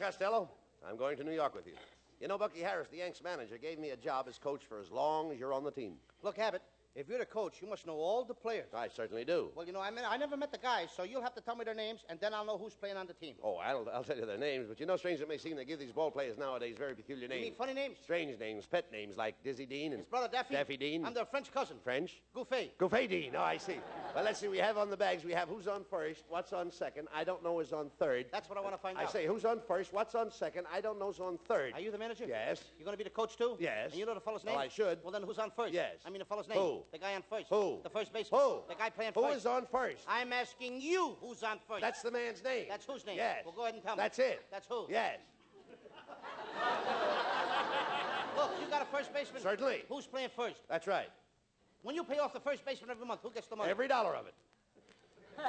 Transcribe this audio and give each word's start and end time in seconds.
Costello, 0.00 0.48
I'm 0.88 0.96
going 0.96 1.18
to 1.18 1.24
New 1.24 1.32
York 1.32 1.54
with 1.54 1.66
you. 1.66 1.74
You 2.22 2.28
know, 2.28 2.38
Bucky 2.38 2.60
Harris, 2.60 2.88
the 2.88 2.96
Yanks 2.96 3.22
manager, 3.22 3.58
gave 3.58 3.78
me 3.78 3.90
a 3.90 3.96
job 3.98 4.26
as 4.30 4.38
coach 4.38 4.62
for 4.66 4.80
as 4.80 4.90
long 4.90 5.30
as 5.30 5.38
you're 5.38 5.52
on 5.52 5.62
the 5.62 5.70
team. 5.70 5.96
Look, 6.22 6.38
Abbott, 6.38 6.62
you're 7.10 7.18
the 7.18 7.26
coach, 7.26 7.60
you 7.60 7.68
must 7.68 7.86
know 7.86 7.94
all 7.94 8.24
the 8.24 8.34
players. 8.34 8.68
I 8.74 8.88
certainly 8.88 9.24
do. 9.24 9.50
Well, 9.54 9.66
you 9.66 9.72
know, 9.72 9.80
I 9.80 9.90
mean, 9.90 10.04
I 10.08 10.16
never 10.16 10.36
met 10.36 10.52
the 10.52 10.58
guys, 10.58 10.88
so 10.96 11.02
you'll 11.02 11.22
have 11.22 11.34
to 11.34 11.40
tell 11.40 11.56
me 11.56 11.64
their 11.64 11.74
names, 11.74 12.04
and 12.08 12.20
then 12.20 12.32
I'll 12.32 12.44
know 12.44 12.56
who's 12.56 12.74
playing 12.74 12.96
on 12.96 13.06
the 13.06 13.14
team. 13.14 13.34
Oh, 13.42 13.56
I'll, 13.56 13.86
I'll 13.92 14.04
tell 14.04 14.16
you 14.16 14.26
their 14.26 14.38
names, 14.38 14.66
but 14.68 14.78
you 14.78 14.86
know, 14.86 14.96
strange 14.96 15.20
it 15.20 15.28
may 15.28 15.36
seem, 15.36 15.56
they 15.56 15.64
give 15.64 15.80
these 15.80 15.92
ball 15.92 16.10
players 16.10 16.38
nowadays 16.38 16.76
very 16.78 16.94
peculiar 16.94 17.26
names. 17.28 17.40
You 17.40 17.46
mean 17.46 17.54
funny 17.56 17.74
names? 17.74 17.98
Strange 18.02 18.38
names, 18.38 18.66
pet 18.66 18.90
names 18.92 19.16
like 19.16 19.42
Dizzy 19.42 19.66
Dean 19.66 19.92
and 19.92 20.00
His 20.00 20.08
brother 20.08 20.28
Daffy? 20.30 20.54
Daffy 20.54 20.76
Dean. 20.76 21.04
I'm 21.04 21.12
their 21.12 21.24
French 21.26 21.52
cousin. 21.52 21.76
French? 21.82 22.22
Gouffet. 22.34 22.78
Gouffet 22.78 23.08
Dean. 23.08 23.32
Oh, 23.36 23.42
I 23.42 23.56
see. 23.56 23.78
Well, 24.14 24.24
let's 24.24 24.38
see. 24.38 24.48
We 24.48 24.58
have 24.58 24.78
on 24.78 24.88
the 24.88 24.96
bags. 24.96 25.24
We 25.24 25.32
have 25.32 25.48
who's 25.48 25.66
on 25.66 25.84
first, 25.90 26.24
what's 26.28 26.52
on 26.52 26.70
second. 26.70 27.08
I 27.14 27.24
don't 27.24 27.42
know 27.42 27.58
who's 27.58 27.72
on 27.72 27.90
third. 27.98 28.26
That's 28.30 28.48
what 28.48 28.56
I 28.56 28.60
want 28.60 28.74
to 28.74 28.80
find 28.80 28.96
I 28.96 29.02
out. 29.02 29.08
I 29.08 29.12
say 29.12 29.26
who's 29.26 29.44
on 29.44 29.60
first, 29.66 29.92
what's 29.92 30.14
on 30.14 30.30
second. 30.30 30.66
I 30.72 30.80
don't 30.80 30.98
know 31.00 31.06
who's 31.06 31.18
on 31.18 31.38
third. 31.48 31.72
Are 31.74 31.80
you 31.80 31.90
the 31.90 31.98
manager? 31.98 32.26
Yes. 32.28 32.62
You're 32.78 32.84
going 32.84 32.96
to 32.96 32.98
be 32.98 33.04
the 33.04 33.10
coach, 33.10 33.36
too? 33.36 33.56
Yes. 33.58 33.90
And 33.90 33.98
you 33.98 34.06
know 34.06 34.14
the 34.14 34.20
fellow's 34.20 34.42
oh, 34.44 34.46
name? 34.46 34.56
Well? 34.56 34.64
I 34.64 34.68
should. 34.68 34.98
Well, 35.02 35.12
then 35.12 35.22
who's 35.22 35.38
on 35.38 35.50
first? 35.56 35.74
Yes. 35.74 35.96
I 36.06 36.10
mean 36.10 36.20
the 36.20 36.24
fellow's 36.24 36.48
name. 36.48 36.58
Who? 36.58 36.82
The 36.92 36.99
guy 37.00 37.14
on 37.14 37.22
first. 37.28 37.48
Who? 37.48 37.80
The 37.82 37.90
first 37.90 38.12
baseman. 38.12 38.40
Who? 38.40 38.60
The 38.68 38.74
guy 38.74 38.90
playing 38.90 39.12
Who 39.14 39.22
first. 39.22 39.32
Who 39.32 39.38
is 39.38 39.46
on 39.46 39.66
first? 39.66 40.04
I'm 40.08 40.32
asking 40.32 40.80
you 40.80 41.16
who's 41.20 41.42
on 41.42 41.58
first. 41.66 41.80
That's 41.80 42.02
the 42.02 42.10
man's 42.10 42.42
name. 42.44 42.66
That's 42.68 42.86
whose 42.86 43.04
name? 43.06 43.16
Yes. 43.16 43.42
Well, 43.44 43.54
go 43.56 43.62
ahead 43.62 43.74
and 43.74 43.82
tell 43.82 43.96
me. 43.96 44.02
That's 44.02 44.18
it. 44.18 44.44
That's 44.50 44.66
who? 44.66 44.86
Yes. 44.88 45.18
Look, 48.36 48.50
you 48.60 48.66
got 48.70 48.82
a 48.82 48.86
first 48.86 49.12
baseman? 49.12 49.42
Certainly. 49.42 49.82
Who's 49.88 50.06
playing 50.06 50.30
first? 50.36 50.60
That's 50.68 50.86
right. 50.86 51.08
When 51.82 51.94
you 51.94 52.04
pay 52.04 52.18
off 52.18 52.32
the 52.32 52.40
first 52.40 52.64
baseman 52.64 52.90
every 52.90 53.06
month, 53.06 53.20
who 53.22 53.30
gets 53.30 53.46
the 53.46 53.56
money? 53.56 53.70
Every 53.70 53.88
dollar 53.88 54.14
of 54.14 54.26
it. 54.26 54.34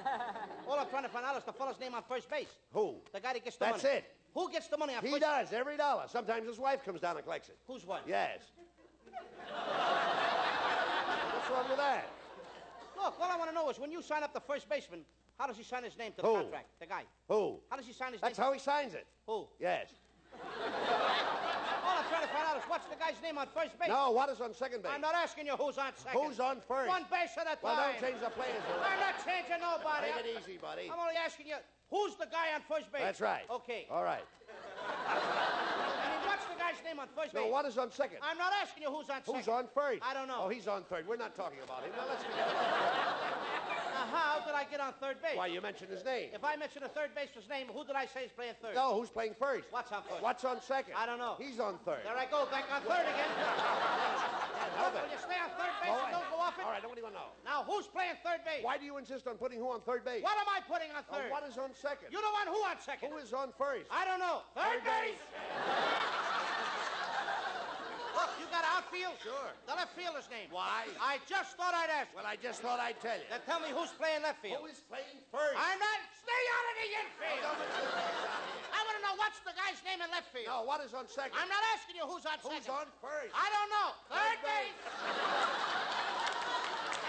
All 0.68 0.80
I'm 0.80 0.88
trying 0.89 1.03
to 1.03 1.09
find 1.09 1.25
out 1.25 1.38
is 1.38 1.44
the 1.44 1.51
fellow's 1.51 1.80
name 1.80 1.94
on 1.94 2.03
first 2.07 2.30
base. 2.30 2.48
Who? 2.71 2.95
The 3.13 3.19
guy 3.19 3.33
that 3.33 3.44
gets 3.44 3.57
the 3.57 3.65
That's 3.65 3.83
money. 3.83 3.95
it. 3.98 4.06
Who 4.33 4.50
gets 4.50 4.68
the 4.68 4.77
money 4.77 4.95
on 4.95 5.03
He 5.03 5.12
first 5.12 5.21
does, 5.21 5.51
every 5.51 5.75
dollar. 5.75 6.03
Sometimes 6.07 6.48
his 6.48 6.57
wife 6.57 6.86
comes 6.86 7.01
down 7.01 7.18
and 7.18 7.25
collects 7.25 7.50
it. 7.50 7.57
Whose 7.68 7.86
wife? 7.86 8.03
Yes. 8.07 8.39
Wrong 11.51 11.68
with 11.68 11.77
that? 11.77 12.07
Look, 12.95 13.19
all 13.19 13.30
I 13.31 13.36
want 13.38 13.50
to 13.50 13.56
know 13.56 13.69
is 13.69 13.80
when 13.80 13.92
you 13.92 14.01
sign 14.01 14.24
up 14.24 14.33
the 14.33 14.39
first 14.39 14.69
baseman, 14.69 15.01
how 15.38 15.48
does 15.48 15.57
he 15.57 15.63
sign 15.63 15.83
his 15.83 15.98
name 15.98 16.12
to 16.15 16.21
the 16.21 16.27
Who? 16.27 16.36
contract? 16.36 16.69
The 16.80 16.86
guy. 16.86 17.03
Who? 17.27 17.59
How 17.69 17.75
does 17.75 17.86
he 17.86 17.94
sign 17.94 18.13
his 18.13 18.21
That's 18.21 18.38
name? 18.38 18.45
how 18.45 18.53
he 18.53 18.59
signs 18.59 18.94
it. 18.94 19.07
Who? 19.25 19.48
Yes. 19.59 19.89
All 20.38 21.98
I'm 21.98 22.07
trying 22.07 22.21
to 22.21 22.31
find 22.31 22.45
out 22.48 22.57
is 22.57 22.63
what's 22.69 22.86
the 22.88 22.95
guy's 22.95 23.19
name 23.21 23.38
on 23.38 23.48
first 23.51 23.77
base. 23.80 23.89
No, 23.89 24.12
what 24.12 24.30
is 24.30 24.39
on 24.39 24.53
second 24.53 24.83
base? 24.83 24.92
I'm 24.94 25.01
not 25.01 25.15
asking 25.15 25.48
you 25.48 25.57
who's 25.57 25.77
on 25.77 25.92
second. 25.98 26.21
Who's 26.21 26.39
on 26.39 26.62
first? 26.62 26.88
One 26.88 27.03
base 27.12 27.36
at 27.36 27.50
a 27.51 27.57
time. 27.57 27.63
Well, 27.63 27.75
don't 27.75 28.00
change 28.00 28.21
the 28.21 28.30
players. 28.31 28.62
I'm 28.69 29.00
not 29.01 29.18
changing 29.25 29.59
nobody. 29.59 30.07
Take 30.13 30.24
it 30.24 30.39
easy, 30.39 30.57
buddy. 30.62 30.88
I'm 30.94 31.00
only 31.00 31.18
asking 31.18 31.48
you, 31.48 31.57
who's 31.89 32.15
the 32.15 32.30
guy 32.31 32.53
on 32.56 32.62
first 32.69 32.92
base? 32.94 33.01
That's 33.01 33.19
right. 33.19 33.44
Okay. 33.50 33.88
All 33.89 34.06
right. 34.06 34.24
I 35.09 35.18
mean, 36.15 36.21
what's 36.30 36.45
the 36.48 36.56
guy's 36.56 36.77
name 36.91 36.99
on 36.99 37.07
first 37.15 37.33
No, 37.33 37.43
base? 37.47 37.51
what 37.51 37.65
is 37.65 37.77
on 37.77 37.91
second? 37.91 38.19
I'm 38.21 38.38
not 38.38 38.51
asking 38.61 38.83
you 38.83 38.91
who's 38.91 39.07
on 39.09 39.23
second. 39.23 39.35
Who's 39.35 39.47
on 39.47 39.65
first? 39.73 40.03
I 40.03 40.13
don't 40.13 40.27
know. 40.27 40.43
Oh, 40.43 40.49
he's 40.51 40.67
on 40.67 40.83
third. 40.83 41.07
We're 41.07 41.15
not 41.15 41.35
talking 41.35 41.59
about 41.63 41.83
him. 41.88 41.91
Now, 41.95 42.03
let's 42.07 42.23
forget 42.23 42.47
Now, 43.95 44.07
how 44.11 44.41
did 44.43 44.55
I 44.55 44.65
get 44.65 44.79
on 44.81 44.93
third 44.99 45.21
base? 45.21 45.38
Why, 45.38 45.47
you 45.47 45.61
mentioned 45.61 45.91
his 45.91 46.03
name. 46.03 46.33
If 46.33 46.43
I 46.43 46.55
mention 46.57 46.83
a 46.83 46.89
third 46.89 47.13
baseman's 47.15 47.47
name, 47.47 47.67
who 47.71 47.85
did 47.85 47.95
I 47.95 48.05
say 48.09 48.25
is 48.27 48.31
playing 48.33 48.57
third? 48.61 48.75
No, 48.75 48.97
who's 48.99 49.09
playing 49.09 49.35
first? 49.39 49.69
What's 49.71 49.91
on 49.91 50.03
first? 50.03 50.21
What's 50.21 50.43
on 50.43 50.59
second? 50.61 50.93
I 50.97 51.05
don't 51.05 51.19
know. 51.19 51.35
He's 51.39 51.59
on 51.61 51.77
third. 51.85 52.03
There 52.03 52.17
I 52.17 52.25
go, 52.27 52.43
back 52.51 52.65
on 52.73 52.81
third 52.83 53.05
again. 53.07 53.31
Look, 54.81 54.93
will 54.97 55.11
you 55.13 55.21
stay 55.21 55.38
on 55.38 55.51
third 55.53 55.75
base 55.85 55.93
and 55.93 56.11
don't 56.17 56.29
go 56.33 56.41
off 56.41 56.57
it? 56.57 56.65
All 56.65 56.71
right, 56.73 56.81
I 56.81 56.83
don't 56.83 56.97
even 56.97 57.13
know. 57.13 57.29
Now, 57.45 57.61
who's 57.61 57.85
playing 57.85 58.17
third 58.25 58.41
base? 58.41 58.65
Why 58.65 58.81
do 58.81 58.85
you 58.89 58.97
insist 58.97 59.27
on 59.29 59.38
putting 59.38 59.59
who 59.61 59.69
on 59.69 59.81
third 59.85 60.01
base? 60.03 60.23
What 60.25 60.33
am 60.41 60.49
I 60.49 60.59
putting 60.65 60.89
on 60.97 61.05
Oh, 61.11 61.13
third? 61.21 61.29
what 61.29 61.45
is 61.45 61.57
on 61.61 61.69
second? 61.77 62.09
You 62.09 62.17
don't 62.25 62.33
want 62.33 62.49
who 62.49 62.57
on 62.65 62.81
second? 62.81 63.11
Who 63.13 63.17
is 63.21 63.29
on 63.33 63.53
first? 63.53 63.85
I 63.93 64.01
don't 64.09 64.17
know. 64.19 64.41
Third, 64.57 64.81
Third 64.81 64.89
base. 64.89 65.21
You 65.21 66.49
got 68.51 68.68
outfield? 68.68 69.15
Sure. 69.24 69.50
The 69.65 69.74
left 69.74 69.95
fielder's 69.95 70.27
name. 70.30 70.51
Why? 70.51 70.86
I 71.00 71.18
just 71.25 71.56
thought 71.56 71.71
I'd 71.74 71.89
ask. 71.89 72.12
Well, 72.13 72.27
I 72.27 72.36
just 72.36 72.59
thought 72.62 72.77
I'd 72.83 73.00
tell 73.00 73.15
you. 73.15 73.25
Then 73.31 73.39
tell 73.48 73.63
me 73.63 73.71
who's 73.71 73.89
playing 73.95 74.21
left 74.21 74.44
field. 74.44 74.59
Who 74.62 74.68
is 74.68 74.83
playing 74.92 75.24
first? 75.31 75.56
I'm 75.56 75.80
not. 75.80 75.98
Stay 76.21 76.44
out 76.53 76.65
of 76.69 76.75
the 76.77 76.88
infield. 77.01 77.42
Don't 77.42 77.57
mention 77.63 77.83
the 77.88 77.95
names 77.98 78.21
out 78.27 78.44
here. 78.45 78.69
I 78.75 78.80
want 78.86 78.95
to 79.00 79.03
know 79.07 79.15
what's 79.18 79.39
the 79.42 79.56
guy's 79.57 79.80
name 79.88 80.00
in 80.03 80.09
left 80.13 80.30
field. 80.36 80.51
No, 80.51 80.68
what 80.68 80.83
is 80.83 80.92
on 80.94 81.07
second? 81.09 81.33
I'm 81.39 81.50
not 81.50 81.63
asking 81.74 81.95
you 81.98 82.06
who's 82.06 82.27
on 82.27 82.38
Who's 82.44 82.62
second. 82.68 82.75
on 82.75 82.88
first? 83.01 83.31
I 83.33 83.48
don't 83.50 83.71
know. 83.74 83.89
Third, 84.12 84.19
Third 84.21 84.39
base. 84.45 84.77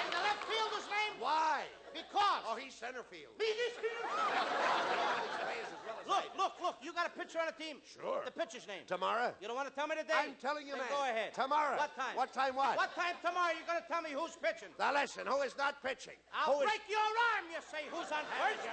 and 0.00 0.09
the 0.15 0.23
left 0.23 0.43
fielder's 0.49 0.87
name? 0.89 1.12
Why? 1.21 1.67
Because. 1.93 2.43
Oh, 2.49 2.56
he's 2.56 2.75
center 2.75 3.05
field. 3.05 3.37
He 3.39 3.44
is 3.47 3.75
here. 3.81 4.03
These 4.03 5.69
as 5.69 5.81
well 5.87 5.97
as 6.00 6.09
Look, 6.09 6.25
look, 6.37 6.55
look. 6.61 6.77
You 6.83 6.91
got 6.93 7.06
a 7.06 7.15
pitcher 7.15 7.39
on 7.39 7.47
the 7.47 7.56
team. 7.56 7.79
Sure. 7.87 8.23
The 8.27 8.33
pitcher's 8.35 8.67
name. 8.67 8.83
Tomorrow? 8.91 9.33
You 9.41 9.47
don't 9.47 9.55
want 9.56 9.69
to 9.71 9.75
tell 9.75 9.87
me 9.87 9.94
today? 9.97 10.17
I'm 10.19 10.35
telling 10.41 10.67
you, 10.67 10.75
Then 10.75 10.89
man. 10.89 10.93
Go 10.97 11.03
ahead. 11.06 11.31
Tomorrow. 11.37 11.77
What 11.79 11.94
time? 11.94 12.15
What 12.19 12.31
time 12.33 12.55
what? 12.59 12.75
What 12.77 12.91
time 12.99 13.15
tomorrow 13.23 13.53
you're 13.55 13.69
going 13.69 13.79
to 13.81 13.87
tell 13.87 14.03
me 14.03 14.11
who's 14.17 14.35
pitching? 14.41 14.73
Now 14.83 14.93
listen, 14.97 15.29
who 15.31 15.41
is 15.47 15.55
not 15.56 15.79
pitching? 15.85 16.19
I'll 16.35 16.59
Who 16.59 16.65
is- 16.65 16.69
break 16.69 16.83
your 16.91 17.05
arm, 17.37 17.47
you 17.55 17.61
say. 17.62 17.87
Who's 17.93 18.11
on 18.11 18.25
first? 18.41 18.67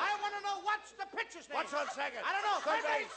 I 0.00 0.10
want 0.24 0.32
to 0.38 0.42
know 0.46 0.56
what's 0.64 0.96
the 0.96 1.06
pitcher's 1.12 1.46
name. 1.52 1.60
What's 1.60 1.74
on 1.76 1.86
second? 1.92 2.24
I 2.24 2.30
don't 2.32 2.44
know. 2.48 2.58
Third 2.64 2.80
Third 2.80 3.04
base. 3.06 3.16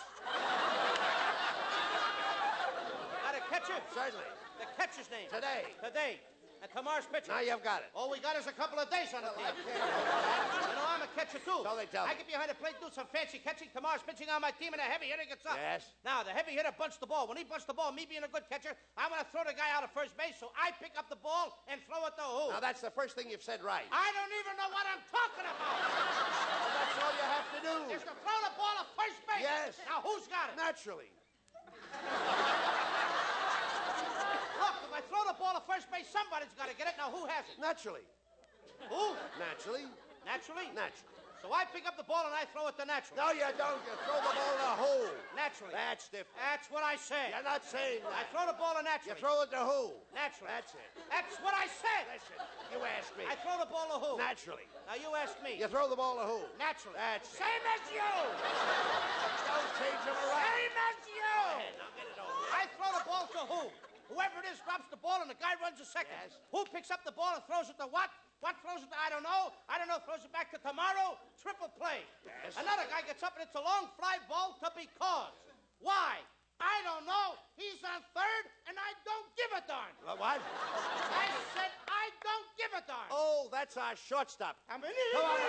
Got 3.23 3.33
a 3.37 3.43
catcher? 3.47 3.79
Certainly. 3.95 4.27
The 4.59 4.67
catcher's 4.75 5.09
name. 5.09 5.27
Today. 5.31 5.71
Today. 5.83 6.19
And 6.59 6.67
tomorrow's 6.75 7.07
pitcher. 7.07 7.31
Now 7.31 7.39
you've 7.39 7.63
got 7.63 7.87
it. 7.87 7.89
All 7.95 8.11
we 8.11 8.19
got 8.19 8.35
is 8.35 8.43
a 8.43 8.51
couple 8.51 8.75
of 8.83 8.91
days 8.91 9.15
on 9.15 9.23
the 9.23 9.31
team. 9.31 9.47
I 9.47 9.55
You 9.55 10.75
know, 10.75 10.83
I'm 10.91 10.99
a 10.99 11.07
catcher, 11.15 11.39
too. 11.39 11.63
So 11.63 11.71
they 11.79 11.87
tell 11.87 12.03
I 12.03 12.11
me. 12.11 12.19
get 12.19 12.27
behind 12.27 12.51
the 12.51 12.59
plate, 12.59 12.75
do 12.83 12.91
some 12.91 13.07
fancy 13.07 13.39
catching. 13.39 13.71
Tomorrow's 13.71 14.03
pitching 14.03 14.27
on 14.27 14.43
my 14.43 14.51
team, 14.51 14.75
and 14.75 14.83
a 14.83 14.87
heavy 14.87 15.07
hitter 15.07 15.23
gets 15.23 15.47
up. 15.47 15.55
Yes. 15.55 15.95
Now, 16.03 16.19
the 16.27 16.35
heavy 16.35 16.59
hitter 16.59 16.75
bunts 16.75 16.99
the 16.99 17.07
ball. 17.07 17.31
When 17.31 17.39
he 17.39 17.47
bunts 17.47 17.63
the 17.63 17.71
ball, 17.71 17.95
me 17.95 18.03
being 18.03 18.27
a 18.27 18.31
good 18.31 18.43
catcher, 18.51 18.75
I'm 18.99 19.07
going 19.07 19.23
to 19.23 19.29
throw 19.31 19.47
the 19.47 19.55
guy 19.55 19.71
out 19.71 19.87
of 19.87 19.91
first 19.95 20.19
base, 20.19 20.35
so 20.35 20.51
I 20.59 20.75
pick 20.83 20.99
up 20.99 21.07
the 21.07 21.15
ball 21.23 21.55
and 21.71 21.79
throw 21.87 22.03
it 22.11 22.19
to 22.19 22.27
who? 22.27 22.51
Now 22.51 22.59
that's 22.59 22.83
the 22.83 22.91
first 22.91 23.15
thing 23.15 23.31
you've 23.31 23.45
said 23.45 23.63
right. 23.63 23.87
I 23.95 24.11
don't 24.11 24.33
even 24.43 24.59
know 24.59 24.67
what 24.75 24.83
I'm 24.83 24.99
talking 25.07 25.47
about. 25.47 25.79
That's 25.79 26.97
all 26.99 27.13
you 27.15 27.23
have 27.23 27.47
to 27.55 27.59
do. 27.63 27.75
Is 27.95 28.03
to 28.03 28.11
throw 28.19 28.37
the 28.43 28.51
ball 28.59 28.75
at 28.83 28.87
first 28.99 29.23
base. 29.23 29.47
Yes. 29.47 29.79
Now, 29.87 30.03
who's 30.03 30.27
got 30.27 30.51
it? 30.51 30.59
Naturally. 30.59 31.07
Look, 34.59 34.75
if 34.83 34.91
I 34.91 35.01
throw 35.07 35.18
the 35.29 35.37
ball 35.37 35.53
at 35.53 35.65
first 35.69 35.85
base, 35.93 36.09
somebody's 36.09 36.49
got 36.57 36.73
to 36.73 36.75
get 36.75 36.89
it. 36.89 36.97
Now, 36.97 37.13
who 37.13 37.29
has 37.29 37.45
it? 37.45 37.61
Naturally. 37.61 38.01
Who? 38.89 39.13
Naturally. 39.37 39.85
Naturally? 40.25 40.65
Naturally. 40.73 41.17
So 41.39 41.55
I 41.55 41.63
pick 41.71 41.87
up 41.87 41.95
the 41.95 42.03
ball 42.03 42.27
and 42.27 42.35
I 42.35 42.43
throw 42.51 42.67
it 42.67 42.75
to 42.81 42.83
Naturally. 42.83 43.15
No, 43.15 43.31
you 43.31 43.47
don't. 43.55 43.79
You 43.87 43.95
throw 44.03 44.19
the 44.19 44.33
ball 44.35 44.53
in 44.59 44.59
a 44.59 44.75
hole. 44.75 45.07
Naturally. 45.39 45.71
That's 45.71 46.11
different. 46.11 46.35
That's 46.35 46.67
what 46.67 46.83
I 46.83 46.99
said. 46.99 47.31
You're 47.31 47.47
not 47.47 47.63
saying 47.63 48.03
that. 48.03 48.11
I 48.11 48.27
throw 48.27 48.43
the 48.43 48.57
ball 48.59 48.75
to 48.75 48.83
Naturally. 48.83 49.15
You 49.15 49.23
throw 49.23 49.35
it 49.47 49.49
to 49.55 49.61
who? 49.63 49.95
Naturally. 50.11 50.51
That's 50.51 50.75
it. 50.75 50.89
That's 51.07 51.39
what 51.39 51.55
I 51.55 51.71
said. 51.71 52.03
Listen, 52.11 52.35
you 52.75 52.83
asked 52.83 53.15
me. 53.15 53.23
I 53.23 53.39
throw 53.39 53.55
the 53.55 53.71
ball 53.71 53.87
to 53.87 53.97
who? 54.03 54.19
Naturally. 54.19 54.67
Now 54.83 54.99
you 54.99 55.15
ask 55.15 55.39
me. 55.39 55.55
You 55.55 55.71
throw 55.71 55.87
the 55.87 55.95
ball 55.95 56.19
to 56.19 56.27
who? 56.27 56.43
Naturally. 56.59 56.99
That's 56.99 57.31
it. 57.31 57.39
Same 57.39 57.63
as 57.71 57.83
you. 57.87 58.11
Don't 59.47 59.71
change 59.79 60.01
them 60.03 60.19
around. 60.19 60.43
Same 60.43 60.75
as 60.75 60.97
you. 61.07 61.31
Now 61.79 61.87
get 61.95 62.07
it 62.11 62.19
over. 62.19 62.51
I 62.51 62.67
throw 62.75 62.91
the 62.91 63.05
ball 63.07 63.25
to 63.31 63.41
who? 63.47 63.63
Whoever 64.09 64.41
it 64.41 64.49
is 64.49 64.57
drops 64.65 64.89
the 64.89 64.97
ball 64.97 65.21
and 65.21 65.29
the 65.29 65.37
guy 65.37 65.53
runs 65.61 65.77
a 65.77 65.85
second. 65.85 66.17
Yes. 66.25 66.33
Who 66.49 66.65
picks 66.73 66.89
up 66.89 67.05
the 67.05 67.13
ball 67.13 67.37
and 67.37 67.45
throws 67.45 67.69
it 67.69 67.77
to 67.77 67.85
what? 67.85 68.09
What 68.41 68.57
throws 68.65 68.81
it 68.81 68.89
to? 68.89 68.97
I 68.97 69.13
don't 69.13 69.21
know. 69.21 69.53
I 69.69 69.77
don't 69.77 69.85
know. 69.85 70.01
Throws 70.01 70.25
it 70.25 70.33
back 70.33 70.49
to 70.55 70.59
tomorrow. 70.65 71.13
Triple 71.37 71.69
play. 71.77 72.01
Yes. 72.25 72.57
Another 72.57 72.89
guy 72.89 73.05
gets 73.05 73.21
up 73.21 73.37
and 73.37 73.45
it's 73.45 73.53
a 73.53 73.61
long 73.61 73.85
fly 74.01 74.17
ball 74.25 74.57
to 74.65 74.67
because. 74.73 75.37
Why? 75.77 76.17
I 76.57 76.81
don't 76.83 77.05
know. 77.05 77.37
He's 77.55 77.79
on 77.85 78.01
third 78.17 78.43
and 78.67 78.75
I 78.81 78.91
don't 79.05 79.29
give 79.37 79.51
a 79.53 79.63
darn. 79.69 79.93
Uh, 80.03 80.17
What? 80.17 80.41
I 80.41 81.29
said 81.53 81.71
I 81.87 82.09
don't 82.25 82.49
give 82.57 82.71
a 82.73 82.83
darn. 82.89 83.07
Oh, 83.13 83.47
that's 83.53 83.77
our 83.77 83.93
shortstop. 83.95 84.57
I'm 84.67 84.81
an 84.83 84.89
Come 85.13 85.23
on. 85.23 85.39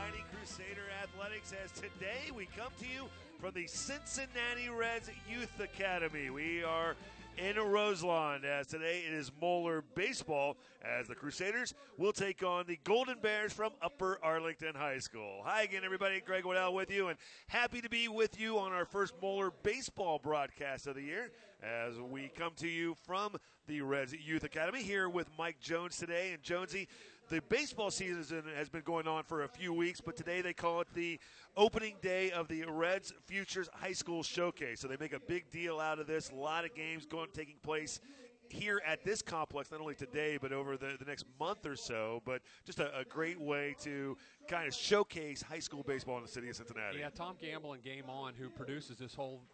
Fighting 0.00 0.24
Crusader 0.34 0.86
Athletics. 1.02 1.52
As 1.62 1.72
today 1.72 2.30
we 2.34 2.46
come 2.56 2.72
to 2.78 2.86
you 2.86 3.04
from 3.38 3.52
the 3.52 3.66
Cincinnati 3.66 4.70
Reds 4.70 5.10
Youth 5.28 5.60
Academy. 5.60 6.30
We 6.30 6.64
are 6.64 6.96
in 7.36 7.56
Roselawn. 7.56 8.46
As 8.46 8.66
today 8.66 9.02
it 9.06 9.12
is 9.12 9.30
Moeller 9.42 9.84
baseball, 9.94 10.56
as 10.82 11.06
the 11.06 11.14
Crusaders 11.14 11.74
will 11.98 12.14
take 12.14 12.42
on 12.42 12.64
the 12.66 12.78
Golden 12.82 13.18
Bears 13.20 13.52
from 13.52 13.72
Upper 13.82 14.18
Arlington 14.22 14.74
High 14.74 15.00
School. 15.00 15.42
Hi 15.44 15.64
again, 15.64 15.82
everybody. 15.84 16.20
Greg 16.20 16.46
Waddell 16.46 16.72
with 16.72 16.90
you, 16.90 17.08
and 17.08 17.18
happy 17.48 17.82
to 17.82 17.90
be 17.90 18.08
with 18.08 18.40
you 18.40 18.58
on 18.58 18.72
our 18.72 18.86
first 18.86 19.12
Moeller 19.20 19.52
baseball 19.62 20.18
broadcast 20.18 20.86
of 20.86 20.94
the 20.94 21.02
year 21.02 21.30
as 21.62 22.00
we 22.00 22.30
come 22.38 22.52
to 22.56 22.68
you 22.68 22.96
from 23.04 23.36
the 23.66 23.82
Reds 23.82 24.14
Youth 24.14 24.44
Academy 24.44 24.82
here 24.82 25.10
with 25.10 25.28
Mike 25.36 25.60
Jones 25.60 25.98
today. 25.98 26.32
And 26.32 26.42
Jonesy, 26.42 26.88
the 27.30 27.40
baseball 27.48 27.92
season 27.92 28.42
has 28.56 28.68
been 28.68 28.82
going 28.82 29.06
on 29.06 29.22
for 29.22 29.44
a 29.44 29.48
few 29.48 29.72
weeks, 29.72 30.00
but 30.00 30.16
today 30.16 30.42
they 30.42 30.52
call 30.52 30.80
it 30.80 30.88
the 30.94 31.18
opening 31.56 31.94
day 32.02 32.32
of 32.32 32.48
the 32.48 32.64
Reds 32.64 33.14
Futures 33.26 33.68
High 33.72 33.92
School 33.92 34.24
Showcase. 34.24 34.80
So 34.80 34.88
they 34.88 34.96
make 34.98 35.12
a 35.12 35.20
big 35.20 35.48
deal 35.48 35.78
out 35.78 36.00
of 36.00 36.08
this. 36.08 36.30
A 36.30 36.34
lot 36.34 36.64
of 36.64 36.74
games 36.74 37.06
going 37.06 37.28
taking 37.32 37.54
place 37.62 38.00
here 38.48 38.82
at 38.84 39.04
this 39.04 39.22
complex, 39.22 39.70
not 39.70 39.80
only 39.80 39.94
today, 39.94 40.38
but 40.40 40.52
over 40.52 40.76
the, 40.76 40.96
the 40.98 41.04
next 41.04 41.24
month 41.38 41.66
or 41.66 41.76
so. 41.76 42.20
But 42.24 42.42
just 42.66 42.80
a, 42.80 42.98
a 42.98 43.04
great 43.04 43.40
way 43.40 43.76
to 43.82 44.16
kind 44.48 44.66
of 44.66 44.74
showcase 44.74 45.40
high 45.40 45.60
school 45.60 45.84
baseball 45.84 46.16
in 46.16 46.24
the 46.24 46.28
city 46.28 46.48
of 46.50 46.56
Cincinnati. 46.56 46.98
Yeah, 46.98 47.10
Tom 47.10 47.36
Gamble 47.40 47.74
and 47.74 47.82
Game 47.82 48.10
On, 48.10 48.34
who 48.34 48.50
produces 48.50 48.96
this 48.98 49.14
whole 49.14 49.44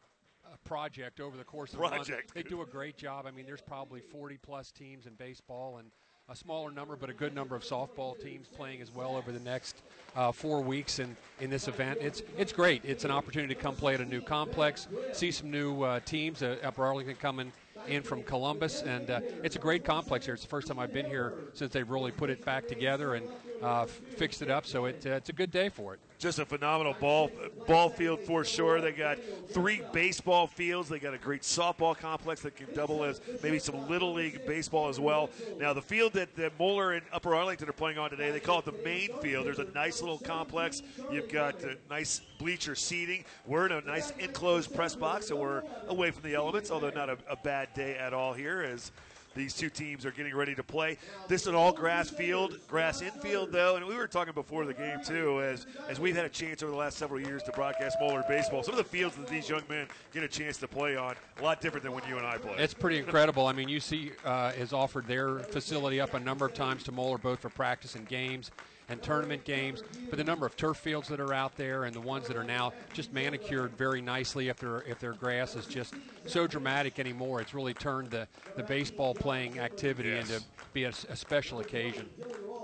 uh, 0.47 0.57
project 0.65 1.21
over 1.21 1.37
the 1.37 1.45
course 1.45 1.75
of 1.75 1.81
Project. 1.81 2.07
the 2.07 2.13
month, 2.13 2.33
they 2.35 2.43
do 2.43 2.63
a 2.63 2.67
great 2.67 2.97
job. 2.97 3.27
I 3.27 3.33
mean, 3.33 3.45
there's 3.45 3.61
probably 3.61 4.01
40 4.01 4.39
plus 4.39 4.73
teams 4.73 5.05
in 5.05 5.13
baseball 5.13 5.77
and 5.77 5.91
a 6.29 6.35
smaller 6.35 6.73
number, 6.73 6.97
but 6.97 7.09
a 7.09 7.13
good 7.13 7.35
number 7.35 7.55
of 7.55 7.63
softball 7.63 8.21
teams 8.21 8.49
playing 8.49 8.81
as 8.81 8.93
well 8.93 9.17
over 9.17 9.31
the 9.31 9.41
next 9.41 9.83
uh, 10.17 10.33
four 10.33 10.61
weeks 10.61 10.99
in, 10.99 11.17
in 11.41 11.51
this 11.51 11.69
event. 11.69 11.99
It's 12.01 12.23
it's 12.37 12.53
great. 12.53 12.83
It's 12.85 13.05
an 13.05 13.13
opportunity 13.13 13.55
to 13.55 13.61
come 13.61 13.77
play 13.77 13.95
at 13.95 14.01
a 14.01 14.05
new 14.05 14.21
complex, 14.21 14.89
see 15.13 15.31
some 15.31 15.51
new 15.51 15.83
uh, 15.83 16.01
teams. 16.01 16.43
Uh, 16.43 16.57
Upper 16.65 16.85
Arlington 16.85 17.15
coming 17.17 17.53
in 17.87 18.03
from 18.03 18.25
Columbus, 18.25 18.83
and 18.83 19.09
uh, 19.09 19.21
it's 19.45 19.55
a 19.55 19.61
great 19.61 19.85
complex 19.85 20.25
here. 20.25 20.35
It's 20.35 20.43
the 20.43 20.49
first 20.49 20.67
time 20.67 20.81
I've 20.81 20.93
been 20.93 21.07
here 21.07 21.33
since 21.55 21.73
they've 21.73 21.89
really 21.89 22.11
put 22.11 22.31
it 22.31 22.45
back 22.45 22.67
together 22.67 23.15
and 23.15 23.29
uh, 23.63 23.83
f- 23.83 23.91
fixed 23.91 24.43
it 24.43 24.51
up. 24.51 24.67
So 24.67 24.87
it, 24.87 25.07
uh, 25.07 25.11
it's 25.11 25.29
a 25.29 25.33
good 25.33 25.53
day 25.53 25.69
for 25.69 25.95
it. 25.95 26.01
Just 26.19 26.39
a 26.39 26.47
phenomenal 26.47 26.95
ball 27.01 27.31
ball 27.67 27.89
field 27.89 28.21
for 28.21 28.45
sure. 28.45 28.81
They 28.81 28.93
got 28.93 29.19
three 29.49 29.83
baseball 29.93 30.47
fields. 30.47 30.89
They 30.89 30.99
got 30.99 31.15
a 31.15 31.19
great 31.19 31.43
softball 31.43 31.97
complex 31.97 32.43
that 32.43 32.57
can 32.57 32.73
double 32.75 33.05
as 33.05 33.21
maybe 33.43 33.59
some 33.59 33.89
little 33.89 34.13
league 34.13 34.47
baseball 34.47 34.89
as 34.89 34.99
well. 34.99 35.31
Now 35.59 35.73
the 35.73 35.83
field 35.83 36.13
that, 36.15 36.35
that 36.37 36.59
Moeller 36.59 36.93
and 36.93 37.03
Upper 37.13 37.35
Arlington 37.35 37.69
are 37.69 37.73
playing 37.73 37.99
on 37.99 38.11
today, 38.11 38.31
they 38.31 38.41
call 38.41 38.61
it 38.61 38.65
the 38.65 38.75
main 38.85 39.11
field. 39.21 39.47
There's 39.47 39.59
a 39.59 39.71
nice 39.73 40.01
little 40.01 40.19
complex. 40.19 40.83
You've 41.11 41.29
got 41.29 41.63
uh, 41.65 41.75
nice 41.91 42.21
bleacher 42.39 42.75
seating. 42.75 43.25
We're 43.47 43.67
in 43.67 43.73
a 43.73 43.81
nice 43.83 44.13
enclosed 44.19 44.75
press 44.75 44.95
box, 44.95 45.29
so 45.29 45.37
we're 45.37 45.63
away 45.89 46.11
from 46.11 46.23
the 46.23 46.35
elements. 46.35 46.71
Although 46.71 46.91
not 46.91 47.11
a, 47.11 47.19
a 47.29 47.37
bad 47.37 47.73
day 47.75 47.97
at 47.97 48.13
all 48.15 48.33
here 48.33 48.63
as 48.63 48.93
these 49.37 49.55
two 49.55 49.71
teams 49.71 50.05
are 50.05 50.11
getting 50.11 50.35
ready 50.35 50.55
to 50.55 50.63
play. 50.63 50.97
This 51.29 51.43
is 51.43 51.47
an 51.47 51.55
all 51.55 51.73
grass 51.73 52.11
field, 52.11 52.59
grass 52.67 53.03
infield 53.03 53.53
though, 53.53 53.77
and 53.77 53.87
we 53.87 53.95
were 53.95 54.09
talking 54.09 54.35
before 54.35 54.65
the 54.65 54.75
game 54.75 54.99
too, 55.05 55.41
as 55.43 55.67
as 55.89 56.01
we've 56.01 56.17
had 56.17 56.25
a 56.25 56.31
chance 56.31 56.63
over 56.63 56.73
the 56.73 56.79
last 56.79 56.97
several 56.97 57.21
years 57.21 57.43
to 57.45 57.53
broadcast 57.53 57.99
Moeller 58.01 58.25
baseball. 58.27 58.63
Some 58.63 58.73
of 58.75 58.79
the 58.79 58.85
fields 58.85 59.15
that 59.17 59.29
these 59.29 59.49
young 59.49 59.63
men 59.69 59.87
get 60.13 60.25
a 60.25 60.29
chance 60.29 60.57
to 60.59 60.69
play 60.69 60.97
on, 60.97 61.15
a 61.39 61.43
lot 61.43 61.61
different 61.61 61.85
than 61.85 61.93
when 61.93 62.03
you 62.09 62.17
and 62.17 62.27
I 62.27 62.39
play. 62.39 62.55
It's 62.59 62.75
pretty 62.75 62.99
incredible. 62.99 63.47
I 63.47 63.53
mean, 63.53 63.69
UC 63.69 64.13
uh, 64.25 64.53
has 64.53 64.73
offered 64.73 65.07
their 65.07 65.39
facility 65.41 66.01
up 66.01 66.15
a 66.15 66.21
number 66.21 66.47
of 66.47 66.55
times 66.55 66.83
to 66.85 66.93
Moeller, 66.93 67.19
both 67.19 67.41
for 67.41 67.51
practice 67.51 67.95
and 67.95 68.09
games 68.09 68.51
and 68.89 69.03
tournament 69.03 69.45
games. 69.45 69.83
But 70.09 70.17
the 70.19 70.25
number 70.25 70.47
of 70.47 70.57
turf 70.57 70.77
fields 70.77 71.09
that 71.09 71.21
are 71.21 71.35
out 71.35 71.57
there 71.57 71.85
and 71.85 71.95
the 71.95 72.01
ones 72.01 72.27
that 72.29 72.37
are 72.37 72.45
now 72.45 72.73
just 72.93 73.13
manicured 73.13 73.77
very 73.77 74.01
nicely 74.01 74.49
if 74.49 74.59
their 74.59 74.83
if 74.83 74.99
their 75.01 75.13
grass 75.13 75.57
is 75.57 75.67
just 75.67 75.95
so 76.27 76.47
dramatic 76.47 76.99
anymore, 76.99 77.41
it's 77.41 77.55
really 77.55 77.75
turned 77.75 78.11
the, 78.11 78.27
the 78.57 78.63
baseball 78.63 79.15
playing 79.15 79.59
activity 79.59 80.11
Yes. 80.11 80.31
into 80.31 80.45
be 80.73 80.85
a, 80.85 80.93
a 81.09 81.17
special 81.17 81.61
occasion. 81.61 82.09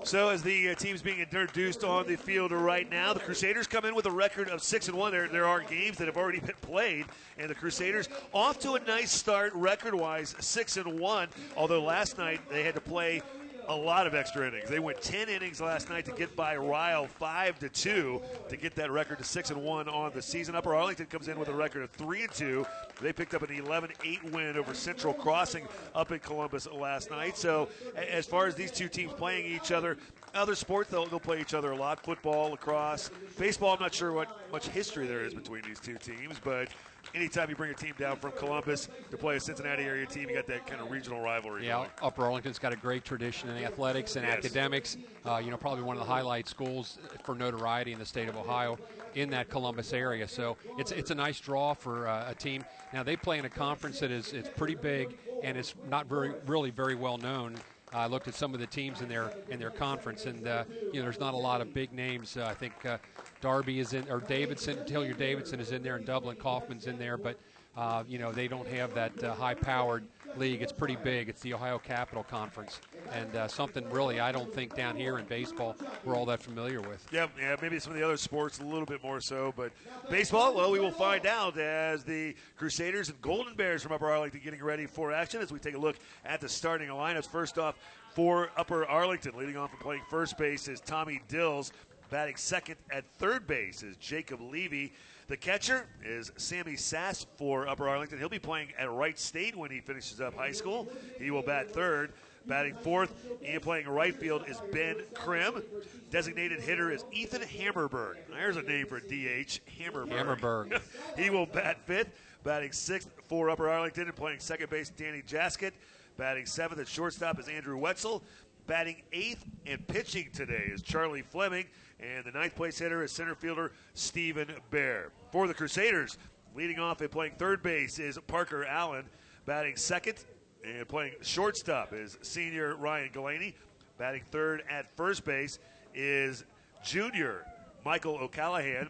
So 0.05 0.29
as 0.31 0.43
the 0.43 0.71
uh, 0.71 0.75
teams 0.75 1.01
being 1.01 1.21
introduced 1.21 1.85
on 1.85 2.07
the 2.07 2.17
field 2.17 2.51
right 2.51 2.91
now, 2.91 3.13
the 3.13 3.21
Crusaders 3.21 3.67
come 3.69 3.85
in 3.85 3.95
with 3.95 4.07
a 4.07 4.11
record 4.11 4.49
of 4.49 4.63
six 4.63 4.89
and 4.89 4.97
one. 4.97 5.13
There, 5.13 5.29
there 5.29 5.47
are 5.47 5.61
games 5.61 5.97
that 5.99 6.09
have 6.09 6.17
already 6.17 6.41
been 6.41 6.57
played, 6.61 7.07
and 7.39 7.49
the 7.49 7.55
Crusaders 7.55 8.09
off 8.33 8.59
to 8.61 8.73
a 8.73 8.81
nice 8.81 9.13
start 9.13 9.55
record-wise, 9.55 10.35
six 10.41 10.77
and 10.77 10.99
one. 10.99 11.29
Although 11.57 11.83
last 11.85 12.19
night 12.19 12.41
they 12.51 12.65
had 12.65 12.75
to 12.75 12.81
play 12.81 13.23
a 13.69 13.75
lot 13.75 14.07
of 14.07 14.15
extra 14.15 14.47
innings. 14.47 14.69
They 14.69 14.79
went 14.79 15.01
ten 15.01 15.29
innings 15.29 15.61
last 15.61 15.89
night 15.89 16.05
to 16.07 16.13
get 16.13 16.35
by 16.37 16.57
Ryle 16.57 17.07
five 17.07 17.59
to 17.61 17.69
two 17.69 18.21
to 18.49 18.57
get 18.57 18.75
that 18.77 18.91
record 18.91 19.19
to 19.19 19.25
six 19.25 19.51
and 19.51 19.63
one 19.63 19.89
on 19.89 20.13
the 20.15 20.23
season. 20.23 20.55
Upper 20.55 20.75
Arlington 20.75 21.07
comes 21.07 21.29
in 21.29 21.39
with 21.39 21.49
a 21.49 21.55
record 21.55 21.83
of 21.83 21.91
three 21.91 22.23
and 22.23 22.33
two. 22.33 22.67
They 23.01 23.13
picked 23.13 23.35
up 23.35 23.43
an 23.43 23.49
11-8 23.49 24.31
win 24.33 24.57
over 24.57 24.75
Central 24.75 25.15
Crossing 25.15 25.67
up 25.95 26.13
in 26.13 26.19
Columbus 26.21 26.69
last 26.71 27.11
night. 27.11 27.37
So 27.37 27.69
as 27.97 28.27
far 28.27 28.47
as 28.47 28.55
these 28.55 28.71
two 28.71 28.89
teams 28.89 29.13
playing 29.13 29.47
each 29.47 29.73
other, 29.73 29.97
other 30.35 30.55
sports 30.55 30.91
they'll, 30.91 31.07
they'll 31.07 31.21
play 31.21 31.41
each 31.41 31.55
other 31.55 31.73
a 31.73 31.77
lot. 31.77 32.05
Football, 32.05 32.51
lacrosse, 32.51 33.11
baseball. 33.39 33.75
I'm 33.75 33.81
not 33.81 33.95
sure 33.95 34.13
what 34.13 34.51
much 34.51 34.69
history 34.69 35.07
there 35.07 35.25
is 35.25 35.35
between 35.35 35.63
these 35.63 35.81
two 35.81 35.97
teams, 35.97 36.37
but 36.43 36.69
anytime 37.15 37.51
you 37.51 37.57
bring 37.57 37.71
a 37.71 37.75
team 37.75 37.95
down 37.99 38.17
from 38.17 38.33
Columbus 38.33 38.89
to 39.11 39.17
play 39.17 39.37
a 39.37 39.41
Cincinnati 39.41 39.85
area 39.85 40.07
team, 40.07 40.29
you 40.29 40.35
got 40.35 40.47
that 40.47 40.67
kind 40.67 40.81
of 40.81 40.91
regional 40.91 41.21
rivalry. 41.21 41.67
Yeah, 41.67 41.79
going. 41.79 41.91
Upper 42.03 42.25
Arlington's 42.25 42.59
got 42.59 42.73
a 42.73 42.77
great 42.77 43.05
tradition 43.05 43.49
in 43.51 43.63
athletics 43.65 44.17
and 44.17 44.27
Yes. 44.27 44.39
academics. 44.39 44.97
Uh, 45.27 45.41
you 45.43 45.51
know, 45.51 45.57
probably 45.57 45.83
one 45.83 45.97
of 45.97 46.01
the 46.01 46.11
highlight 46.11 46.49
schools 46.49 46.99
for 47.25 47.35
notoriety 47.35 47.93
in 47.93 47.99
the 47.99 48.07
state 48.07 48.29
of 48.29 48.37
Ohio 48.37 48.79
in 49.15 49.31
that 49.31 49.49
Columbus 49.51 49.93
area. 49.93 50.27
So 50.27 50.57
it's 50.79 50.93
it's 50.93 51.11
a 51.11 51.15
nice 51.15 51.39
draw 51.39 51.75
for 51.75 52.09
uh, 52.09 52.31
a 52.31 52.35
team. 52.35 52.65
Now 52.93 53.03
they 53.03 53.17
play 53.17 53.39
in 53.39 53.45
a 53.45 53.51
conference 53.51 54.01
that 54.01 54.11
is 54.11 54.33
it's 54.33 54.49
pretty 54.49 54.75
big 54.75 55.17
and 55.43 55.57
it's 55.57 55.75
not 55.89 56.07
very 56.07 56.33
really 56.47 56.71
very 56.71 56.95
well 56.95 57.19
known. 57.19 57.57
I 57.95 58.07
looked 58.07 58.27
at 58.27 58.35
some 58.35 58.55
of 58.55 58.61
the 58.61 58.67
teams 58.67 59.03
in 59.03 59.09
their 59.09 59.31
in 59.51 59.59
their 59.59 59.71
conference, 59.71 60.25
and 60.25 60.47
uh, 60.49 60.65
you 60.93 61.01
know 61.01 61.03
there's 61.03 61.21
not 61.21 61.35
a 61.35 61.39
lot 61.39 61.61
of 61.61 61.75
big 61.75 61.93
names. 61.93 62.37
Uh, 62.39 62.47
I 62.47 62.55
think 62.55 62.73
uh, 62.87 62.97
Darby 63.43 63.81
is 63.81 63.93
in, 63.93 64.09
or 64.09 64.21
Davidson, 64.21 64.87
Taylor 64.87 65.13
Davidson 65.13 65.61
is 65.61 65.73
in 65.73 65.83
there, 65.83 65.97
and 65.97 66.07
Dublin 66.07 66.37
Coffman's 66.37 66.87
in 66.87 66.97
there, 66.97 67.19
but 67.19 67.37
uh, 67.77 68.05
you 68.09 68.19
know 68.19 68.33
they 68.33 68.49
don't 68.49 68.69
have 68.69 68.95
that 68.95 69.23
uh, 69.23 69.35
high-powered 69.35 70.05
league. 70.37 70.63
It's 70.63 70.73
pretty 70.73 70.97
big. 70.97 71.29
It's 71.29 71.41
the 71.41 71.53
Ohio 71.53 71.79
Capital 71.79 72.23
Conference, 72.23 72.81
and 73.13 73.35
uh, 73.35 73.49
something 73.49 73.89
really 73.91 74.21
I 74.21 74.31
don't 74.31 74.53
think 74.55 74.77
down 74.77 74.97
here 74.97 75.19
in 75.19 75.25
baseball 75.25 75.77
we're 76.05 76.15
all 76.15 76.25
that 76.27 76.41
familiar 76.41 76.81
with. 76.81 77.05
Yeah, 77.11 77.27
yeah, 77.39 77.57
maybe 77.61 77.79
some 77.81 77.93
of 77.93 77.99
the 77.99 78.05
other 78.05 78.17
sports 78.17 78.61
a 78.61 78.65
little 78.65 78.87
bit 78.87 79.03
more 79.03 79.21
so, 79.21 79.53
but 79.57 79.73
baseball, 80.09 80.55
well, 80.55 80.71
we 80.71 80.79
will 80.79 80.93
find 80.93 81.27
out 81.27 81.59
as 81.59 82.05
the 82.05 82.37
Crusaders 82.57 83.09
and 83.09 83.21
Golden 83.21 83.55
Bears 83.55 83.83
from 83.83 83.93
Upper 83.93 84.09
Arlington 84.09 84.41
getting 84.45 84.63
ready 84.63 84.87
for 84.87 85.13
action 85.13 85.43
as 85.43 85.51
we 85.51 85.59
take 85.59 85.75
a 85.75 85.79
look 85.79 85.97
at 86.25 86.41
the 86.41 86.49
starting 86.49 86.89
lineups. 86.89 87.29
First 87.29 87.59
off, 87.59 87.75
for 88.15 88.51
Upper 88.57 88.85
Arlington, 88.87 89.37
leading 89.37 89.57
off 89.57 89.73
and 89.73 89.81
playing 89.81 90.03
first 90.09 90.37
base 90.39 90.69
is 90.69 90.81
Tommy 90.81 91.21
Dills. 91.29 91.73
Batting 92.13 92.37
second 92.37 92.77
at 92.91 93.07
third 93.15 93.47
base 93.47 93.83
is 93.83 93.97
Jacob 93.97 94.39
Levy. 94.43 94.93
The 95.29 95.37
catcher 95.39 95.87
is 96.05 96.31
Sammy 96.37 96.77
Sass 96.77 97.25
for 97.39 97.67
Upper 97.67 97.89
Arlington. 97.89 98.19
He'll 98.19 98.29
be 98.29 98.39
playing 98.39 98.69
at 98.79 98.93
Wright 98.93 99.19
State 99.19 99.57
when 99.57 99.71
he 99.71 99.81
finishes 99.81 100.21
up 100.21 100.35
high 100.35 100.53
school. 100.53 100.87
He 101.19 101.31
will 101.31 101.41
bat 101.41 101.71
third. 101.71 102.13
Batting 102.45 102.75
fourth 102.75 103.15
and 103.43 103.63
playing 103.63 103.89
right 103.89 104.15
field 104.15 104.45
is 104.47 104.61
Ben 104.73 104.97
Krim. 105.15 105.63
Designated 106.11 106.61
hitter 106.61 106.91
is 106.91 107.07
Ethan 107.13 107.41
Hammerberg. 107.41 108.17
There's 108.29 108.59
a 108.59 108.63
name 108.63 108.85
for 108.85 109.01
DH, 109.01 109.61
Hammerberg. 109.81 110.11
Hammerberg. 110.11 110.83
he 111.17 111.31
will 111.31 111.47
bat 111.47 111.79
fifth. 111.87 112.11
Batting 112.45 112.73
sixth 112.73 113.09
for 113.27 113.49
Upper 113.49 113.71
Arlington 113.71 114.09
and 114.09 114.15
playing 114.15 114.41
second 114.41 114.69
base, 114.69 114.91
Danny 114.91 115.23
Jaskett. 115.23 115.73
Batting 116.19 116.45
seventh 116.45 116.79
at 116.79 116.89
shortstop 116.89 117.41
is 117.41 117.49
Andrew 117.49 117.79
Wetzel. 117.79 118.23
Batting 118.67 119.03
eighth 119.13 119.45
and 119.67 119.87
pitching 119.89 120.31
today 120.33 120.71
is 120.73 120.83
Charlie 120.83 121.23
Fleming. 121.23 121.67
And 122.01 122.25
the 122.25 122.33
ninth 122.33 122.55
place 122.55 122.79
hitter 122.79 123.03
is 123.03 123.13
center 123.13 123.35
fielder 123.35 123.73
Stephen 123.95 124.49
Bear. 124.71 125.11
For 125.31 125.47
the 125.47 125.55
Crusaders, 125.55 126.19
leading 126.55 126.79
off 126.79 127.01
and 127.01 127.11
playing 127.11 127.35
third 127.39 127.63
base 127.63 127.99
is 127.99 128.19
Parker 128.27 128.65
Allen. 128.65 129.05
Batting 129.47 129.77
second 129.77 130.25
and 130.65 130.87
playing 130.89 131.15
shortstop 131.23 131.93
is 131.93 132.19
senior 132.23 132.77
Ryan 132.77 133.11
Galaney. 133.11 133.55
Batting 133.99 134.23
third 134.31 134.63
at 134.69 134.95
first 134.97 135.25
base 135.25 135.59
is 135.95 136.45
junior 136.85 137.45
Michael 137.85 138.17
O'Callahan. 138.17 138.89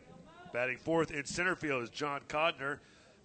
Batting 0.52 0.79
fourth 0.79 1.11
in 1.11 1.25
center 1.25 1.57
field 1.57 1.83
is 1.83 1.91
John 1.91 2.21
Codner. 2.29 2.79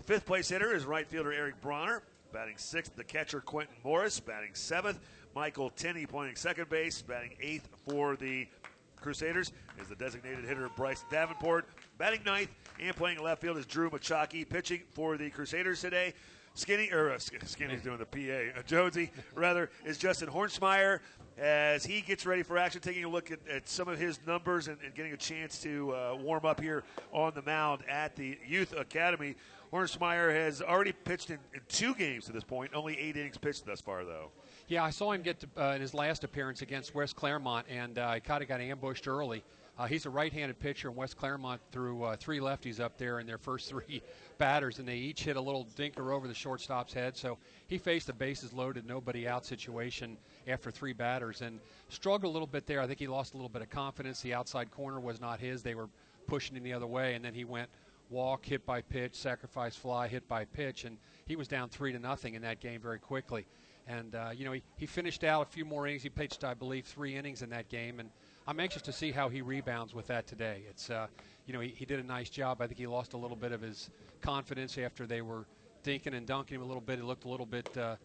Fifth 0.04 0.26
place 0.26 0.50
hitter 0.50 0.74
is 0.74 0.86
right 0.86 1.08
fielder 1.08 1.34
Eric 1.34 1.60
Bronner. 1.62 2.04
Batting 2.34 2.58
sixth, 2.58 2.96
the 2.96 3.04
catcher 3.04 3.42
Quentin 3.42 3.76
Morris. 3.84 4.20
Batting 4.20 4.54
seventh, 4.54 5.00
Michael 5.38 5.70
Tenney 5.70 6.08
playing 6.08 6.36
second 6.36 6.68
base. 6.68 7.04
Batting 7.04 7.34
eighth 7.40 7.70
for 7.88 8.16
the 8.16 8.48
Crusaders 8.96 9.52
is 9.80 9.88
the 9.88 9.96
designated 9.96 10.44
hitter 10.44 10.68
Bryce 10.76 11.06
Davenport. 11.12 11.68
Batting 12.00 12.22
ninth 12.26 12.50
and 12.80 12.96
playing 12.96 13.22
left 13.22 13.44
field 13.44 13.58
is 13.58 13.68
Drew 13.68 13.92
Machaki. 13.92 14.50
Pitching 14.50 14.82
for 14.96 15.16
the 15.16 15.30
Crusaders 15.30 15.80
today, 15.80 16.16
Skinny, 16.56 16.92
or 16.92 17.12
uh, 17.12 17.20
Skinny's 17.20 17.84
doing 17.84 18.00
the 18.00 18.06
PA. 18.08 18.60
Uh, 18.60 18.64
Jonesy, 18.64 19.12
rather, 19.36 19.70
is 19.86 20.00
Justin 20.00 20.28
Hornsmeyer 20.28 21.02
as 21.38 21.86
he 21.86 22.02
gets 22.02 22.26
ready 22.26 22.42
for 22.42 22.58
action, 22.58 22.82
taking 22.82 23.04
a 23.04 23.10
look 23.10 23.30
at, 23.30 23.38
at 23.48 23.70
some 23.70 23.88
of 23.88 24.00
his 24.00 24.20
numbers 24.26 24.68
and, 24.68 24.80
and 24.84 24.96
getting 24.96 25.14
a 25.14 25.18
chance 25.18 25.62
to 25.62 25.94
uh, 25.94 26.18
warm 26.20 26.48
up 26.48 26.60
here 26.60 26.84
on 27.12 27.32
the 27.36 27.44
mound 27.44 27.84
at 27.88 28.16
the 28.16 28.40
Youth 28.48 28.74
Academy. 28.76 29.36
Hornsmeyer 29.72 30.34
has 30.34 30.64
already 30.64 30.94
pitched 30.94 31.30
in, 31.30 31.38
in 31.54 31.62
two 31.68 31.94
games 31.94 32.26
to 32.26 32.32
this 32.32 32.44
point, 32.44 32.72
only 32.74 32.98
eight 32.98 33.16
innings 33.16 33.38
pitched 33.38 33.68
thus 33.68 33.80
far, 33.80 34.04
though. 34.04 34.32
Yeah, 34.70 34.84
I 34.84 34.90
saw 34.90 35.14
him 35.14 35.22
get 35.22 35.40
to, 35.40 35.48
uh, 35.58 35.76
in 35.76 35.82
his 35.82 35.94
last 35.94 36.26
appearance 36.26 36.62
against 36.62 36.94
West 36.94 37.16
Clermont, 37.16 37.66
and 37.70 37.98
uh, 37.98 38.16
he 38.16 38.20
kind 38.20 38.44
of 38.44 38.50
got 38.50 38.60
ambushed 38.60 39.08
early. 39.08 39.42
Uh, 39.80 39.86
he's 39.86 40.06
a 40.06 40.10
right-handed 40.10 40.60
pitcher, 40.60 40.90
and 40.90 40.98
West 40.98 41.16
Clermont 41.16 41.62
threw 41.72 42.04
uh, 42.04 42.18
three 42.18 42.40
lefties 42.40 42.82
up 42.82 42.98
there 42.98 43.22
in 43.22 43.28
their 43.28 43.38
first 43.38 43.70
three 43.70 44.02
batters, 44.38 44.80
and 44.80 44.86
they 44.86 44.98
each 44.98 45.24
hit 45.24 45.38
a 45.38 45.42
little 45.42 45.66
dinker 45.78 46.14
over 46.14 46.28
the 46.28 46.34
shortstop's 46.34 46.92
head. 46.92 47.16
So 47.16 47.38
he 47.68 47.78
faced 47.78 48.10
a 48.10 48.14
bases 48.14 48.52
loaded, 48.52 48.86
nobody 48.86 49.26
out 49.26 49.46
situation 49.46 50.18
after 50.50 50.70
three 50.70 50.92
batters, 50.92 51.42
and 51.42 51.62
struggled 51.88 52.30
a 52.30 52.34
little 52.34 52.46
bit 52.46 52.68
there. 52.68 52.82
I 52.82 52.88
think 52.88 53.00
he 53.00 53.08
lost 53.08 53.36
a 53.36 53.38
little 53.38 53.48
bit 53.48 53.62
of 53.62 53.70
confidence. 53.70 54.20
The 54.20 54.34
outside 54.34 54.70
corner 54.70 55.00
was 55.00 55.22
not 55.22 55.40
his; 55.40 55.64
they 55.64 55.76
were 55.76 55.88
pushing 56.28 56.58
him 56.58 56.64
the 56.64 56.74
other 56.74 56.88
way, 56.88 57.14
and 57.14 57.24
then 57.24 57.34
he 57.34 57.46
went 57.46 57.70
walk, 58.10 58.46
hit 58.46 58.66
by 58.66 58.82
pitch, 58.82 59.16
sacrifice 59.16 59.78
fly, 59.78 60.10
hit 60.10 60.28
by 60.28 60.44
pitch, 60.44 60.84
and 60.84 60.98
he 61.26 61.38
was 61.38 61.48
down 61.48 61.70
three 61.70 61.94
to 61.94 62.00
nothing 62.00 62.34
in 62.34 62.42
that 62.42 62.60
game 62.60 62.82
very 62.82 63.00
quickly. 63.00 63.46
And 63.88 64.16
uh, 64.16 64.30
you 64.36 64.46
know 64.46 64.52
he, 64.52 64.64
he 64.78 64.86
finished 64.86 65.24
out 65.24 65.48
a 65.48 65.50
few 65.50 65.64
more 65.66 65.88
innings. 65.88 66.04
He 66.04 66.10
pitched, 66.10 66.44
I 66.44 66.54
believe, 66.54 66.86
three 66.86 67.16
innings 67.16 67.42
in 67.42 67.50
that 67.52 67.70
game, 67.70 68.00
and 68.00 68.10
I'm 68.46 68.60
anxious 68.60 68.82
to 68.84 68.92
see 68.92 69.12
how 69.12 69.30
he 69.30 69.42
rebounds 69.42 69.94
with 69.94 70.08
that 70.08 70.28
today. 70.28 70.64
It's 70.70 70.90
uh, 70.90 71.08
you 71.46 71.54
know 71.54 71.62
he, 71.62 71.70
he 71.70 71.86
did 71.86 72.00
a 72.00 72.04
nice 72.04 72.30
job. 72.30 72.62
I 72.62 72.68
think 72.68 72.78
he 72.78 72.88
lost 72.88 73.14
a 73.14 73.18
little 73.18 73.38
bit 73.38 73.52
of 73.54 73.62
his 73.62 73.90
confidence 74.22 74.78
after 74.78 75.06
they 75.08 75.22
were 75.22 75.46
dinking 75.84 76.14
and 76.14 76.28
dunking 76.28 76.56
him 76.56 76.62
a 76.64 76.66
little 76.66 76.82
bit. 76.82 77.00
He 77.00 77.06
looked 77.06 77.26
a 77.26 77.30
little 77.30 77.46
bit 77.46 77.70
uh, 77.78 77.82
a 77.82 77.98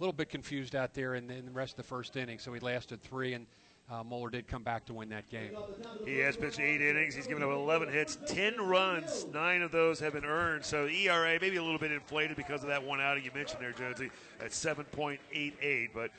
little 0.00 0.12
bit 0.12 0.28
confused 0.28 0.74
out 0.74 0.92
there 0.94 1.14
in, 1.14 1.30
in 1.30 1.46
the 1.46 1.52
rest 1.52 1.72
of 1.72 1.76
the 1.76 1.82
first 1.84 2.16
inning. 2.16 2.38
So 2.38 2.52
he 2.52 2.60
lasted 2.60 3.02
three 3.02 3.34
and. 3.34 3.46
Uh, 3.90 4.02
did 4.30 4.46
come 4.46 4.62
back 4.62 4.84
to 4.84 4.92
win 4.92 5.08
that 5.08 5.28
game. 5.30 5.50
He 6.04 6.18
has 6.18 6.36
pitched 6.36 6.60
eight 6.60 6.82
innings. 6.82 7.14
He's 7.14 7.26
given 7.26 7.42
up 7.42 7.48
11 7.48 7.90
hits, 7.90 8.18
10 8.26 8.60
runs. 8.60 9.26
Nine 9.32 9.62
of 9.62 9.72
those 9.72 9.98
have 10.00 10.12
been 10.12 10.26
earned. 10.26 10.62
So 10.62 10.86
ERA 10.86 11.38
maybe 11.40 11.56
a 11.56 11.62
little 11.62 11.78
bit 11.78 11.92
inflated 11.92 12.36
because 12.36 12.62
of 12.62 12.68
that 12.68 12.84
one 12.84 13.00
outing 13.00 13.24
you 13.24 13.30
mentioned 13.34 13.62
there, 13.62 13.72
Jonesy, 13.72 14.10
at 14.40 14.50
7.88. 14.50 15.88
But 15.94 16.10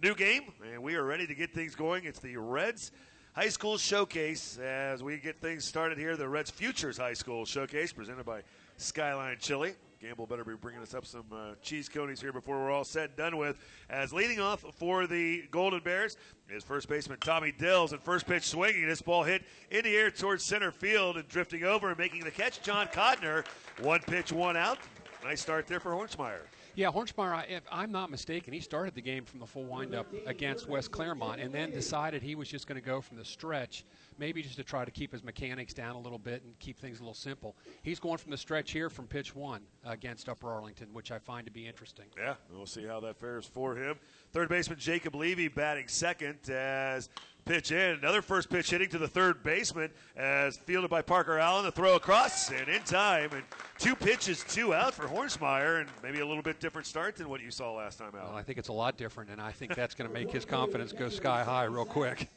new 0.00 0.14
game, 0.14 0.52
and 0.72 0.80
we 0.80 0.94
are 0.94 1.04
ready 1.04 1.26
to 1.26 1.34
get 1.34 1.52
things 1.52 1.74
going. 1.74 2.04
It's 2.04 2.20
the 2.20 2.36
Reds 2.36 2.92
High 3.34 3.48
School 3.48 3.76
Showcase 3.76 4.58
as 4.58 5.02
we 5.02 5.18
get 5.18 5.40
things 5.40 5.64
started 5.64 5.98
here. 5.98 6.16
The 6.16 6.28
Reds 6.28 6.50
Futures 6.50 6.96
High 6.96 7.14
School 7.14 7.44
Showcase 7.44 7.92
presented 7.92 8.24
by 8.24 8.42
Skyline 8.76 9.38
Chili. 9.40 9.74
Gamble 10.00 10.26
better 10.26 10.44
be 10.44 10.54
bringing 10.54 10.82
us 10.82 10.92
up 10.92 11.06
some 11.06 11.24
uh, 11.32 11.54
cheese 11.62 11.88
conies 11.88 12.20
here 12.20 12.32
before 12.32 12.58
we're 12.58 12.70
all 12.70 12.84
said 12.84 13.10
and 13.10 13.16
done 13.16 13.36
with. 13.38 13.58
As 13.88 14.12
leading 14.12 14.40
off 14.40 14.64
for 14.74 15.06
the 15.06 15.44
Golden 15.50 15.80
Bears 15.80 16.18
is 16.50 16.62
first 16.62 16.88
baseman 16.88 17.18
Tommy 17.20 17.50
Dills, 17.50 17.92
and 17.92 18.02
first 18.02 18.26
pitch 18.26 18.44
swinging. 18.44 18.86
This 18.86 19.00
ball 19.00 19.24
hit 19.24 19.42
in 19.70 19.84
the 19.84 19.96
air 19.96 20.10
towards 20.10 20.44
center 20.44 20.70
field 20.70 21.16
and 21.16 21.26
drifting 21.28 21.64
over 21.64 21.88
and 21.88 21.98
making 21.98 22.24
the 22.24 22.30
catch. 22.30 22.60
John 22.62 22.88
Codner, 22.88 23.46
one 23.80 24.00
pitch, 24.00 24.32
one 24.32 24.56
out. 24.56 24.78
Nice 25.24 25.40
start 25.40 25.66
there 25.66 25.80
for 25.80 25.92
Hornsmeyer. 25.92 26.40
Yeah, 26.74 26.88
Hornsmeyer, 26.88 27.48
if 27.48 27.62
I'm 27.72 27.90
not 27.90 28.10
mistaken, 28.10 28.52
he 28.52 28.60
started 28.60 28.94
the 28.94 29.00
game 29.00 29.24
from 29.24 29.40
the 29.40 29.46
full 29.46 29.64
windup 29.64 30.06
against 30.26 30.68
West 30.68 30.90
Clermont 30.90 31.40
and 31.40 31.50
then 31.52 31.70
decided 31.70 32.22
he 32.22 32.34
was 32.34 32.48
just 32.48 32.66
going 32.66 32.78
to 32.80 32.86
go 32.86 33.00
from 33.00 33.16
the 33.16 33.24
stretch, 33.24 33.84
maybe 34.18 34.42
just 34.42 34.56
to 34.56 34.64
try 34.64 34.84
to 34.84 34.90
keep 34.90 35.12
his 35.12 35.22
mechanics 35.22 35.74
down 35.74 35.96
a 35.96 36.00
little 36.00 36.18
bit 36.18 36.42
and 36.44 36.58
keep 36.58 36.78
things 36.78 36.98
a 36.98 37.02
little 37.02 37.14
simple. 37.14 37.56
He's 37.82 38.00
going 38.00 38.18
from 38.18 38.30
the 38.30 38.36
stretch 38.36 38.72
here 38.72 38.90
from 38.90 39.06
pitch 39.06 39.34
one 39.34 39.62
against 39.84 40.28
Upper 40.28 40.50
Arlington, 40.50 40.88
which 40.92 41.10
I 41.10 41.18
find 41.18 41.46
to 41.46 41.52
be 41.52 41.66
interesting. 41.66 42.06
Yeah, 42.16 42.34
we'll 42.52 42.66
see 42.66 42.84
how 42.84 43.00
that 43.00 43.16
fares 43.16 43.46
for 43.46 43.76
him. 43.76 43.96
Third 44.32 44.48
baseman 44.48 44.78
Jacob 44.78 45.14
Levy 45.14 45.48
batting 45.48 45.88
second 45.88 46.38
as 46.50 47.08
pitch 47.44 47.70
in. 47.70 47.98
Another 47.98 48.22
first 48.22 48.50
pitch 48.50 48.70
hitting 48.70 48.88
to 48.90 48.98
the 48.98 49.08
third 49.08 49.42
baseman 49.42 49.90
as 50.16 50.56
fielded 50.56 50.90
by 50.90 51.00
Parker 51.00 51.38
Allen. 51.38 51.64
The 51.64 51.72
throw 51.72 51.94
across 51.96 52.50
and 52.50 52.68
in 52.68 52.82
time. 52.82 53.30
And 53.32 53.42
two 53.78 53.94
pitches, 53.94 54.44
two 54.48 54.74
out 54.74 54.92
for 54.92 55.06
Hornsmeyer, 55.06 55.80
and 55.80 55.88
maybe 56.02 56.20
a 56.20 56.26
little 56.26 56.42
bit 56.42 56.60
different 56.60 56.86
start 56.86 57.16
than 57.16 57.28
what 57.28 57.40
you 57.40 57.50
saw 57.50 57.72
last 57.72 57.98
time 57.98 58.08
out. 58.08 58.28
Well, 58.28 58.36
I 58.36 58.42
think 58.42 58.58
it's 58.58 58.68
a 58.68 58.72
lot 58.72 58.96
different, 58.96 59.30
and 59.30 59.40
I 59.40 59.52
think 59.52 59.74
that's 59.74 59.94
going 59.94 60.08
to 60.08 60.14
make 60.14 60.30
his 60.30 60.44
confidence 60.44 60.92
go 60.92 61.08
sky 61.08 61.44
high 61.44 61.64
real 61.64 61.84
quick. 61.84 62.28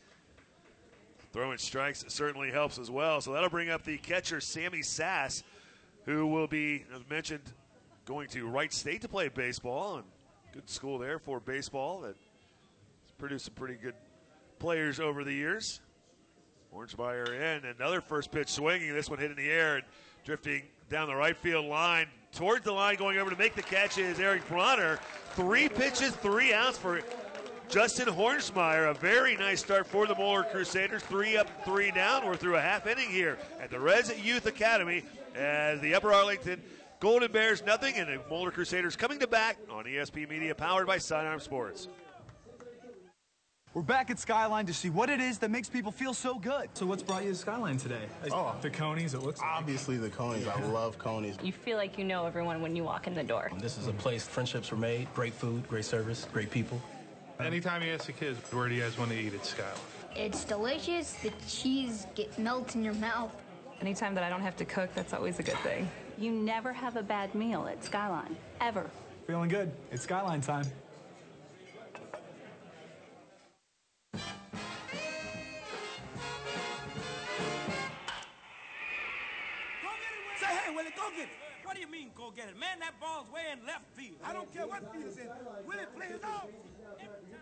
Throwing 1.31 1.57
strikes 1.59 2.03
certainly 2.07 2.51
helps 2.51 2.79
as 2.79 2.89
well. 2.89 3.21
So 3.21 3.33
that'll 3.33 3.49
bring 3.49 3.69
up 3.69 3.83
the 3.83 3.97
catcher, 3.97 4.41
Sammy 4.41 4.81
Sass, 4.81 5.43
who 6.05 6.25
will 6.25 6.47
be, 6.47 6.85
as 6.93 7.07
mentioned, 7.09 7.43
going 8.05 8.27
to 8.29 8.47
Wright 8.47 8.73
State 8.73 9.01
to 9.01 9.07
play 9.07 9.27
baseball. 9.27 9.97
And 9.97 10.05
good 10.53 10.67
school 10.69 10.97
there 10.97 11.19
for 11.19 11.39
baseball 11.39 12.01
that 12.01 12.15
produced 13.19 13.45
some 13.45 13.53
pretty 13.53 13.75
good 13.75 13.93
players 14.57 14.99
over 14.99 15.23
the 15.23 15.33
years. 15.33 15.81
Hornsmeyer 16.73 17.27
in. 17.29 17.65
Another 17.65 18.01
first 18.01 18.31
pitch 18.31 18.49
swinging. 18.49 18.93
This 18.93 19.09
one 19.09 19.19
hit 19.19 19.29
in 19.31 19.37
the 19.37 19.49
air 19.49 19.77
and 19.77 19.85
drifting 20.23 20.63
down 20.89 21.07
the 21.07 21.15
right 21.15 21.37
field 21.37 21.65
line. 21.65 22.07
Towards 22.31 22.63
the 22.63 22.71
line, 22.71 22.95
going 22.95 23.17
over 23.17 23.29
to 23.29 23.35
make 23.37 23.55
the 23.55 23.63
catch 23.63 23.97
is 23.97 24.19
Eric 24.19 24.47
Bronner. 24.47 24.99
Three 25.31 25.67
pitches, 25.67 26.11
three 26.17 26.53
outs 26.53 26.77
for 26.77 27.01
Justin 27.69 28.07
Hornsmeyer. 28.07 28.89
A 28.89 28.93
very 28.95 29.37
nice 29.37 29.59
start 29.59 29.85
for 29.85 30.07
the 30.07 30.15
Moeller 30.15 30.43
Crusaders. 30.43 31.03
Three 31.03 31.37
up, 31.37 31.47
three 31.63 31.91
down. 31.91 32.25
We're 32.25 32.35
through 32.35 32.55
a 32.55 32.61
half 32.61 32.87
inning 32.87 33.09
here 33.09 33.37
at 33.61 33.69
the 33.69 33.79
Reds 33.79 34.11
Youth 34.19 34.47
Academy 34.47 35.03
as 35.35 35.79
the 35.81 35.93
Upper 35.93 36.11
Arlington 36.11 36.61
Golden 36.99 37.31
Bears 37.31 37.63
nothing 37.63 37.95
and 37.95 38.09
the 38.09 38.19
Moeller 38.29 38.51
Crusaders 38.51 38.95
coming 38.95 39.19
to 39.19 39.27
back 39.27 39.57
on 39.71 39.85
ESP 39.85 40.27
Media 40.27 40.55
powered 40.55 40.87
by 40.87 40.97
Sidearm 40.97 41.39
Sports. 41.39 41.87
We're 43.75 43.83
back 43.83 44.09
at 44.09 44.17
Skyline 44.17 44.65
to 44.65 44.73
see 44.73 44.89
what 44.89 45.11
it 45.11 45.19
is 45.21 45.37
that 45.37 45.51
makes 45.51 45.69
people 45.69 45.91
feel 45.91 46.15
so 46.15 46.39
good. 46.39 46.69
So 46.73 46.87
what's 46.87 47.03
brought 47.03 47.23
you 47.23 47.29
to 47.29 47.35
Skyline 47.35 47.77
today? 47.77 48.01
Oh. 48.31 48.55
the 48.61 48.69
conies. 48.71 49.13
It 49.13 49.21
looks 49.21 49.39
like. 49.39 49.47
Obviously, 49.47 49.95
the 49.95 50.09
conies. 50.09 50.47
I 50.47 50.59
love 50.65 50.97
conies. 50.97 51.37
You 51.43 51.51
feel 51.51 51.77
like 51.77 51.99
you 51.99 52.03
know 52.03 52.25
everyone 52.25 52.63
when 52.63 52.75
you 52.75 52.83
walk 52.83 53.05
in 53.05 53.13
the 53.13 53.23
door. 53.23 53.51
This 53.59 53.77
is 53.77 53.85
a 53.85 53.93
place 53.93 54.27
friendships 54.27 54.71
were 54.71 54.77
made, 54.77 55.07
great 55.13 55.33
food, 55.33 55.67
great 55.69 55.85
service, 55.85 56.27
great 56.33 56.49
people. 56.49 56.81
Anytime 57.39 57.81
you 57.83 57.93
ask 57.93 58.05
the 58.05 58.11
kids, 58.11 58.37
where 58.51 58.67
do 58.67 58.75
you 58.75 58.81
guys 58.81 58.97
want 58.97 59.11
to 59.11 59.17
eat 59.17 59.33
at 59.33 59.45
Skyline? 59.45 59.73
It's 60.13 60.43
delicious. 60.43 61.13
The 61.13 61.31
cheese 61.47 62.05
get 62.13 62.37
melts 62.37 62.75
in 62.75 62.83
your 62.83 62.95
mouth. 62.95 63.33
Anytime 63.79 64.13
that 64.15 64.25
I 64.25 64.29
don't 64.29 64.41
have 64.41 64.57
to 64.57 64.65
cook, 64.65 64.93
that's 64.93 65.13
always 65.13 65.39
a 65.39 65.43
good 65.43 65.57
thing. 65.59 65.89
You 66.17 66.31
never 66.31 66.73
have 66.73 66.97
a 66.97 67.01
bad 67.01 67.33
meal 67.33 67.65
at 67.71 67.81
Skyline, 67.81 68.35
ever. 68.59 68.89
Feeling 69.25 69.47
good. 69.47 69.71
It's 69.89 70.03
Skyline 70.03 70.41
time. 70.41 70.65
Hey, 80.69 80.75
Willie, 80.75 80.91
go 80.95 81.09
get 81.15 81.25
it. 81.25 81.29
What 81.63 81.75
do 81.75 81.81
you 81.81 81.87
mean, 81.87 82.09
go 82.15 82.31
get 82.35 82.49
it? 82.49 82.57
Man, 82.57 82.79
that 82.79 82.99
ball's 82.99 83.29
way 83.31 83.41
in 83.51 83.65
left 83.65 83.85
field. 83.93 84.17
I 84.23 84.33
don't 84.33 84.51
care 84.53 84.65
what 84.65 84.91
field 84.91 85.05
it's 85.05 85.17
in. 85.17 85.27
Willie, 85.67 85.83
play 85.95 86.07
it 86.07 86.23
off. 86.23 86.47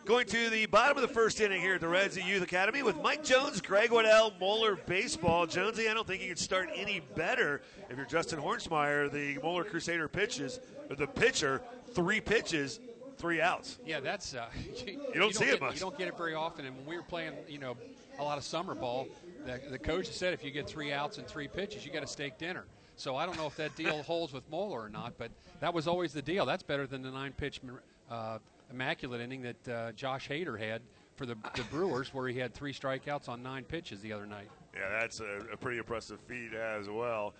Going 0.05 0.25
to 0.27 0.49
the 0.49 0.65
bottom 0.67 0.97
of 0.97 1.01
the 1.01 1.13
first 1.13 1.41
inning 1.41 1.61
here 1.61 1.75
at 1.75 1.81
the 1.81 1.87
Reds 1.87 2.17
Youth 2.17 2.43
Academy 2.43 2.81
with 2.81 3.01
Mike 3.01 3.23
Jones, 3.23 3.61
Greg 3.61 3.91
Waddell, 3.91 4.33
Moeller 4.39 4.75
Baseball. 4.75 5.45
Jonesy, 5.45 5.89
I 5.89 5.93
don't 5.93 6.07
think 6.07 6.21
you 6.21 6.29
could 6.29 6.39
start 6.39 6.69
any 6.75 7.01
better 7.15 7.61
if 7.89 7.97
you're 7.97 8.05
Justin 8.05 8.39
Hornsmeyer. 8.39 9.11
The 9.11 9.37
Moeller 9.41 9.65
Crusader 9.65 10.07
pitches, 10.07 10.59
the 10.89 11.07
pitcher, 11.07 11.61
three 11.93 12.21
pitches, 12.21 12.79
three 13.17 13.41
outs. 13.41 13.79
Yeah, 13.85 13.99
that's 13.99 14.33
uh, 14.33 14.47
you, 14.85 15.01
you, 15.13 15.19
don't 15.19 15.35
see 15.35 15.45
get, 15.45 15.55
it 15.55 15.61
much. 15.61 15.73
You 15.75 15.81
don't 15.81 15.97
get 15.97 16.07
it 16.07 16.17
very 16.17 16.35
often. 16.35 16.65
And 16.65 16.77
when 16.77 16.85
we 16.85 16.95
were 16.95 17.03
playing, 17.03 17.33
you 17.49 17.59
know, 17.59 17.75
a 18.19 18.23
lot 18.23 18.37
of 18.37 18.43
summer 18.43 18.75
ball, 18.75 19.07
the, 19.45 19.59
the 19.69 19.79
coach 19.79 20.07
said 20.07 20.33
if 20.33 20.43
you 20.43 20.51
get 20.51 20.67
three 20.69 20.93
outs 20.93 21.17
and 21.17 21.27
three 21.27 21.47
pitches, 21.47 21.85
you 21.85 21.91
got 21.91 22.03
a 22.03 22.07
steak 22.07 22.37
dinner. 22.37 22.65
So 22.97 23.15
I 23.15 23.27
don't 23.27 23.37
know 23.37 23.45
if 23.45 23.55
that 23.57 23.75
deal 23.75 24.01
holds 24.01 24.33
with 24.33 24.49
Moeller 24.49 24.85
or 24.85 24.89
not, 24.89 25.13
but 25.19 25.29
that 25.59 25.71
was 25.71 25.87
always 25.87 26.13
the 26.13 26.21
deal. 26.21 26.47
That's 26.47 26.63
better 26.63 26.87
than 26.87 27.03
the 27.03 27.11
nine 27.11 27.31
pitch 27.31 27.61
uh, 28.09 28.39
immaculate 28.71 29.21
inning 29.21 29.43
that 29.43 29.67
uh, 29.69 29.91
Josh 29.91 30.27
Hader 30.27 30.59
had 30.59 30.81
for 31.15 31.27
the, 31.27 31.35
the 31.55 31.63
Brewers, 31.71 32.13
where 32.13 32.27
he 32.27 32.39
had 32.39 32.53
three 32.53 32.73
strikeouts 32.73 33.29
on 33.29 33.43
nine 33.43 33.63
pitches 33.63 34.01
the 34.01 34.11
other 34.11 34.25
night. 34.25 34.49
Yeah, 34.75 34.89
that's 34.99 35.19
a, 35.19 35.41
a 35.53 35.57
pretty 35.57 35.77
impressive 35.77 36.19
feat 36.21 36.53
as 36.53 36.89
well. 36.89 37.33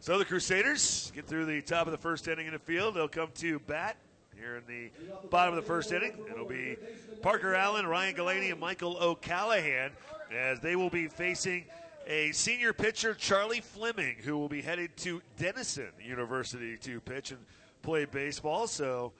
So 0.00 0.18
the 0.18 0.24
Crusaders 0.24 1.12
get 1.14 1.26
through 1.26 1.44
the 1.44 1.60
top 1.62 1.86
of 1.86 1.92
the 1.92 1.98
first 1.98 2.26
inning 2.26 2.46
in 2.46 2.54
the 2.54 2.58
field. 2.58 2.94
They'll 2.94 3.06
come 3.06 3.30
to 3.36 3.58
bat 3.60 3.96
here 4.34 4.56
in 4.56 4.62
the 4.66 4.90
bottom 5.28 5.56
of 5.56 5.62
the 5.62 5.66
first 5.66 5.92
inning. 5.92 6.14
It'll 6.30 6.48
be 6.48 6.76
Parker 7.20 7.54
Allen, 7.54 7.86
Ryan 7.86 8.14
Galaney, 8.14 8.50
and 8.50 8.58
Michael 8.58 8.96
O'Callahan 9.00 9.92
as 10.34 10.60
they 10.60 10.76
will 10.76 10.90
be 10.90 11.06
facing 11.06 11.66
a 12.06 12.32
senior 12.32 12.72
pitcher, 12.72 13.14
Charlie 13.14 13.60
Fleming, 13.60 14.16
who 14.22 14.36
will 14.38 14.48
be 14.48 14.62
headed 14.62 14.96
to 14.98 15.22
Denison 15.36 15.88
University 16.04 16.76
to 16.78 17.00
pitch 17.00 17.30
and 17.30 17.40
play 17.82 18.04
baseball. 18.04 18.66
So 18.66 19.12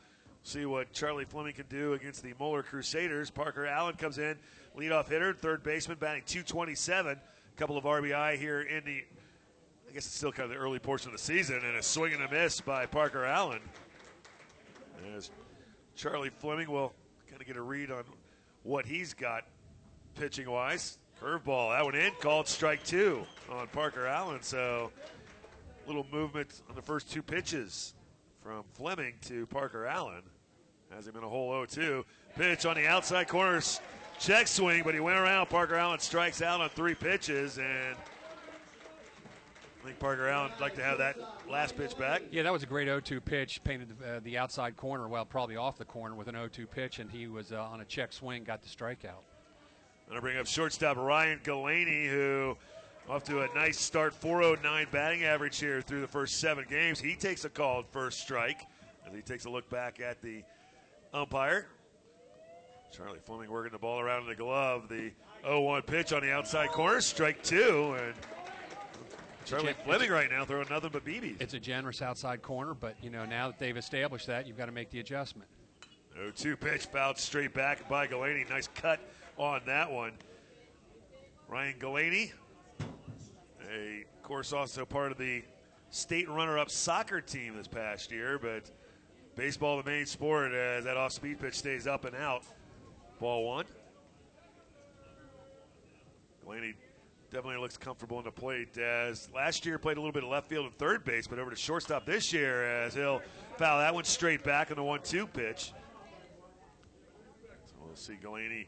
see 0.42 0.66
what 0.66 0.92
Charlie 0.92 1.24
Fleming 1.24 1.54
can 1.54 1.66
do 1.68 1.92
against 1.94 2.22
the 2.22 2.34
Moeller 2.38 2.62
Crusaders. 2.62 3.30
Parker 3.30 3.66
Allen 3.66 3.94
comes 3.94 4.18
in, 4.18 4.36
leadoff 4.76 5.08
hitter, 5.08 5.32
third 5.32 5.62
baseman, 5.62 5.98
batting 5.98 6.22
227. 6.26 7.12
A 7.16 7.58
couple 7.58 7.76
of 7.76 7.84
RBI 7.84 8.38
here 8.38 8.62
in 8.62 8.84
the, 8.84 9.04
I 9.88 9.92
guess 9.92 10.06
it's 10.06 10.14
still 10.14 10.32
kind 10.32 10.50
of 10.50 10.56
the 10.56 10.62
early 10.62 10.78
portion 10.78 11.08
of 11.08 11.12
the 11.12 11.22
season, 11.22 11.60
and 11.64 11.76
a 11.76 11.82
swing 11.82 12.14
and 12.14 12.22
a 12.22 12.30
miss 12.30 12.60
by 12.60 12.86
Parker 12.86 13.24
Allen. 13.24 13.60
As 15.16 15.30
Charlie 15.96 16.30
Fleming 16.30 16.70
will 16.70 16.92
kind 17.28 17.40
of 17.40 17.46
get 17.46 17.56
a 17.56 17.62
read 17.62 17.90
on 17.90 18.04
what 18.62 18.86
he's 18.86 19.14
got 19.14 19.44
pitching 20.14 20.48
wise. 20.50 20.98
Curveball, 21.22 21.76
that 21.76 21.84
one 21.84 21.94
in, 21.94 22.12
called 22.20 22.48
strike 22.48 22.82
two 22.82 23.24
on 23.48 23.68
Parker 23.68 24.06
Allen. 24.06 24.42
So 24.42 24.90
little 25.86 26.06
movement 26.10 26.62
on 26.68 26.74
the 26.74 26.82
first 26.82 27.12
two 27.12 27.22
pitches 27.22 27.94
from 28.42 28.64
Fleming 28.74 29.14
to 29.26 29.46
Parker 29.46 29.86
Allen. 29.86 30.22
Has 30.92 31.06
him 31.06 31.16
in 31.16 31.22
a 31.22 31.28
hole 31.28 31.52
0 31.52 31.66
2. 31.66 32.04
Pitch 32.36 32.66
on 32.66 32.74
the 32.74 32.86
outside 32.86 33.28
corners, 33.28 33.80
check 34.18 34.48
swing, 34.48 34.82
but 34.84 34.94
he 34.94 35.00
went 35.00 35.16
around. 35.16 35.48
Parker 35.48 35.76
Allen 35.76 36.00
strikes 36.00 36.42
out 36.42 36.60
on 36.60 36.68
three 36.70 36.94
pitches, 36.94 37.58
and 37.58 37.96
I 39.82 39.86
think 39.86 39.98
Parker 40.00 40.28
Allen 40.28 40.50
would 40.50 40.60
like 40.60 40.74
to 40.74 40.82
have 40.82 40.98
that 40.98 41.16
last 41.48 41.76
pitch 41.76 41.96
back. 41.96 42.22
Yeah, 42.32 42.42
that 42.42 42.52
was 42.52 42.62
a 42.62 42.66
great 42.66 42.88
0-2 42.88 43.24
pitch, 43.24 43.62
painted 43.64 43.94
uh, 44.02 44.20
the 44.24 44.38
outside 44.38 44.76
corner, 44.76 45.08
well, 45.08 45.24
probably 45.24 45.56
off 45.56 45.78
the 45.78 45.84
corner 45.84 46.14
with 46.14 46.28
an 46.28 46.34
0-2 46.34 46.68
pitch, 46.68 46.98
and 46.98 47.10
he 47.10 47.26
was 47.26 47.52
uh, 47.52 47.62
on 47.62 47.80
a 47.80 47.84
check 47.84 48.12
swing, 48.12 48.44
got 48.44 48.60
the 48.62 48.68
strikeout. 48.68 49.22
I'm 50.12 50.20
going 50.20 50.20
to 50.20 50.32
bring 50.34 50.40
up 50.40 50.46
shortstop 50.46 50.98
Ryan 50.98 51.40
Galaney, 51.42 52.06
who 52.06 52.54
off 53.08 53.24
to 53.24 53.40
a 53.40 53.48
nice 53.54 53.80
start, 53.80 54.12
409 54.12 54.86
batting 54.92 55.24
average 55.24 55.58
here 55.58 55.80
through 55.80 56.02
the 56.02 56.06
first 56.06 56.38
seven 56.38 56.66
games. 56.68 57.00
He 57.00 57.14
takes 57.14 57.46
a 57.46 57.48
called 57.48 57.86
first 57.92 58.20
strike 58.20 58.66
as 59.06 59.14
he 59.14 59.22
takes 59.22 59.46
a 59.46 59.48
look 59.48 59.70
back 59.70 60.02
at 60.02 60.20
the 60.20 60.42
umpire. 61.14 61.66
Charlie 62.92 63.20
Fleming 63.24 63.50
working 63.50 63.72
the 63.72 63.78
ball 63.78 64.00
around 64.00 64.24
in 64.24 64.28
the 64.28 64.34
glove. 64.34 64.90
The 64.90 65.12
0-1 65.46 65.86
pitch 65.86 66.12
on 66.12 66.20
the 66.20 66.30
outside 66.30 66.68
corner, 66.72 67.00
strike 67.00 67.42
two, 67.42 67.96
and 67.98 68.12
Charlie 69.46 69.74
Fleming 69.86 70.10
right 70.10 70.30
now 70.30 70.44
throwing 70.44 70.68
nothing 70.68 70.90
but 70.92 71.06
BBs. 71.06 71.40
It's 71.40 71.54
a 71.54 71.58
generous 71.58 72.02
outside 72.02 72.42
corner, 72.42 72.74
but 72.74 72.96
you 73.02 73.08
know 73.08 73.24
now 73.24 73.46
that 73.46 73.58
they've 73.58 73.78
established 73.78 74.26
that, 74.26 74.46
you've 74.46 74.58
got 74.58 74.66
to 74.66 74.72
make 74.72 74.90
the 74.90 75.00
adjustment. 75.00 75.48
0-2 76.20 76.60
pitch 76.60 76.84
fouled 76.84 77.16
straight 77.16 77.54
back 77.54 77.88
by 77.88 78.06
Galaney. 78.06 78.46
Nice 78.50 78.68
cut 78.74 79.00
on 79.36 79.62
that 79.66 79.90
one. 79.90 80.12
Ryan 81.48 81.74
Galaney, 81.78 82.32
a 83.70 84.04
of 84.16 84.22
course 84.22 84.52
also 84.52 84.84
part 84.84 85.12
of 85.12 85.18
the 85.18 85.42
state 85.90 86.28
runner-up 86.28 86.70
soccer 86.70 87.20
team 87.20 87.56
this 87.56 87.68
past 87.68 88.10
year, 88.10 88.38
but 88.38 88.70
baseball 89.36 89.76
the 89.82 89.90
main 89.90 90.06
sport 90.06 90.52
as 90.52 90.84
that 90.84 90.96
off-speed 90.96 91.40
pitch 91.40 91.54
stays 91.54 91.86
up 91.86 92.04
and 92.04 92.16
out. 92.16 92.42
Ball 93.20 93.44
one. 93.44 93.64
Galaney 96.46 96.74
definitely 97.30 97.60
looks 97.60 97.76
comfortable 97.76 98.18
in 98.18 98.24
the 98.24 98.30
plate 98.30 98.76
as 98.78 99.28
last 99.34 99.64
year 99.64 99.78
played 99.78 99.96
a 99.96 100.00
little 100.00 100.12
bit 100.12 100.24
of 100.24 100.30
left 100.30 100.48
field 100.48 100.66
and 100.66 100.76
third 100.78 101.04
base, 101.04 101.26
but 101.26 101.38
over 101.38 101.50
to 101.50 101.56
shortstop 101.56 102.04
this 102.04 102.32
year 102.32 102.64
as 102.64 102.94
he'll 102.94 103.22
foul 103.56 103.78
that 103.78 103.94
one 103.94 104.04
straight 104.04 104.42
back 104.42 104.70
on 104.70 104.76
the 104.76 104.82
one-two 104.82 105.26
pitch. 105.26 105.72
So 107.66 107.74
we'll 107.84 107.94
see 107.94 108.18
Galaney 108.22 108.66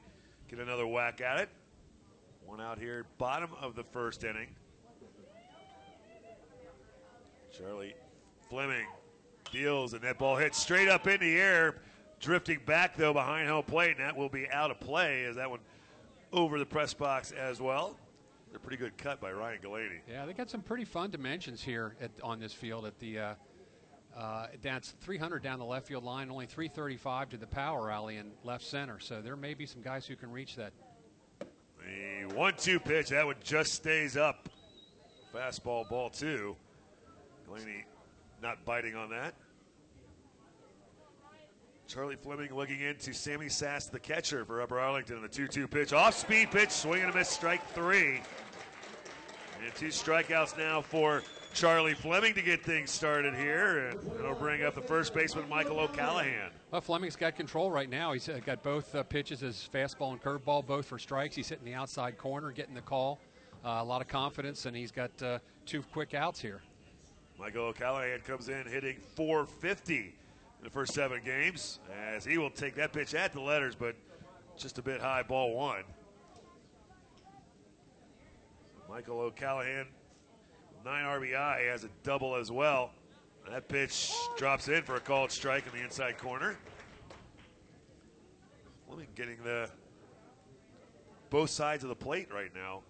get 0.55 0.65
another 0.65 0.87
whack 0.87 1.21
at 1.21 1.41
it. 1.41 1.49
One 2.45 2.61
out 2.61 2.79
here, 2.79 3.07
bottom 3.19 3.51
of 3.61 3.75
the 3.75 3.83
first 3.83 4.25
inning. 4.25 4.49
Charlie 7.57 7.95
Fleming 8.49 8.87
deals, 9.51 9.95
and 9.95 10.03
that 10.03 10.19
ball 10.19 10.37
hits 10.37 10.59
straight 10.59 10.89
up 10.89 11.07
in 11.07 11.21
the 11.21 11.37
air, 11.37 11.77
drifting 12.21 12.61
back 12.67 12.97
though 12.97 13.13
behind 13.13 13.49
home 13.49 13.65
plate, 13.65 13.97
and 13.97 14.01
that 14.01 14.17
will 14.17 14.29
be 14.29 14.49
out 14.51 14.71
of 14.71 14.79
play 14.81 15.25
as 15.25 15.37
that 15.37 15.49
one 15.49 15.61
over 16.33 16.59
the 16.59 16.67
press 16.67 16.93
box 16.93 17.33
as 17.33 17.61
well. 17.61 17.97
A 18.55 18.59
pretty 18.59 18.77
good 18.77 18.97
cut 18.97 19.21
by 19.21 19.33
Ryan 19.33 19.59
Galaney. 19.61 19.99
Yeah, 20.09 20.27
they 20.27 20.33
got 20.33 20.49
some 20.49 20.61
pretty 20.61 20.85
fun 20.85 21.11
dimensions 21.11 21.61
here 21.63 21.97
at, 22.01 22.13
on 22.23 22.39
this 22.39 22.53
field. 22.53 22.87
At 22.87 22.97
the 23.01 23.19
uh, 23.19 23.35
uh, 24.17 24.47
that's 24.63 24.95
300 25.01 25.43
down 25.43 25.59
the 25.59 25.65
left 25.65 25.89
field 25.89 26.05
line, 26.05 26.31
only 26.31 26.47
335 26.47 27.31
to 27.31 27.37
the 27.37 27.47
power 27.47 27.91
alley 27.91 28.17
in 28.17 28.31
left 28.45 28.65
center. 28.65 29.01
So 29.01 29.21
there 29.21 29.37
may 29.37 29.55
be 29.55 29.67
some 29.67 29.83
guys 29.83 30.07
who 30.07 30.15
can 30.15 30.31
reach 30.31 30.57
that. 30.57 30.73
The 31.41 32.35
one-two 32.35 32.81
pitch 32.81 33.09
that 33.11 33.27
one 33.27 33.37
just 33.43 33.75
stays 33.75 34.17
up. 34.17 34.49
Fastball, 35.35 35.89
ball 35.89 36.11
two. 36.11 36.57
Galaney 37.49 37.85
not 38.41 38.65
biting 38.65 38.95
on 38.95 39.11
that. 39.11 39.35
Charlie 41.87 42.17
Fleming 42.17 42.55
looking 42.55 42.81
into 42.81 43.13
Sammy 43.13 43.49
Sass, 43.49 43.87
the 43.87 44.01
catcher 44.01 44.45
for 44.45 44.63
Upper 44.63 44.79
Arlington. 44.79 45.17
On 45.17 45.23
the 45.23 45.29
2 45.29 45.49
2 45.49 45.69
pitch. 45.69 45.93
Off 45.93 46.15
speed 46.15 46.51
pitch, 46.51 46.71
swing 46.71 47.03
and 47.03 47.11
a 47.11 47.15
miss, 47.15 47.29
strike 47.29 47.67
three. 47.71 48.23
And 49.63 49.75
two 49.75 49.89
strikeouts 49.89 50.57
now 50.57 50.81
for 50.81 51.23
Charlie 51.55 51.95
Fleming 51.95 52.35
to 52.35 52.43
get 52.43 52.65
things 52.65 52.91
started 52.91 53.35
here. 53.35 53.89
And 53.89 54.01
it'll 54.19 54.35
bring 54.35 54.65
up 54.65 54.75
the 54.75 54.81
first 54.81 55.15
baseman, 55.15 55.49
Michael 55.49 55.79
O'Callahan. 55.79 56.51
Well, 56.73 56.81
Fleming's 56.81 57.15
got 57.15 57.37
control 57.37 57.71
right 57.71 57.89
now. 57.89 58.13
He's 58.13 58.29
got 58.45 58.63
both 58.63 58.93
uh, 58.95 59.05
pitches 59.05 59.41
his 59.41 59.69
fastball 59.73 60.11
and 60.13 60.21
curveball, 60.21 60.67
both 60.67 60.87
for 60.87 60.99
strikes. 60.99 61.37
He's 61.37 61.49
hitting 61.49 61.65
the 61.65 61.75
outside 61.75 62.19
corner, 62.19 62.51
getting 62.51 62.75
the 62.75 62.81
call. 62.81 63.21
Uh, 63.65 63.79
a 63.81 63.85
lot 63.85 64.03
of 64.03 64.09
confidence, 64.09 64.67
and 64.67 64.77
he's 64.77 64.91
got 64.91 65.11
uh, 65.23 65.39
two 65.65 65.83
quick 65.93 66.13
outs 66.13 66.41
here. 66.41 66.61
Michael 67.39 67.67
O'Callahan 67.67 68.21
comes 68.21 68.49
in 68.49 68.67
hitting 68.67 68.99
450 69.15 69.97
in 69.97 70.13
the 70.63 70.71
first 70.71 70.93
seven 70.93 71.21
games 71.25 71.79
as 72.13 72.25
he 72.25 72.37
will 72.37 72.51
take 72.51 72.75
that 72.75 72.93
pitch 72.93 73.15
at 73.15 73.33
the 73.33 73.41
letters, 73.41 73.75
but 73.75 73.97
just 74.57 74.79
a 74.79 74.83
bit 74.83 75.01
high, 75.01 75.23
ball 75.23 75.55
one. 75.55 75.85
Michael 78.89 79.21
O'Callahan, 79.21 79.87
nine 80.85 81.05
RBI, 81.05 81.71
has 81.71 81.85
a 81.85 81.89
double 82.03 82.37
as 82.37 82.51
well. 82.53 82.91
That 83.51 83.69
pitch 83.69 84.13
drops 84.37 84.69
in 84.69 84.83
for 84.83 84.97
a 84.97 85.01
called 85.01 85.31
strike 85.31 85.65
in 85.67 85.79
the 85.79 85.85
inside 85.85 86.19
corner. 86.19 86.57
Fleming 88.87 89.09
getting 89.15 89.37
the 89.43 89.71
both 91.31 91.51
sides 91.51 91.83
of 91.83 91.89
the 91.89 91.95
plate 91.95 92.29
right 92.33 92.55
now. 92.55 92.83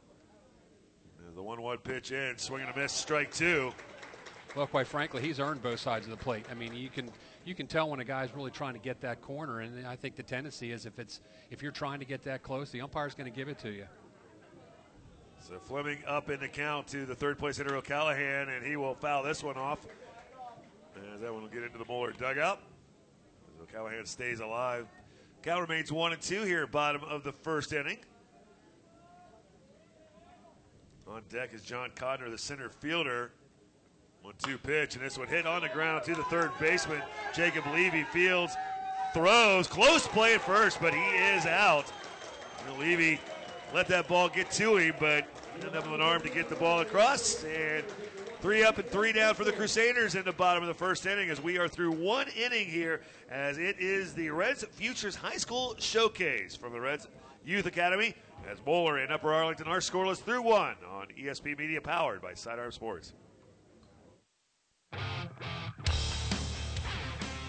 The 1.34 1.42
one-one 1.42 1.78
pitch 1.78 2.12
in, 2.12 2.36
swing 2.36 2.62
and 2.62 2.70
a 2.70 2.78
miss, 2.78 2.92
strike 2.92 3.32
two. 3.32 3.72
Well, 4.54 4.66
quite 4.66 4.86
frankly, 4.86 5.22
he's 5.22 5.40
earned 5.40 5.62
both 5.62 5.80
sides 5.80 6.06
of 6.06 6.10
the 6.10 6.16
plate. 6.16 6.46
I 6.50 6.54
mean, 6.54 6.74
you 6.74 6.88
can 6.88 7.10
you 7.44 7.54
can 7.54 7.66
tell 7.66 7.90
when 7.90 8.00
a 8.00 8.04
guy's 8.04 8.34
really 8.34 8.50
trying 8.50 8.74
to 8.74 8.78
get 8.78 9.00
that 9.00 9.20
corner, 9.20 9.60
and 9.60 9.86
I 9.86 9.96
think 9.96 10.14
the 10.14 10.22
tendency 10.22 10.70
is 10.70 10.86
if 10.86 10.98
it's 10.98 11.20
if 11.50 11.62
you're 11.62 11.72
trying 11.72 11.98
to 11.98 12.04
get 12.04 12.22
that 12.24 12.42
close, 12.42 12.70
the 12.70 12.80
umpire's 12.80 13.14
going 13.14 13.30
to 13.30 13.36
give 13.36 13.48
it 13.48 13.58
to 13.60 13.70
you. 13.70 13.86
So 15.46 15.58
Fleming 15.58 15.98
up 16.06 16.30
in 16.30 16.40
the 16.40 16.48
count 16.48 16.86
to 16.88 17.04
the 17.04 17.14
third 17.14 17.38
place 17.38 17.58
hitter 17.58 17.76
O'Callahan, 17.76 18.48
and 18.48 18.64
he 18.64 18.76
will 18.76 18.94
foul 18.94 19.22
this 19.22 19.42
one 19.42 19.58
off. 19.58 19.78
As 21.14 21.20
that 21.20 21.30
one 21.30 21.42
will 21.42 21.50
get 21.50 21.62
into 21.62 21.76
the 21.76 21.84
Moeller 21.84 22.12
dugout. 22.12 22.60
As 23.54 23.62
O'Callahan 23.62 24.06
stays 24.06 24.40
alive. 24.40 24.86
Cal 25.42 25.60
remains 25.60 25.92
one 25.92 26.14
and 26.14 26.22
two 26.22 26.44
here, 26.44 26.66
bottom 26.66 27.04
of 27.04 27.24
the 27.24 27.32
first 27.32 27.74
inning. 27.74 27.98
On 31.06 31.20
deck 31.28 31.52
is 31.52 31.60
John 31.60 31.90
Codner, 31.94 32.30
the 32.30 32.38
center 32.38 32.70
fielder. 32.70 33.30
One 34.22 34.32
two 34.42 34.56
pitch, 34.56 34.94
and 34.94 35.04
this 35.04 35.18
one 35.18 35.28
hit 35.28 35.46
on 35.46 35.60
the 35.60 35.68
ground 35.68 36.04
to 36.04 36.14
the 36.14 36.24
third 36.24 36.52
baseman. 36.58 37.02
Jacob 37.34 37.66
Levy 37.74 38.04
fields, 38.04 38.54
throws, 39.12 39.66
close 39.66 40.06
play 40.06 40.36
at 40.36 40.40
first, 40.40 40.80
but 40.80 40.94
he 40.94 41.02
is 41.02 41.44
out. 41.44 41.92
And 42.66 42.78
Levy 42.78 43.20
let 43.74 43.88
that 43.88 44.08
ball 44.08 44.30
get 44.30 44.50
to 44.52 44.78
him, 44.78 44.94
but 44.98 45.26
an 45.62 46.00
arm 46.00 46.22
to 46.22 46.28
get 46.28 46.48
the 46.48 46.56
ball 46.56 46.80
across. 46.80 47.44
And 47.44 47.84
three 48.40 48.64
up 48.64 48.78
and 48.78 48.88
three 48.88 49.12
down 49.12 49.34
for 49.34 49.44
the 49.44 49.52
Crusaders 49.52 50.14
in 50.14 50.24
the 50.24 50.32
bottom 50.32 50.62
of 50.62 50.68
the 50.68 50.74
first 50.74 51.06
inning 51.06 51.30
as 51.30 51.42
we 51.42 51.58
are 51.58 51.68
through 51.68 51.92
one 51.92 52.26
inning 52.36 52.66
here 52.66 53.02
as 53.30 53.58
it 53.58 53.76
is 53.78 54.14
the 54.14 54.30
Reds 54.30 54.64
Futures 54.64 55.14
High 55.14 55.36
School 55.36 55.76
Showcase 55.78 56.56
from 56.56 56.72
the 56.72 56.80
Reds 56.80 57.08
Youth 57.44 57.66
Academy 57.66 58.14
as 58.50 58.58
Moeller 58.66 58.98
and 58.98 59.12
Upper 59.12 59.32
Arlington 59.32 59.66
are 59.66 59.78
scoreless 59.78 60.18
through 60.18 60.42
one 60.42 60.76
on 60.90 61.06
ESP 61.18 61.58
Media 61.58 61.80
powered 61.80 62.20
by 62.20 62.34
Sidearm 62.34 62.72
Sports. 62.72 63.12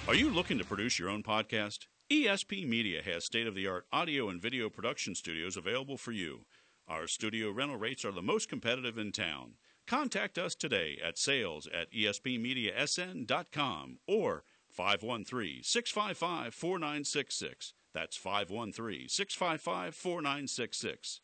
Are 0.07 0.15
you 0.15 0.29
looking 0.29 0.59
to 0.59 0.63
produce 0.63 0.99
your 0.99 1.09
own 1.09 1.23
podcast? 1.23 1.87
ESP 2.11 2.67
Media 2.67 3.01
has 3.03 3.25
state 3.25 3.47
of 3.47 3.55
the 3.55 3.65
art 3.65 3.87
audio 3.91 4.29
and 4.29 4.39
video 4.39 4.69
production 4.69 5.15
studios 5.15 5.57
available 5.57 5.97
for 5.97 6.11
you. 6.11 6.45
Our 6.87 7.07
studio 7.07 7.51
rental 7.51 7.77
rates 7.77 8.05
are 8.05 8.11
the 8.11 8.21
most 8.21 8.47
competitive 8.47 8.97
in 8.97 9.11
town. 9.11 9.53
Contact 9.87 10.37
us 10.37 10.53
today 10.53 10.99
at 11.03 11.17
sales 11.17 11.67
at 11.73 11.91
espmediasn.com 11.91 13.97
or 14.07 14.43
513 14.69 15.63
655 15.63 16.53
4966. 16.53 17.73
That's 17.93 18.17
513 18.17 19.09
655 19.09 19.95
4966. 19.95 21.21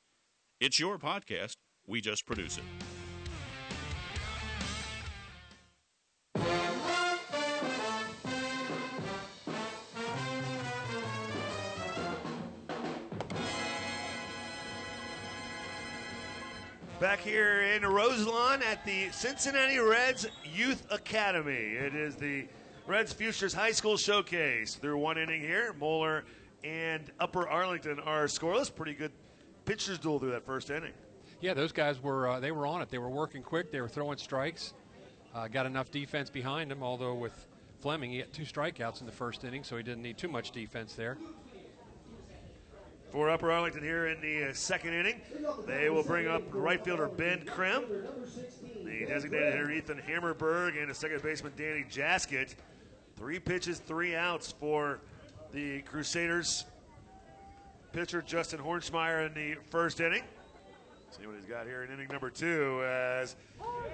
It's 0.60 0.80
your 0.80 0.98
podcast. 0.98 1.58
We 1.86 2.02
just 2.02 2.26
produce 2.26 2.58
it. 2.58 2.64
Back 17.02 17.22
here 17.22 17.64
in 17.64 17.84
Roselawn 17.84 18.62
at 18.62 18.86
the 18.86 19.10
Cincinnati 19.10 19.80
Reds 19.80 20.28
Youth 20.46 20.86
Academy. 20.92 21.52
It 21.52 21.96
is 21.96 22.16
the 22.16 22.46
Reds 22.86 23.12
Futures 23.12 23.56
High 23.56 23.72
School 23.72 23.98
Showcase 23.98 24.76
through 24.76 25.00
one 25.00 25.18
inning 25.18 25.42
here. 25.42 25.74
Moeller 25.80 26.26
and 26.64 27.12
Upper 27.20 27.50
Arlington 27.50 28.00
are 28.02 28.26
scoreless. 28.26 28.74
Pretty 28.74 28.94
good 28.94 29.12
pitchers 29.66 29.98
duel 29.98 30.20
through 30.20 30.30
that 30.30 30.46
first 30.46 30.70
inning. 30.70 30.94
Yeah, 31.40 31.56
those 31.56 31.72
guys 31.72 32.00
were 32.00 32.30
uh, 32.30 32.40
they 32.40 32.52
were 32.52 32.68
on 32.68 32.84
it. 32.84 32.90
They 32.90 33.00
were 33.00 33.10
working 33.10 33.42
quick. 33.42 33.72
They 33.72 33.82
were 33.82 33.90
throwing 33.90 34.20
strikes. 34.20 34.76
Uh, 35.34 35.48
got 35.48 35.66
enough 35.66 35.90
defense 35.90 36.30
behind 36.30 36.70
them. 36.70 36.84
Although 36.84 37.16
with 37.16 37.48
Fleming, 37.80 38.12
he 38.12 38.20
had 38.20 38.32
two 38.32 38.44
strikeouts 38.44 39.00
in 39.00 39.08
the 39.08 39.12
first 39.12 39.44
inning, 39.44 39.64
so 39.64 39.76
he 39.76 39.82
didn't 39.82 40.04
need 40.04 40.20
too 40.20 40.28
much 40.28 40.52
defense 40.52 40.94
there. 40.94 41.18
For 43.12 43.30
Upper 43.30 43.52
Arlington 43.52 43.84
here 43.84 44.08
in 44.08 44.22
the 44.22 44.50
uh, 44.50 44.54
second 44.54 44.94
inning, 44.94 45.20
they 45.68 45.90
will 45.90 46.04
bring 46.04 46.28
up 46.28 46.44
right 46.54 46.84
fielder 46.84 47.08
Ben 47.08 47.44
Krim, 47.46 47.84
the 48.86 49.06
designated 49.06 49.54
hitter 49.54 49.70
Ethan 49.70 49.98
Hammerberg, 49.98 50.78
and 50.78 50.90
the 50.90 50.94
second 50.94 51.22
baseman 51.22 51.52
Danny 51.58 51.84
Jasket. 51.90 52.56
Three 53.18 53.38
pitches, 53.38 53.80
three 53.80 54.16
outs 54.16 54.54
for 54.58 55.02
the 55.52 55.82
Crusaders. 55.82 56.66
Pitcher 57.92 58.22
Justin 58.22 58.60
Hornschmeyer 58.60 59.28
in 59.28 59.34
the 59.34 59.60
first 59.70 60.00
inning. 60.00 60.24
See 61.12 61.28
what 61.28 61.36
he's 61.36 61.44
got 61.44 61.66
here 61.66 61.84
in 61.84 61.92
inning 61.92 62.08
number 62.08 62.30
two. 62.30 62.82
As 62.86 63.36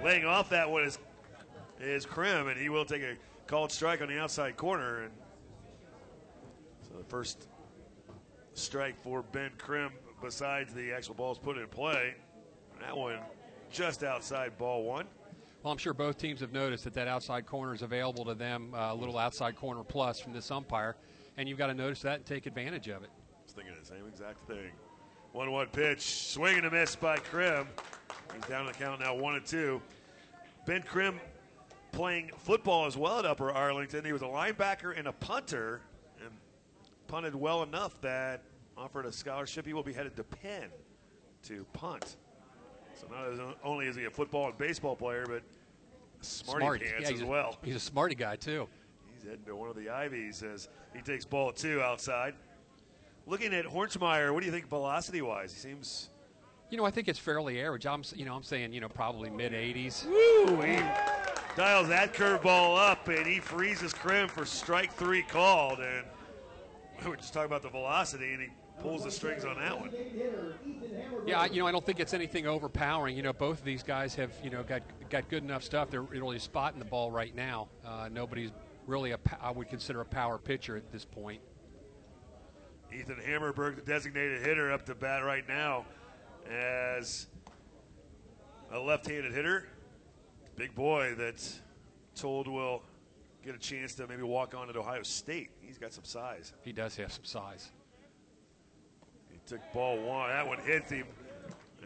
laying 0.04 0.24
off 0.24 0.48
that 0.50 0.70
one 0.70 0.84
is 0.84 0.98
is 1.80 2.06
Krim, 2.06 2.46
and 2.46 2.58
he 2.58 2.68
will 2.68 2.84
take 2.84 3.02
a 3.02 3.16
called 3.48 3.72
strike 3.72 4.00
on 4.00 4.08
the 4.08 4.18
outside 4.18 4.56
corner. 4.56 5.02
And 5.02 5.12
so 6.88 6.96
the 6.96 7.04
first 7.04 7.48
strike 8.58 8.98
for 9.00 9.22
Ben 9.22 9.50
Krim, 9.58 9.92
besides 10.22 10.74
the 10.74 10.92
actual 10.92 11.14
balls 11.14 11.38
put 11.38 11.56
in 11.58 11.66
play. 11.68 12.14
That 12.80 12.96
one 12.96 13.18
just 13.70 14.04
outside 14.04 14.56
ball 14.58 14.84
one. 14.84 15.06
Well, 15.62 15.72
I'm 15.72 15.78
sure 15.78 15.92
both 15.92 16.18
teams 16.18 16.40
have 16.40 16.52
noticed 16.52 16.84
that 16.84 16.94
that 16.94 17.08
outside 17.08 17.46
corner 17.46 17.74
is 17.74 17.82
available 17.82 18.24
to 18.26 18.34
them, 18.34 18.72
uh, 18.74 18.92
a 18.92 18.94
little 18.94 19.18
outside 19.18 19.56
corner 19.56 19.82
plus 19.82 20.20
from 20.20 20.32
this 20.32 20.50
umpire, 20.50 20.96
and 21.36 21.48
you've 21.48 21.58
got 21.58 21.66
to 21.66 21.74
notice 21.74 22.00
that 22.02 22.16
and 22.16 22.26
take 22.26 22.46
advantage 22.46 22.88
of 22.88 23.02
it. 23.02 23.10
I 23.10 23.42
was 23.44 23.52
thinking 23.52 23.74
the 23.78 23.86
same 23.86 24.06
exact 24.06 24.46
thing. 24.46 24.70
1 25.32 25.50
1 25.50 25.66
pitch, 25.68 26.00
swing 26.00 26.56
and 26.58 26.66
a 26.66 26.70
miss 26.70 26.96
by 26.96 27.16
Krim. 27.16 27.66
He's 28.34 28.44
down 28.44 28.66
the 28.66 28.72
count 28.72 29.00
now, 29.00 29.14
1 29.14 29.34
and 29.34 29.44
2. 29.44 29.82
Ben 30.64 30.82
Krim 30.82 31.18
playing 31.92 32.30
football 32.38 32.86
as 32.86 32.96
well 32.96 33.18
at 33.18 33.26
Upper 33.26 33.50
Arlington. 33.50 34.04
He 34.04 34.12
was 34.12 34.22
a 34.22 34.26
linebacker 34.26 34.96
and 34.96 35.08
a 35.08 35.12
punter, 35.12 35.80
and 36.24 36.30
punted 37.08 37.34
well 37.34 37.62
enough 37.62 38.00
that 38.00 38.42
offered 38.78 39.06
a 39.06 39.12
scholarship. 39.12 39.66
He 39.66 39.72
will 39.72 39.82
be 39.82 39.92
headed 39.92 40.16
to 40.16 40.24
Penn 40.24 40.68
to 41.44 41.64
punt. 41.72 42.16
So 43.00 43.06
not 43.08 43.32
as 43.32 43.38
only 43.64 43.86
is 43.86 43.96
he 43.96 44.04
a 44.04 44.10
football 44.10 44.48
and 44.48 44.58
baseball 44.58 44.96
player, 44.96 45.24
but 45.26 45.42
smarty 46.20 46.64
Smart. 46.64 46.80
pants 46.80 47.10
Yeah, 47.10 47.14
as 47.16 47.20
a- 47.22 47.26
well. 47.26 47.58
He's 47.62 47.76
a 47.76 47.80
smarty 47.80 48.14
guy 48.14 48.36
too. 48.36 48.68
He's 49.14 49.22
heading 49.24 49.44
to 49.46 49.56
one 49.56 49.68
of 49.68 49.76
the 49.76 49.88
Ivies 49.90 50.42
as 50.42 50.68
he 50.94 51.02
takes 51.02 51.24
ball 51.24 51.52
two 51.52 51.80
outside. 51.80 52.34
Looking 53.26 53.52
at 53.54 53.64
Hornsmeyer, 53.66 54.32
what 54.32 54.40
do 54.40 54.46
you 54.46 54.52
think 54.52 54.68
velocity 54.68 55.22
wise? 55.22 55.52
He 55.52 55.58
seems 55.60 56.10
You 56.70 56.76
know, 56.76 56.84
I 56.84 56.90
think 56.90 57.08
it's 57.08 57.18
fairly 57.18 57.62
average. 57.62 57.86
I'm, 57.86 58.02
you 58.14 58.24
know, 58.24 58.34
I'm 58.34 58.42
saying, 58.42 58.72
you 58.72 58.80
know, 58.80 58.88
probably 58.88 59.30
mid 59.30 59.52
80s. 59.52 60.04
Woo! 60.06 60.60
He 60.62 60.76
dials 61.56 61.88
that 61.88 62.12
curveball 62.14 62.76
up 62.90 63.08
and 63.08 63.26
he 63.26 63.38
freezes 63.40 63.92
Krim 63.94 64.28
for 64.28 64.44
strike 64.44 64.92
three 64.92 65.22
called. 65.22 65.78
And 65.80 66.04
we 67.04 67.10
were 67.10 67.16
just 67.16 67.32
talking 67.32 67.46
about 67.46 67.62
the 67.62 67.70
velocity, 67.70 68.32
and 68.32 68.42
he 68.42 68.48
pulls 68.80 69.04
the 69.04 69.10
strings 69.10 69.44
on 69.44 69.56
that 69.56 69.78
one. 69.78 69.90
Yeah, 71.26 71.44
you 71.46 71.60
know, 71.60 71.66
I 71.66 71.72
don't 71.72 71.84
think 71.84 72.00
it's 72.00 72.14
anything 72.14 72.46
overpowering. 72.46 73.16
You 73.16 73.22
know, 73.22 73.32
both 73.32 73.58
of 73.58 73.64
these 73.64 73.82
guys 73.82 74.14
have, 74.14 74.32
you 74.42 74.50
know, 74.50 74.62
got 74.62 74.82
got 75.10 75.28
good 75.28 75.42
enough 75.42 75.62
stuff. 75.62 75.90
They're 75.90 76.02
really 76.02 76.38
spotting 76.38 76.78
the 76.78 76.84
ball 76.84 77.10
right 77.10 77.34
now. 77.34 77.68
Uh, 77.84 78.08
nobody's 78.10 78.50
really 78.86 79.12
a, 79.12 79.18
I 79.40 79.50
would 79.50 79.68
consider 79.68 80.00
a 80.00 80.04
power 80.04 80.38
pitcher 80.38 80.76
at 80.76 80.90
this 80.90 81.04
point. 81.04 81.40
Ethan 82.92 83.16
Hammerberg, 83.16 83.76
the 83.76 83.82
designated 83.82 84.42
hitter, 84.42 84.72
up 84.72 84.86
to 84.86 84.94
bat 84.94 85.22
right 85.22 85.46
now 85.46 85.84
as 86.50 87.26
a 88.72 88.78
left-handed 88.78 89.32
hitter. 89.32 89.66
Big 90.56 90.74
boy 90.74 91.14
that 91.18 91.60
told 92.14 92.48
will 92.48 92.82
get 93.44 93.54
a 93.54 93.58
chance 93.58 93.94
to 93.94 94.06
maybe 94.06 94.22
walk 94.22 94.54
on 94.54 94.68
at 94.70 94.76
Ohio 94.76 95.02
State. 95.02 95.50
He's 95.60 95.78
got 95.78 95.92
some 95.92 96.04
size. 96.04 96.54
He 96.62 96.72
does 96.72 96.96
have 96.96 97.12
some 97.12 97.24
size. 97.24 97.70
Took 99.48 99.72
ball 99.72 99.98
one. 100.02 100.28
That 100.28 100.46
one 100.46 100.58
hits 100.58 100.90
him. 100.90 101.06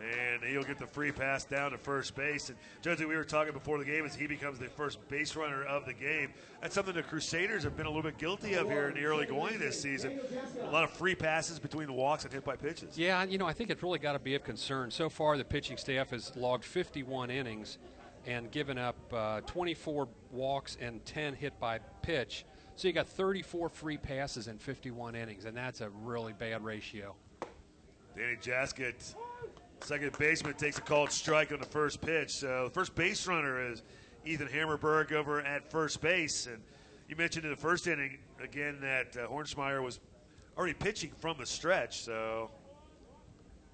And 0.01 0.43
he'll 0.43 0.65
get 0.65 0.79
the 0.79 0.87
free 0.87 1.13
pass 1.13 1.45
down 1.45 1.71
to 1.71 1.79
first 1.79 2.17
base. 2.17 2.49
And 2.49 2.59
Jonesy, 2.81 3.05
we 3.05 3.15
were 3.15 3.23
talking 3.23 3.53
before 3.53 3.79
the 3.79 3.85
game 3.85 4.05
as 4.05 4.17
he 4.17 4.27
becomes 4.27 4.59
the 4.59 4.67
first 4.67 5.07
base 5.09 5.37
runner 5.37 5.63
of 5.63 5.87
the 5.87 5.93
game. 5.93 6.33
That's 6.61 6.75
something 6.75 6.95
the 6.95 7.05
Crusaders 7.05 7.63
have 7.63 7.77
been 7.77 7.87
a 7.87 7.89
little 7.89 8.03
bit 8.03 8.19
guilty 8.19 8.55
of 8.55 8.69
here 8.69 8.89
in 8.89 8.95
the 8.95 9.05
early 9.05 9.27
going 9.27 9.61
this 9.61 9.81
season. 9.81 10.19
A 10.61 10.71
lot 10.71 10.83
of 10.83 10.91
free 10.91 11.15
passes 11.15 11.61
between 11.61 11.87
the 11.87 11.93
walks 11.93 12.25
and 12.25 12.33
hit 12.33 12.45
by 12.45 12.57
pitches. 12.57 12.99
Yeah, 12.99 13.23
you 13.23 13.39
know, 13.39 13.47
I 13.47 13.53
think 13.53 13.71
it's 13.71 13.83
really 13.83 14.01
got 14.01 14.15
to 14.15 14.19
be 14.19 14.35
of 14.35 14.43
concern. 14.43 14.91
So 14.91 15.09
far, 15.09 15.37
the 15.37 15.45
pitching 15.45 15.77
staff 15.77 16.11
has 16.11 16.35
logged 16.35 16.65
51 16.65 17.31
innings 17.31 17.79
and 18.27 18.51
given 18.51 18.79
up 18.79 18.97
uh, 19.13 19.41
24 19.43 20.09
walks 20.33 20.77
and 20.81 21.05
10 21.05 21.35
hit 21.35 21.61
by 21.61 21.79
pitch. 22.03 22.45
So 22.75 22.89
you 22.89 22.95
got 22.95 23.07
34 23.07 23.69
free 23.69 23.99
passes 23.99 24.49
in 24.49 24.59
51 24.59 25.15
innings, 25.15 25.45
and 25.45 25.57
that's 25.57 25.81
a 25.81 25.91
really 25.91 26.33
bad 26.33 26.65
ratio. 26.65 27.15
Danny 28.17 28.37
Jasket, 28.41 29.15
second 29.81 30.17
baseman, 30.19 30.55
takes 30.55 30.79
a 30.79 30.83
called 30.83 31.11
strike 31.11 31.53
on 31.53 31.59
the 31.61 31.67
first 31.67 32.01
pitch. 32.01 32.31
So 32.31 32.65
the 32.65 32.71
first 32.71 32.95
base 32.95 33.27
runner 33.27 33.71
is 33.71 33.83
Ethan 34.25 34.49
Hammerberg 34.49 35.13
over 35.13 35.41
at 35.41 35.71
first 35.71 36.01
base. 36.01 36.47
And 36.47 36.63
you 37.09 37.17
mentioned 37.17 37.45
in 37.45 37.51
the 37.51 37.57
first 37.57 37.87
inning, 37.87 38.19
again, 38.43 38.79
that 38.83 39.17
uh, 39.17 39.27
Hornsmeyer 39.29 39.83
was 39.83 40.01
already 40.59 40.75
pitching 40.75 41.11
from 41.19 41.39
the 41.39 41.47
stretch. 41.47 42.03
So 42.03 42.51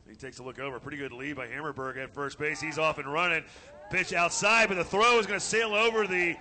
he 0.09 0.15
takes 0.15 0.39
a 0.39 0.43
look 0.43 0.61
over. 0.61 0.79
Pretty 0.79 0.99
good 0.99 1.13
lead 1.13 1.37
by 1.37 1.49
Hammerberg 1.49 1.99
at 1.99 2.15
first 2.15 2.39
base. 2.39 2.61
He's 2.61 2.79
off 2.79 2.99
and 2.99 3.13
running. 3.13 3.45
Pitch 3.91 4.13
outside, 4.13 4.69
but 4.69 4.77
the 4.77 4.85
throw 4.85 5.19
is 5.19 5.27
going 5.27 5.41
to 5.41 5.45
sail 5.45 5.75
over 5.75 6.07
the 6.07 6.37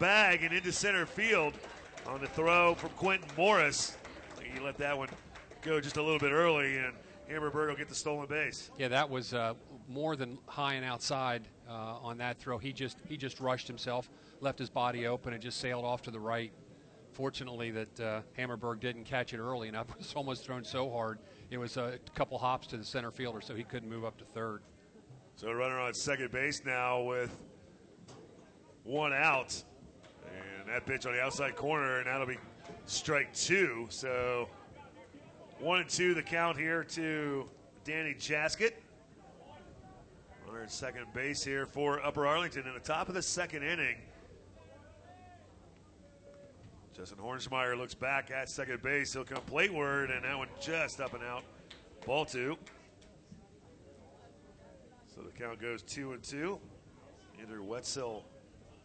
bag 0.00 0.42
and 0.42 0.52
into 0.52 0.72
center 0.72 1.06
field 1.06 1.54
on 2.06 2.20
the 2.20 2.26
throw 2.26 2.74
from 2.74 2.90
Quentin 2.90 3.28
Morris. 3.36 3.96
He 4.42 4.58
let 4.60 4.78
that 4.78 4.96
one 4.96 5.08
go 5.62 5.80
just 5.80 5.96
a 5.96 6.02
little 6.02 6.18
bit 6.18 6.32
early, 6.32 6.78
and 6.78 6.94
Hammerberg 7.30 7.68
will 7.68 7.76
get 7.76 7.88
the 7.88 7.94
stolen 7.94 8.26
base. 8.26 8.70
Yeah, 8.78 8.88
that 8.88 9.08
was 9.08 9.34
uh, 9.34 9.54
more 9.88 10.16
than 10.16 10.38
high 10.46 10.74
and 10.74 10.84
outside 10.84 11.48
uh, 11.68 11.98
on 12.02 12.18
that 12.18 12.38
throw. 12.38 12.58
He 12.58 12.72
just 12.72 12.98
he 13.08 13.16
just 13.16 13.40
rushed 13.40 13.66
himself, 13.66 14.10
left 14.40 14.58
his 14.58 14.70
body 14.70 15.06
open, 15.06 15.32
and 15.32 15.42
just 15.42 15.58
sailed 15.58 15.84
off 15.84 16.02
to 16.02 16.10
the 16.10 16.20
right. 16.20 16.52
Fortunately, 17.12 17.70
that 17.70 18.00
uh, 18.00 18.20
Hammerberg 18.38 18.80
didn't 18.80 19.04
catch 19.04 19.32
it 19.32 19.38
early 19.38 19.68
enough. 19.68 19.86
It 19.90 19.98
was 19.98 20.12
almost 20.14 20.44
thrown 20.44 20.64
so 20.64 20.90
hard. 20.90 21.18
It 21.50 21.58
was 21.58 21.76
a 21.76 21.98
couple 22.14 22.38
hops 22.38 22.66
to 22.68 22.76
the 22.76 22.84
center 22.84 23.10
fielder, 23.10 23.40
so 23.40 23.54
he 23.54 23.64
couldn't 23.64 23.88
move 23.88 24.04
up 24.04 24.18
to 24.18 24.24
third. 24.24 24.60
So 25.36 25.48
a 25.48 25.54
runner 25.54 25.78
on 25.78 25.94
second 25.94 26.30
base 26.30 26.62
now 26.64 27.02
with 27.02 27.36
one 28.84 29.12
out. 29.12 29.62
And 30.26 30.68
that 30.68 30.86
pitch 30.86 31.06
on 31.06 31.12
the 31.12 31.20
outside 31.20 31.56
corner, 31.56 31.98
and 31.98 32.06
that'll 32.06 32.26
be 32.26 32.38
strike 32.86 33.32
two. 33.34 33.86
So 33.90 34.48
one 35.58 35.80
and 35.80 35.88
two 35.88 36.14
the 36.14 36.22
count 36.22 36.58
here 36.58 36.84
to 36.84 37.48
Danny 37.84 38.14
Jasket. 38.14 38.74
Runner 40.46 40.62
at 40.62 40.70
second 40.70 41.06
base 41.14 41.42
here 41.42 41.66
for 41.66 42.04
Upper 42.04 42.26
Arlington 42.26 42.66
in 42.66 42.74
the 42.74 42.80
top 42.80 43.08
of 43.08 43.14
the 43.14 43.22
second 43.22 43.62
inning. 43.62 43.96
Justin 46.94 47.18
Hornsmeyer 47.18 47.76
looks 47.76 47.94
back 47.94 48.30
at 48.30 48.48
second 48.48 48.82
base. 48.82 49.12
He'll 49.12 49.24
come 49.24 49.42
plateward, 49.42 50.10
and 50.10 50.24
that 50.24 50.36
one 50.36 50.48
just 50.60 51.00
up 51.00 51.14
and 51.14 51.22
out. 51.22 51.42
Ball 52.06 52.24
two. 52.24 52.56
So 55.14 55.22
the 55.22 55.30
count 55.30 55.60
goes 55.60 55.82
two 55.82 56.12
and 56.12 56.22
two. 56.22 56.58
Andrew 57.40 57.62
Wetzel 57.62 58.24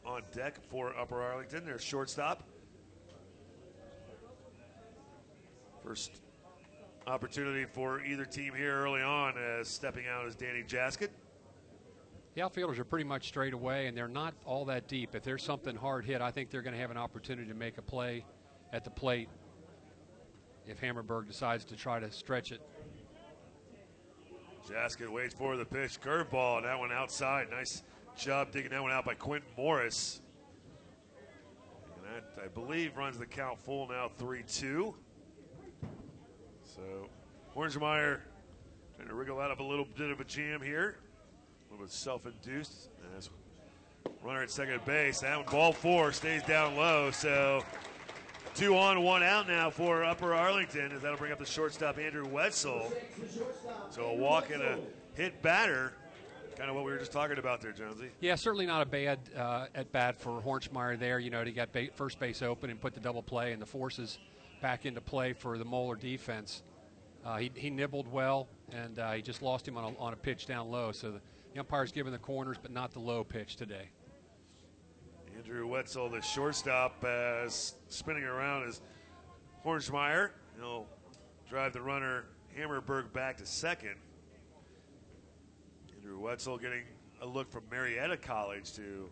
on 0.06 0.24
deck 0.34 0.60
for 0.70 0.98
Upper 0.98 1.22
Arlington, 1.22 1.66
their 1.66 1.80
shortstop. 1.80 2.44
First 5.84 6.21
opportunity 7.08 7.66
for 7.66 8.04
either 8.04 8.26
team 8.26 8.54
here 8.56 8.76
early 8.76 9.02
on 9.02 9.38
as 9.38 9.68
stepping 9.68 10.06
out 10.08 10.26
is 10.28 10.36
Danny 10.36 10.64
Jasket. 10.64 11.10
The 12.36 12.42
outfielders 12.42 12.80
are 12.80 12.86
pretty 12.86 13.04
much 13.04 13.28
straight 13.28 13.54
away, 13.54 13.88
and 13.88 13.98
they're 13.98 14.08
not 14.08 14.34
all 14.46 14.64
that 14.66 14.88
deep. 14.88 15.16
If 15.16 15.24
there's 15.24 15.44
something 15.44 15.76
hard 15.76 16.06
hit, 16.06 16.22
I 16.22 16.32
think 16.32 16.50
they're 16.50 16.62
going 16.62 16.74
to 16.74 16.80
have 16.80 16.92
an 16.92 16.98
opportunity 16.98 17.48
to 17.50 17.54
make 17.54 17.78
a 17.78 17.82
play 17.82 18.24
at 18.72 18.84
the 18.86 18.90
plate 18.90 19.28
if 20.66 20.80
Hammerberg 20.80 21.28
decides 21.28 21.66
to 21.66 21.76
try 21.76 22.00
to 22.00 22.10
stretch 22.12 22.52
it. 22.52 22.62
Jasket 24.70 25.10
waits 25.10 25.34
for 25.34 25.58
the 25.58 25.66
pitch, 25.66 26.00
curveball, 26.00 26.58
and 26.58 26.66
that 26.66 26.80
one 26.80 26.92
outside. 26.92 27.50
Nice 27.50 27.84
job 28.18 28.52
digging 28.52 28.72
that 28.72 28.82
one 28.82 28.92
out 28.92 29.04
by 29.04 29.16
Quentin 29.16 29.50
Morris. 29.58 30.22
And 31.98 32.06
that, 32.06 32.44
I 32.44 32.48
believe, 32.48 32.96
runs 32.96 33.18
the 33.18 33.26
count 33.26 33.60
full 33.60 33.90
now 33.90 34.10
3 34.18 34.44
2. 34.48 34.96
So, 36.76 37.10
Hornsmeyer 37.56 38.20
trying 38.96 39.08
to 39.10 39.14
wriggle 39.14 39.40
out 39.40 39.52
of 39.52 39.60
a 39.60 39.64
little 39.64 39.86
bit 39.98 40.12
of 40.12 40.20
a 40.20 40.24
jam 40.24 40.62
here. 40.62 40.96
A 41.68 41.74
little 41.74 41.86
bit 41.86 41.94
self 41.94 42.26
induced 42.26 42.90
as 43.18 43.30
Runner 44.24 44.44
at 44.44 44.52
second 44.52 44.84
base. 44.86 45.22
That 45.22 45.46
ball 45.48 45.74
four 45.74 46.12
stays 46.12 46.44
down 46.44 46.76
low. 46.76 47.12
So 47.12 47.64
two 48.56 48.78
on, 48.78 49.02
one 49.04 49.24
out 49.24 49.48
now 49.48 49.70
for 49.70 50.04
Upper 50.04 50.34
Arlington. 50.34 50.92
As 50.92 51.02
that'll 51.02 51.18
bring 51.18 51.32
up 51.32 51.40
the 51.40 51.46
shortstop 51.46 51.98
Andrew 51.98 52.28
Wetzel. 52.28 52.92
So 53.90 54.04
a 54.04 54.16
walk 54.16 54.52
and 54.52 54.62
a 54.62 54.78
hit 55.16 55.42
batter. 55.42 55.94
Kind 56.56 56.70
of 56.70 56.76
what 56.76 56.86
we 56.86 56.92
were 56.92 57.00
just 57.00 57.12
talking 57.12 57.40
about 57.40 57.62
there, 57.62 57.72
Jonesy. 57.72 58.10
Yeah, 58.20 58.36
certainly 58.36 58.68
not 58.68 58.84
a 58.84 58.86
bad 58.86 59.20
uh, 59.36 59.66
at 59.74 59.92
bat 59.92 60.20
for 60.20 60.40
Hornschmeyer 60.42 61.00
there. 61.00 61.18
You 61.18 61.32
know, 61.32 61.44
he 61.44 61.52
got 61.52 61.72
ba- 61.72 61.88
first 61.96 62.20
base 62.20 62.42
open 62.44 62.70
and 62.70 62.80
put 62.80 62.94
the 62.94 63.00
double 63.00 63.24
play 63.24 63.54
and 63.54 63.62
the 63.62 63.66
forces 63.66 64.20
back 64.62 64.86
into 64.86 65.02
play 65.02 65.34
for 65.34 65.58
the 65.58 65.66
Moeller 65.66 65.96
defense. 65.96 66.64
Uh, 67.26 67.38
he, 67.38 67.52
he 67.56 67.70
nibbled 67.70 68.12
well, 68.12 68.48
and 68.72 68.98
uh, 69.00 69.12
he 69.12 69.22
just 69.22 69.42
lost 69.42 69.68
him 69.68 69.78
on 69.78 69.94
a, 69.94 69.98
on 70.00 70.14
a 70.14 70.16
pitch 70.16 70.46
down 70.46 70.70
low. 70.70 70.92
So 70.92 71.12
the, 71.12 71.22
the 71.54 71.60
umpire's 71.60 71.92
giving 71.92 72.12
the 72.12 72.20
corners, 72.20 72.58
but 72.62 72.72
not 72.72 72.92
the 72.92 73.00
low 73.00 73.24
pitch 73.24 73.56
today. 73.56 73.90
Andrew 75.38 75.68
Wetzel, 75.68 76.10
the 76.10 76.22
shortstop, 76.22 77.04
as 77.04 77.76
spinning 77.90 78.24
around 78.24 78.68
is 78.68 78.82
Hornschmeyer. 79.66 80.30
He'll 80.58 80.86
drive 81.50 81.74
the 81.74 81.82
runner 81.82 82.26
Hammerberg 82.58 83.12
back 83.14 83.38
to 83.38 83.46
second. 83.46 83.96
Andrew 85.96 86.20
Wetzel 86.20 86.58
getting 86.58 86.84
a 87.22 87.26
look 87.26 87.52
from 87.52 87.64
Marietta 87.70 88.18
College 88.18 88.74
to 88.74 89.10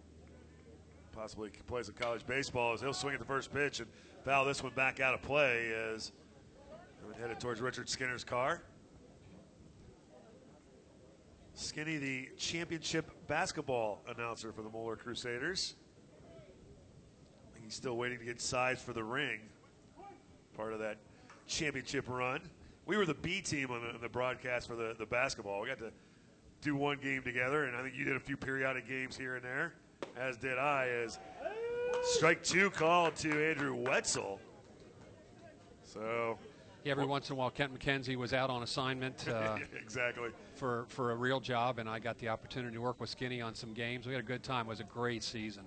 possibly 1.11 1.49
play 1.67 1.83
some 1.83 1.95
college 1.95 2.25
baseball 2.25 2.73
as 2.73 2.81
he'll 2.81 2.93
swing 2.93 3.13
at 3.13 3.19
the 3.19 3.25
first 3.25 3.53
pitch 3.53 3.79
and 3.79 3.89
foul 4.29 4.45
this 4.45 4.61
one 4.61 4.71
back 4.75 4.99
out 4.99 5.15
of 5.15 5.23
play 5.23 5.71
as 5.91 6.11
headed 7.19 7.39
towards 7.39 7.61
Richard 7.61 7.89
Skinner's 7.89 8.23
car. 8.23 8.61
Skinny, 11.55 11.97
the 11.97 12.29
championship 12.37 13.09
basketball 13.25 14.03
announcer 14.07 14.51
for 14.51 14.61
the 14.61 14.69
Moeller 14.69 14.97
Crusaders. 14.97 15.73
He's 17.63 17.73
still 17.73 17.97
waiting 17.97 18.19
to 18.19 18.25
get 18.25 18.39
sized 18.39 18.81
for 18.81 18.93
the 18.93 19.03
ring. 19.03 19.39
Part 20.55 20.73
of 20.73 20.79
that 20.79 20.97
championship 21.47 22.07
run. 22.07 22.41
We 22.85 22.97
were 22.97 23.07
the 23.07 23.15
B 23.15 23.41
team 23.41 23.71
on 23.71 23.81
the, 23.81 23.89
on 23.95 23.99
the 23.99 24.09
broadcast 24.09 24.67
for 24.67 24.75
the, 24.75 24.93
the 24.99 25.07
basketball. 25.07 25.61
We 25.61 25.69
got 25.69 25.79
to 25.79 25.91
do 26.61 26.75
one 26.75 26.99
game 26.99 27.23
together, 27.23 27.63
and 27.63 27.75
I 27.75 27.81
think 27.81 27.95
you 27.95 28.05
did 28.05 28.15
a 28.15 28.19
few 28.19 28.37
periodic 28.37 28.87
games 28.87 29.17
here 29.17 29.37
and 29.37 29.43
there, 29.43 29.73
as 30.15 30.37
did 30.37 30.59
I. 30.59 30.87
As 31.03 31.17
strike 32.03 32.43
two 32.43 32.69
called 32.69 33.15
to 33.17 33.49
Andrew 33.49 33.75
Wetzel. 33.75 34.39
So 35.83 36.37
yeah, 36.83 36.91
every 36.91 37.05
once 37.05 37.29
in 37.29 37.33
a 37.33 37.35
while, 37.35 37.49
Kent 37.49 37.77
McKenzie 37.77 38.15
was 38.15 38.33
out 38.33 38.49
on 38.49 38.63
assignment. 38.63 39.27
Uh, 39.27 39.57
exactly. 39.81 40.29
For, 40.55 40.85
for 40.89 41.11
a 41.11 41.15
real 41.15 41.39
job, 41.39 41.79
and 41.79 41.89
I 41.89 41.99
got 41.99 42.17
the 42.19 42.29
opportunity 42.29 42.75
to 42.75 42.81
work 42.81 42.99
with 42.99 43.09
Skinny 43.09 43.41
on 43.41 43.53
some 43.53 43.73
games. 43.73 44.05
We 44.07 44.13
had 44.13 44.21
a 44.21 44.25
good 44.25 44.43
time. 44.43 44.65
It 44.65 44.69
was 44.69 44.79
a 44.79 44.85
great 44.85 45.23
season. 45.23 45.63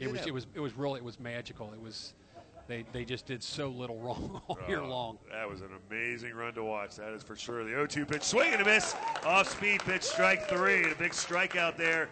It 0.00 0.10
was, 0.10 0.26
it 0.26 0.32
was 0.32 0.46
it 0.54 0.60
was 0.60 0.74
really 0.74 0.98
it 0.98 1.04
was 1.04 1.20
magical. 1.20 1.70
It 1.74 1.80
was 1.80 2.14
they 2.66 2.84
they 2.92 3.04
just 3.04 3.26
did 3.26 3.42
so 3.42 3.68
little 3.68 3.98
wrong 4.00 4.40
all 4.48 4.58
year 4.66 4.80
Oh, 4.80 4.88
long. 4.88 5.18
That 5.30 5.48
was 5.48 5.60
an 5.60 5.68
amazing 5.90 6.34
run 6.34 6.54
to 6.54 6.64
watch. 6.64 6.96
That 6.96 7.12
is 7.12 7.22
for 7.22 7.36
sure. 7.36 7.62
The 7.64 7.70
0-2 7.70 8.08
pitch, 8.08 8.22
swing 8.22 8.52
and 8.52 8.62
a 8.62 8.64
miss, 8.64 8.94
off 9.26 9.50
speed 9.50 9.82
pitch, 9.82 10.02
strike 10.02 10.48
three. 10.48 10.84
And 10.84 10.92
a 10.92 10.96
big 10.96 11.12
strikeout 11.12 11.76
there 11.76 12.08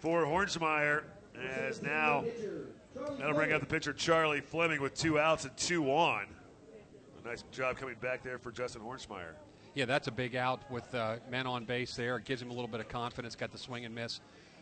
for 0.00 0.24
Hornsmeyer. 0.24 1.02
As 1.40 1.82
now 1.82 2.24
that'll 3.18 3.34
bring 3.34 3.52
out 3.52 3.60
the 3.60 3.66
pitcher 3.66 3.92
Charlie 3.92 4.40
Fleming 4.40 4.80
with 4.80 4.94
two 4.94 5.18
outs 5.18 5.44
and 5.44 5.56
two 5.56 5.90
on. 5.90 6.26
A 7.22 7.28
nice 7.28 7.42
job 7.50 7.76
coming 7.76 7.96
back 8.00 8.22
there 8.22 8.38
for 8.38 8.52
Justin 8.52 8.82
Hornsmeyer. 8.82 9.34
Yeah, 9.74 9.86
that's 9.86 10.06
a 10.06 10.12
big 10.12 10.36
out 10.36 10.70
with 10.70 10.94
uh, 10.94 11.16
men 11.28 11.46
on 11.46 11.64
base 11.64 11.96
there. 11.96 12.16
It 12.16 12.24
gives 12.24 12.40
him 12.40 12.50
a 12.50 12.52
little 12.52 12.68
bit 12.68 12.80
of 12.80 12.88
confidence. 12.88 13.34
Got 13.34 13.50
the 13.50 13.58
swing 13.58 13.84
and 13.84 13.94
miss. 13.94 14.20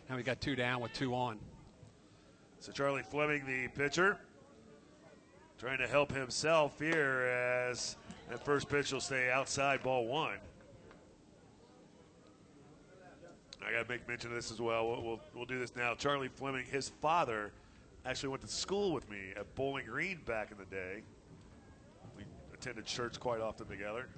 Now 0.08 0.16
we 0.16 0.22
got 0.22 0.40
two 0.40 0.56
down 0.56 0.80
with 0.80 0.92
two 0.94 1.14
on. 1.14 1.38
So 2.60 2.72
Charlie 2.72 3.02
Fleming, 3.02 3.44
the 3.44 3.68
pitcher, 3.68 4.18
trying 5.58 5.78
to 5.78 5.86
help 5.86 6.12
himself 6.12 6.78
here 6.78 7.22
as 7.68 7.96
that 8.30 8.44
first 8.44 8.68
pitch 8.68 8.92
will 8.92 9.00
stay 9.00 9.30
outside 9.30 9.82
ball 9.82 10.06
one. 10.06 10.38
I 13.66 13.72
got 13.72 13.86
to 13.86 13.88
make 13.88 14.06
mention 14.08 14.30
of 14.30 14.36
this 14.36 14.50
as 14.50 14.60
well. 14.60 14.88
We'll, 14.88 15.02
we'll. 15.02 15.20
we'll 15.34 15.44
do 15.46 15.58
this 15.58 15.74
now. 15.76 15.94
Charlie 15.94 16.28
Fleming, 16.28 16.64
his 16.66 16.88
father, 16.88 17.52
actually 18.04 18.30
went 18.30 18.42
to 18.42 18.48
school 18.48 18.92
with 18.92 19.08
me 19.10 19.32
at 19.36 19.54
Bowling 19.54 19.86
Green 19.86 20.20
back 20.26 20.50
in 20.50 20.58
the 20.58 20.64
day. 20.64 21.02
We 22.16 22.24
attended 22.52 22.86
church 22.86 23.20
quite 23.20 23.40
often 23.40 23.66
together. 23.66 24.08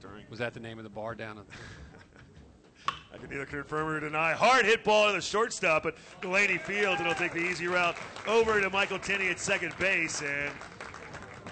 During 0.00 0.24
Was 0.30 0.38
that 0.38 0.54
the 0.54 0.60
name 0.60 0.78
of 0.78 0.84
the 0.84 0.90
bar 0.90 1.14
down? 1.14 1.40
I 3.12 3.18
can 3.18 3.28
neither 3.28 3.44
confirm 3.44 3.88
or 3.88 4.00
deny. 4.00 4.32
Hard 4.32 4.64
hit 4.64 4.84
ball 4.84 5.08
to 5.08 5.12
the 5.12 5.20
shortstop, 5.20 5.82
but 5.82 5.96
Delaney 6.22 6.58
Fields, 6.58 7.00
and 7.00 7.06
he'll 7.08 7.16
take 7.16 7.32
the 7.32 7.40
easy 7.40 7.66
route 7.66 7.96
over 8.26 8.60
to 8.60 8.70
Michael 8.70 9.00
Tenney 9.00 9.28
at 9.28 9.40
second 9.40 9.76
base. 9.78 10.22
And 10.22 10.52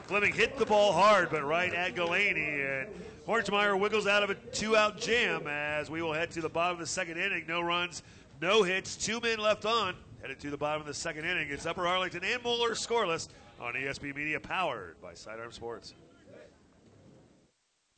Fleming 0.07 0.33
hit 0.33 0.57
the 0.57 0.65
ball 0.65 0.93
hard, 0.93 1.31
but 1.31 1.45
right 1.45 1.75
at 1.75 1.97
Delaney. 1.97 2.63
And 2.63 2.89
Hornsmeyer 3.29 3.79
wiggles 3.79 4.07
out 4.07 4.23
of 4.23 4.31
a 4.31 4.35
two 4.35 4.75
out 4.75 4.99
jam 4.99 5.47
as 5.47 5.91
we 5.91 6.01
will 6.01 6.15
head 6.15 6.31
to 6.31 6.41
the 6.41 6.49
bottom 6.49 6.77
of 6.77 6.81
the 6.81 6.87
second 6.87 7.19
inning. 7.19 7.45
No 7.47 7.61
runs, 7.61 8.03
no 8.41 8.63
hits, 8.63 8.97
two 8.97 9.21
men 9.21 9.39
left 9.39 9.67
on. 9.67 9.95
Headed 10.23 10.41
to 10.41 10.51
the 10.51 10.57
bottom 10.57 10.81
of 10.81 10.87
the 10.87 10.95
second 10.95 11.27
inning. 11.27 11.49
It's 11.51 11.67
Upper 11.67 11.87
Arlington 11.87 12.25
and 12.25 12.43
Moeller 12.43 12.71
scoreless 12.71 13.29
on 13.61 13.75
ESP 13.75 14.17
Media, 14.17 14.41
powered 14.41 14.99
by 15.03 15.13
Sidearm 15.13 15.53
Sports. 15.53 15.93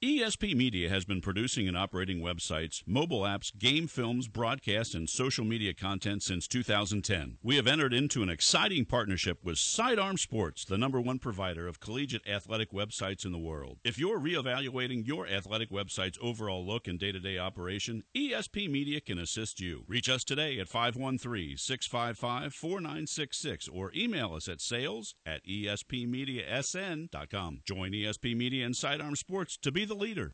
ESP 0.02 0.56
Media 0.56 0.88
has 0.88 1.04
been 1.04 1.20
producing 1.20 1.68
and 1.68 1.76
operating 1.76 2.20
websites, 2.22 2.82
mobile 2.86 3.20
apps, 3.20 3.52
game 3.58 3.86
films, 3.86 4.28
broadcast, 4.28 4.94
and 4.94 5.10
social 5.10 5.44
media 5.44 5.74
content 5.74 6.22
since 6.22 6.48
2010. 6.48 7.36
We 7.42 7.56
have 7.56 7.66
entered 7.66 7.92
into 7.92 8.22
an 8.22 8.30
exciting 8.30 8.86
partnership 8.86 9.44
with 9.44 9.58
Sidearm 9.58 10.16
Sports, 10.16 10.64
the 10.64 10.78
number 10.78 11.02
one 11.02 11.18
provider 11.18 11.68
of 11.68 11.80
collegiate 11.80 12.26
athletic 12.26 12.72
websites 12.72 13.26
in 13.26 13.32
the 13.32 13.38
world. 13.38 13.76
If 13.84 13.98
you're 13.98 14.18
reevaluating 14.18 15.06
your 15.06 15.26
athletic 15.26 15.68
website's 15.68 16.16
overall 16.22 16.66
look 16.66 16.88
and 16.88 16.98
day 16.98 17.12
to 17.12 17.20
day 17.20 17.36
operation, 17.36 18.04
ESP 18.16 18.70
Media 18.70 19.02
can 19.02 19.18
assist 19.18 19.60
you. 19.60 19.84
Reach 19.86 20.08
us 20.08 20.24
today 20.24 20.58
at 20.60 20.68
513 20.68 21.58
655 21.58 22.54
4966 22.54 23.68
or 23.68 23.92
email 23.94 24.32
us 24.32 24.48
at 24.48 24.62
sales 24.62 25.14
at 25.26 25.44
espmediasn.com. 25.44 26.30
Join 27.66 27.92
ESP 27.92 28.34
Media 28.34 28.64
and 28.64 28.74
Sidearm 28.74 29.14
Sports 29.14 29.58
to 29.58 29.70
be 29.70 29.89
the 29.90 29.96
leader. 29.96 30.32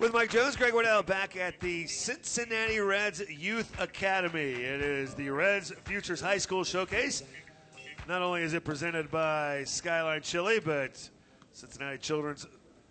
With 0.00 0.12
Mike 0.12 0.30
Jones, 0.30 0.56
Greg 0.56 0.74
Waddell 0.74 1.02
back 1.02 1.36
at 1.36 1.60
the 1.60 1.86
Cincinnati 1.86 2.80
Reds 2.80 3.22
Youth 3.28 3.78
Academy. 3.78 4.40
It 4.40 4.80
is 4.80 5.14
the 5.14 5.28
Reds 5.28 5.72
Futures 5.84 6.20
High 6.20 6.38
School 6.38 6.64
Showcase. 6.64 7.22
Not 8.08 8.22
only 8.22 8.42
is 8.42 8.54
it 8.54 8.64
presented 8.64 9.10
by 9.10 9.64
Skyline 9.64 10.22
Chili, 10.22 10.58
but 10.58 11.08
Cincinnati 11.52 11.98
Children's 11.98 12.46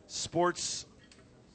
Sports 0.07 0.85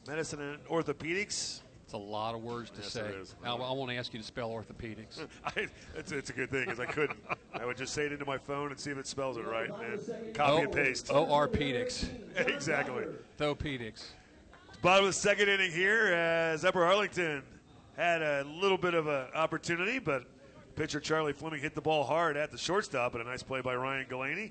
Medicine 0.07 0.40
and 0.40 0.64
Orthopedics. 0.66 1.61
It's 1.88 1.94
a 1.94 1.96
lot 1.96 2.35
of 2.35 2.42
words 2.42 2.68
to 2.72 2.83
Yes, 2.83 2.92
say. 2.92 3.11
I, 3.42 3.48
I 3.48 3.72
won't 3.72 3.90
ask 3.90 4.12
you 4.12 4.20
to 4.20 4.24
spell 4.27 4.51
orthopedics. 4.51 5.27
I, 5.46 5.68
it's, 5.96 6.12
it's 6.12 6.29
a 6.29 6.35
good 6.35 6.51
thing 6.51 6.66
because 6.66 6.81
I 6.81 6.85
couldn't. 6.85 7.18
I 7.55 7.64
would 7.64 7.79
just 7.79 7.94
say 7.94 8.05
it 8.05 8.12
into 8.12 8.27
my 8.27 8.37
phone 8.37 8.70
and 8.70 8.79
see 8.79 8.90
if 8.90 8.98
it 8.98 9.07
spells 9.07 9.38
it 9.38 9.46
right, 9.46 9.70
and 9.70 10.35
copy 10.35 10.64
and 10.64 10.68
oh, 10.68 10.70
paste. 10.70 11.09
O 11.11 11.33
R 11.33 11.48
pedics. 11.48 12.11
exactly. 12.37 13.05
Thopedics. 13.38 14.09
Bottom 14.83 15.07
of 15.07 15.14
the 15.14 15.18
second 15.18 15.48
inning 15.48 15.70
here 15.70 16.12
as 16.12 16.62
Upper 16.62 16.85
Arlington 16.85 17.42
had 17.96 18.20
a 18.20 18.44
little 18.44 18.77
bit 18.77 18.92
of 18.92 19.07
an 19.07 19.29
opportunity, 19.35 19.98
but 19.98 20.24
pitcher 20.77 21.01
Charlie 21.01 21.33
Fleming 21.33 21.62
hit 21.62 21.74
the 21.74 21.81
ball 21.81 22.05
hard 22.05 22.37
at 22.37 22.51
the 22.51 22.59
shortstop, 22.59 23.14
and 23.14 23.22
a 23.22 23.27
nice 23.27 23.42
play 23.42 23.62
by 23.62 23.74
Ryan 23.74 24.05
Galaney. 24.11 24.51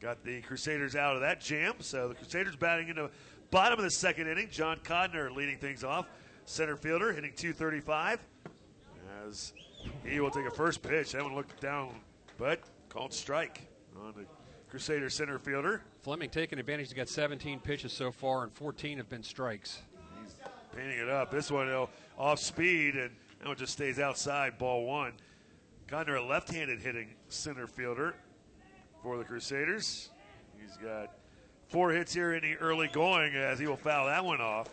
Got 0.00 0.22
the 0.22 0.40
Crusaders 0.42 0.94
out 0.94 1.16
of 1.16 1.22
that 1.22 1.40
jam, 1.40 1.74
so 1.80 2.06
the 2.06 2.14
Crusaders 2.14 2.54
batting 2.54 2.86
into 2.86 3.10
bottom 3.50 3.76
of 3.76 3.84
the 3.84 3.90
second 3.90 4.28
inning. 4.28 4.50
John 4.52 4.78
Codner 4.84 5.34
leading 5.34 5.58
things 5.58 5.82
off. 5.82 6.06
Center 6.46 6.76
fielder 6.76 7.12
hitting 7.12 7.32
235 7.36 8.20
as 9.26 9.52
he 10.04 10.20
will 10.20 10.30
take 10.30 10.46
a 10.46 10.50
first 10.50 10.80
pitch. 10.80 11.12
That 11.12 11.22
one 11.24 11.34
looked 11.34 11.60
down, 11.60 11.92
but 12.38 12.60
called 12.88 13.12
strike 13.12 13.62
on 14.00 14.14
the 14.16 14.24
Crusader 14.70 15.10
center 15.10 15.40
fielder. 15.40 15.82
Fleming 16.02 16.30
taking 16.30 16.60
advantage. 16.60 16.86
He's 16.86 16.94
got 16.94 17.08
17 17.08 17.58
pitches 17.60 17.92
so 17.92 18.12
far, 18.12 18.44
and 18.44 18.52
14 18.52 18.98
have 18.98 19.08
been 19.08 19.24
strikes. 19.24 19.82
He's 20.22 20.34
painting 20.74 20.98
it 20.98 21.08
up. 21.08 21.32
This 21.32 21.50
one 21.50 21.66
though, 21.66 21.90
off 22.16 22.38
speed, 22.38 22.94
and 22.94 23.10
that 23.40 23.48
one 23.48 23.56
just 23.56 23.72
stays 23.72 23.98
outside. 23.98 24.56
Ball 24.56 24.84
one. 24.84 25.14
Codner, 25.88 26.18
a 26.18 26.22
left-handed 26.22 26.80
hitting 26.80 27.08
center 27.28 27.66
fielder 27.66 28.14
for 29.02 29.18
the 29.18 29.24
Crusaders. 29.24 30.10
He's 30.60 30.76
got 30.76 31.12
four 31.68 31.90
hits 31.90 32.14
here 32.14 32.34
in 32.34 32.42
the 32.42 32.54
early 32.56 32.88
going 32.88 33.34
as 33.34 33.58
he 33.58 33.66
will 33.66 33.76
foul 33.76 34.06
that 34.06 34.24
one 34.24 34.40
off. 34.40 34.68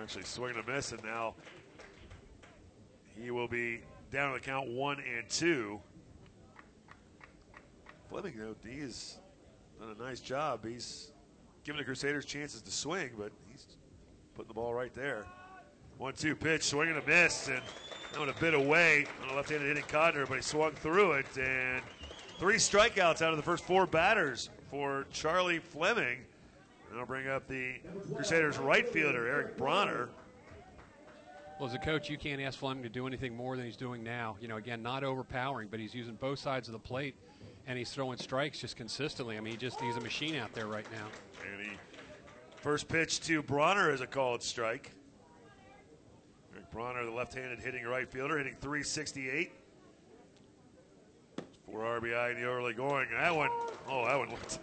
Actually 0.00 0.24
swinging 0.24 0.62
a 0.66 0.70
miss, 0.70 0.92
and 0.92 1.04
now 1.04 1.34
he 3.20 3.30
will 3.30 3.48
be 3.48 3.80
down 4.10 4.32
to 4.32 4.38
the 4.38 4.44
count 4.44 4.66
one 4.68 4.98
and 5.00 5.28
two. 5.28 5.78
Fleming, 8.08 8.32
though, 8.38 8.54
D 8.64 8.80
has 8.80 9.18
done 9.78 9.94
a 9.98 10.02
nice 10.02 10.20
job. 10.20 10.64
He's 10.64 11.10
giving 11.62 11.78
the 11.78 11.84
Crusaders 11.84 12.24
chances 12.24 12.62
to 12.62 12.70
swing, 12.70 13.10
but 13.18 13.32
he's 13.50 13.66
putting 14.34 14.48
the 14.48 14.54
ball 14.54 14.72
right 14.72 14.94
there. 14.94 15.26
One-two 15.98 16.36
pitch, 16.36 16.62
swing 16.62 16.88
and 16.88 16.98
a 16.98 17.06
miss, 17.06 17.48
and 17.48 17.60
that 18.12 18.18
one 18.18 18.30
a 18.30 18.40
bit 18.40 18.54
away 18.54 19.04
on 19.22 19.28
a 19.28 19.36
left-handed 19.36 19.66
hitting 19.66 19.84
Codner, 19.90 20.26
but 20.26 20.36
he 20.36 20.42
swung 20.42 20.72
through 20.72 21.12
it, 21.12 21.26
and 21.38 21.82
three 22.38 22.56
strikeouts 22.56 23.20
out 23.20 23.32
of 23.32 23.36
the 23.36 23.42
first 23.42 23.64
four 23.64 23.86
batters 23.86 24.48
for 24.70 25.06
Charlie 25.12 25.58
Fleming. 25.58 26.20
And 26.90 26.98
I'll 26.98 27.06
bring 27.06 27.28
up 27.28 27.46
the 27.48 27.74
Crusaders 28.14 28.58
right 28.58 28.88
fielder, 28.88 29.26
Eric 29.28 29.56
Bronner. 29.56 30.08
Well, 31.58 31.68
as 31.68 31.74
a 31.74 31.78
coach, 31.78 32.08
you 32.08 32.16
can't 32.16 32.40
ask 32.40 32.58
Fleming 32.58 32.84
to 32.84 32.88
do 32.88 33.06
anything 33.06 33.36
more 33.36 33.56
than 33.56 33.64
he's 33.66 33.76
doing 33.76 34.04
now. 34.04 34.36
You 34.40 34.46
know, 34.46 34.56
again, 34.56 34.80
not 34.80 35.02
overpowering, 35.02 35.68
but 35.68 35.80
he's 35.80 35.92
using 35.92 36.14
both 36.14 36.38
sides 36.38 36.68
of 36.68 36.72
the 36.72 36.78
plate, 36.78 37.16
and 37.66 37.76
he's 37.76 37.90
throwing 37.90 38.16
strikes 38.16 38.60
just 38.60 38.76
consistently. 38.76 39.36
I 39.36 39.40
mean, 39.40 39.54
he 39.54 39.58
just 39.58 39.80
he's 39.80 39.96
a 39.96 40.00
machine 40.00 40.36
out 40.36 40.52
there 40.54 40.68
right 40.68 40.86
now. 40.92 41.06
And 41.52 41.60
he 41.60 41.76
first 42.56 42.88
pitch 42.88 43.20
to 43.22 43.42
Bronner 43.42 43.90
is 43.90 44.00
a 44.00 44.06
called 44.06 44.42
strike. 44.42 44.92
Eric 46.54 46.70
Bronner, 46.70 47.04
the 47.04 47.10
left-handed 47.10 47.58
hitting 47.58 47.84
right 47.84 48.08
fielder, 48.08 48.38
hitting 48.38 48.54
368. 48.60 49.52
Four 51.66 51.80
RBI 51.80 52.36
in 52.36 52.40
the 52.40 52.46
early 52.46 52.72
going. 52.72 53.08
That 53.10 53.34
one, 53.34 53.50
oh, 53.88 54.06
that 54.06 54.16
one 54.16 54.30
looked 54.30 54.60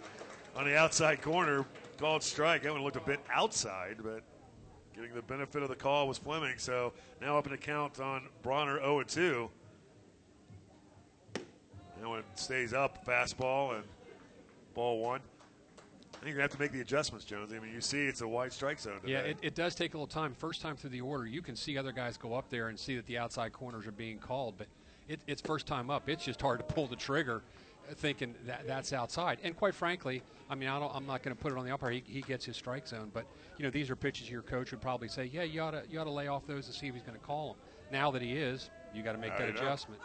on 0.56 0.64
the 0.64 0.76
outside 0.76 1.20
corner. 1.20 1.66
Called 1.98 2.22
strike. 2.22 2.62
That 2.62 2.72
one 2.72 2.82
looked 2.82 2.96
a 2.96 3.00
bit 3.00 3.20
outside, 3.32 3.96
but 4.02 4.22
getting 4.94 5.14
the 5.14 5.22
benefit 5.22 5.62
of 5.62 5.70
the 5.70 5.74
call 5.74 6.06
was 6.06 6.18
Fleming. 6.18 6.58
So 6.58 6.92
now 7.22 7.38
up 7.38 7.46
in 7.46 7.52
the 7.52 7.58
count 7.58 8.00
on 8.00 8.28
Bronner 8.42 8.78
0 8.78 9.02
2. 9.02 9.50
That 11.34 12.08
one 12.08 12.22
stays 12.34 12.74
up, 12.74 13.06
fastball 13.06 13.76
and 13.76 13.84
ball 14.74 14.98
one. 14.98 15.20
I 16.14 16.24
think 16.24 16.34
you 16.34 16.42
have 16.42 16.50
to 16.50 16.58
make 16.58 16.72
the 16.72 16.80
adjustments, 16.80 17.24
Jones. 17.24 17.52
I 17.52 17.58
mean, 17.58 17.72
you 17.72 17.80
see 17.80 18.06
it's 18.06 18.20
a 18.20 18.28
wide 18.28 18.52
strike 18.52 18.78
zone. 18.78 19.00
Today. 19.00 19.12
Yeah, 19.12 19.18
it, 19.20 19.38
it 19.40 19.54
does 19.54 19.74
take 19.74 19.94
a 19.94 19.96
little 19.96 20.06
time. 20.06 20.34
First 20.34 20.60
time 20.60 20.76
through 20.76 20.90
the 20.90 21.00
order, 21.00 21.26
you 21.26 21.40
can 21.40 21.56
see 21.56 21.78
other 21.78 21.92
guys 21.92 22.16
go 22.18 22.34
up 22.34 22.50
there 22.50 22.68
and 22.68 22.78
see 22.78 22.96
that 22.96 23.06
the 23.06 23.16
outside 23.16 23.52
corners 23.52 23.86
are 23.86 23.92
being 23.92 24.18
called, 24.18 24.54
but 24.58 24.66
it, 25.08 25.20
it's 25.26 25.40
first 25.40 25.66
time 25.66 25.90
up. 25.90 26.08
It's 26.08 26.24
just 26.24 26.42
hard 26.42 26.58
to 26.58 26.64
pull 26.64 26.86
the 26.86 26.96
trigger 26.96 27.42
thinking 27.94 28.34
that 28.46 28.66
that's 28.66 28.92
outside. 28.92 29.38
And 29.42 29.56
quite 29.56 29.74
frankly, 29.74 30.22
I 30.48 30.54
mean, 30.54 30.68
I 30.68 30.76
am 30.76 31.06
not 31.06 31.22
going 31.22 31.34
to 31.36 31.40
put 31.40 31.52
it 31.52 31.58
on 31.58 31.64
the 31.64 31.72
umpire. 31.72 31.90
He, 31.90 32.02
he, 32.06 32.20
gets 32.20 32.44
his 32.44 32.56
strike 32.56 32.86
zone, 32.86 33.10
but 33.12 33.26
you 33.58 33.64
know, 33.64 33.70
these 33.70 33.90
are 33.90 33.96
pitches 33.96 34.30
your 34.30 34.42
coach 34.42 34.70
would 34.70 34.80
probably 34.80 35.08
say, 35.08 35.24
yeah, 35.32 35.42
you 35.42 35.60
ought 35.60 35.72
to 35.72 35.82
you 35.90 35.98
ought 36.00 36.04
to 36.04 36.10
lay 36.10 36.28
off 36.28 36.46
those 36.46 36.66
to 36.66 36.72
see 36.72 36.88
if 36.88 36.94
he's 36.94 37.02
going 37.02 37.18
to 37.18 37.24
call 37.24 37.48
them. 37.48 37.56
Now 37.92 38.10
that 38.10 38.22
he 38.22 38.32
is, 38.32 38.70
you 38.94 39.02
got 39.02 39.12
to 39.12 39.18
make 39.18 39.36
that 39.38 39.48
adjustment. 39.48 40.00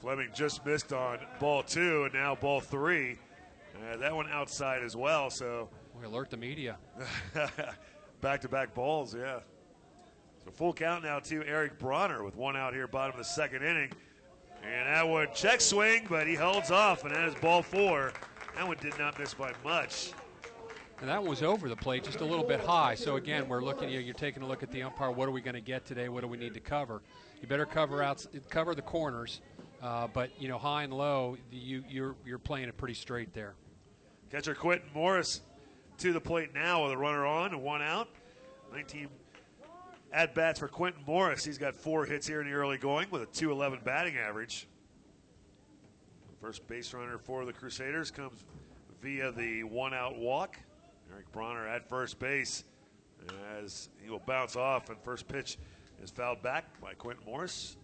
Fleming 0.00 0.30
just 0.34 0.64
missed 0.64 0.92
on 0.92 1.18
ball 1.40 1.62
two, 1.62 2.04
and 2.04 2.14
now 2.14 2.34
ball 2.34 2.60
three. 2.60 3.18
Uh, 3.76 3.96
that 3.96 4.14
one 4.14 4.28
outside 4.30 4.82
as 4.82 4.96
well. 4.96 5.30
So 5.30 5.68
we 5.98 6.06
alert 6.06 6.30
the 6.30 6.36
media. 6.36 6.78
Back-to-back 8.20 8.74
balls, 8.74 9.14
yeah. 9.14 9.40
So 10.44 10.50
full 10.50 10.72
count 10.72 11.04
now 11.04 11.20
to 11.20 11.44
Eric 11.44 11.78
Bronner 11.78 12.24
with 12.24 12.36
one 12.36 12.56
out 12.56 12.74
here, 12.74 12.88
bottom 12.88 13.12
of 13.12 13.18
the 13.18 13.24
second 13.24 13.62
inning. 13.62 13.92
And 14.62 14.86
that 14.86 15.08
one 15.08 15.28
check 15.34 15.60
swing, 15.60 16.06
but 16.08 16.26
he 16.26 16.34
holds 16.34 16.70
off, 16.70 17.04
and 17.04 17.14
that 17.14 17.28
is 17.28 17.34
ball 17.36 17.62
four. 17.62 18.12
That 18.56 18.66
one 18.66 18.76
did 18.80 18.98
not 18.98 19.18
miss 19.18 19.34
by 19.34 19.52
much. 19.64 20.12
And 21.00 21.08
that 21.08 21.22
was 21.22 21.42
over 21.42 21.68
the 21.68 21.76
plate, 21.76 22.02
just 22.02 22.20
a 22.20 22.24
little 22.24 22.44
bit 22.44 22.60
high. 22.60 22.96
So 22.96 23.16
again, 23.16 23.48
we're 23.48 23.62
looking. 23.62 23.88
You're 23.88 24.14
taking 24.14 24.42
a 24.42 24.46
look 24.46 24.64
at 24.64 24.72
the 24.72 24.82
umpire. 24.82 25.12
What 25.12 25.28
are 25.28 25.30
we 25.30 25.40
going 25.40 25.54
to 25.54 25.60
get 25.60 25.86
today? 25.86 26.08
What 26.08 26.22
do 26.22 26.28
we 26.28 26.36
need 26.36 26.54
to 26.54 26.60
cover? 26.60 27.02
You 27.40 27.46
better 27.46 27.66
cover 27.66 28.02
out, 28.02 28.26
cover 28.50 28.74
the 28.74 28.82
corners, 28.82 29.40
uh, 29.80 30.08
but 30.08 30.30
you 30.40 30.48
know, 30.48 30.58
high 30.58 30.82
and 30.82 30.92
low, 30.92 31.36
you 31.52 31.84
you're 31.88 32.16
you're 32.26 32.38
playing 32.40 32.68
it 32.68 32.76
pretty 32.76 32.94
straight 32.94 33.32
there. 33.32 33.54
Catcher 34.30 34.56
Quentin 34.56 34.88
Morris 34.92 35.40
to 35.98 36.12
the 36.12 36.20
plate 36.20 36.52
now 36.52 36.84
with 36.84 36.92
a 36.92 36.96
runner 36.96 37.24
on 37.24 37.52
and 37.52 37.62
one 37.62 37.80
out. 37.80 38.08
19 38.72 39.08
at 40.12 40.34
bats 40.34 40.58
for 40.58 40.68
Quentin 40.68 41.02
Morris. 41.06 41.44
He's 41.44 41.58
got 41.58 41.74
four 41.74 42.04
hits 42.04 42.26
here 42.26 42.40
in 42.40 42.46
the 42.46 42.52
early 42.52 42.78
going 42.78 43.08
with 43.10 43.22
a 43.22 43.26
211 43.26 43.80
batting 43.84 44.16
average. 44.16 44.66
First 46.40 46.66
base 46.66 46.94
runner 46.94 47.18
for 47.18 47.44
the 47.44 47.52
Crusaders 47.52 48.10
comes 48.10 48.44
via 49.02 49.32
the 49.32 49.64
one 49.64 49.92
out 49.92 50.16
walk. 50.16 50.56
Eric 51.12 51.30
Bronner 51.32 51.66
at 51.66 51.88
first 51.88 52.18
base 52.18 52.64
as 53.58 53.88
he 54.02 54.10
will 54.10 54.22
bounce 54.24 54.56
off, 54.56 54.88
and 54.88 54.98
first 55.02 55.26
pitch 55.26 55.58
is 56.02 56.10
fouled 56.10 56.42
back 56.42 56.80
by 56.80 56.94
Quentin 56.94 57.24
Morris. 57.24 57.76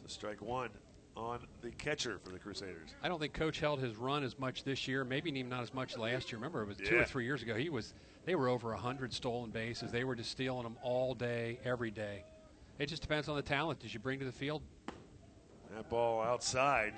So 0.00 0.06
strike 0.06 0.42
one 0.42 0.70
on 1.16 1.40
the 1.60 1.70
catcher 1.72 2.18
for 2.22 2.30
the 2.30 2.38
Crusaders. 2.38 2.94
I 3.02 3.08
don't 3.08 3.20
think 3.20 3.32
Coach 3.32 3.60
held 3.60 3.80
his 3.80 3.96
run 3.96 4.24
as 4.24 4.38
much 4.38 4.64
this 4.64 4.88
year, 4.88 5.04
maybe 5.04 5.30
even 5.30 5.48
not 5.48 5.62
as 5.62 5.74
much 5.74 5.96
last 5.96 6.32
year. 6.32 6.38
Remember, 6.38 6.62
it 6.62 6.68
was 6.68 6.80
yeah. 6.80 6.88
two 6.88 6.98
or 6.98 7.04
three 7.04 7.24
years 7.24 7.42
ago. 7.42 7.54
He 7.54 7.68
was 7.68 7.94
they 8.24 8.34
were 8.34 8.48
over 8.48 8.70
100 8.70 9.12
stolen 9.12 9.50
bases. 9.50 9.90
They 9.90 10.04
were 10.04 10.14
just 10.14 10.30
stealing 10.30 10.62
them 10.62 10.76
all 10.82 11.14
day, 11.14 11.58
every 11.64 11.90
day. 11.90 12.24
It 12.78 12.86
just 12.86 13.02
depends 13.02 13.28
on 13.28 13.36
the 13.36 13.42
talent 13.42 13.80
that 13.80 13.92
you 13.92 14.00
bring 14.00 14.18
to 14.20 14.24
the 14.24 14.32
field. 14.32 14.62
That 15.74 15.88
ball 15.88 16.22
outside 16.22 16.94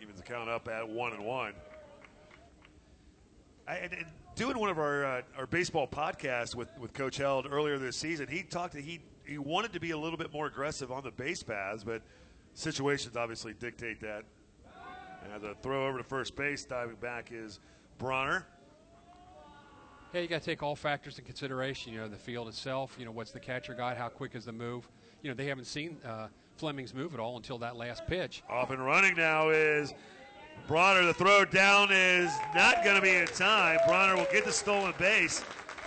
evens 0.00 0.18
the 0.18 0.22
count 0.22 0.48
up 0.48 0.68
at 0.68 0.88
one 0.88 1.12
and 1.12 1.24
one. 1.24 1.52
I, 3.66 3.76
and, 3.76 3.92
and 3.92 4.06
doing 4.34 4.58
one 4.58 4.70
of 4.70 4.78
our 4.78 5.04
uh, 5.04 5.22
our 5.36 5.46
baseball 5.46 5.86
podcasts 5.86 6.54
with, 6.54 6.68
with 6.78 6.94
Coach 6.94 7.18
Held 7.18 7.46
earlier 7.50 7.78
this 7.78 7.96
season, 7.96 8.28
he 8.28 8.42
talked 8.42 8.74
that 8.74 8.84
he 8.84 9.00
he 9.26 9.36
wanted 9.36 9.74
to 9.74 9.80
be 9.80 9.90
a 9.90 9.98
little 9.98 10.16
bit 10.16 10.32
more 10.32 10.46
aggressive 10.46 10.90
on 10.90 11.02
the 11.02 11.10
base 11.10 11.42
paths, 11.42 11.84
but 11.84 12.00
situations 12.54 13.16
obviously 13.16 13.52
dictate 13.52 14.00
that. 14.00 14.24
And 15.34 15.42
the 15.42 15.54
throw 15.62 15.86
over 15.88 15.98
to 15.98 16.04
first 16.04 16.36
base, 16.36 16.64
diving 16.64 16.96
back 16.96 17.30
is 17.32 17.60
Bronner. 17.98 18.46
Yeah, 20.12 20.22
you 20.22 20.28
got 20.28 20.40
to 20.40 20.44
take 20.44 20.62
all 20.62 20.74
factors 20.74 21.18
in 21.18 21.24
consideration. 21.24 21.92
You 21.92 22.00
know, 22.00 22.08
the 22.08 22.16
field 22.16 22.48
itself. 22.48 22.96
You 22.98 23.04
know, 23.04 23.10
what's 23.10 23.30
the 23.30 23.40
catcher 23.40 23.74
got? 23.74 23.98
How 23.98 24.08
quick 24.08 24.34
is 24.34 24.46
the 24.46 24.52
move? 24.52 24.88
You 25.22 25.30
know, 25.30 25.34
they 25.34 25.46
haven't 25.46 25.66
seen 25.66 25.98
uh, 26.04 26.28
Fleming's 26.56 26.94
move 26.94 27.12
at 27.12 27.20
all 27.20 27.36
until 27.36 27.58
that 27.58 27.76
last 27.76 28.06
pitch. 28.06 28.42
Off 28.48 28.70
and 28.70 28.82
running 28.82 29.16
now 29.16 29.50
is 29.50 29.92
Bronner. 30.66 31.04
The 31.04 31.12
throw 31.12 31.44
down 31.44 31.92
is 31.92 32.32
not 32.54 32.82
going 32.84 32.96
to 32.96 33.02
be 33.02 33.14
in 33.16 33.26
time. 33.26 33.78
Bronner 33.86 34.16
will 34.16 34.28
get 34.32 34.46
the 34.46 34.52
stolen 34.52 34.94
base. 34.98 35.44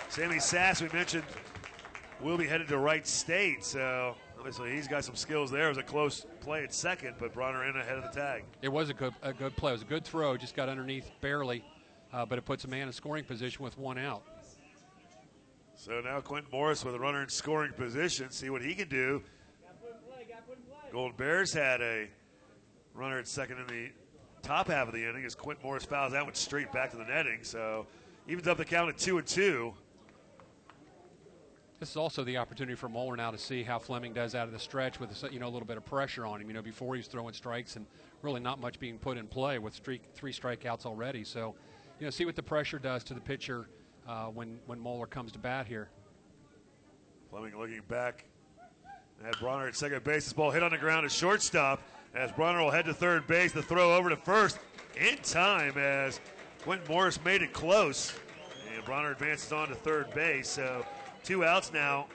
Sammy 0.09 0.39
Sass, 0.39 0.81
we 0.81 0.89
mentioned, 0.89 1.23
will 2.21 2.37
be 2.37 2.45
headed 2.45 2.67
to 2.67 2.77
Wright 2.77 3.07
State. 3.07 3.63
So 3.63 4.15
obviously 4.37 4.71
he's 4.71 4.87
got 4.87 5.03
some 5.03 5.15
skills 5.15 5.49
there. 5.49 5.65
It 5.65 5.69
was 5.69 5.77
a 5.79 5.83
close 5.83 6.27
play 6.41 6.63
at 6.63 6.73
second, 6.73 7.15
but 7.17 7.33
Bronner 7.33 7.67
in 7.67 7.75
ahead 7.75 7.97
of 7.97 8.03
the 8.03 8.19
tag. 8.19 8.43
It 8.61 8.69
was 8.69 8.89
a 8.89 8.93
good 8.93 9.15
a 9.23 9.33
good 9.33 9.55
play. 9.55 9.71
It 9.71 9.75
was 9.75 9.81
a 9.81 9.85
good 9.85 10.05
throw. 10.05 10.37
Just 10.37 10.55
got 10.55 10.69
underneath 10.69 11.09
barely 11.21 11.63
uh, 12.13 12.25
but 12.25 12.37
it 12.37 12.45
puts 12.45 12.63
a 12.63 12.67
man 12.67 12.87
in 12.87 12.93
scoring 12.93 13.23
position 13.23 13.63
with 13.63 13.77
one 13.77 13.97
out. 13.97 14.23
So 15.75 15.99
now 16.01 16.19
Quentin 16.19 16.51
Morris 16.51 16.85
with 16.85 16.93
a 16.93 16.99
runner 16.99 17.23
in 17.23 17.29
scoring 17.29 17.73
position. 17.73 18.29
See 18.29 18.49
what 18.49 18.61
he 18.61 18.75
can 18.75 18.87
do. 18.87 19.23
Gold 20.91 21.17
Bears 21.17 21.53
had 21.53 21.81
a 21.81 22.07
runner 22.93 23.17
at 23.17 23.27
second 23.27 23.57
in 23.59 23.67
the 23.67 23.89
top 24.41 24.67
half 24.67 24.87
of 24.87 24.93
the 24.93 25.07
inning 25.07 25.23
as 25.23 25.35
Quentin 25.35 25.63
Morris 25.63 25.85
fouls 25.85 26.11
that 26.11 26.23
one 26.23 26.33
straight 26.33 26.71
back 26.71 26.91
to 26.91 26.97
the 26.97 27.05
netting. 27.05 27.43
So 27.43 27.87
evens 28.27 28.47
up 28.47 28.57
the 28.57 28.65
count 28.65 28.89
at 28.89 28.97
two 28.97 29.17
and 29.17 29.25
two. 29.25 29.73
This 31.79 31.89
is 31.89 31.97
also 31.97 32.23
the 32.23 32.37
opportunity 32.37 32.75
for 32.75 32.89
Moeller 32.89 33.15
now 33.15 33.31
to 33.31 33.39
see 33.39 33.63
how 33.63 33.79
Fleming 33.79 34.13
does 34.13 34.35
out 34.35 34.45
of 34.45 34.53
the 34.53 34.59
stretch 34.59 34.99
with 34.99 35.23
you 35.31 35.39
know 35.39 35.47
a 35.47 35.49
little 35.49 35.67
bit 35.67 35.77
of 35.77 35.85
pressure 35.85 36.27
on 36.27 36.39
him. 36.41 36.47
You 36.47 36.53
know 36.53 36.61
before 36.61 36.95
he's 36.95 37.07
throwing 37.07 37.33
strikes 37.33 37.75
and 37.75 37.87
really 38.21 38.39
not 38.39 38.59
much 38.59 38.79
being 38.79 38.99
put 38.99 39.17
in 39.17 39.25
play 39.25 39.57
with 39.57 39.73
streak, 39.73 40.03
three 40.13 40.31
strikeouts 40.31 40.85
already. 40.85 41.23
So 41.23 41.55
you 42.01 42.07
know, 42.07 42.11
see 42.11 42.25
what 42.25 42.35
the 42.35 42.41
pressure 42.41 42.79
does 42.79 43.03
to 43.03 43.13
the 43.13 43.21
pitcher 43.21 43.67
uh, 44.07 44.25
when 44.25 44.59
when 44.65 44.79
Moeller 44.79 45.05
comes 45.05 45.31
to 45.33 45.39
bat 45.39 45.67
here. 45.67 45.87
Fleming 47.29 47.55
looking 47.55 47.79
back. 47.87 48.25
Had 49.23 49.37
Bronner 49.39 49.67
at 49.67 49.75
second 49.75 50.03
base. 50.03 50.23
This 50.23 50.33
ball 50.33 50.49
hit 50.49 50.63
on 50.63 50.71
the 50.71 50.79
ground 50.79 51.05
at 51.05 51.11
shortstop 51.11 51.79
as 52.15 52.31
Bronner 52.31 52.63
will 52.63 52.71
head 52.71 52.85
to 52.85 52.93
third 52.95 53.27
base. 53.27 53.51
The 53.51 53.61
throw 53.61 53.95
over 53.95 54.09
to 54.09 54.15
first 54.15 54.57
in 54.99 55.15
time 55.17 55.77
as 55.77 56.19
Quentin 56.63 56.87
Morris 56.87 57.23
made 57.23 57.43
it 57.43 57.53
close. 57.53 58.11
And 58.73 58.83
Bronner 58.83 59.11
advances 59.11 59.51
on 59.51 59.67
to 59.67 59.75
third 59.75 60.11
base. 60.15 60.49
So 60.49 60.83
two 61.23 61.45
outs 61.45 61.71
now 61.71 62.07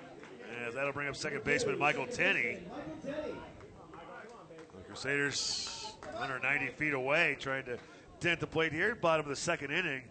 as 0.66 0.74
that'll 0.74 0.93
bring 0.93 1.07
up 1.07 1.14
second 1.14 1.45
baseman 1.45 1.78
Michael 1.78 2.09
Tenney. 2.09 2.59
The 3.05 4.82
Crusaders 4.89 5.95
190 6.14 6.72
feet 6.72 6.93
away 6.93 7.37
trying 7.39 7.66
to 7.66 7.78
dent 8.27 8.41
the 8.41 8.47
plate 8.47 8.72
here, 8.72 8.97
bottom 8.97 9.24
of 9.24 9.31
the 9.31 9.37
second 9.37 9.70
inning. 9.70 10.03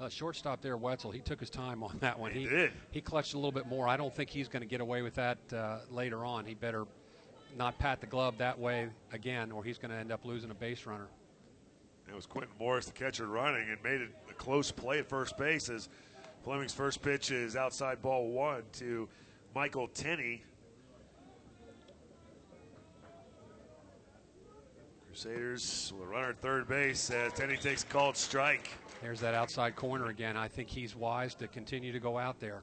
Uh, 0.00 0.08
shortstop 0.08 0.62
there, 0.62 0.76
Wetzel. 0.76 1.10
He 1.10 1.18
took 1.18 1.40
his 1.40 1.50
time 1.50 1.82
on 1.82 1.96
that 1.98 2.16
one. 2.16 2.30
He, 2.30 2.42
he 2.42 2.48
did. 2.48 2.72
He 2.92 3.00
clutched 3.00 3.34
a 3.34 3.38
little 3.38 3.50
bit 3.50 3.66
more. 3.66 3.88
I 3.88 3.96
don't 3.96 4.14
think 4.14 4.30
he's 4.30 4.46
going 4.46 4.62
to 4.62 4.68
get 4.68 4.80
away 4.80 5.02
with 5.02 5.16
that 5.16 5.38
uh, 5.52 5.78
later 5.90 6.24
on. 6.24 6.44
He 6.44 6.54
better 6.54 6.86
not 7.58 7.76
pat 7.80 8.00
the 8.00 8.06
glove 8.06 8.38
that 8.38 8.56
way 8.56 8.88
again, 9.12 9.50
or 9.50 9.64
he's 9.64 9.78
going 9.78 9.90
to 9.90 9.96
end 9.96 10.12
up 10.12 10.24
losing 10.24 10.52
a 10.52 10.54
base 10.54 10.86
runner. 10.86 11.08
It 12.08 12.14
was 12.14 12.24
Quentin 12.24 12.54
Morris, 12.60 12.86
the 12.86 12.92
catcher, 12.92 13.26
running 13.26 13.68
and 13.68 13.82
made 13.82 14.00
it 14.00 14.10
a 14.30 14.34
close 14.34 14.70
play 14.70 15.00
at 15.00 15.08
first 15.08 15.36
base 15.36 15.68
as 15.70 15.88
Fleming's 16.44 16.72
first 16.72 17.02
pitch 17.02 17.32
is 17.32 17.56
outside 17.56 18.00
ball 18.00 18.28
one 18.28 18.62
to 18.74 19.08
Michael 19.56 19.88
Tenney. 19.88 20.44
Crusaders 25.12 25.92
will 25.98 26.06
run 26.06 26.24
at 26.24 26.40
third 26.40 26.66
base 26.66 27.10
as 27.10 27.34
Tenney 27.34 27.58
takes 27.58 27.82
a 27.82 27.86
called 27.86 28.16
strike. 28.16 28.70
There's 29.02 29.20
that 29.20 29.34
outside 29.34 29.76
corner 29.76 30.06
again. 30.06 30.38
I 30.38 30.48
think 30.48 30.70
he's 30.70 30.96
wise 30.96 31.34
to 31.34 31.48
continue 31.48 31.92
to 31.92 32.00
go 32.00 32.16
out 32.16 32.40
there. 32.40 32.62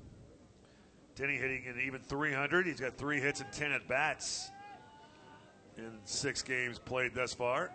Tenney 1.16 1.36
hitting 1.36 1.68
an 1.68 1.80
even 1.80 2.02
300. 2.02 2.66
He's 2.66 2.80
got 2.80 2.98
three 2.98 3.20
hits 3.20 3.40
and 3.40 3.54
10 3.54 3.72
at 3.72 3.88
bats 3.88 4.50
in 5.78 5.92
six 6.06 6.42
games 6.42 6.80
played 6.80 7.14
thus 7.14 7.36
far. 7.36 7.70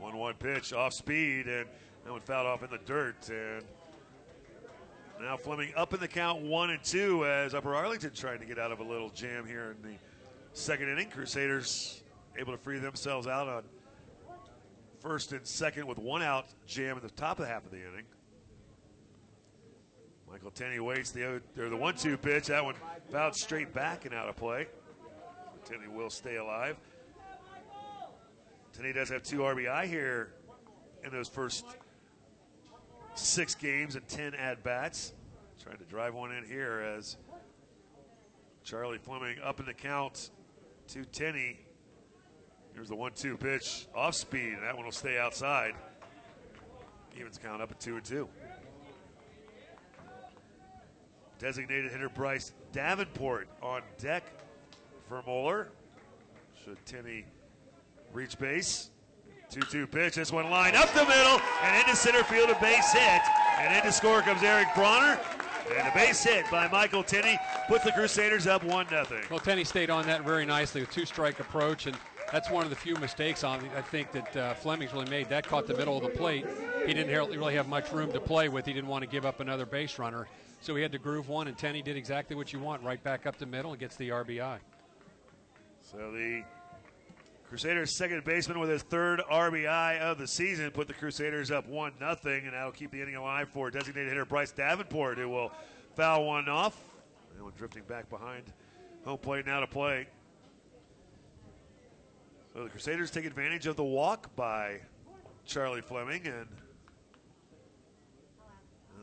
1 0.00 0.16
1 0.16 0.34
pitch 0.36 0.72
off 0.72 0.94
speed, 0.94 1.46
and 1.46 1.66
that 2.04 2.10
one 2.10 2.22
fouled 2.22 2.46
off 2.46 2.62
in 2.62 2.70
the 2.70 2.80
dirt. 2.86 3.28
And 3.28 3.62
now 5.20 5.36
Fleming 5.36 5.74
up 5.76 5.92
in 5.92 6.00
the 6.00 6.08
count 6.08 6.40
one 6.40 6.70
and 6.70 6.82
two 6.82 7.26
as 7.26 7.52
Upper 7.52 7.74
Arlington 7.74 8.12
trying 8.14 8.40
to 8.40 8.46
get 8.46 8.58
out 8.58 8.72
of 8.72 8.80
a 8.80 8.84
little 8.84 9.10
jam 9.10 9.44
here 9.44 9.76
in 9.76 9.90
the 9.90 9.98
second 10.54 10.88
inning. 10.88 11.10
Crusaders 11.10 12.02
able 12.38 12.52
to 12.52 12.58
free 12.58 12.78
themselves 12.78 13.26
out 13.26 13.46
on 13.46 13.62
first 15.06 15.30
and 15.30 15.46
second 15.46 15.86
with 15.86 15.98
one 15.98 16.20
out 16.20 16.46
jam 16.66 16.96
at 16.96 17.02
the 17.02 17.10
top 17.10 17.38
of 17.38 17.46
the 17.46 17.52
half 17.52 17.64
of 17.64 17.70
the 17.70 17.76
inning. 17.76 18.04
Michael 20.28 20.50
Tenney 20.50 20.80
waits 20.80 21.12
the 21.12 21.40
or 21.56 21.68
the 21.68 21.76
one-two 21.76 22.16
pitch. 22.16 22.46
That 22.46 22.64
one 22.64 22.74
fouled 23.12 23.36
straight 23.36 23.72
back 23.72 24.04
and 24.04 24.12
out 24.12 24.28
of 24.28 24.34
play. 24.34 24.66
Tenney 25.64 25.86
will 25.86 26.10
stay 26.10 26.36
alive. 26.36 26.76
Tenney 28.72 28.92
does 28.92 29.08
have 29.10 29.22
two 29.22 29.38
RBI 29.38 29.86
here 29.86 30.32
in 31.04 31.12
those 31.12 31.28
first 31.28 31.64
six 33.14 33.54
games 33.54 33.94
and 33.94 34.06
10 34.08 34.34
at 34.34 34.64
bats. 34.64 35.12
Trying 35.62 35.78
to 35.78 35.84
drive 35.84 36.14
one 36.14 36.32
in 36.32 36.44
here 36.44 36.80
as 36.96 37.16
Charlie 38.64 38.98
Fleming 38.98 39.38
up 39.42 39.60
in 39.60 39.66
the 39.66 39.74
count 39.74 40.30
to 40.88 41.04
Tenney. 41.04 41.60
Here's 42.76 42.90
the 42.90 42.94
one 42.94 43.12
two 43.16 43.38
pitch 43.38 43.86
off 43.94 44.14
speed, 44.14 44.58
that 44.60 44.76
one 44.76 44.84
will 44.84 44.92
stay 44.92 45.18
outside. 45.18 45.74
Evens 47.18 47.40
count 47.42 47.62
up 47.62 47.70
at 47.70 47.80
two 47.80 47.96
and 47.96 48.04
two. 48.04 48.28
Designated 51.38 51.90
hitter 51.90 52.10
Bryce 52.10 52.52
Davenport 52.72 53.48
on 53.62 53.80
deck 53.96 54.24
for 55.08 55.22
Moeller. 55.26 55.68
Should 56.64 56.76
Tenney 56.84 57.24
reach 58.12 58.38
base? 58.38 58.90
2 59.50 59.60
2 59.60 59.86
pitch. 59.86 60.16
This 60.16 60.30
one 60.30 60.50
line 60.50 60.76
up 60.76 60.92
the 60.92 61.04
middle 61.06 61.40
and 61.62 61.80
into 61.80 61.96
center 61.96 62.24
field, 62.24 62.50
a 62.50 62.60
base 62.60 62.92
hit. 62.92 63.22
And 63.58 63.74
into 63.74 63.90
score 63.90 64.20
comes 64.20 64.42
Eric 64.42 64.68
Bronner. 64.74 65.18
And 65.74 65.88
a 65.88 65.94
base 65.94 66.22
hit 66.22 66.44
by 66.50 66.68
Michael 66.68 67.02
Tenney 67.02 67.38
puts 67.68 67.84
the 67.84 67.92
Crusaders 67.92 68.46
up 68.46 68.62
1 68.64 68.88
0. 68.88 69.06
Well, 69.30 69.38
Tenney 69.38 69.64
stayed 69.64 69.88
on 69.88 70.04
that 70.06 70.24
very 70.24 70.44
nicely 70.44 70.82
with 70.82 70.90
two 70.90 71.06
strike 71.06 71.40
approach, 71.40 71.86
and 71.86 71.96
that's 72.32 72.50
one 72.50 72.64
of 72.64 72.70
the 72.70 72.76
few 72.76 72.96
mistakes 72.96 73.44
on 73.44 73.60
I 73.76 73.82
think 73.82 74.12
that 74.12 74.36
uh, 74.36 74.54
Fleming's 74.54 74.92
really 74.92 75.08
made. 75.10 75.28
That 75.28 75.46
caught 75.46 75.66
the 75.66 75.76
middle 75.76 75.96
of 75.96 76.02
the 76.02 76.08
plate. 76.08 76.46
He 76.86 76.94
didn't 76.94 77.12
really 77.12 77.54
have 77.54 77.68
much 77.68 77.92
room 77.92 78.12
to 78.12 78.20
play 78.20 78.48
with. 78.48 78.66
He 78.66 78.72
didn't 78.72 78.88
want 78.88 79.02
to 79.02 79.08
give 79.08 79.24
up 79.24 79.40
another 79.40 79.66
base 79.66 79.98
runner, 79.98 80.26
so 80.60 80.74
he 80.74 80.82
had 80.82 80.92
to 80.92 80.98
groove 80.98 81.28
one. 81.28 81.48
And 81.48 81.56
Tenney 81.56 81.82
did 81.82 81.96
exactly 81.96 82.36
what 82.36 82.52
you 82.52 82.58
want, 82.58 82.82
right 82.82 83.02
back 83.02 83.26
up 83.26 83.38
the 83.38 83.46
middle 83.46 83.72
and 83.72 83.80
gets 83.80 83.96
the 83.96 84.10
RBI. 84.10 84.58
So 85.80 86.10
the 86.10 86.42
Crusaders' 87.48 87.92
second 87.92 88.24
baseman 88.24 88.58
with 88.58 88.70
his 88.70 88.82
third 88.82 89.20
RBI 89.30 90.00
of 90.00 90.18
the 90.18 90.26
season 90.26 90.70
put 90.72 90.88
the 90.88 90.94
Crusaders 90.94 91.52
up 91.52 91.68
1 91.68 91.92
nothing, 92.00 92.44
and 92.44 92.54
that'll 92.54 92.72
keep 92.72 92.90
the 92.90 93.00
inning 93.00 93.14
alive 93.14 93.48
for 93.48 93.70
designated 93.70 94.08
hitter 94.08 94.24
Bryce 94.24 94.50
Davenport, 94.50 95.18
who 95.18 95.28
will 95.28 95.52
foul 95.94 96.24
one 96.24 96.48
off. 96.48 96.76
That 97.36 97.44
one 97.44 97.52
drifting 97.56 97.84
back 97.84 98.10
behind 98.10 98.42
home 99.04 99.18
plate 99.18 99.46
now 99.46 99.60
to 99.60 99.66
play. 99.68 100.08
The 102.56 102.70
Crusaders 102.70 103.10
take 103.10 103.26
advantage 103.26 103.66
of 103.66 103.76
the 103.76 103.84
walk 103.84 104.34
by 104.34 104.80
Charlie 105.44 105.82
Fleming, 105.82 106.26
and 106.26 106.46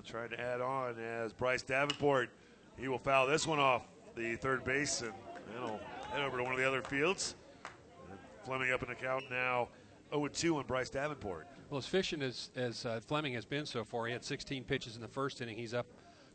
trying 0.03 0.29
to 0.29 0.41
add 0.41 0.59
on 0.59 0.97
as 0.99 1.33
Bryce 1.33 1.61
Davenport. 1.61 2.31
He 2.79 2.87
will 2.87 2.97
foul 2.97 3.27
this 3.27 3.45
one 3.45 3.59
off 3.59 3.83
the 4.15 4.37
third 4.37 4.63
base, 4.63 5.01
and 5.01 5.13
that'll 5.53 5.79
head 6.11 6.21
over 6.21 6.37
to 6.37 6.43
one 6.43 6.51
of 6.51 6.57
the 6.57 6.67
other 6.67 6.81
fields. 6.81 7.35
Fleming 8.43 8.71
up 8.71 8.81
in 8.81 8.89
the 8.89 8.95
count 8.95 9.25
now 9.29 9.69
0 10.09 10.27
2 10.29 10.57
on 10.57 10.65
Bryce 10.65 10.89
Davenport. 10.89 11.47
Well, 11.69 11.77
as 11.77 11.85
efficient 11.85 12.23
as, 12.23 12.49
as 12.55 12.87
uh, 12.87 13.01
Fleming 13.05 13.33
has 13.35 13.45
been 13.45 13.67
so 13.67 13.83
far, 13.83 14.07
he 14.07 14.13
had 14.13 14.23
16 14.23 14.63
pitches 14.63 14.95
in 14.95 15.01
the 15.01 15.07
first 15.07 15.41
inning. 15.41 15.57
He's 15.57 15.75
up 15.75 15.85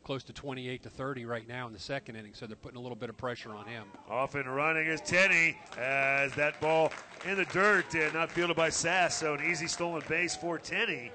close 0.03 0.23
to 0.23 0.33
28 0.33 0.83
to 0.83 0.89
30 0.89 1.25
right 1.25 1.47
now 1.47 1.67
in 1.67 1.73
the 1.73 1.79
second 1.79 2.15
inning, 2.15 2.33
so 2.33 2.47
they're 2.47 2.55
putting 2.55 2.77
a 2.77 2.81
little 2.81 2.95
bit 2.95 3.09
of 3.09 3.17
pressure 3.17 3.51
on 3.51 3.65
him. 3.65 3.83
Off 4.09 4.35
and 4.35 4.53
running 4.53 4.87
is 4.87 5.01
Tenney 5.01 5.57
as 5.77 6.33
that 6.33 6.59
ball 6.61 6.91
in 7.25 7.35
the 7.35 7.45
dirt 7.45 7.93
and 7.95 8.13
not 8.13 8.31
fielded 8.31 8.55
by 8.55 8.69
Sass, 8.69 9.15
so 9.15 9.33
an 9.33 9.43
easy 9.43 9.67
stolen 9.67 10.01
base 10.07 10.35
for 10.35 10.57
Tenney 10.57 11.11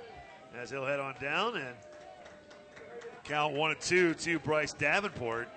as 0.57 0.71
he'll 0.71 0.87
head 0.87 1.01
on 1.01 1.15
down 1.21 1.57
and 1.57 1.75
count 3.25 3.55
one 3.55 3.71
and 3.71 3.81
two 3.81 4.15
to 4.15 4.39
Bryce 4.39 4.73
Davenport. 4.73 5.49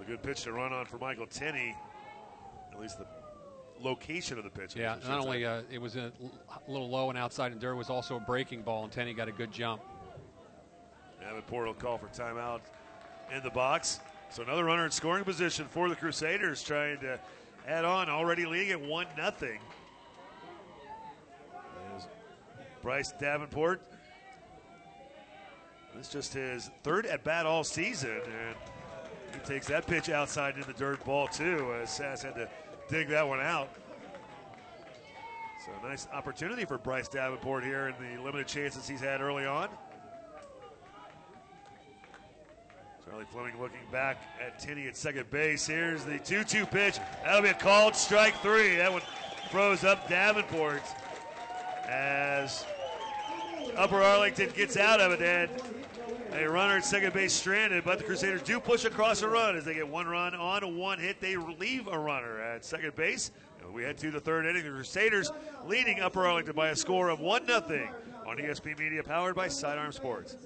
A 0.00 0.04
good 0.04 0.22
pitch 0.22 0.42
to 0.42 0.52
run 0.52 0.72
on 0.72 0.84
for 0.84 0.98
Michael 0.98 1.26
Tenney, 1.26 1.76
at 2.72 2.80
least 2.80 2.98
the 2.98 3.06
location 3.80 4.38
of 4.38 4.44
the 4.44 4.50
pitch. 4.50 4.76
Yeah, 4.76 4.96
not 5.06 5.20
only 5.20 5.44
uh, 5.44 5.62
it 5.70 5.80
was 5.80 5.96
a 5.96 6.12
little 6.68 6.88
low 6.88 7.08
and 7.08 7.18
outside, 7.18 7.52
and 7.52 7.60
there 7.60 7.76
was 7.76 7.90
also 7.90 8.16
a 8.16 8.20
breaking 8.20 8.62
ball, 8.62 8.84
and 8.84 8.92
Tenney 8.92 9.14
got 9.14 9.28
a 9.28 9.32
good 9.32 9.52
jump. 9.52 9.80
Davenport 11.22 11.66
will 11.66 11.74
call 11.74 11.98
for 11.98 12.08
timeout 12.08 12.60
in 13.34 13.42
the 13.42 13.50
box. 13.50 14.00
So 14.30 14.42
another 14.42 14.64
runner 14.64 14.84
in 14.84 14.90
scoring 14.90 15.24
position 15.24 15.66
for 15.66 15.88
the 15.88 15.96
Crusaders, 15.96 16.62
trying 16.62 16.98
to 17.00 17.18
add 17.66 17.84
on, 17.84 18.08
already 18.08 18.46
leading 18.46 18.70
at 18.70 18.80
one 18.80 19.06
nothing. 19.16 19.58
Bryce 22.82 23.12
Davenport. 23.12 23.80
This 25.94 26.06
is 26.06 26.12
just 26.12 26.34
his 26.34 26.70
third 26.82 27.06
at 27.06 27.22
bat 27.22 27.46
all 27.46 27.62
season, 27.62 28.10
and 28.10 28.56
he 29.32 29.38
takes 29.46 29.68
that 29.68 29.86
pitch 29.86 30.08
outside 30.08 30.56
in 30.56 30.62
the 30.62 30.72
dirt 30.72 31.04
ball 31.04 31.28
too. 31.28 31.72
As 31.80 31.90
Sass 31.90 32.22
had 32.22 32.34
to 32.34 32.48
dig 32.88 33.08
that 33.08 33.26
one 33.26 33.40
out. 33.40 33.68
So 35.64 35.70
nice 35.86 36.08
opportunity 36.12 36.64
for 36.64 36.78
Bryce 36.78 37.06
Davenport 37.06 37.62
here 37.62 37.88
in 37.88 38.16
the 38.16 38.20
limited 38.20 38.48
chances 38.48 38.88
he's 38.88 39.00
had 39.00 39.20
early 39.20 39.46
on. 39.46 39.68
Charlie 43.12 43.26
Fleming 43.30 43.60
looking 43.60 43.80
back 43.90 44.16
at 44.40 44.58
Tenney 44.58 44.86
at 44.88 44.96
second 44.96 45.28
base. 45.28 45.66
Here's 45.66 46.02
the 46.02 46.18
2 46.18 46.44
2 46.44 46.64
pitch. 46.64 46.96
That'll 47.22 47.42
be 47.42 47.50
a 47.50 47.54
called 47.54 47.94
strike 47.94 48.34
three. 48.40 48.76
That 48.76 48.90
one 48.90 49.02
froze 49.50 49.84
up 49.84 50.08
Davenport 50.08 50.80
as 51.86 52.64
Upper 53.76 54.00
Arlington 54.00 54.48
gets 54.56 54.78
out 54.78 54.98
of 54.98 55.12
it. 55.12 55.20
And 55.20 56.42
a 56.42 56.48
runner 56.48 56.78
at 56.78 56.86
second 56.86 57.12
base 57.12 57.34
stranded, 57.34 57.84
but 57.84 57.98
the 57.98 58.04
Crusaders 58.04 58.40
do 58.40 58.58
push 58.58 58.86
across 58.86 59.20
a 59.20 59.28
run 59.28 59.58
as 59.58 59.66
they 59.66 59.74
get 59.74 59.86
one 59.86 60.06
run 60.06 60.34
on 60.34 60.78
one 60.78 60.98
hit. 60.98 61.20
They 61.20 61.36
leave 61.36 61.88
a 61.88 61.98
runner 61.98 62.40
at 62.40 62.64
second 62.64 62.96
base. 62.96 63.30
We 63.74 63.82
head 63.82 63.98
to 63.98 64.10
the 64.10 64.20
third 64.20 64.46
inning. 64.46 64.64
The 64.64 64.70
Crusaders 64.70 65.30
leading 65.66 66.00
Upper 66.00 66.26
Arlington 66.26 66.56
by 66.56 66.70
a 66.70 66.76
score 66.76 67.10
of 67.10 67.20
1 67.20 67.46
0 67.46 67.88
on 68.26 68.38
ESP 68.38 68.78
Media, 68.78 69.02
powered 69.02 69.34
by 69.34 69.48
Sidearm 69.48 69.92
Sports. 69.92 70.38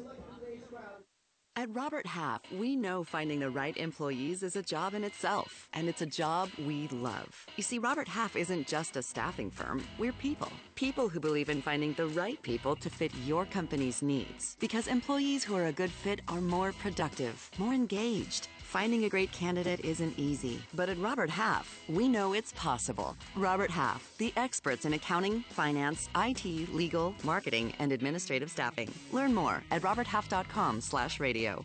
At 1.59 1.75
Robert 1.75 2.07
Half, 2.07 2.43
we 2.53 2.77
know 2.77 3.03
finding 3.03 3.41
the 3.41 3.49
right 3.49 3.75
employees 3.79 4.43
is 4.43 4.57
a 4.57 4.63
job 4.63 4.93
in 4.93 5.03
itself, 5.03 5.71
and 5.73 5.89
it's 5.89 6.03
a 6.03 6.07
job 6.07 6.51
we 6.67 6.87
love. 6.89 7.47
You 7.57 7.63
see, 7.63 7.79
Robert 7.79 8.07
Half 8.07 8.37
isn't 8.37 8.67
just 8.67 8.99
a 8.99 9.03
staffing 9.03 9.51
firm, 9.51 9.83
we're 9.99 10.13
people. 10.13 10.53
People 10.75 11.09
who 11.09 11.19
believe 11.19 11.49
in 11.49 11.63
finding 11.63 11.95
the 11.95 12.09
right 12.09 12.41
people 12.43 12.77
to 12.77 12.91
fit 12.91 13.11
your 13.25 13.47
company's 13.47 14.03
needs. 14.03 14.59
Because 14.61 14.87
employees 14.87 15.45
who 15.45 15.57
are 15.57 15.69
a 15.69 15.73
good 15.73 15.91
fit 15.91 16.21
are 16.29 16.43
more 16.43 16.75
productive, 16.75 17.51
more 17.57 17.73
engaged. 17.73 18.49
Finding 18.67 19.05
a 19.05 19.09
great 19.09 19.31
candidate 19.31 19.81
isn't 19.85 20.19
easy, 20.19 20.61
but 20.75 20.89
at 20.89 20.99
Robert 20.99 21.31
Half, 21.31 21.83
we 21.89 22.09
know 22.09 22.33
it's 22.33 22.53
possible. 22.55 23.17
Robert 23.37 23.71
Half, 23.71 24.13
the 24.19 24.33
experts 24.37 24.85
in 24.85 24.95
accounting, 24.95 25.45
finance, 25.51 26.09
IT, 26.17 26.75
legal, 26.75 27.15
marketing, 27.23 27.73
and 27.79 27.93
administrative 27.93 28.51
staffing. 28.51 28.93
Learn 29.13 29.33
more 29.33 29.63
at 29.71 29.83
roberthalf.com/radio. 29.83 31.65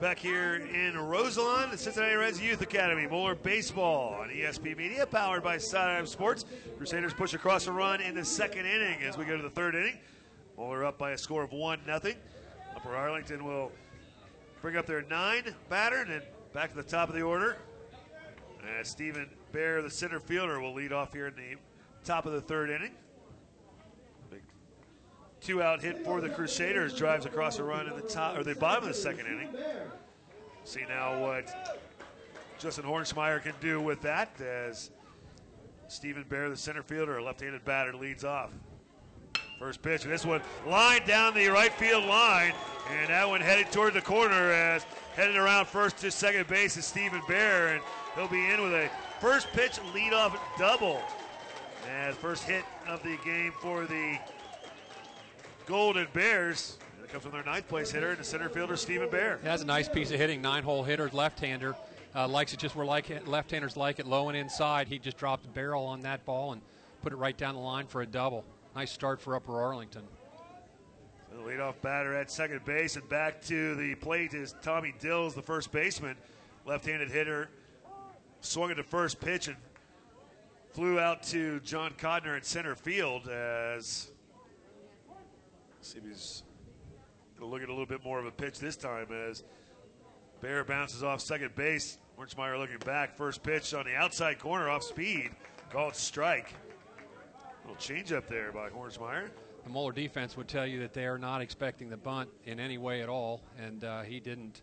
Back 0.00 0.20
here 0.20 0.54
in 0.54 0.96
Roselawn, 0.96 1.72
the 1.72 1.76
Cincinnati 1.76 2.14
Reds 2.14 2.40
Youth 2.40 2.60
Academy. 2.60 3.08
More 3.08 3.34
baseball 3.34 4.14
on 4.14 4.28
ESP 4.28 4.76
Media, 4.76 5.04
powered 5.04 5.42
by 5.42 5.58
Sidearm 5.58 6.06
Sports. 6.06 6.44
Crusaders 6.76 7.12
push 7.12 7.34
across 7.34 7.66
a 7.66 7.72
run 7.72 8.00
in 8.00 8.14
the 8.14 8.24
second 8.24 8.64
inning 8.64 9.02
as 9.02 9.18
we 9.18 9.24
go 9.24 9.36
to 9.36 9.42
the 9.42 9.50
third 9.50 9.74
inning. 9.74 9.98
Moeller 10.56 10.84
up 10.84 10.98
by 10.98 11.10
a 11.12 11.18
score 11.18 11.42
of 11.42 11.50
1 11.50 11.80
nothing. 11.84 12.14
Upper 12.76 12.94
Arlington 12.94 13.44
will 13.44 13.72
bring 14.62 14.76
up 14.76 14.86
their 14.86 15.02
nine 15.02 15.52
batter 15.68 16.02
and 16.02 16.10
then 16.12 16.22
back 16.52 16.70
to 16.70 16.76
the 16.76 16.82
top 16.84 17.08
of 17.08 17.16
the 17.16 17.22
order. 17.22 17.56
As 18.78 18.88
Stephen 18.88 19.28
Bear, 19.50 19.82
the 19.82 19.90
center 19.90 20.20
fielder, 20.20 20.60
will 20.60 20.74
lead 20.74 20.92
off 20.92 21.12
here 21.12 21.26
in 21.26 21.34
the 21.34 21.56
top 22.04 22.24
of 22.24 22.32
the 22.32 22.40
third 22.40 22.70
inning. 22.70 22.92
Big 25.48 25.56
two 25.56 25.62
out 25.62 25.80
hit 25.80 26.04
for 26.04 26.20
the 26.20 26.28
Crusaders 26.28 26.92
drives 26.92 27.24
across 27.24 27.58
a 27.58 27.64
run 27.64 27.88
in 27.88 27.96
the 27.96 28.02
top 28.02 28.36
or 28.36 28.44
the 28.44 28.54
bottom 28.54 28.84
of 28.84 28.88
the 28.88 28.94
second 28.94 29.24
inning. 29.24 29.48
See 30.64 30.82
now 30.86 31.22
what 31.22 31.88
Justin 32.58 32.84
Hornsmeyer 32.84 33.42
can 33.42 33.54
do 33.58 33.80
with 33.80 34.02
that 34.02 34.38
as 34.42 34.90
Stephen 35.88 36.26
Bear, 36.28 36.50
the 36.50 36.56
center 36.56 36.82
fielder, 36.82 37.16
a 37.16 37.24
left-handed 37.24 37.64
batter, 37.64 37.94
leads 37.94 38.24
off. 38.24 38.50
First 39.58 39.80
pitch, 39.80 40.02
this 40.02 40.26
one 40.26 40.42
line 40.66 41.06
down 41.06 41.32
the 41.32 41.48
right 41.48 41.72
field 41.72 42.04
line, 42.04 42.52
and 42.90 43.08
that 43.08 43.26
one 43.26 43.40
headed 43.40 43.72
toward 43.72 43.94
the 43.94 44.02
corner 44.02 44.52
as 44.52 44.82
headed 45.14 45.36
around 45.36 45.66
first 45.66 45.96
to 45.98 46.10
second 46.10 46.46
base 46.48 46.76
is 46.76 46.84
Stephen 46.84 47.22
Bear, 47.26 47.68
and 47.68 47.82
he'll 48.14 48.28
be 48.28 48.50
in 48.50 48.60
with 48.60 48.74
a 48.74 48.90
first 49.18 49.48
pitch 49.52 49.80
leadoff 49.94 50.38
double. 50.58 51.00
And 51.90 52.14
first 52.14 52.44
hit 52.44 52.64
of 52.86 53.02
the 53.02 53.16
game 53.24 53.52
for 53.62 53.86
the 53.86 54.18
Golden 55.68 56.08
Bears. 56.14 56.78
It 57.04 57.10
comes 57.10 57.22
from 57.22 57.32
their 57.32 57.44
ninth 57.44 57.68
place 57.68 57.90
hitter, 57.90 58.08
and 58.08 58.18
the 58.18 58.24
center 58.24 58.48
fielder 58.48 58.74
Stephen 58.74 59.10
Bear. 59.10 59.38
That's 59.42 59.62
a 59.62 59.66
nice 59.66 59.86
piece 59.86 60.10
of 60.10 60.18
hitting. 60.18 60.40
Nine 60.40 60.62
hole 60.62 60.82
hitter, 60.82 61.10
left 61.12 61.38
hander. 61.40 61.76
Uh, 62.14 62.26
likes 62.26 62.54
it 62.54 62.58
just 62.58 62.74
where 62.74 62.86
like 62.86 63.26
left 63.26 63.50
handers 63.50 63.76
like 63.76 63.98
it, 63.98 64.06
low 64.06 64.30
and 64.30 64.36
inside. 64.36 64.88
He 64.88 64.98
just 64.98 65.18
dropped 65.18 65.42
the 65.42 65.50
barrel 65.50 65.84
on 65.84 66.00
that 66.00 66.24
ball 66.24 66.52
and 66.52 66.62
put 67.02 67.12
it 67.12 67.16
right 67.16 67.36
down 67.36 67.54
the 67.54 67.60
line 67.60 67.86
for 67.86 68.00
a 68.00 68.06
double. 68.06 68.46
Nice 68.74 68.90
start 68.90 69.20
for 69.20 69.36
Upper 69.36 69.60
Arlington. 69.60 70.04
The 71.30 71.36
leadoff 71.36 71.74
batter 71.82 72.16
at 72.16 72.30
second 72.30 72.64
base, 72.64 72.96
and 72.96 73.06
back 73.10 73.42
to 73.42 73.74
the 73.74 73.94
plate 73.96 74.32
is 74.32 74.54
Tommy 74.62 74.94
Dills, 74.98 75.34
the 75.34 75.42
first 75.42 75.70
baseman, 75.70 76.16
left-handed 76.64 77.10
hitter. 77.10 77.50
Swung 78.40 78.70
at 78.70 78.78
the 78.78 78.82
first 78.82 79.20
pitch 79.20 79.48
and 79.48 79.56
flew 80.72 80.98
out 80.98 81.22
to 81.24 81.60
John 81.60 81.92
Codner 81.98 82.38
in 82.38 82.42
center 82.42 82.74
field 82.74 83.28
as 83.28 84.12
see 85.88 85.98
if 85.98 86.04
he's 86.04 86.42
going 87.38 87.48
to 87.48 87.54
look 87.54 87.62
at 87.62 87.68
a 87.68 87.72
little 87.72 87.86
bit 87.86 88.04
more 88.04 88.18
of 88.18 88.26
a 88.26 88.30
pitch 88.30 88.58
this 88.58 88.76
time 88.76 89.06
as 89.12 89.44
Bear 90.40 90.62
bounces 90.64 91.02
off 91.02 91.20
second 91.20 91.54
base. 91.56 91.98
Hornsmeyer 92.18 92.58
looking 92.58 92.78
back. 92.78 93.16
First 93.16 93.42
pitch 93.42 93.74
on 93.74 93.86
the 93.86 93.94
outside 93.94 94.38
corner 94.38 94.68
off 94.68 94.84
speed. 94.84 95.30
Called 95.70 95.96
strike. 95.96 96.54
Little 97.64 97.76
change 97.76 98.12
up 98.12 98.28
there 98.28 98.52
by 98.52 98.68
Hornsmeyer. 98.70 99.30
The 99.64 99.70
Moeller 99.70 99.92
defense 99.92 100.36
would 100.36 100.46
tell 100.46 100.66
you 100.66 100.80
that 100.80 100.92
they 100.92 101.06
are 101.06 101.18
not 101.18 101.42
expecting 101.42 101.90
the 101.90 101.96
bunt 101.96 102.30
in 102.44 102.60
any 102.60 102.78
way 102.78 103.02
at 103.02 103.08
all, 103.08 103.42
and 103.58 103.82
uh, 103.82 104.02
he 104.02 104.20
didn't. 104.20 104.62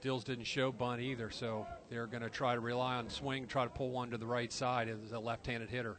Dills 0.00 0.24
didn't 0.24 0.44
show 0.44 0.72
bunt 0.72 1.00
either, 1.00 1.30
so 1.30 1.66
they're 1.88 2.06
going 2.06 2.22
to 2.22 2.30
try 2.30 2.54
to 2.54 2.60
rely 2.60 2.96
on 2.96 3.08
swing, 3.08 3.46
try 3.46 3.64
to 3.64 3.70
pull 3.70 3.90
one 3.90 4.10
to 4.10 4.18
the 4.18 4.26
right 4.26 4.52
side 4.52 4.88
as 4.88 5.12
a 5.12 5.18
left-handed 5.18 5.70
hitter. 5.70 5.98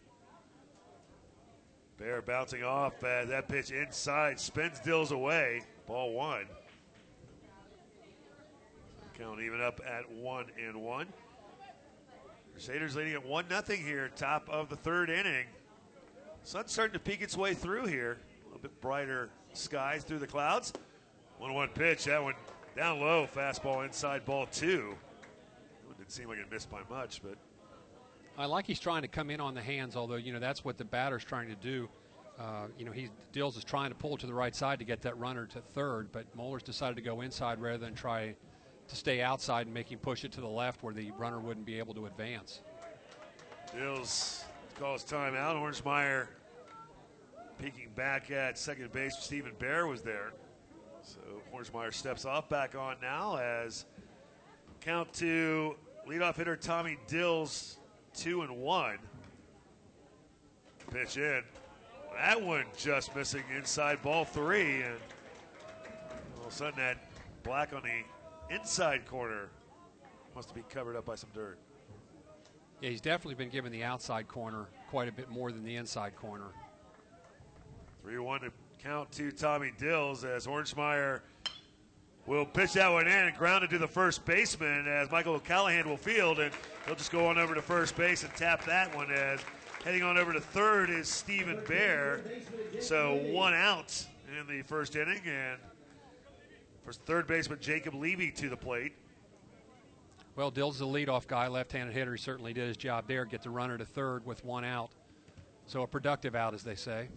Bear 1.98 2.22
bouncing 2.22 2.64
off 2.64 3.04
as 3.04 3.30
that 3.30 3.48
pitch 3.48 3.72
inside 3.72 4.40
spins 4.40 4.80
Dills 4.80 5.12
away. 5.12 5.62
Ball 5.88 6.12
one. 6.12 6.46
Count 9.18 9.40
even 9.40 9.62
up 9.62 9.80
at 9.88 10.10
one 10.12 10.48
and 10.62 10.82
one. 10.82 11.08
Crusaders 12.52 12.96
leading 12.96 13.14
at 13.14 13.26
one 13.26 13.46
nothing 13.50 13.82
here, 13.82 14.10
top 14.16 14.50
of 14.50 14.70
the 14.70 14.76
third 14.76 15.10
inning. 15.10 15.46
Sun's 16.44 16.72
starting 16.72 16.94
to 16.94 17.00
peek 17.00 17.22
its 17.22 17.36
way 17.36 17.54
through 17.54 17.86
here. 17.86 18.18
A 18.44 18.46
little 18.46 18.62
bit 18.62 18.80
brighter 18.82 19.30
skies 19.54 20.04
through 20.04 20.20
the 20.20 20.28
clouds. 20.28 20.74
One 21.38 21.54
one 21.54 21.70
pitch. 21.70 22.06
That 22.06 22.22
one 22.22 22.36
down 22.76 23.00
low. 23.00 23.28
Fastball 23.34 23.86
inside 23.86 24.26
ball 24.26 24.48
two. 24.52 24.96
It 25.90 25.98
didn't 25.98 26.12
seem 26.12 26.28
like 26.28 26.40
it 26.40 26.52
missed 26.52 26.70
by 26.70 26.82
much, 26.90 27.22
but 27.24 27.38
I 28.38 28.46
like 28.46 28.66
he's 28.66 28.80
trying 28.80 29.04
to 29.04 29.08
come 29.08 29.30
in 29.30 29.40
on 29.40 29.54
the 29.54 29.62
hands, 29.62 29.96
although 29.96 30.16
you 30.16 30.34
know 30.34 30.40
that's 30.40 30.66
what 30.66 30.78
the 30.78 30.86
batter's 30.86 31.24
trying 31.24 31.48
to 31.50 31.56
do. 31.56 31.90
Uh, 32.40 32.68
you 32.78 32.84
know, 32.84 32.92
he 32.92 33.10
Dills 33.32 33.56
is 33.56 33.64
trying 33.64 33.90
to 33.90 33.96
pull 33.96 34.18
to 34.18 34.28
the 34.28 34.34
right 34.34 34.54
side 34.54 34.80
to 34.80 34.86
get 34.86 35.02
that 35.04 35.18
runner 35.18 35.46
to 35.48 35.62
third, 35.74 36.12
but 36.12 36.26
Moeller's 36.36 36.64
decided 36.64 36.96
to 36.98 37.02
go 37.02 37.22
inside 37.22 37.62
rather 37.62 37.78
than 37.78 37.96
try 37.96 38.36
to 38.88 38.96
stay 38.96 39.22
outside 39.22 39.68
and 39.68 39.74
make 39.74 39.92
him 39.92 40.00
push 40.00 40.26
it 40.26 40.32
to 40.34 40.42
the 40.42 40.48
left 40.48 40.84
where 40.84 40.94
the 40.94 41.12
runner 41.12 41.40
wouldn't 41.40 41.66
be 41.66 41.80
able 41.80 41.94
to 41.94 42.08
advance. 42.08 42.62
Dills 43.74 44.44
calls 44.78 45.04
timeout. 45.06 45.56
Hornsmeyer 45.56 46.28
peeking 47.60 47.90
back 47.96 48.32
at 48.32 48.58
second 48.58 48.92
base. 48.92 49.16
Stephen 49.18 49.54
Bear 49.60 49.88
was 49.88 50.02
there. 50.02 50.34
So 51.02 51.20
Hornsmeyer 51.54 51.94
steps 51.94 52.26
off 52.26 52.50
back 52.50 52.76
on 52.76 52.98
now 53.02 53.38
as 53.38 53.86
count 54.82 55.12
to 55.14 55.76
leadoff 56.08 56.36
hitter 56.36 56.56
Tommy 56.56 56.98
Dills, 57.08 57.78
two 58.16 58.42
and 58.42 58.58
one. 58.58 58.98
Pitch 60.92 61.18
in. 61.18 61.44
That 62.16 62.42
one 62.42 62.66
just 62.78 63.16
missing 63.16 63.44
inside 63.56 64.02
ball 64.02 64.24
three, 64.24 64.82
and 64.82 64.98
all 66.38 66.46
of 66.46 66.52
a 66.52 66.56
sudden 66.56 66.78
that 66.78 67.10
black 67.44 67.74
on 67.74 67.82
the 67.84 68.56
inside 68.56 69.06
corner 69.06 69.50
must 70.36 70.54
be 70.54 70.64
covered 70.70 70.96
up 70.96 71.06
by 71.06 71.16
some 71.16 71.30
dirt. 71.34 71.58
Yeah, 72.82 72.90
he's 72.90 73.02
definitely 73.02 73.36
been 73.36 73.50
given 73.50 73.72
the 73.72 73.84
outside 73.84 74.28
corner 74.28 74.68
quite 74.90 75.08
a 75.08 75.12
bit 75.12 75.30
more 75.30 75.52
than 75.52 75.64
the 75.64 75.76
inside 75.76 76.16
corner. 76.16 76.48
3 78.04 78.20
1 78.20 78.42
to 78.42 78.52
count 78.82 79.12
to 79.14 79.32
Tommy 79.32 79.72
Dills 79.78 80.24
as 80.24 80.46
Hornsmeyer 80.46 81.22
will 82.26 82.46
pitch 82.46 82.74
that 82.74 82.92
one 82.92 83.08
in 83.08 83.28
and 83.28 83.36
ground 83.38 83.64
it 83.64 83.70
to 83.70 83.78
the 83.78 83.88
first 83.88 84.26
baseman 84.26 84.88
as 84.88 85.10
Michael 85.12 85.40
Callahan 85.40 85.88
will 85.88 85.98
field, 85.98 86.40
and 86.40 86.52
he'll 86.86 86.96
just 86.96 87.12
go 87.12 87.28
on 87.28 87.38
over 87.38 87.54
to 87.54 87.62
first 87.62 87.96
base 87.96 88.24
and 88.24 88.34
tap 88.36 88.66
that 88.66 88.96
one 88.96 89.12
as 89.12 89.40
heading 89.84 90.02
on 90.04 90.18
over 90.18 90.34
to 90.34 90.42
third 90.42 90.90
is 90.90 91.08
Stephen 91.08 91.62
Bear. 91.68 92.22
So 92.80 93.16
one 93.32 93.54
out 93.54 94.06
in 94.40 94.48
the 94.48 94.64
first 94.64 94.96
inning, 94.96 95.22
and 95.26 95.60
first 96.84 97.02
third 97.06 97.28
baseman 97.28 97.60
Jacob 97.62 97.94
Levy 97.94 98.32
to 98.32 98.50
the 98.50 98.58
plate. 98.58 98.94
Well, 100.36 100.52
Dill's 100.52 100.80
the 100.80 100.86
leadoff 100.86 101.28
guy, 101.28 101.48
left-handed 101.48 101.94
hitter. 101.94 102.14
He 102.14 102.22
certainly 102.22 102.52
did 102.52 102.68
his 102.68 102.76
job 102.76 103.06
there, 103.08 103.24
get 103.24 103.42
the 103.42 103.50
runner 103.50 103.78
to 103.78 103.86
third 103.86 104.26
with 104.26 104.44
one 104.44 104.66
out. 104.66 104.90
So 105.66 105.84
a 105.84 105.88
productive 105.88 106.36
out, 106.36 106.54
as 106.54 106.62
they 106.64 106.76
say. 106.76 107.08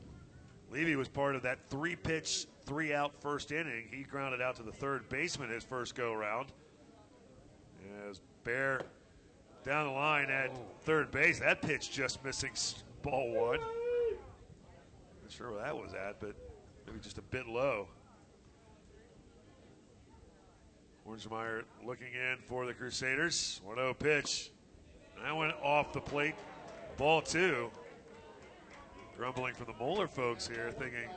Levy 0.71 0.95
was 0.95 1.09
part 1.09 1.35
of 1.35 1.43
that 1.43 1.59
three-pitch, 1.69 2.47
three-out 2.69 3.21
first 3.21 3.51
inning. 3.51 3.87
He 3.91 4.03
grounded 4.03 4.43
out 4.43 4.57
to 4.57 4.63
the 4.63 4.73
third 4.73 5.09
baseman 5.09 5.51
his 5.51 5.65
first 5.65 5.95
go-round. 5.95 6.53
As 8.09 8.21
Bear 8.45 8.81
down 9.65 9.87
the 9.87 9.93
line 9.93 10.31
at 10.31 10.51
third 10.83 11.11
base, 11.11 11.39
that 11.41 11.61
pitch 11.61 11.91
just 11.91 12.25
missing 12.25 12.53
ball 13.03 13.31
one. 13.31 13.61
Not 13.61 15.31
sure 15.31 15.53
where 15.53 15.63
that 15.63 15.77
was 15.77 15.93
at, 15.93 16.21
but 16.21 16.35
maybe 16.87 16.99
just 17.01 17.19
a 17.19 17.23
bit 17.23 17.47
low. 17.47 17.89
Hornsmeyer 21.07 21.65
looking 21.85 22.13
in 22.15 22.39
for 22.47 22.67
the 22.67 22.73
Crusaders. 22.73 23.61
1 23.65 23.77
0 23.77 23.95
pitch. 23.95 24.51
That 25.23 25.37
went 25.37 25.55
off 25.63 25.93
the 25.93 26.01
plate. 26.01 26.35
Ball 26.97 27.21
two. 27.21 27.71
Grumbling 29.17 29.55
from 29.55 29.67
the 29.67 29.75
Moeller 29.79 30.07
folks 30.07 30.47
here, 30.47 30.71
thinking 30.71 31.09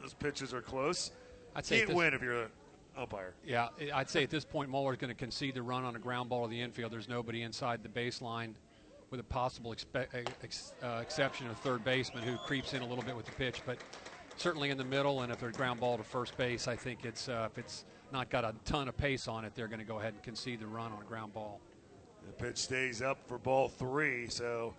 those 0.00 0.14
pitches 0.14 0.54
are 0.54 0.62
close. 0.62 1.10
I'd 1.54 1.66
say 1.66 1.84
Can't 1.84 1.94
win 1.94 2.14
if 2.14 2.22
you're 2.22 2.44
an 2.44 2.50
umpire. 2.96 3.34
Yeah, 3.44 3.68
I'd 3.94 4.08
say 4.08 4.22
at 4.22 4.30
this 4.30 4.44
point, 4.44 4.70
Moeller's 4.70 4.98
going 4.98 5.08
to 5.08 5.18
concede 5.18 5.54
the 5.54 5.62
run 5.62 5.84
on 5.84 5.96
a 5.96 5.98
ground 5.98 6.28
ball 6.28 6.44
to 6.44 6.50
the 6.50 6.60
infield. 6.60 6.92
There's 6.92 7.08
nobody 7.08 7.42
inside 7.42 7.82
the 7.82 7.88
baseline, 7.88 8.54
with 9.10 9.20
a 9.20 9.24
possible 9.24 9.74
expe- 9.74 10.06
ex- 10.42 10.72
uh, 10.82 11.00
exception 11.02 11.48
of 11.48 11.58
third 11.58 11.84
baseman 11.84 12.22
who 12.22 12.36
creeps 12.38 12.74
in 12.74 12.82
a 12.82 12.86
little 12.86 13.04
bit 13.04 13.16
with 13.16 13.26
the 13.26 13.32
pitch, 13.32 13.60
but 13.66 13.78
certainly 14.36 14.70
in 14.70 14.78
the 14.78 14.84
middle. 14.84 15.22
And 15.22 15.32
if 15.32 15.40
there's 15.40 15.56
ground 15.56 15.80
ball 15.80 15.96
to 15.96 16.04
first 16.04 16.36
base, 16.36 16.68
I 16.68 16.76
think 16.76 17.04
it's 17.04 17.28
uh, 17.28 17.48
if 17.50 17.58
it's 17.58 17.84
not 18.12 18.30
got 18.30 18.44
a 18.44 18.54
ton 18.64 18.88
of 18.88 18.96
pace 18.96 19.28
on 19.28 19.44
it, 19.44 19.54
they're 19.54 19.68
going 19.68 19.80
to 19.80 19.84
go 19.84 19.98
ahead 19.98 20.14
and 20.14 20.22
concede 20.22 20.60
the 20.60 20.66
run 20.66 20.92
on 20.92 21.02
a 21.02 21.04
ground 21.04 21.34
ball. 21.34 21.60
The 22.26 22.32
pitch 22.32 22.58
stays 22.58 23.02
up 23.02 23.18
for 23.26 23.38
ball 23.38 23.68
three. 23.68 24.28
So 24.28 24.74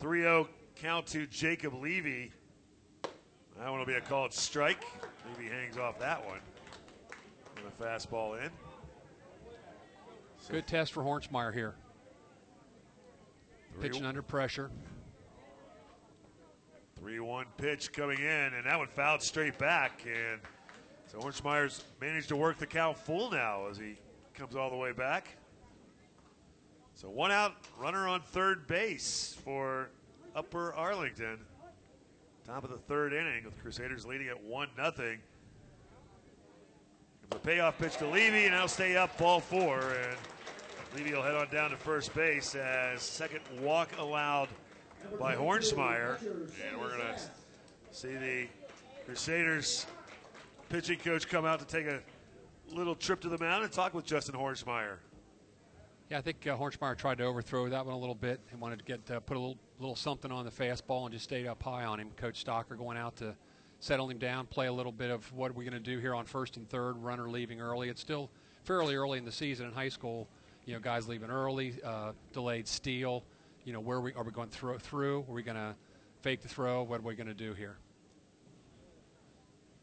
3 0.00 0.20
0 0.20 0.48
count 0.76 1.06
to 1.08 1.26
Jacob 1.26 1.74
Levy. 1.74 2.32
That 3.62 3.70
one 3.70 3.78
will 3.78 3.86
be 3.86 3.94
a 3.94 4.00
called 4.00 4.32
strike. 4.32 4.84
Maybe 5.38 5.48
hangs 5.48 5.78
off 5.78 5.96
that 6.00 6.26
one. 6.26 6.40
And 7.56 7.64
a 7.64 7.84
fastball 7.84 8.44
in. 8.44 8.50
Good 10.50 10.66
test 10.66 10.92
for 10.92 11.04
Hornsmeyer 11.04 11.54
here. 11.54 11.76
Three- 13.74 13.88
Pitching 13.88 14.04
under 14.04 14.20
pressure. 14.20 14.72
3 16.98 17.20
1 17.20 17.46
pitch 17.56 17.92
coming 17.92 18.18
in, 18.18 18.26
and 18.54 18.66
that 18.66 18.76
one 18.76 18.88
fouled 18.88 19.22
straight 19.22 19.58
back. 19.58 20.04
And 20.06 20.40
so 21.06 21.20
Hornsmeyer's 21.20 21.84
managed 22.00 22.28
to 22.30 22.36
work 22.36 22.58
the 22.58 22.66
count 22.66 22.98
full 22.98 23.30
now 23.30 23.66
as 23.68 23.78
he 23.78 23.96
comes 24.34 24.56
all 24.56 24.70
the 24.70 24.76
way 24.76 24.90
back. 24.90 25.36
So 26.94 27.08
one 27.08 27.30
out, 27.30 27.54
runner 27.78 28.08
on 28.08 28.22
third 28.22 28.66
base 28.66 29.36
for 29.44 29.90
Upper 30.34 30.74
Arlington. 30.74 31.38
Top 32.46 32.64
of 32.64 32.70
the 32.70 32.78
third 32.78 33.12
inning 33.12 33.44
with 33.44 33.60
Crusaders 33.62 34.04
leading 34.04 34.28
at 34.28 34.42
1 34.42 34.68
0. 34.76 35.16
The 37.30 37.38
payoff 37.38 37.78
pitch 37.78 37.96
to 37.98 38.06
Levy, 38.08 38.46
and 38.46 38.54
that'll 38.54 38.68
stay 38.68 38.96
up 38.96 39.16
ball 39.16 39.38
four. 39.38 39.78
And 39.78 40.16
Levy 40.96 41.14
will 41.14 41.22
head 41.22 41.36
on 41.36 41.48
down 41.50 41.70
to 41.70 41.76
first 41.76 42.12
base 42.14 42.54
as 42.56 43.00
second 43.02 43.40
walk 43.60 43.90
allowed 43.98 44.48
by 45.20 45.36
Hornsmeyer. 45.36 46.20
And 46.20 46.80
we're 46.80 46.96
going 46.96 47.00
to 47.00 47.20
see 47.92 48.14
the 48.14 48.48
Crusaders 49.06 49.86
pitching 50.68 50.98
coach 50.98 51.28
come 51.28 51.44
out 51.44 51.60
to 51.60 51.64
take 51.64 51.86
a 51.86 52.00
little 52.74 52.96
trip 52.96 53.20
to 53.20 53.28
the 53.28 53.38
mound 53.38 53.62
and 53.62 53.72
talk 53.72 53.94
with 53.94 54.04
Justin 54.04 54.34
Hornsmeyer. 54.34 54.96
Yeah, 56.12 56.18
I 56.18 56.20
think 56.20 56.46
uh, 56.46 56.58
Hornsmeyer 56.58 56.94
tried 56.94 57.16
to 57.18 57.24
overthrow 57.24 57.70
that 57.70 57.86
one 57.86 57.94
a 57.94 57.98
little 57.98 58.14
bit 58.14 58.38
and 58.50 58.60
wanted 58.60 58.80
to 58.80 58.84
get 58.84 59.10
uh, 59.10 59.20
put 59.20 59.38
a 59.38 59.40
little 59.40 59.56
little 59.78 59.96
something 59.96 60.30
on 60.30 60.44
the 60.44 60.50
fastball 60.50 61.04
and 61.06 61.12
just 61.14 61.24
stayed 61.24 61.46
up 61.46 61.62
high 61.62 61.86
on 61.86 61.98
him. 61.98 62.10
Coach 62.18 62.44
Stocker 62.44 62.76
going 62.76 62.98
out 62.98 63.16
to 63.16 63.34
settle 63.80 64.10
him 64.10 64.18
down, 64.18 64.44
play 64.44 64.66
a 64.66 64.72
little 64.74 64.92
bit 64.92 65.10
of 65.10 65.32
what 65.32 65.50
are 65.50 65.54
we 65.54 65.64
going 65.64 65.72
to 65.72 65.80
do 65.80 65.98
here 66.00 66.14
on 66.14 66.26
first 66.26 66.58
and 66.58 66.68
third, 66.68 66.98
runner 66.98 67.30
leaving 67.30 67.62
early. 67.62 67.88
It's 67.88 68.02
still 68.02 68.28
fairly 68.64 68.94
early 68.94 69.16
in 69.16 69.24
the 69.24 69.32
season 69.32 69.64
in 69.64 69.72
high 69.72 69.88
school. 69.88 70.28
You 70.66 70.74
know, 70.74 70.80
guys 70.80 71.08
leaving 71.08 71.30
early, 71.30 71.76
uh, 71.82 72.12
delayed 72.34 72.68
steal. 72.68 73.24
You 73.64 73.72
know, 73.72 73.80
where 73.80 73.96
are 73.96 74.02
we, 74.02 74.12
are 74.12 74.22
we 74.22 74.32
going 74.32 74.50
through? 74.50 74.80
Through? 74.80 75.20
Are 75.20 75.32
we 75.32 75.42
going 75.42 75.56
to 75.56 75.74
fake 76.20 76.42
the 76.42 76.48
throw? 76.48 76.82
What 76.82 77.00
are 77.00 77.04
we 77.04 77.14
going 77.14 77.26
to 77.28 77.32
do 77.32 77.54
here? 77.54 77.78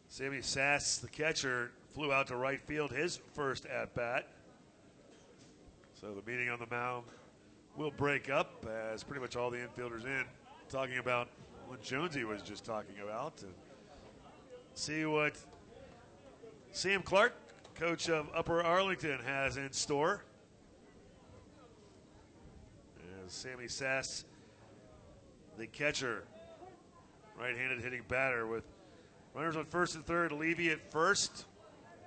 Sammy 0.09 0.43
Sass, 0.43 0.99
the 0.99 1.07
catcher, 1.07 1.71
flew 1.95 2.13
out 2.13 2.27
to 2.27 2.35
right 2.35 2.61
field 2.67 2.91
his 2.91 3.19
first 3.33 3.65
at 3.65 3.95
bat. 3.95 4.27
So 5.99 6.13
the 6.13 6.31
meeting 6.31 6.49
on 6.49 6.59
the 6.59 6.67
mound 6.73 7.03
will 7.75 7.91
break 7.91 8.29
up 8.29 8.65
as 8.93 9.03
pretty 9.03 9.19
much 9.19 9.35
all 9.35 9.49
the 9.49 9.57
infielders 9.57 10.05
in, 10.05 10.23
talking 10.69 10.97
about 10.97 11.27
what 11.67 11.81
Jonesy 11.81 12.23
was 12.23 12.41
just 12.41 12.63
talking 12.63 12.95
about. 13.03 13.41
And 13.41 13.51
see 14.75 15.05
what 15.05 15.35
Sam 16.71 17.01
Clark, 17.01 17.33
coach 17.75 18.07
of 18.07 18.29
Upper 18.33 18.63
Arlington, 18.63 19.19
has 19.25 19.57
in 19.57 19.73
store. 19.73 20.23
As 23.25 23.33
Sammy 23.33 23.67
Sass, 23.67 24.23
the 25.57 25.67
catcher, 25.67 26.23
right 27.37 27.57
handed 27.57 27.81
hitting 27.81 28.03
batter 28.07 28.47
with 28.47 28.63
runners 29.33 29.57
on 29.57 29.65
first 29.65 29.95
and 29.95 30.05
third, 30.05 30.31
Levy 30.31 30.69
at 30.71 30.93
first, 30.93 31.45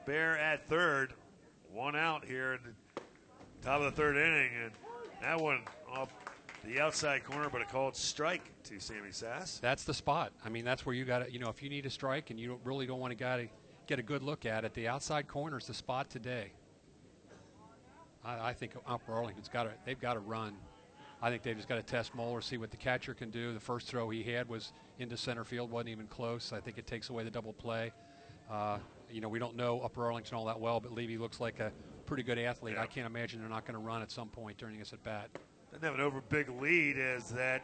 Bear 0.07 0.39
at 0.39 0.67
third. 0.67 1.13
One 1.71 1.95
out 1.95 2.25
here 2.25 2.55
in 2.55 2.61
the 2.65 2.73
top 3.63 3.81
of 3.81 3.85
the 3.85 3.93
third 3.93 4.17
inning, 4.17 4.51
and 4.65 4.73
that 5.21 5.41
one 5.41 5.61
off 5.91 6.09
the 6.65 6.81
outside 6.81 7.25
corner, 7.25 7.49
but 7.51 7.63
a 7.63 7.65
called 7.65 7.97
strike 7.97 8.43
to 8.65 8.79
Sammy 8.81 9.11
Sass. 9.11 9.59
That's 9.59 9.85
the 9.85 9.95
spot. 9.95 10.33
I 10.45 10.49
mean, 10.49 10.65
that's 10.65 10.85
where 10.85 10.95
you 10.95 11.05
got 11.05 11.21
to, 11.21 11.33
you 11.33 11.39
know, 11.39 11.49
if 11.49 11.63
you 11.63 11.69
need 11.69 11.87
a 11.87 11.91
strike 11.91 12.31
and 12.31 12.39
you 12.39 12.49
don't, 12.49 12.61
really 12.65 12.87
don't 12.87 13.01
want 13.01 13.13
to 13.13 13.17
got 13.17 13.37
to 13.37 13.49
get 13.87 13.99
a 13.99 14.03
good 14.03 14.23
look 14.23 14.47
at 14.47 14.65
it, 14.65 14.75
the 14.75 14.89
outside 14.89 15.29
corner 15.29 15.59
is 15.59 15.67
the 15.67 15.75
spot 15.75 16.11
today. 16.11 16.53
I, 18.25 18.51
I 18.51 18.53
think 18.53 18.73
Upper 18.87 19.13
Arlington's 19.13 19.49
got 19.49 19.65
to, 19.65 19.71
they've 19.85 20.01
got 20.01 20.15
to 20.15 20.21
run. 20.21 20.55
I 21.21 21.31
think 21.31 21.43
they've 21.43 21.57
just 21.57 21.69
got 21.69 21.77
to 21.77 21.83
test 21.83 22.15
Moeller, 22.17 22.41
see 22.41 22.57
what 22.57 22.73
the 22.73 22.77
catcher 22.77 23.15
can 23.15 23.31
do. 23.31 23.55
The 23.55 23.61
first 23.61 23.87
throw 23.87 24.11
he 24.11 24.25
had 24.25 24.49
was 24.49 24.73
into 24.99 25.17
center 25.17 25.45
field, 25.45 25.71
wasn't 25.71 25.91
even 25.91 26.07
close. 26.09 26.53
I 26.53 26.61
think 26.61 26.79
it 26.79 26.87
takes 26.87 27.11
away 27.11 27.23
the 27.23 27.31
double 27.31 27.53
play. 27.53 27.93
Uh, 28.51 28.79
you 29.11 29.21
know, 29.21 29.29
we 29.29 29.39
don't 29.39 29.57
know 29.57 29.81
Upper 29.81 30.05
Arlington 30.07 30.37
all 30.37 30.47
that 30.47 30.59
well, 30.59 30.81
but 30.81 30.93
Levy 30.93 31.19
looks 31.19 31.39
like 31.39 31.61
a 31.61 31.71
pretty 32.13 32.23
good 32.23 32.39
athlete. 32.39 32.75
Yeah. 32.75 32.83
I 32.83 32.87
can't 32.87 33.07
imagine 33.07 33.41
they're 33.41 33.49
not 33.49 33.65
going 33.65 33.73
to 33.73 33.81
run 33.81 34.03
at 34.03 34.11
some 34.11 34.29
point 34.29 34.59
during 34.59 34.79
this 34.79 34.93
at 34.93 35.03
bat. 35.03 35.31
Doesn't 35.71 35.83
have 35.83 35.95
an 35.95 36.03
over 36.03 36.21
big 36.29 36.51
lead 36.61 36.99
as 36.99 37.31
that 37.31 37.63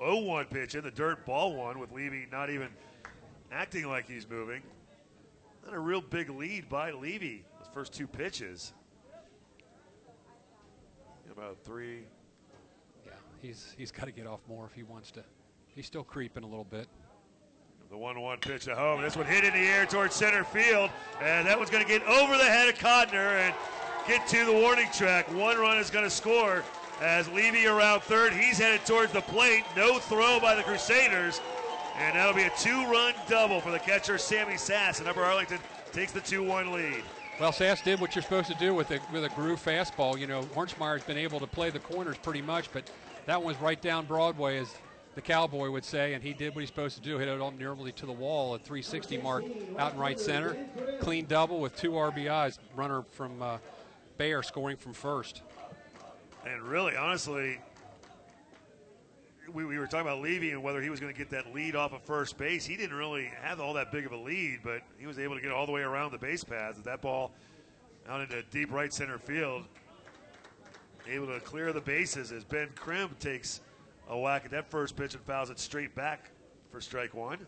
0-1 0.00 0.48
pitch 0.48 0.74
in 0.74 0.82
the 0.82 0.90
dirt, 0.90 1.26
ball 1.26 1.54
one 1.54 1.78
with 1.78 1.92
Levy 1.92 2.26
not 2.32 2.48
even 2.48 2.68
acting 3.52 3.86
like 3.86 4.08
he's 4.08 4.26
moving. 4.26 4.62
Not 5.66 5.74
a 5.74 5.78
real 5.78 6.00
big 6.00 6.30
lead 6.30 6.70
by 6.70 6.90
Levy. 6.92 7.44
Those 7.58 7.68
first 7.74 7.92
two 7.92 8.06
pitches. 8.06 8.72
About 11.30 11.58
three. 11.62 12.04
Yeah, 13.04 13.12
he's 13.42 13.74
he's 13.76 13.90
got 13.90 14.06
to 14.06 14.12
get 14.12 14.26
off 14.26 14.40
more 14.48 14.64
if 14.64 14.72
he 14.72 14.82
wants 14.82 15.10
to. 15.12 15.24
He's 15.66 15.86
still 15.86 16.04
creeping 16.04 16.44
a 16.44 16.46
little 16.46 16.64
bit. 16.64 16.88
The 17.92 17.98
1-1 17.98 18.40
pitch 18.40 18.68
at 18.68 18.78
home. 18.78 19.02
This 19.02 19.18
one 19.18 19.26
hit 19.26 19.44
in 19.44 19.52
the 19.52 19.68
air 19.68 19.84
towards 19.84 20.14
center 20.14 20.44
field, 20.44 20.88
and 21.20 21.46
that 21.46 21.58
one's 21.58 21.68
going 21.68 21.84
to 21.84 21.88
get 21.88 22.02
over 22.04 22.38
the 22.38 22.44
head 22.44 22.70
of 22.70 22.76
Codner 22.76 23.38
and 23.38 23.54
get 24.08 24.26
to 24.28 24.46
the 24.46 24.52
warning 24.52 24.88
track. 24.94 25.30
One 25.34 25.58
run 25.58 25.76
is 25.76 25.90
going 25.90 26.06
to 26.06 26.10
score 26.10 26.64
as 27.02 27.28
Levy 27.28 27.66
around 27.66 28.00
third. 28.00 28.32
He's 28.32 28.56
headed 28.56 28.86
towards 28.86 29.12
the 29.12 29.20
plate. 29.20 29.64
No 29.76 29.98
throw 29.98 30.40
by 30.40 30.54
the 30.54 30.62
Crusaders, 30.62 31.42
and 31.98 32.16
that'll 32.16 32.32
be 32.32 32.44
a 32.44 32.52
two-run 32.58 33.12
double 33.28 33.60
for 33.60 33.70
the 33.70 33.78
catcher 33.78 34.16
Sammy 34.16 34.56
Sass, 34.56 35.00
and 35.00 35.06
Upper 35.06 35.22
Arlington 35.22 35.58
takes 35.92 36.12
the 36.12 36.20
2-1 36.20 36.72
lead. 36.72 37.04
Well, 37.38 37.52
Sass 37.52 37.82
did 37.82 38.00
what 38.00 38.14
you're 38.14 38.22
supposed 38.22 38.48
to 38.48 38.54
do 38.54 38.72
with 38.72 38.90
a 38.90 39.00
with 39.12 39.26
a 39.26 39.28
groove 39.28 39.62
fastball. 39.62 40.18
You 40.18 40.28
know, 40.28 40.44
Hornsmeyer's 40.54 41.04
been 41.04 41.18
able 41.18 41.40
to 41.40 41.46
play 41.46 41.68
the 41.68 41.80
corners 41.80 42.16
pretty 42.16 42.40
much, 42.40 42.72
but 42.72 42.90
that 43.26 43.42
one's 43.42 43.60
right 43.60 43.82
down 43.82 44.06
Broadway, 44.06 44.60
as 44.60 44.74
the 45.14 45.20
cowboy 45.20 45.70
would 45.70 45.84
say, 45.84 46.14
and 46.14 46.22
he 46.22 46.32
did 46.32 46.54
what 46.54 46.60
he's 46.60 46.70
supposed 46.70 46.96
to 46.96 47.02
do. 47.02 47.18
Hit 47.18 47.28
it 47.28 47.40
all 47.40 47.50
nearly 47.50 47.92
to 47.92 48.06
the 48.06 48.12
wall 48.12 48.54
at 48.54 48.62
360 48.62 49.18
mark 49.18 49.44
out 49.78 49.92
in 49.92 49.98
right 49.98 50.18
center. 50.18 50.56
Clean 51.00 51.26
double 51.26 51.60
with 51.60 51.76
two 51.76 51.92
RBIs. 51.92 52.58
Runner 52.74 53.02
from 53.10 53.42
uh, 53.42 53.58
Bayer 54.16 54.42
scoring 54.42 54.76
from 54.76 54.94
first. 54.94 55.42
And 56.46 56.62
really, 56.62 56.96
honestly, 56.96 57.58
we, 59.52 59.64
we 59.64 59.78
were 59.78 59.86
talking 59.86 60.06
about 60.06 60.20
Levy 60.20 60.52
and 60.52 60.62
whether 60.62 60.80
he 60.80 60.88
was 60.88 60.98
going 60.98 61.12
to 61.12 61.18
get 61.18 61.30
that 61.30 61.52
lead 61.54 61.76
off 61.76 61.92
of 61.92 62.02
first 62.02 62.38
base. 62.38 62.64
He 62.64 62.76
didn't 62.76 62.96
really 62.96 63.30
have 63.42 63.60
all 63.60 63.74
that 63.74 63.92
big 63.92 64.06
of 64.06 64.12
a 64.12 64.16
lead, 64.16 64.60
but 64.64 64.80
he 64.98 65.06
was 65.06 65.18
able 65.18 65.34
to 65.34 65.42
get 65.42 65.52
all 65.52 65.66
the 65.66 65.72
way 65.72 65.82
around 65.82 66.12
the 66.12 66.18
base 66.18 66.42
paths. 66.42 66.80
That 66.82 67.02
ball 67.02 67.32
out 68.08 68.20
into 68.20 68.42
deep 68.44 68.72
right 68.72 68.92
center 68.92 69.18
field, 69.18 69.64
able 71.08 71.26
to 71.26 71.40
clear 71.40 71.72
the 71.72 71.80
bases 71.80 72.32
as 72.32 72.44
Ben 72.44 72.70
Krim 72.74 73.10
takes 73.20 73.60
a 74.08 74.18
whack 74.18 74.44
at 74.44 74.50
that 74.50 74.70
first 74.70 74.96
pitch 74.96 75.14
and 75.14 75.22
fouls 75.24 75.50
it 75.50 75.58
straight 75.58 75.94
back 75.94 76.30
for 76.70 76.80
strike 76.80 77.14
one. 77.14 77.46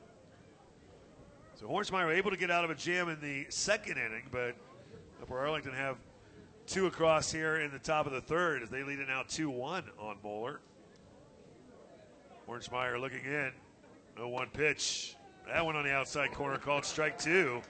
So 1.55 1.67
Hornsmeyer 1.67 2.15
able 2.15 2.31
to 2.31 2.37
get 2.37 2.51
out 2.51 2.65
of 2.65 2.71
a 2.71 2.75
jam 2.75 3.09
in 3.09 3.21
the 3.21 3.47
second 3.49 3.99
inning, 3.99 4.25
but 4.31 4.55
Upper 5.23 5.39
Arlington 5.39 5.73
have 5.73 5.97
two 6.67 6.87
across 6.87 7.31
here 7.31 7.57
in 7.57 7.71
the 7.71 7.79
top 7.79 8.07
of 8.07 8.13
the 8.13 8.21
third 8.21 8.63
as 8.63 8.71
they 8.71 8.83
lead 8.83 8.99
it 8.99 9.09
now 9.09 9.23
2 9.27 9.51
1 9.51 9.85
on 9.99 10.17
Moeller. 10.23 10.61
Hornsmeyer 12.49 13.01
looking 13.01 13.25
in. 13.25 13.53
No 14.17 14.29
1 14.29 14.49
pitch. 14.51 15.17
That 15.47 15.65
one 15.65 15.77
on 15.77 15.85
the 15.85 15.93
outside 15.93 16.33
corner 16.33 16.57
called 16.57 16.85
strike 16.85 17.19
two. 17.19 17.61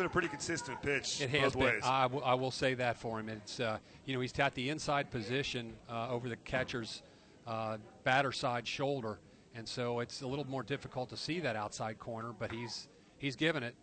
It's 0.00 0.04
been 0.04 0.10
a 0.12 0.14
pretty 0.14 0.28
consistent 0.28 0.80
pitch 0.80 1.20
It 1.20 1.28
has 1.28 1.54
been. 1.54 1.78
I, 1.82 2.04
w- 2.04 2.22
I 2.24 2.32
will 2.32 2.50
say 2.50 2.72
that 2.72 2.96
for 2.96 3.20
him. 3.20 3.28
It's 3.28 3.60
uh, 3.60 3.76
you 4.06 4.14
know 4.14 4.20
he's 4.20 4.32
at 4.38 4.54
the 4.54 4.70
inside 4.70 5.10
position 5.10 5.74
uh, 5.90 6.08
over 6.08 6.26
the 6.30 6.36
catcher's 6.36 7.02
uh, 7.46 7.76
batter 8.02 8.32
side 8.32 8.66
shoulder, 8.66 9.18
and 9.54 9.68
so 9.68 10.00
it's 10.00 10.22
a 10.22 10.26
little 10.26 10.46
more 10.46 10.62
difficult 10.62 11.10
to 11.10 11.18
see 11.18 11.38
that 11.40 11.54
outside 11.54 11.98
corner. 11.98 12.32
But 12.32 12.50
he's 12.50 12.88
he's 13.18 13.36
given 13.36 13.62
it. 13.62 13.74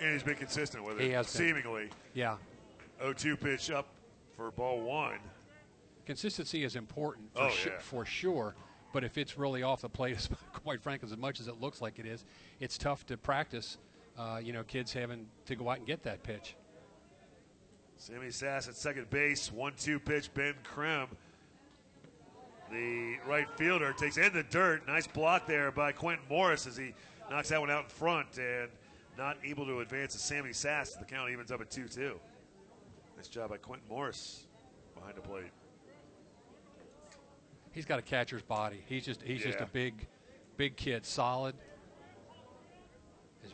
and 0.00 0.14
he's 0.14 0.22
been 0.22 0.36
consistent 0.36 0.82
with 0.82 0.98
it. 0.98 1.04
He 1.04 1.10
has 1.10 1.26
been. 1.26 1.46
seemingly. 1.48 1.90
Yeah, 2.14 2.38
0-2 3.02 3.38
pitch 3.38 3.70
up 3.70 3.88
for 4.34 4.50
ball 4.50 4.80
one. 4.80 5.18
consistency 6.06 6.64
is 6.64 6.74
important 6.74 7.30
for, 7.34 7.42
Oh, 7.42 7.52
yeah. 7.66 7.78
for 7.80 8.06
sure. 8.06 8.54
But 8.94 9.04
if 9.04 9.18
it's 9.18 9.36
really 9.36 9.62
off 9.62 9.82
the 9.82 9.90
plate, 9.90 10.26
quite 10.54 10.80
frankly, 10.80 11.06
as 11.12 11.18
much 11.18 11.38
as 11.38 11.48
it 11.48 11.60
looks 11.60 11.82
like 11.82 11.98
it 11.98 12.06
is, 12.06 12.24
it's 12.60 12.78
tough 12.78 13.04
to 13.08 13.18
practice. 13.18 13.76
Uh, 14.16 14.40
you 14.42 14.52
know, 14.52 14.62
kids 14.62 14.92
having 14.92 15.26
to 15.46 15.56
go 15.56 15.68
out 15.68 15.78
and 15.78 15.86
get 15.86 16.02
that 16.04 16.22
pitch. 16.22 16.54
Sammy 17.96 18.30
Sass 18.30 18.68
at 18.68 18.76
second 18.76 19.10
base. 19.10 19.50
One-two 19.50 19.98
pitch. 19.98 20.32
Ben 20.34 20.54
Krim, 20.62 21.08
the 22.70 23.16
right 23.26 23.48
fielder, 23.56 23.92
takes 23.92 24.16
in 24.16 24.32
the 24.32 24.42
dirt. 24.44 24.86
Nice 24.86 25.06
block 25.06 25.46
there 25.46 25.72
by 25.72 25.92
Quentin 25.92 26.24
Morris 26.28 26.66
as 26.66 26.76
he 26.76 26.94
knocks 27.30 27.48
that 27.48 27.60
one 27.60 27.70
out 27.70 27.84
in 27.84 27.90
front 27.90 28.38
and 28.38 28.68
not 29.18 29.36
able 29.44 29.66
to 29.66 29.80
advance 29.80 30.12
to 30.12 30.18
Sammy 30.18 30.52
Sass. 30.52 30.94
The 30.94 31.04
count 31.04 31.30
evens 31.30 31.50
up 31.50 31.60
at 31.60 31.70
two-two. 31.70 32.20
Nice 33.16 33.28
job 33.28 33.50
by 33.50 33.56
Quentin 33.56 33.88
Morris 33.88 34.44
behind 34.94 35.16
the 35.16 35.22
plate. 35.22 35.50
He's 37.72 37.84
got 37.84 37.98
a 37.98 38.02
catcher's 38.02 38.42
body. 38.42 38.82
He's 38.86 39.04
just 39.04 39.22
he's 39.22 39.42
just 39.42 39.60
a 39.60 39.66
big, 39.66 40.06
big 40.56 40.76
kid, 40.76 41.04
solid. 41.04 41.56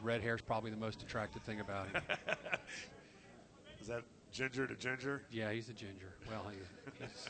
His 0.00 0.06
red 0.06 0.22
hair 0.22 0.34
is 0.34 0.40
probably 0.40 0.70
the 0.70 0.78
most 0.78 1.02
attractive 1.02 1.42
thing 1.42 1.60
about 1.60 1.88
him. 1.88 2.02
Is 3.80 3.86
that 3.88 4.02
ginger 4.32 4.66
to 4.66 4.74
ginger? 4.74 5.22
yeah, 5.30 5.52
he's 5.52 5.68
a 5.68 5.74
ginger. 5.74 6.14
Well, 6.28 6.46
he, 6.50 6.56
he's, 7.04 7.28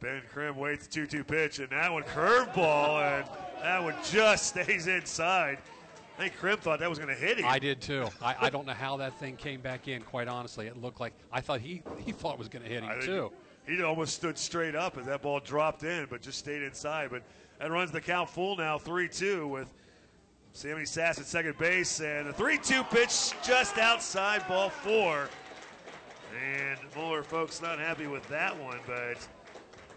Ben 0.00 0.22
Krim 0.32 0.56
waits 0.56 0.88
2 0.88 1.06
2 1.06 1.24
pitch, 1.24 1.60
and 1.60 1.68
that 1.70 1.92
one 1.92 2.02
curveball, 2.02 3.00
and 3.00 3.28
that 3.62 3.82
one 3.82 3.94
just 4.10 4.46
stays 4.60 4.86
inside. 4.88 5.58
I 6.16 6.22
think 6.22 6.36
Krim 6.36 6.58
thought 6.58 6.80
that 6.80 6.88
was 6.90 6.98
going 6.98 7.14
to 7.14 7.20
hit 7.20 7.38
him. 7.38 7.44
I 7.46 7.58
did 7.58 7.80
too. 7.80 8.06
I, 8.22 8.34
I 8.40 8.50
don't 8.50 8.66
know 8.66 8.72
how 8.72 8.96
that 8.96 9.18
thing 9.20 9.36
came 9.36 9.60
back 9.60 9.86
in. 9.86 10.02
Quite 10.02 10.28
honestly, 10.28 10.66
it 10.66 10.80
looked 10.80 10.98
like 10.98 11.12
I 11.30 11.40
thought 11.40 11.60
he 11.60 11.82
he 12.04 12.10
thought 12.10 12.34
it 12.34 12.38
was 12.38 12.48
going 12.48 12.64
to 12.64 12.68
hit 12.68 12.82
him 12.82 13.00
too. 13.02 13.30
He 13.68 13.82
almost 13.82 14.14
stood 14.14 14.38
straight 14.38 14.74
up 14.74 14.96
as 14.96 15.06
that 15.06 15.22
ball 15.22 15.40
dropped 15.40 15.82
in, 15.84 16.06
but 16.08 16.22
just 16.22 16.38
stayed 16.38 16.62
inside. 16.62 17.10
But 17.10 17.22
that 17.58 17.70
runs 17.70 17.90
the 17.92 18.00
count 18.00 18.30
full 18.30 18.56
now, 18.56 18.78
3 18.78 19.08
2, 19.08 19.46
with 19.46 19.72
Sammy 20.56 20.86
Sass 20.86 21.18
at 21.18 21.26
second 21.26 21.58
base. 21.58 22.00
And 22.00 22.26
the 22.28 22.32
3 22.32 22.58
2 22.58 22.82
pitch 22.84 23.32
just 23.42 23.78
outside 23.78 24.46
ball 24.48 24.70
four. 24.70 25.28
And 26.34 26.78
Moeller 26.94 27.22
folks 27.22 27.62
not 27.62 27.78
happy 27.78 28.06
with 28.06 28.26
that 28.28 28.58
one, 28.58 28.78
but 28.86 29.16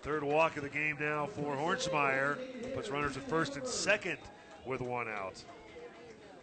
Third 0.01 0.23
walk 0.23 0.55
of 0.55 0.63
the 0.63 0.69
game 0.69 0.95
now 0.99 1.25
for 1.25 1.55
Hornsmeyer. 1.55 2.37
Puts 2.73 2.89
runners 2.89 3.17
at 3.17 3.27
first 3.27 3.57
and 3.57 3.67
second 3.67 4.17
with 4.65 4.79
one 4.79 5.09
out. 5.09 5.43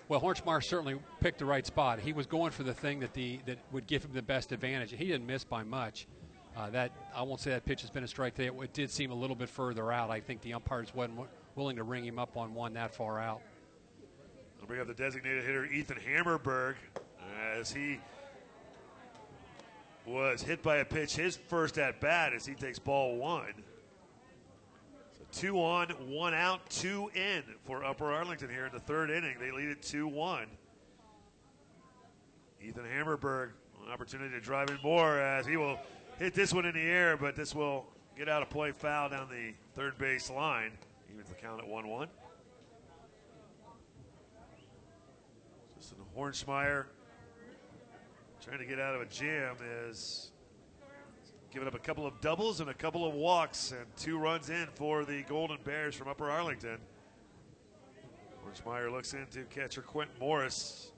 Well, 0.08 0.20
Hornsmeyer 0.20 0.62
certainly 0.62 0.98
picked 1.20 1.38
the 1.38 1.46
right 1.46 1.64
spot. 1.64 1.98
He 1.98 2.12
was 2.12 2.26
going 2.26 2.50
for 2.52 2.64
the 2.64 2.74
thing 2.74 3.00
that 3.00 3.14
the 3.14 3.40
that 3.46 3.58
would 3.72 3.86
give 3.86 4.04
him 4.04 4.12
the 4.12 4.22
best 4.22 4.52
advantage. 4.52 4.90
He 4.90 5.06
didn't 5.06 5.26
miss 5.26 5.42
by 5.42 5.62
much. 5.62 6.06
Uh, 6.54 6.70
that 6.70 6.92
I 7.14 7.22
won't 7.22 7.40
say 7.40 7.50
that 7.50 7.64
pitch 7.64 7.80
has 7.80 7.90
been 7.90 8.04
a 8.04 8.08
strike 8.08 8.34
today. 8.34 8.48
It, 8.48 8.62
it 8.62 8.72
did 8.72 8.90
seem 8.90 9.10
a 9.10 9.14
little 9.14 9.36
bit 9.36 9.48
further 9.48 9.90
out. 9.90 10.10
I 10.10 10.20
think 10.20 10.42
the 10.42 10.52
umpires 10.52 10.94
wasn't 10.94 11.20
willing 11.54 11.76
to 11.76 11.82
ring 11.82 12.04
him 12.04 12.18
up 12.18 12.36
on 12.36 12.54
one 12.54 12.74
that 12.74 12.94
far 12.94 13.18
out. 13.18 13.40
I'll 14.66 14.68
bring 14.68 14.80
up 14.80 14.88
the 14.88 15.00
designated 15.00 15.44
hitter 15.44 15.64
Ethan 15.64 15.98
Hammerberg 15.98 16.74
as 17.56 17.70
he 17.70 18.00
was 20.04 20.42
hit 20.42 20.60
by 20.60 20.78
a 20.78 20.84
pitch 20.84 21.14
his 21.14 21.36
first 21.36 21.78
at 21.78 22.00
bat 22.00 22.32
as 22.32 22.44
he 22.44 22.54
takes 22.54 22.80
ball 22.80 23.16
one. 23.16 23.54
So 25.16 25.24
two 25.30 25.60
on, 25.60 25.90
one 26.10 26.34
out, 26.34 26.68
two 26.68 27.12
in 27.14 27.44
for 27.64 27.84
Upper 27.84 28.10
Arlington 28.10 28.50
here 28.50 28.66
in 28.66 28.72
the 28.72 28.80
third 28.80 29.08
inning. 29.08 29.36
They 29.38 29.52
lead 29.52 29.68
it 29.68 29.82
2 29.82 30.08
1. 30.08 30.48
Ethan 32.60 32.84
Hammerberg, 32.84 33.50
an 33.84 33.92
opportunity 33.92 34.34
to 34.34 34.40
drive 34.40 34.68
in 34.70 34.78
more 34.82 35.20
as 35.20 35.46
he 35.46 35.56
will 35.56 35.78
hit 36.18 36.34
this 36.34 36.52
one 36.52 36.64
in 36.64 36.74
the 36.74 36.80
air, 36.80 37.16
but 37.16 37.36
this 37.36 37.54
will 37.54 37.86
get 38.18 38.28
out 38.28 38.42
of 38.42 38.50
play 38.50 38.72
foul 38.72 39.10
down 39.10 39.28
the 39.30 39.54
third 39.74 39.96
base 39.96 40.28
line. 40.28 40.72
Evens 41.08 41.28
the 41.28 41.36
count 41.36 41.60
at 41.60 41.68
1 41.68 41.86
1. 41.86 42.08
Justin 45.76 46.05
Hornsmeyer 46.16 46.86
trying 48.42 48.58
to 48.58 48.64
get 48.64 48.80
out 48.80 48.94
of 48.94 49.02
a 49.02 49.06
jam 49.06 49.56
is 49.86 50.30
giving 51.52 51.68
up 51.68 51.74
a 51.74 51.78
couple 51.78 52.06
of 52.06 52.18
doubles 52.22 52.60
and 52.60 52.70
a 52.70 52.74
couple 52.74 53.06
of 53.06 53.14
walks 53.14 53.72
and 53.72 53.84
two 53.96 54.18
runs 54.18 54.48
in 54.48 54.66
for 54.74 55.04
the 55.04 55.22
Golden 55.24 55.58
Bears 55.62 55.94
from 55.94 56.08
Upper 56.08 56.30
Arlington. 56.30 56.78
Hornsmeyer 58.46 58.90
looks 58.90 59.12
into 59.12 59.42
catcher 59.44 59.82
Quentin 59.82 60.16
Morris. 60.18 60.92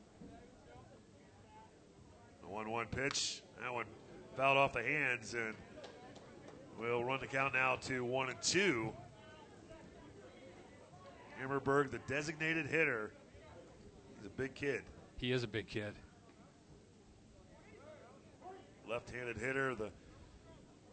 The 2.43 2.49
1 2.49 2.71
1 2.71 2.87
pitch. 2.87 3.43
That 3.61 3.75
one 3.75 3.87
fouled 4.37 4.57
off 4.57 4.73
the 4.73 4.85
hands 4.85 5.35
and 5.35 5.55
will 6.79 7.03
run 7.03 7.19
the 7.19 7.27
count 7.27 7.55
now 7.55 7.75
to 7.83 8.05
1 8.05 8.29
and 8.29 8.41
2. 8.41 8.93
Hammerberg, 11.43 11.91
the 11.91 11.99
designated 12.07 12.67
hitter. 12.67 13.11
He's 14.17 14.27
a 14.27 14.31
big 14.31 14.55
kid. 14.55 14.83
He 15.19 15.33
is 15.33 15.43
a 15.43 15.49
big 15.49 15.67
kid. 15.67 15.95
Left-handed 18.89 19.37
hitter. 19.37 19.75
The 19.75 19.91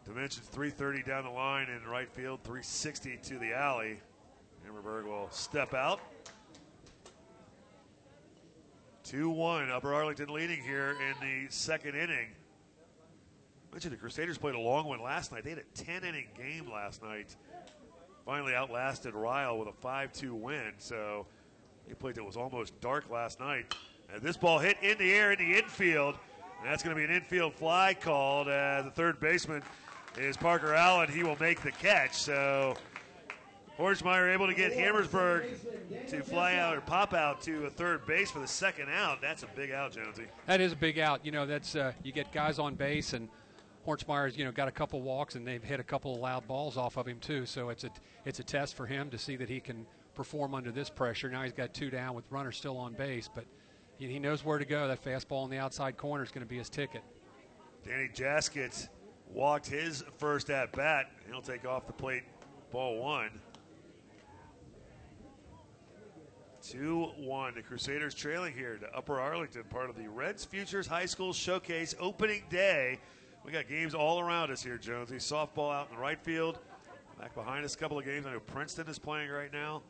dimensions 0.04 0.48
330 0.48 1.04
down 1.04 1.26
the 1.26 1.30
line 1.30 1.68
in 1.70 1.88
right 1.88 2.12
field, 2.12 2.40
360 2.42 3.20
to 3.22 3.38
the 3.38 3.54
alley. 3.54 4.00
Hammerberg 4.66 5.06
will 5.06 5.30
step 5.30 5.76
out. 5.76 6.00
2-1, 9.06 9.70
Upper 9.70 9.94
Arlington 9.94 10.30
leading 10.30 10.60
here 10.64 10.98
in 11.08 11.14
the 11.22 11.46
second 11.52 11.96
inning. 11.96 12.30
I 13.70 13.76
mentioned 13.76 13.94
the 13.94 13.98
Crusaders 13.98 14.40
played 14.40 14.56
a 14.56 14.60
long 14.60 14.88
one 14.88 15.04
last 15.04 15.32
night. 15.32 15.44
They 15.44 15.52
had 15.52 15.60
a 15.60 15.84
10-inning 15.84 16.30
game 16.36 16.72
last 16.72 17.04
night. 17.04 17.36
Finally 18.26 18.56
outlasted 18.56 19.14
Ryle 19.14 19.60
with 19.60 19.68
a 19.68 19.86
5-2 19.86 20.32
win. 20.32 20.74
So 20.80 21.28
they 21.88 21.94
played 21.94 22.18
it 22.18 22.26
was 22.26 22.38
almost 22.38 22.80
dark 22.82 23.12
last 23.12 23.40
night. 23.40 23.76
And 24.14 24.22
this 24.22 24.38
ball 24.38 24.60
hit 24.60 24.78
in 24.82 24.98
the 24.98 25.12
air 25.12 25.32
in 25.32 25.40
the 25.40 25.58
infield. 25.58 26.16
And 26.60 26.70
that's 26.70 26.84
going 26.84 26.96
to 26.96 27.00
be 27.00 27.06
an 27.06 27.12
infield 27.12 27.54
fly 27.54 27.94
called. 27.94 28.48
Uh, 28.48 28.82
the 28.84 28.92
third 28.92 29.20
baseman 29.20 29.62
is 30.18 30.38
Parker 30.38 30.74
Allen. 30.74 31.12
He 31.12 31.24
will 31.24 31.38
make 31.40 31.62
the 31.62 31.72
catch. 31.72 32.14
So 32.16 32.76
Hornsmeyer 33.78 34.34
able 34.34 34.48
to 34.48 34.54
get 34.54 34.72
Hammersburg 34.72 35.46
to 36.08 36.22
fly 36.22 36.56
out 36.56 36.78
or 36.78 36.82
pop 36.82 37.14
out 37.14 37.42
to 37.42 37.66
a 37.66 37.70
third 37.70 38.06
base 38.06 38.32
for 38.32 38.40
the 38.40 38.48
second 38.48 38.90
out. 38.90 39.20
That's 39.22 39.44
a 39.44 39.48
big 39.48 39.72
out, 39.72 39.92
Jonesy. 39.92 40.26
That 40.46 40.62
is 40.62 40.72
a 40.72 40.78
big 40.78 40.98
out. 40.98 41.26
You 41.26 41.32
know, 41.32 41.46
that's 41.46 41.76
uh, 41.76 41.92
you 42.02 42.14
get 42.14 42.32
guys 42.32 42.58
on 42.58 42.76
base, 42.76 43.12
and 43.14 43.28
Hornsmeyer's 43.86 44.38
you 44.38 44.46
know 44.46 44.52
got 44.52 44.70
a 44.70 44.72
couple 44.72 45.02
walks, 45.02 45.36
and 45.36 45.46
they've 45.46 45.64
hit 45.64 45.82
a 45.82 45.84
couple 45.84 46.16
of 46.16 46.22
loud 46.22 46.48
balls 46.48 46.78
off 46.78 46.96
of 46.96 47.06
him 47.06 47.20
too. 47.20 47.46
So 47.46 47.70
it's 47.70 47.84
a 47.84 47.90
it's 48.24 48.40
a 48.40 48.44
test 48.44 48.76
for 48.76 48.86
him 48.86 49.10
to 49.10 49.18
see 49.18 49.36
that 49.36 49.50
he 49.50 49.60
can 49.60 49.86
perform 50.14 50.56
under 50.56 50.72
this 50.72 50.90
pressure. 50.90 51.30
Now 51.30 51.44
he's 51.44 51.52
got 51.52 51.74
two 51.74 51.90
down 51.90 52.16
with 52.16 52.24
runners 52.32 52.56
still 52.56 52.78
on 52.78 52.94
base, 52.94 53.30
but 53.34 53.44
he, 53.98 54.08
he 54.08 54.20
knows 54.20 54.44
where 54.44 54.58
to 54.58 54.66
go. 54.66 54.88
That 54.88 55.04
fastball 55.04 55.46
in 55.46 55.50
the 55.50 55.58
outside 55.58 55.98
corner 55.98 56.24
is 56.24 56.32
going 56.32 56.46
to 56.46 56.50
be 56.50 56.58
his 56.58 56.70
ticket. 56.70 57.04
Danny 57.86 58.10
Jaskett 58.14 58.90
walked 59.30 59.68
his 59.68 60.04
first 60.18 60.50
at 60.50 60.72
bat. 60.72 61.12
He'll 61.28 61.42
take 61.42 61.66
off 61.66 61.88
the 61.88 61.94
plate, 61.94 62.24
ball 62.72 63.00
one. 63.00 63.30
2 66.62 67.12
1. 67.18 67.56
The 67.56 67.62
Crusaders 67.62 68.16
trailing 68.16 68.54
here 68.54 68.78
to 68.78 68.98
Upper 68.98 69.20
Arlington, 69.20 69.64
part 69.66 69.90
of 69.90 69.96
the 69.96 70.08
Reds 70.08 70.44
Futures 70.44 70.88
High 70.88 71.06
School 71.06 71.32
Showcase 71.32 71.94
opening 72.00 72.44
day. 72.50 73.00
We 73.46 73.52
got 73.52 73.68
games 73.70 73.94
all 73.94 74.20
around 74.20 74.50
us 74.50 74.64
here, 74.64 74.80
Jonesy. 74.80 75.18
Softball 75.18 75.72
out 75.72 75.90
in 75.90 75.96
the 75.96 76.02
right 76.02 76.20
field. 76.20 76.58
Back 77.20 77.36
behind 77.36 77.64
us, 77.64 77.76
a 77.76 77.78
couple 77.78 78.00
of 78.00 78.06
games. 78.06 78.26
I 78.26 78.32
know 78.34 78.40
Princeton 78.40 78.88
is 78.88 78.98
playing 78.98 79.30
right 79.30 79.54
now. 79.54 79.84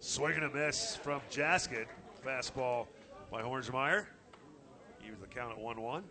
Swing 0.00 0.34
and 0.34 0.44
a 0.44 0.50
miss 0.50 0.96
from 0.96 1.20
Jaskett. 1.30 1.86
Fastball 2.24 2.86
by 3.30 3.42
Hornsmeyer. 3.42 4.06
Even 5.04 5.20
the 5.20 5.26
count 5.26 5.52
at 5.52 5.58
1 5.58 5.80
1. 5.80 6.04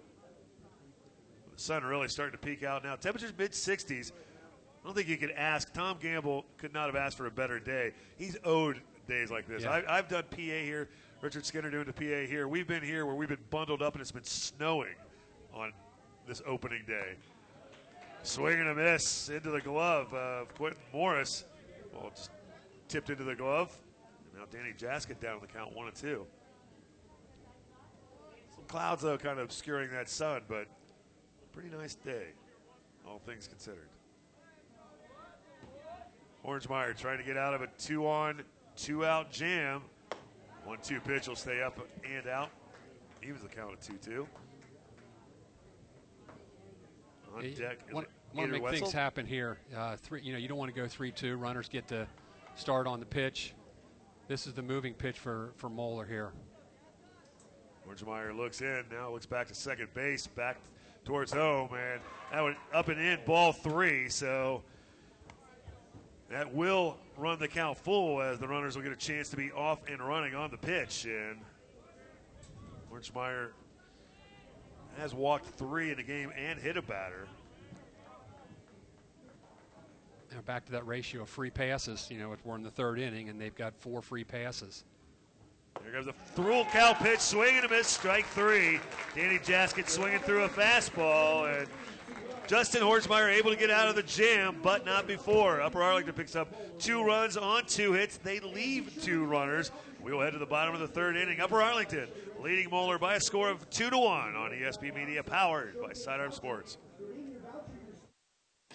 The 1.55 1.61
sun 1.61 1.83
really 1.83 2.07
starting 2.07 2.33
to 2.33 2.45
peak 2.45 2.63
out 2.63 2.83
now. 2.83 2.95
Temperatures 2.95 3.33
mid 3.37 3.51
60s. 3.51 4.11
I 4.11 4.87
don't 4.87 4.95
think 4.95 5.07
you 5.07 5.17
could 5.17 5.31
ask. 5.31 5.73
Tom 5.73 5.97
Gamble 6.01 6.45
could 6.57 6.73
not 6.73 6.85
have 6.85 6.95
asked 6.95 7.17
for 7.17 7.25
a 7.25 7.31
better 7.31 7.59
day. 7.59 7.93
He's 8.17 8.37
owed 8.43 8.81
days 9.07 9.31
like 9.31 9.47
this. 9.47 9.63
Yeah. 9.63 9.71
I, 9.71 9.97
I've 9.97 10.07
done 10.07 10.23
PA 10.29 10.37
here. 10.37 10.89
Richard 11.21 11.45
Skinner 11.45 11.71
doing 11.71 11.85
the 11.85 11.93
PA 11.93 12.29
here. 12.29 12.47
We've 12.47 12.67
been 12.67 12.83
here 12.83 13.05
where 13.05 13.15
we've 13.15 13.27
been 13.29 13.43
bundled 13.49 13.81
up 13.81 13.93
and 13.93 14.01
it's 14.01 14.11
been 14.11 14.23
snowing 14.23 14.95
on 15.53 15.73
this 16.27 16.41
opening 16.45 16.83
day. 16.85 17.15
Swing 18.21 18.59
and 18.59 18.69
a 18.69 18.75
miss 18.75 19.29
into 19.29 19.49
the 19.49 19.61
glove 19.61 20.13
of 20.13 20.53
Quentin 20.55 20.79
Morris. 20.93 21.45
Well, 21.93 22.11
just 22.13 22.29
tipped 22.87 23.09
into 23.09 23.23
the 23.23 23.35
glove. 23.35 23.75
And 24.31 24.41
now 24.41 24.45
Danny 24.51 24.73
Jaskett 24.77 25.19
down 25.19 25.35
on 25.35 25.41
the 25.41 25.47
count 25.47 25.75
one 25.75 25.87
and 25.87 25.95
two. 25.95 26.25
Clouds, 28.67 29.01
though, 29.01 29.17
kind 29.17 29.39
of 29.39 29.45
obscuring 29.45 29.91
that 29.91 30.09
sun, 30.09 30.41
but 30.47 30.67
pretty 31.53 31.69
nice 31.69 31.95
day, 31.95 32.27
all 33.07 33.19
things 33.25 33.47
considered. 33.47 33.89
Hornsmeyer 36.45 36.95
trying 36.95 37.17
to 37.17 37.23
get 37.23 37.37
out 37.37 37.53
of 37.53 37.61
a 37.61 37.67
two 37.77 38.07
on, 38.07 38.43
two 38.75 39.05
out 39.05 39.31
jam. 39.31 39.81
One 40.65 40.77
two 40.83 40.99
pitch 40.99 41.27
will 41.27 41.35
stay 41.35 41.61
up 41.61 41.79
and 42.05 42.27
out. 42.27 42.49
He 43.21 43.31
was 43.31 43.41
the 43.41 43.47
count 43.47 43.73
of 43.73 43.79
2 43.79 43.93
2. 43.93 44.27
On 47.35 47.41
deck. 47.41 47.79
is 47.87 47.93
Want 47.93 48.07
to 48.35 48.47
make 48.47 48.61
Wetzel? 48.61 48.79
things 48.79 48.93
happen 48.93 49.25
here. 49.25 49.57
Uh, 49.75 49.95
three, 49.95 50.21
you 50.21 50.33
know, 50.33 50.37
you 50.37 50.47
don't 50.47 50.57
want 50.57 50.73
to 50.73 50.79
go 50.79 50.87
three-two. 50.87 51.37
Runners 51.37 51.69
get 51.69 51.87
to 51.87 52.07
start 52.55 52.85
on 52.85 52.99
the 52.99 53.05
pitch. 53.05 53.53
This 54.27 54.45
is 54.47 54.53
the 54.53 54.61
moving 54.61 54.93
pitch 54.93 55.17
for 55.17 55.53
for 55.55 55.69
Moeller 55.69 56.05
here. 56.05 56.33
Hornsmeyer 57.87 58.35
looks 58.35 58.61
in, 58.61 58.83
now 58.91 59.11
looks 59.11 59.25
back 59.25 59.47
to 59.47 59.55
second 59.55 59.93
base, 59.93 60.27
back 60.27 60.57
towards 61.05 61.31
home, 61.31 61.69
and 61.73 62.01
that 62.31 62.43
went 62.43 62.57
up 62.73 62.89
and 62.89 62.99
in, 62.99 63.19
ball 63.25 63.53
three. 63.53 64.09
So 64.09 64.63
that 66.29 66.53
will 66.53 66.97
run 67.15 67.39
the 67.39 67.47
count 67.47 67.77
full 67.77 68.21
as 68.21 68.39
the 68.39 68.47
runners 68.47 68.75
will 68.75 68.83
get 68.83 68.91
a 68.91 68.97
chance 68.97 69.29
to 69.29 69.37
be 69.37 69.51
off 69.51 69.79
and 69.89 70.01
running 70.01 70.35
on 70.35 70.51
the 70.51 70.57
pitch. 70.57 71.05
And 71.05 71.39
Hornsmeyer 72.91 73.49
has 74.97 75.13
walked 75.13 75.45
three 75.45 75.91
in 75.91 75.97
the 75.97 76.03
game 76.03 76.31
and 76.35 76.59
hit 76.59 76.75
a 76.75 76.81
batter. 76.81 77.27
Now 80.31 80.41
back 80.41 80.65
to 80.65 80.73
that 80.73 80.85
ratio 80.85 81.21
of 81.21 81.29
free 81.29 81.49
passes. 81.49 82.07
You 82.11 82.19
know, 82.19 82.35
we're 82.43 82.55
in 82.55 82.63
the 82.63 82.69
third 82.69 82.99
inning, 82.99 83.29
and 83.29 83.39
they've 83.39 83.55
got 83.55 83.73
four 83.79 84.01
free 84.01 84.25
passes. 84.25 84.83
Here 85.83 85.93
comes 85.93 86.07
a 86.07 86.13
through 86.35 86.63
cow 86.65 86.93
pitch, 86.93 87.19
swing 87.19 87.57
and 87.57 87.65
a 87.65 87.69
miss, 87.69 87.87
strike 87.87 88.25
three. 88.27 88.79
Danny 89.15 89.39
Jaskett 89.39 89.89
swinging 89.89 90.19
through 90.19 90.43
a 90.43 90.49
fastball, 90.49 91.59
and 91.59 91.67
Justin 92.47 92.81
Hornsmeyer 92.81 93.33
able 93.33 93.51
to 93.51 93.57
get 93.57 93.69
out 93.69 93.89
of 93.89 93.95
the 93.95 94.03
jam, 94.03 94.57
but 94.63 94.85
not 94.85 95.07
before. 95.07 95.61
Upper 95.61 95.83
Arlington 95.83 96.13
picks 96.13 96.35
up 96.35 96.79
two 96.79 97.03
runs 97.03 97.35
on 97.35 97.65
two 97.65 97.93
hits. 97.93 98.17
They 98.17 98.39
leave 98.39 99.01
two 99.01 99.25
runners. 99.25 99.71
We 100.01 100.13
will 100.13 100.21
head 100.21 100.33
to 100.33 100.39
the 100.39 100.45
bottom 100.45 100.73
of 100.73 100.79
the 100.79 100.87
third 100.87 101.17
inning. 101.17 101.41
Upper 101.41 101.61
Arlington 101.61 102.07
leading 102.41 102.69
Moeller 102.69 102.97
by 102.97 103.15
a 103.15 103.19
score 103.19 103.49
of 103.49 103.69
two 103.69 103.89
to 103.89 103.97
one 103.97 104.35
on 104.35 104.51
ESP 104.51 104.95
Media, 104.95 105.23
powered 105.23 105.81
by 105.81 105.93
Sidearm 105.93 106.31
Sports. 106.31 106.77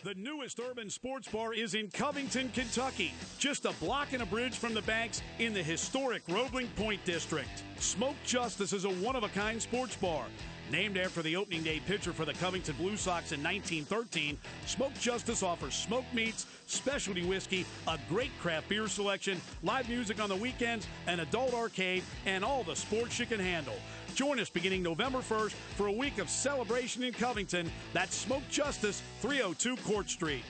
The 0.05 0.15
newest 0.15 0.59
urban 0.59 0.91
sports 0.91 1.29
bar 1.29 1.55
is 1.55 1.75
in 1.75 1.89
Covington, 1.89 2.49
Kentucky, 2.49 3.15
just 3.39 3.67
a 3.67 3.73
block 3.75 4.13
and 4.13 4.21
a 4.21 4.27
bridge 4.27 4.57
from 4.57 4.75
the 4.75 4.83
banks 4.83 5.23
in 5.39 5.55
the 5.55 5.63
historic 5.63 6.25
Roebling 6.29 6.67
Point 6.75 7.05
District. 7.05 7.63
Smoke 7.79 8.17
Justice 8.27 8.73
is 8.73 8.85
a 8.85 8.91
one 8.91 9.15
of 9.15 9.23
a 9.23 9.29
kind 9.29 9.63
sports 9.63 9.95
bar. 9.95 10.25
Named 10.73 10.97
after 10.97 11.23
the 11.23 11.37
opening 11.37 11.63
day 11.63 11.81
pitcher 11.87 12.13
for 12.13 12.25
the 12.25 12.33
Covington 12.35 12.75
Blue 12.79 12.97
Sox 12.97 13.31
in 13.31 13.41
1913, 13.45 14.37
Smoke 14.67 14.95
Justice 14.99 15.45
offers 15.45 15.75
smoked 15.75 16.13
meats, 16.13 16.47
specialty 16.67 17.25
whiskey, 17.25 17.65
a 17.87 17.97
great 18.09 18.37
craft 18.41 18.69
beer 18.69 18.89
selection, 18.89 19.41
live 19.63 19.89
music 19.89 20.21
on 20.21 20.29
the 20.29 20.37
weekends, 20.37 20.89
an 21.07 21.21
adult 21.21 21.55
arcade, 21.55 22.03
and 22.27 22.45
all 22.45 22.65
the 22.65 22.75
sports 22.75 23.21
you 23.21 23.27
can 23.27 23.39
handle. 23.39 23.77
Join 24.15 24.39
us 24.39 24.51
beginning 24.51 24.83
November 24.83 25.21
1st 25.21 25.53
for 25.77 25.87
a 25.87 25.93
week 25.93 26.19
of 26.19 26.29
celebration 26.29 27.03
in 27.03 27.15
Covington. 27.15 27.71
That's 27.95 28.15
Smoke 28.15 28.43
Justice, 28.51 29.03
302 29.21 29.77
Court 29.77 30.11
Street. 30.11 30.45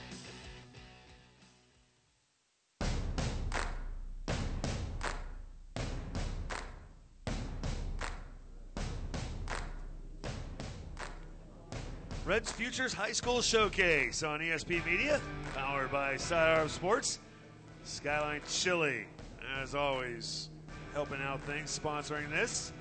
Reds 12.25 12.51
Futures 12.51 12.93
High 12.93 13.11
School 13.11 13.41
Showcase 13.41 14.23
on 14.23 14.39
ESP 14.39 14.85
Media, 14.85 15.21
powered 15.55 15.91
by 15.91 16.17
Sidearm 16.17 16.67
Sports. 16.67 17.19
Skyline 17.83 18.41
Chili, 18.49 19.05
as 19.61 19.75
always, 19.75 20.49
helping 20.93 21.21
out 21.21 21.41
things, 21.43 21.77
sponsoring 21.77 22.29
this. 22.29 22.71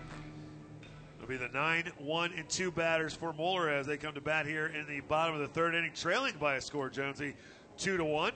It'll 1.23 1.31
be 1.31 1.37
the 1.37 1.53
9 1.57 1.93
1 1.99 2.33
and 2.37 2.49
2 2.49 2.73
batters 2.73 3.15
for 3.15 3.33
Moeller 3.33 3.69
as 3.69 3.87
they 3.87 3.97
come 3.97 4.13
to 4.15 4.21
bat 4.21 4.45
here 4.45 4.67
in 4.67 4.89
the 4.89 4.99
bottom 5.03 5.37
of 5.37 5.41
the 5.41 5.47
third 5.47 5.77
inning, 5.77 5.93
trailing 5.95 6.35
by 6.41 6.57
a 6.57 6.61
score, 6.61 6.91
Jonesy, 6.91 7.37
2 7.79 7.97
to 7.97 8.05
1. 8.05 8.33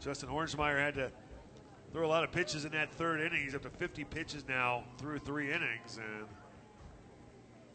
Justin 0.00 0.28
Hornsmeyer 0.28 0.76
had 0.76 0.94
to 0.96 1.12
throw 1.92 2.04
a 2.04 2.08
lot 2.08 2.24
of 2.24 2.32
pitches 2.32 2.64
in 2.64 2.72
that 2.72 2.92
third 2.92 3.20
inning. 3.20 3.44
He's 3.44 3.54
up 3.54 3.62
to 3.62 3.70
50 3.70 4.02
pitches 4.02 4.42
now 4.48 4.82
through 4.98 5.20
three 5.20 5.52
innings, 5.52 5.98
and 5.98 6.26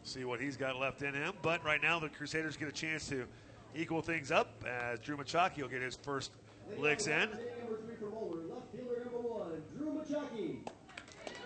see 0.02 0.26
what 0.26 0.38
he's 0.38 0.58
got 0.58 0.76
left 0.76 1.00
in 1.00 1.14
him. 1.14 1.32
But 1.40 1.64
right 1.64 1.80
now, 1.80 1.98
the 1.98 2.10
Crusaders 2.10 2.58
get 2.58 2.68
a 2.68 2.72
chance 2.72 3.08
to 3.08 3.24
equal 3.74 4.02
things 4.02 4.30
up 4.30 4.62
as 4.68 4.98
Drew 4.98 5.16
Machaki 5.16 5.62
will 5.62 5.68
get 5.68 5.80
his 5.80 5.96
first 5.96 6.32
licks 6.76 7.06
in. 7.06 7.30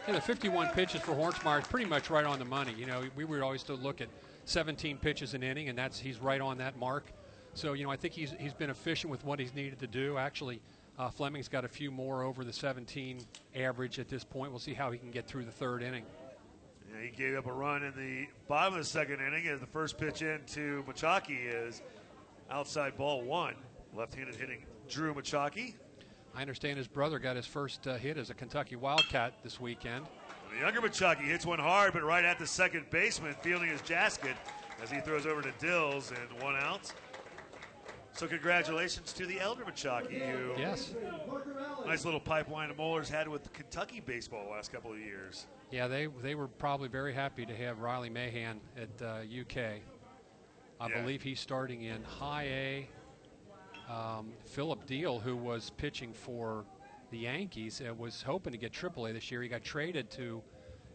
Yeah, 0.06 0.14
the 0.14 0.20
51 0.20 0.68
pitches 0.68 1.00
for 1.02 1.12
Hornsmeyer 1.12 1.60
is 1.60 1.68
pretty 1.68 1.86
much 1.86 2.10
right 2.10 2.24
on 2.24 2.38
the 2.38 2.44
money. 2.44 2.74
You 2.76 2.86
know, 2.86 3.02
we 3.16 3.24
would 3.24 3.42
always 3.42 3.60
still 3.60 3.76
look 3.76 4.00
at 4.00 4.08
17 4.46 4.96
pitches 4.98 5.34
an 5.34 5.42
inning, 5.42 5.68
and 5.68 5.78
that's 5.78 5.98
he's 5.98 6.18
right 6.18 6.40
on 6.40 6.58
that 6.58 6.76
mark. 6.78 7.12
So, 7.54 7.74
you 7.74 7.84
know, 7.84 7.90
I 7.90 7.96
think 7.96 8.14
he's 8.14 8.34
he's 8.38 8.54
been 8.54 8.70
efficient 8.70 9.10
with 9.10 9.24
what 9.24 9.38
he's 9.38 9.54
needed 9.54 9.78
to 9.80 9.86
do. 9.86 10.16
Actually, 10.16 10.60
uh, 10.98 11.10
Fleming's 11.10 11.48
got 11.48 11.64
a 11.64 11.68
few 11.68 11.90
more 11.90 12.22
over 12.22 12.44
the 12.44 12.52
17 12.52 13.20
average 13.56 13.98
at 13.98 14.08
this 14.08 14.24
point. 14.24 14.50
We'll 14.50 14.60
see 14.60 14.74
how 14.74 14.90
he 14.90 14.98
can 14.98 15.10
get 15.10 15.26
through 15.26 15.44
the 15.44 15.52
third 15.52 15.82
inning. 15.82 16.04
Yeah, 16.92 17.02
he 17.02 17.10
gave 17.10 17.36
up 17.36 17.46
a 17.46 17.52
run 17.52 17.82
in 17.84 17.94
the 17.94 18.26
bottom 18.48 18.74
of 18.74 18.80
the 18.80 18.84
second 18.84 19.20
inning 19.20 19.46
as 19.48 19.60
the 19.60 19.66
first 19.66 19.98
pitch 19.98 20.22
into 20.22 20.82
Machaki 20.88 21.38
is 21.46 21.82
outside 22.50 22.96
ball 22.96 23.22
one. 23.22 23.54
Left-handed 23.94 24.36
hitting 24.36 24.64
Drew 24.88 25.14
Machaki. 25.14 25.74
I 26.34 26.40
understand 26.40 26.78
his 26.78 26.88
brother 26.88 27.18
got 27.18 27.36
his 27.36 27.46
first 27.46 27.86
uh, 27.86 27.96
hit 27.96 28.16
as 28.16 28.30
a 28.30 28.34
Kentucky 28.34 28.76
Wildcat 28.76 29.34
this 29.42 29.60
weekend. 29.60 30.06
The 30.52 30.60
younger 30.64 30.80
Machaki 30.80 31.24
hits 31.24 31.46
one 31.46 31.58
hard, 31.58 31.92
but 31.92 32.02
right 32.02 32.24
at 32.24 32.38
the 32.38 32.46
second 32.46 32.90
baseman, 32.90 33.34
fielding 33.42 33.68
his 33.68 33.80
Jasket 33.82 34.34
as 34.82 34.90
he 34.90 35.00
throws 35.00 35.26
over 35.26 35.42
to 35.42 35.52
Dills 35.58 36.10
and 36.12 36.42
one 36.42 36.56
out. 36.56 36.92
So 38.12 38.26
congratulations 38.26 39.12
to 39.14 39.26
the 39.26 39.40
elder 39.40 39.64
Machaki, 39.64 40.20
who 40.20 40.60
yes, 40.60 40.94
nice 41.86 42.04
little 42.04 42.20
pipeline 42.20 42.70
of 42.70 42.76
Moeller's 42.76 43.08
had 43.08 43.28
with 43.28 43.52
Kentucky 43.52 44.00
baseball 44.00 44.44
the 44.44 44.50
last 44.50 44.72
couple 44.72 44.92
of 44.92 44.98
years. 44.98 45.46
Yeah, 45.70 45.86
they 45.86 46.06
they 46.06 46.34
were 46.34 46.48
probably 46.48 46.88
very 46.88 47.14
happy 47.14 47.46
to 47.46 47.56
have 47.56 47.78
Riley 47.78 48.10
Mahan 48.10 48.60
at 48.76 49.02
uh, 49.02 49.20
UK. 49.40 49.80
I 50.80 50.88
Yeah. 50.88 51.00
believe 51.00 51.22
he's 51.22 51.40
starting 51.40 51.82
in 51.84 52.02
High 52.02 52.44
A. 52.44 52.88
Um, 53.90 54.28
Phillip 54.44 54.86
Diehl, 54.86 55.20
who 55.20 55.36
was 55.36 55.70
pitching 55.70 56.12
for 56.12 56.64
the 57.10 57.18
Yankees, 57.18 57.80
uh, 57.86 57.92
was 57.92 58.22
hoping 58.22 58.52
to 58.52 58.58
get 58.58 58.72
AAA 58.72 59.12
this 59.12 59.30
year. 59.30 59.42
He 59.42 59.48
got 59.48 59.64
traded 59.64 60.10
to 60.12 60.42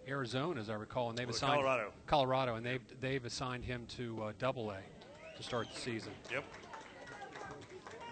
Arizona, 0.08 0.62
as 0.62 0.70
I 0.70 0.76
recall, 0.76 1.10
and 1.10 1.18
they've 1.18 1.28
Well, 1.28 1.36
assigned 1.36 1.62
Colorado. 1.62 1.92
Colorado, 2.06 2.56
and 2.56 2.66
they've 2.66 2.82
they've 3.02 3.26
assigned 3.26 3.66
him 3.66 3.86
to 3.98 4.24
uh, 4.24 4.32
Double 4.40 4.72
A 4.72 4.78
to 5.36 5.44
start 5.44 5.68
the 5.74 5.80
season. 5.80 6.14
Yep. 6.32 6.44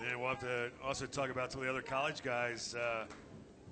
And 0.06 0.20
we'll 0.20 0.30
have 0.30 0.40
to 0.40 0.70
also 0.84 1.06
talk 1.06 1.30
about 1.30 1.52
some 1.52 1.62
of 1.62 1.66
the 1.66 1.72
other 1.72 1.82
college 1.82 2.22
guys. 2.22 2.76
Uh, 2.76 3.06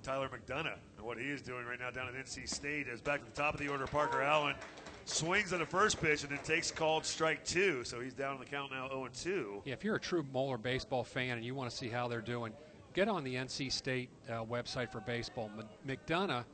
Tyler 0.02 0.28
McDonough 0.28 0.78
and 0.96 1.06
what 1.06 1.18
he 1.18 1.26
is 1.26 1.42
doing 1.42 1.64
right 1.64 1.78
now 1.78 1.90
down 1.90 2.08
at 2.08 2.14
NC 2.14 2.48
State 2.48 2.88
is 2.88 3.00
back 3.00 3.20
to 3.20 3.26
the 3.26 3.36
top 3.36 3.54
of 3.54 3.60
the 3.60 3.68
order. 3.68 3.86
Parker 3.86 4.22
Allen 4.22 4.56
swings 5.04 5.52
on 5.52 5.60
the 5.60 5.66
first 5.66 6.00
pitch 6.00 6.22
and 6.22 6.32
then 6.32 6.38
takes 6.44 6.70
called 6.70 7.04
strike 7.04 7.44
two, 7.44 7.84
so 7.84 8.00
he's 8.00 8.14
down 8.14 8.34
on 8.34 8.40
the 8.40 8.46
count 8.46 8.72
now 8.72 8.88
0 8.88 9.08
2. 9.12 9.62
Yeah, 9.64 9.72
if 9.72 9.84
you're 9.84 9.96
a 9.96 10.00
true 10.00 10.24
Moeller 10.32 10.58
baseball 10.58 11.04
fan 11.04 11.36
and 11.36 11.44
you 11.44 11.54
want 11.54 11.70
to 11.70 11.76
see 11.76 11.88
how 11.88 12.08
they're 12.08 12.20
doing, 12.20 12.52
get 12.94 13.08
on 13.08 13.24
the 13.24 13.34
NC 13.34 13.72
State 13.72 14.10
uh, 14.28 14.44
website 14.44 14.90
for 14.90 15.00
baseball. 15.00 15.50
McDonough 15.86 16.44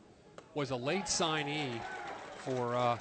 was 0.55 0.71
a 0.71 0.77
late 0.77 1.05
signee 1.05 1.81
for 2.39 2.75
uh, 2.75 2.99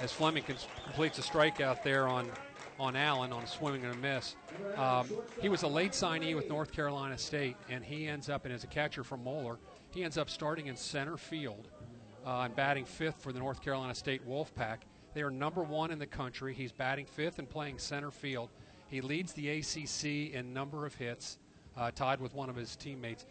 as 0.00 0.12
Fleming 0.12 0.42
completes 0.42 1.18
a 1.18 1.22
strikeout 1.22 1.82
there 1.82 2.08
on 2.08 2.30
on 2.78 2.96
Allen 2.96 3.30
on 3.30 3.42
a 3.42 3.46
swimming 3.46 3.84
and 3.84 3.94
a 3.94 3.98
miss. 3.98 4.36
Um, 4.76 5.06
he 5.42 5.50
was 5.50 5.62
a 5.64 5.68
late 5.68 5.92
signee 5.92 6.34
with 6.34 6.48
North 6.48 6.72
Carolina 6.72 7.18
State, 7.18 7.56
and 7.68 7.84
he 7.84 8.06
ends 8.08 8.30
up, 8.30 8.46
and 8.46 8.54
as 8.54 8.64
a 8.64 8.66
catcher 8.66 9.04
from 9.04 9.22
Moeller, 9.22 9.58
he 9.90 10.02
ends 10.02 10.16
up 10.16 10.30
starting 10.30 10.68
in 10.68 10.76
center 10.76 11.18
field 11.18 11.68
uh, 12.26 12.40
and 12.42 12.56
batting 12.56 12.84
fifth 12.84 13.16
for 13.22 13.32
the 13.32 13.38
North 13.38 13.60
Carolina 13.62 13.94
State 13.94 14.26
Wolfpack. 14.28 14.78
They 15.14 15.22
are 15.22 15.30
number 15.30 15.62
one 15.62 15.90
in 15.90 15.98
the 15.98 16.06
country. 16.06 16.54
He's 16.54 16.72
batting 16.72 17.06
fifth 17.06 17.38
and 17.38 17.48
playing 17.48 17.78
center 17.78 18.10
field. 18.10 18.50
He 18.88 19.00
leads 19.00 19.32
the 19.32 19.48
ACC 19.48 20.34
in 20.34 20.52
number 20.52 20.86
of 20.86 20.94
hits, 20.94 21.38
uh, 21.76 21.90
tied 21.92 22.20
with 22.20 22.34
one 22.34 22.48
of 22.48 22.56
his 22.56 22.76
teammates. 22.76 23.26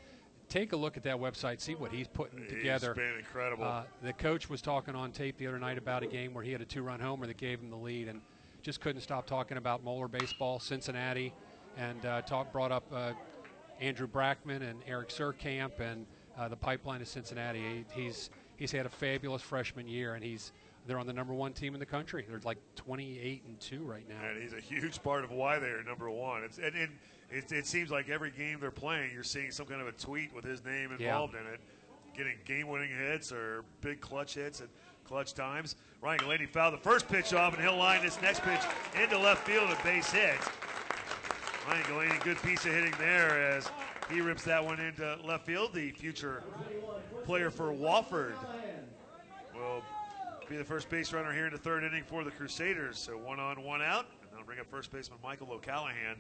Take 0.48 0.74
a 0.74 0.76
look 0.76 0.98
at 0.98 1.04
that 1.04 1.18
website, 1.18 1.62
see 1.62 1.76
what 1.76 1.92
he's 1.92 2.08
putting 2.08 2.40
He's 2.40 2.50
together. 2.50 2.96
been 2.96 3.18
incredible. 3.20 3.66
Uh, 3.66 3.84
the 4.02 4.14
coach 4.14 4.50
was 4.50 4.62
talking 4.62 4.96
on 4.96 5.12
tape 5.12 5.38
the 5.38 5.46
other 5.46 5.60
night 5.60 5.78
about 5.78 6.02
a 6.02 6.08
game 6.08 6.34
where 6.34 6.44
he 6.44 6.52
had 6.52 6.62
a 6.62 6.66
two-run 6.66 7.00
homer 7.00 7.28
that 7.28 7.38
gave 7.38 7.60
him 7.60 7.70
the 7.70 7.76
lead, 7.78 8.08
and 8.08 8.20
just 8.62 8.82
couldn't 8.82 9.02
stop 9.02 9.28
talking 9.28 9.58
about 9.58 9.84
Moeller 9.84 10.08
baseball, 10.08 10.60
Cincinnati, 10.60 11.34
and 11.78 12.04
uh, 12.06 12.22
talk 12.24 12.52
brought 12.52 12.72
up 12.72 12.84
uh, 12.92 13.12
Andrew 13.80 14.08
Brackman 14.08 14.68
and 14.68 14.82
Eric 14.88 15.10
Surkamp 15.10 15.80
and 15.80 16.06
uh, 16.38 16.48
the 16.48 16.56
pipeline 16.56 17.02
of 17.02 17.08
Cincinnati. 17.08 17.86
He, 17.96 18.04
he's 18.04 18.30
he's 18.60 18.72
had 18.72 18.86
a 18.86 18.90
fabulous 18.90 19.42
freshman 19.42 19.88
year, 19.88 20.14
and 20.14 20.24
he's 20.24 20.52
they're 20.86 21.00
on 21.00 21.08
the 21.08 21.14
number 21.14 21.34
one 21.34 21.54
team 21.54 21.74
in 21.74 21.80
the 21.80 21.86
country. 21.86 22.26
They're 22.28 22.40
like 22.44 22.58
28 22.76 23.44
and 23.48 23.60
two 23.60 23.84
right 23.84 24.08
now. 24.08 24.16
And 24.30 24.42
he's 24.42 24.54
a 24.54 24.60
huge 24.60 25.02
part 25.04 25.24
of 25.24 25.32
why 25.32 25.60
they're 25.60 25.84
number 25.84 26.10
one. 26.10 26.44
It's, 26.44 26.58
and, 26.58 26.74
and 26.76 26.90
it, 27.30 27.52
it 27.52 27.68
seems 27.68 27.92
like 27.92 28.10
every 28.10 28.32
game 28.32 28.60
they're 28.60 28.72
playing, 28.72 29.12
you're 29.14 29.24
seeing 29.24 29.52
some 29.52 29.66
kind 29.68 29.82
of 29.82 29.88
a 29.88 29.92
tweet 29.92 30.34
with 30.34 30.44
his 30.46 30.64
name 30.66 30.90
Yeah. 30.98 31.08
involved 31.08 31.36
in 31.36 31.46
it, 31.54 31.60
getting 32.18 32.38
game-winning 32.46 32.90
hits 32.90 33.32
or 33.32 33.66
big 33.82 34.02
clutch 34.02 34.34
hits 34.36 34.62
at 34.62 34.68
clutch 35.06 35.34
times. 35.34 35.76
Ryan 36.02 36.20
Galaney 36.22 36.50
fouled 36.50 36.74
the 36.74 36.78
first 36.80 37.08
pitch 37.08 37.34
off, 37.34 37.54
and 37.54 37.62
he'll 37.62 37.78
line 37.78 38.02
this 38.02 38.20
next 38.22 38.42
pitch 38.42 38.62
into 39.00 39.18
left 39.20 39.46
field, 39.46 39.70
a 39.70 39.84
base 39.84 40.10
hit. 40.12 40.38
Ryan 41.68 41.84
Galaney, 41.84 42.24
good 42.24 42.42
piece 42.42 42.66
of 42.66 42.74
hitting 42.74 42.94
there 42.98 43.52
as 43.52 43.70
he 44.10 44.22
rips 44.22 44.44
that 44.44 44.64
one 44.64 44.80
into 44.80 45.18
left 45.24 45.46
field. 45.46 45.74
The 45.74 45.92
future 45.92 46.44
player 47.24 47.52
for 47.52 47.72
Wofford 47.72 48.34
will 49.54 49.84
be 50.48 50.58
the 50.58 50.64
first 50.64 50.90
base 50.90 51.14
runner 51.14 51.32
here 51.32 51.46
in 51.46 51.54
the 51.54 51.60
third 51.60 51.84
inning 51.84 52.04
for 52.04 52.24
the 52.24 52.32
Crusaders. 52.32 52.98
So 52.98 53.18
one 53.18 53.40
on, 53.40 53.64
one 53.64 53.82
out, 53.82 54.08
and 54.22 54.32
that'll 54.32 54.46
bring 54.46 54.60
up 54.60 54.70
first 54.70 54.92
baseman 54.92 55.20
Michael 55.24 55.52
O'Callahan. 55.52 56.18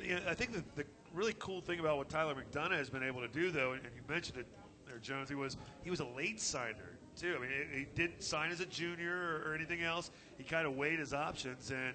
Uh, 0.00 0.18
I 0.28 0.34
think 0.34 0.52
the, 0.52 0.64
the 0.74 0.84
really 1.12 1.34
cool 1.38 1.60
thing 1.60 1.78
about 1.78 1.98
what 1.98 2.08
Tyler 2.08 2.34
McDonough 2.34 2.76
has 2.76 2.90
been 2.90 3.04
able 3.04 3.20
to 3.20 3.28
do, 3.28 3.50
though, 3.50 3.72
and 3.72 3.82
you 3.84 4.02
mentioned 4.08 4.38
it 4.38 4.46
there, 4.88 4.98
Jones, 4.98 5.28
he 5.28 5.34
was 5.34 5.56
he 5.82 5.90
was 5.90 6.00
a 6.00 6.06
late 6.06 6.40
signer 6.40 6.98
too. 7.16 7.34
I 7.36 7.40
mean, 7.40 7.50
he, 7.72 7.78
he 7.78 7.86
didn't 7.94 8.22
sign 8.22 8.50
as 8.50 8.60
a 8.60 8.66
junior 8.66 9.14
or, 9.14 9.50
or 9.50 9.54
anything 9.54 9.82
else. 9.82 10.10
He 10.36 10.44
kind 10.44 10.66
of 10.66 10.76
weighed 10.76 10.98
his 10.98 11.14
options, 11.14 11.70
and 11.70 11.94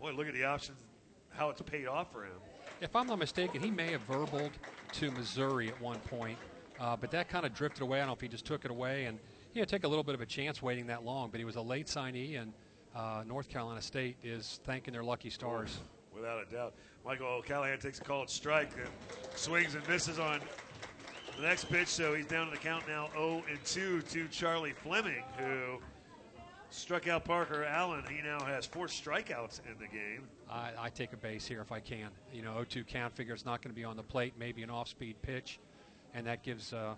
boy, 0.00 0.12
look 0.12 0.26
at 0.26 0.34
the 0.34 0.44
options, 0.44 0.78
how 1.30 1.50
it's 1.50 1.62
paid 1.62 1.86
off 1.86 2.12
for 2.12 2.24
him. 2.24 2.32
If 2.80 2.94
I'm 2.94 3.06
not 3.06 3.18
mistaken, 3.18 3.62
he 3.62 3.70
may 3.70 3.90
have 3.92 4.06
verbaled 4.06 4.50
to 4.92 5.10
Missouri 5.12 5.68
at 5.68 5.80
one 5.80 5.98
point, 6.00 6.36
uh, 6.78 6.94
but 6.94 7.10
that 7.10 7.28
kind 7.28 7.46
of 7.46 7.54
drifted 7.54 7.82
away. 7.82 7.98
I 7.98 8.00
don't 8.00 8.08
know 8.08 8.14
if 8.14 8.20
he 8.20 8.28
just 8.28 8.44
took 8.44 8.66
it 8.66 8.70
away 8.70 9.06
and 9.06 9.18
you 9.54 9.62
know 9.62 9.64
take 9.64 9.84
a 9.84 9.88
little 9.88 10.04
bit 10.04 10.14
of 10.14 10.20
a 10.20 10.26
chance 10.26 10.60
waiting 10.60 10.86
that 10.88 11.02
long. 11.02 11.30
But 11.30 11.38
he 11.38 11.46
was 11.46 11.56
a 11.56 11.62
late 11.62 11.86
signee, 11.86 12.38
and 12.40 12.52
uh, 12.94 13.24
North 13.26 13.48
Carolina 13.48 13.80
State 13.80 14.16
is 14.22 14.60
thanking 14.64 14.92
their 14.92 15.02
lucky 15.02 15.30
stars. 15.30 15.78
Without 16.14 16.42
a 16.46 16.52
doubt. 16.54 16.74
Michael 17.04 17.26
O'Callahan 17.28 17.78
takes 17.78 17.98
a 17.98 18.04
called 18.04 18.28
strike 18.28 18.72
and 18.78 18.88
swings 19.36 19.74
and 19.74 19.88
misses 19.88 20.18
on 20.18 20.40
the 21.36 21.42
next 21.42 21.70
pitch, 21.70 21.88
so 21.88 22.14
he's 22.14 22.26
down 22.26 22.46
to 22.46 22.52
the 22.52 22.58
count 22.58 22.86
now 22.86 23.08
0 23.12 23.42
and 23.48 23.64
2 23.64 24.02
to 24.02 24.28
Charlie 24.28 24.72
Fleming, 24.72 25.22
who 25.38 25.78
struck 26.68 27.08
out 27.08 27.24
Parker 27.24 27.64
Allen. 27.64 28.04
He 28.10 28.20
now 28.22 28.40
has 28.44 28.66
four 28.66 28.86
strikeouts 28.86 29.60
in 29.66 29.78
the 29.78 29.86
game. 29.86 30.28
I, 30.50 30.70
I 30.78 30.88
take 30.90 31.12
a 31.12 31.16
base 31.16 31.46
here 31.46 31.60
if 31.60 31.72
I 31.72 31.80
can. 31.80 32.08
You 32.32 32.42
know, 32.42 32.52
0-2 32.52 32.86
count 32.86 33.14
figure 33.14 33.34
it's 33.34 33.44
not 33.44 33.62
going 33.62 33.74
to 33.74 33.76
be 33.76 33.84
on 33.84 33.96
the 33.96 34.02
plate. 34.02 34.34
Maybe 34.38 34.62
an 34.62 34.70
off-speed 34.70 35.16
pitch, 35.22 35.58
and 36.14 36.26
that 36.26 36.42
gives 36.42 36.72
uh, 36.72 36.94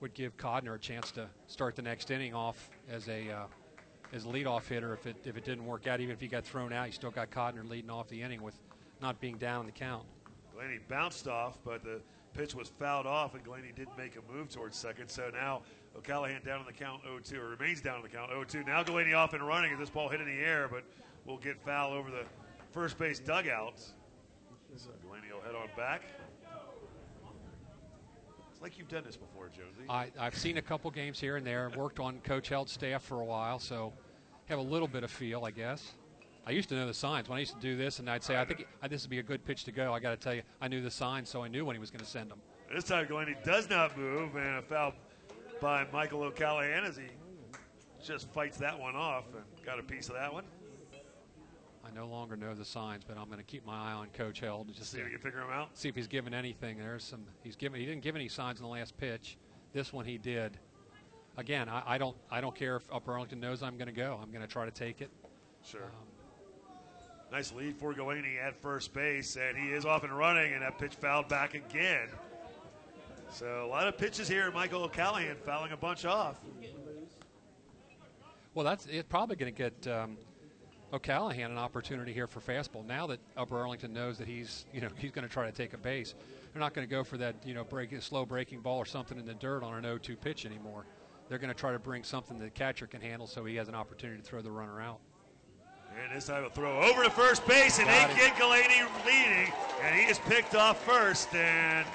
would 0.00 0.14
give 0.14 0.36
Codner 0.36 0.74
a 0.74 0.78
chance 0.78 1.10
to 1.12 1.26
start 1.46 1.76
the 1.76 1.82
next 1.82 2.10
inning 2.10 2.34
off 2.34 2.70
as 2.90 3.08
a 3.08 3.30
uh, 3.30 3.44
as 4.12 4.24
a 4.24 4.28
leadoff 4.28 4.66
hitter 4.68 4.94
if 4.94 5.06
it 5.06 5.16
if 5.24 5.36
it 5.36 5.44
didn't 5.44 5.66
work 5.66 5.86
out. 5.86 6.00
Even 6.00 6.12
if 6.12 6.20
he 6.20 6.28
got 6.28 6.44
thrown 6.44 6.72
out, 6.72 6.86
he 6.86 6.92
still 6.92 7.10
got 7.10 7.30
Codner 7.30 7.68
leading 7.68 7.90
off 7.90 8.08
the 8.08 8.22
inning 8.22 8.42
with 8.42 8.58
not 9.00 9.20
being 9.20 9.36
down 9.36 9.66
the 9.66 9.72
count. 9.72 10.04
Glaney 10.54 10.78
bounced 10.88 11.28
off, 11.28 11.58
but 11.64 11.84
the 11.84 12.00
pitch 12.34 12.54
was 12.54 12.68
fouled 12.68 13.06
off, 13.06 13.34
and 13.34 13.44
Glaney 13.44 13.72
did 13.74 13.88
make 13.96 14.16
a 14.16 14.32
move 14.32 14.48
towards 14.48 14.76
second. 14.76 15.08
So 15.08 15.30
now 15.32 15.62
O'Callahan 15.96 16.42
down 16.44 16.60
on 16.60 16.66
the 16.66 16.72
count 16.72 17.02
0-2, 17.04 17.34
or 17.34 17.48
remains 17.50 17.80
down 17.80 17.96
on 17.96 18.02
the 18.02 18.08
count 18.08 18.30
0-2. 18.30 18.66
Now 18.66 18.82
Glaney 18.82 19.12
off 19.12 19.34
and 19.34 19.46
running 19.46 19.72
as 19.72 19.78
this 19.78 19.90
ball 19.90 20.08
hit 20.08 20.20
in 20.20 20.26
the 20.26 20.44
air, 20.44 20.68
but 20.68 20.84
will 21.26 21.38
get 21.38 21.60
foul 21.64 21.92
over 21.92 22.10
the 22.10 22.24
first 22.78 22.96
base 22.96 23.18
dugout. 23.18 23.80
So 24.76 24.90
Glaney 25.04 25.32
will 25.34 25.40
head 25.40 25.56
on 25.56 25.68
back. 25.76 26.02
It's 28.52 28.62
like 28.62 28.78
you've 28.78 28.86
done 28.86 29.02
this 29.04 29.16
before, 29.16 29.48
Jonesy. 29.48 29.82
I, 29.88 30.12
I've 30.16 30.36
seen 30.36 30.58
a 30.58 30.62
couple 30.62 30.88
games 30.92 31.18
here 31.18 31.36
and 31.36 31.44
there. 31.44 31.72
Worked 31.76 31.98
on 31.98 32.20
Coach 32.20 32.50
Held's 32.50 32.70
staff 32.70 33.02
for 33.02 33.20
a 33.20 33.24
while, 33.24 33.58
so 33.58 33.92
have 34.46 34.60
a 34.60 34.62
little 34.62 34.86
bit 34.86 35.02
of 35.02 35.10
feel, 35.10 35.44
I 35.44 35.50
guess. 35.50 35.94
I 36.46 36.52
used 36.52 36.68
to 36.68 36.76
know 36.76 36.86
the 36.86 36.94
signs 36.94 37.28
when 37.28 37.38
I 37.38 37.40
used 37.40 37.54
to 37.54 37.60
do 37.60 37.76
this, 37.76 37.98
and 37.98 38.08
I'd 38.08 38.22
say, 38.22 38.40
I 38.40 38.44
think 38.44 38.64
this 38.88 39.02
would 39.02 39.10
be 39.10 39.18
a 39.18 39.24
good 39.24 39.44
pitch 39.44 39.64
to 39.64 39.72
go. 39.72 39.92
I 39.92 39.98
got 39.98 40.10
to 40.10 40.16
tell 40.16 40.34
you, 40.34 40.42
I 40.60 40.68
knew 40.68 40.80
the 40.80 40.90
signs, 40.90 41.28
so 41.28 41.42
I 41.42 41.48
knew 41.48 41.64
when 41.64 41.74
he 41.74 41.80
was 41.80 41.90
going 41.90 42.04
to 42.04 42.08
send 42.08 42.30
them. 42.30 42.38
This 42.72 42.84
time, 42.84 43.08
Glaney 43.08 43.34
does 43.44 43.68
not 43.68 43.98
move, 43.98 44.36
and 44.36 44.58
a 44.58 44.62
foul 44.62 44.94
by 45.60 45.84
Michael 45.92 46.22
O'Callahan 46.22 46.84
as 46.84 46.96
he 46.96 47.06
just 48.04 48.32
fights 48.32 48.56
that 48.58 48.78
one 48.78 48.94
off 48.94 49.24
and 49.34 49.44
got 49.66 49.80
a 49.80 49.82
piece 49.82 50.08
of 50.08 50.14
that 50.14 50.32
one. 50.32 50.44
I 51.88 51.94
no 51.94 52.06
longer 52.06 52.36
know 52.36 52.54
the 52.54 52.64
signs, 52.64 53.02
but 53.06 53.16
I'm 53.16 53.26
going 53.26 53.38
to 53.38 53.44
keep 53.44 53.64
my 53.66 53.90
eye 53.90 53.92
on 53.92 54.08
Coach 54.12 54.40
Held. 54.40 54.68
To 54.68 54.74
just 54.74 54.90
see 54.90 54.98
if 54.98 55.04
you 55.04 55.12
can 55.12 55.20
figure 55.20 55.40
them 55.40 55.50
out. 55.50 55.70
See 55.74 55.88
if 55.88 55.94
he's 55.94 56.06
given 56.06 56.34
anything. 56.34 56.78
There's 56.78 57.04
some. 57.04 57.24
He's 57.42 57.56
given. 57.56 57.80
He 57.80 57.86
didn't 57.86 58.02
give 58.02 58.16
any 58.16 58.28
signs 58.28 58.58
in 58.58 58.64
the 58.64 58.70
last 58.70 58.96
pitch. 58.98 59.38
This 59.72 59.92
one 59.92 60.04
he 60.04 60.18
did. 60.18 60.58
Again, 61.36 61.68
I, 61.68 61.82
I 61.86 61.98
don't. 61.98 62.16
I 62.30 62.40
don't 62.40 62.54
care 62.54 62.76
if 62.76 62.82
Upper 62.92 63.12
Arlington 63.12 63.40
knows 63.40 63.62
I'm 63.62 63.76
going 63.76 63.88
to 63.88 63.94
go. 63.94 64.18
I'm 64.22 64.30
going 64.30 64.42
to 64.42 64.52
try 64.52 64.64
to 64.64 64.70
take 64.70 65.00
it. 65.00 65.10
Sure. 65.64 65.84
Um, 65.84 66.18
Nice 67.30 67.52
lead 67.52 67.76
for 67.76 67.92
Galaney 67.92 68.42
at 68.42 68.56
first 68.56 68.94
base, 68.94 69.36
and 69.36 69.56
he 69.56 69.68
is 69.68 69.84
off 69.84 70.02
and 70.02 70.16
running, 70.16 70.54
and 70.54 70.62
that 70.62 70.78
pitch 70.78 70.94
fouled 70.94 71.28
back 71.28 71.52
again. 71.52 72.08
So 73.30 73.66
a 73.66 73.68
lot 73.68 73.86
of 73.86 73.98
pitches 73.98 74.26
here. 74.26 74.50
Michael 74.50 74.84
O'Callahan 74.84 75.36
fouling 75.44 75.72
a 75.72 75.76
bunch 75.76 76.06
off. 76.06 76.40
Well, 78.54 78.64
that's 78.64 78.86
it's 78.86 79.06
probably 79.06 79.36
going 79.36 79.54
to 79.54 79.70
get 79.70 79.92
um, 79.92 80.16
O'Callahan 80.92 81.50
an 81.50 81.58
opportunity 81.58 82.12
here 82.12 82.26
for 82.26 82.40
fastball. 82.40 82.84
Now 82.84 83.06
that 83.08 83.20
Upper 83.36 83.58
Arlington 83.58 83.92
knows 83.92 84.18
that 84.18 84.26
he's 84.26 84.64
you 84.72 84.80
know 84.80 84.88
he's 84.96 85.10
going 85.10 85.26
to 85.26 85.32
try 85.32 85.46
to 85.46 85.52
take 85.52 85.74
a 85.74 85.78
base, 85.78 86.14
they're 86.52 86.60
not 86.60 86.74
going 86.74 86.86
to 86.86 86.90
go 86.90 87.04
for 87.04 87.18
that 87.18 87.36
you 87.44 87.54
know 87.54 87.64
break 87.64 87.90
slow 88.02 88.24
breaking 88.24 88.60
ball 88.60 88.78
or 88.78 88.86
something 88.86 89.18
in 89.18 89.26
the 89.26 89.34
dirt 89.34 89.62
on 89.62 89.74
an 89.74 89.84
0-2 89.84 90.20
pitch 90.20 90.46
anymore. 90.46 90.86
They're 91.28 91.38
going 91.38 91.52
to 91.52 91.58
try 91.58 91.72
to 91.72 91.78
bring 91.78 92.04
something 92.04 92.38
the 92.38 92.48
catcher 92.48 92.86
can 92.86 93.02
handle, 93.02 93.26
so 93.26 93.44
he 93.44 93.54
has 93.56 93.68
an 93.68 93.74
opportunity 93.74 94.18
to 94.20 94.26
throw 94.26 94.40
the 94.40 94.50
runner 94.50 94.80
out. 94.80 94.98
And 96.02 96.16
this 96.16 96.26
time 96.26 96.44
a 96.44 96.50
throw 96.50 96.80
over 96.80 97.02
to 97.02 97.10
first 97.10 97.46
base, 97.46 97.78
and 97.78 97.88
get 97.88 98.34
Galaney 98.36 98.86
leading, 99.04 99.52
and 99.82 99.94
he 99.94 100.06
is 100.06 100.18
picked 100.20 100.54
off 100.54 100.82
first. 100.84 101.34
And 101.34 101.86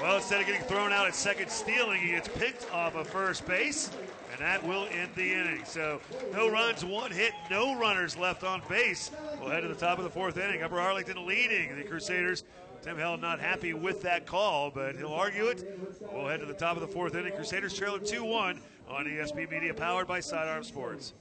well, 0.00 0.16
instead 0.16 0.40
of 0.40 0.46
getting 0.46 0.62
thrown 0.62 0.92
out 0.92 1.06
at 1.06 1.14
second, 1.14 1.50
stealing, 1.50 2.00
he 2.00 2.10
gets 2.10 2.28
picked 2.28 2.70
off 2.72 2.94
of 2.94 3.08
first 3.08 3.46
base, 3.46 3.90
and 4.34 4.42
that 4.42 4.66
will 4.66 4.86
end 4.90 5.10
the 5.14 5.32
inning. 5.32 5.64
So 5.64 6.00
no 6.32 6.50
runs, 6.50 6.84
one 6.84 7.12
hit, 7.12 7.32
no 7.50 7.78
runners 7.78 8.16
left 8.16 8.42
on 8.42 8.62
base. 8.68 9.12
We'll 9.40 9.50
head 9.50 9.60
to 9.60 9.68
the 9.68 9.74
top 9.74 9.98
of 9.98 10.04
the 10.04 10.10
fourth 10.10 10.36
inning. 10.36 10.62
Upper 10.62 10.80
Arlington 10.80 11.24
leading 11.24 11.76
the 11.76 11.84
Crusaders. 11.84 12.42
Tim 12.82 12.98
Held 12.98 13.20
not 13.20 13.40
happy 13.40 13.72
with 13.72 14.02
that 14.02 14.26
call, 14.26 14.70
but 14.70 14.96
he'll 14.96 15.12
argue 15.12 15.46
it. 15.46 15.78
We'll 16.12 16.26
head 16.26 16.40
to 16.40 16.46
the 16.46 16.52
top 16.52 16.76
of 16.76 16.82
the 16.82 16.88
fourth 16.88 17.14
inning. 17.14 17.32
Crusaders 17.32 17.74
trailing 17.74 18.02
2-1 18.02 18.58
on 18.88 19.06
ESP 19.06 19.50
Media, 19.50 19.72
powered 19.72 20.06
by 20.06 20.20
Sidearm 20.20 20.64
Sports. 20.64 21.14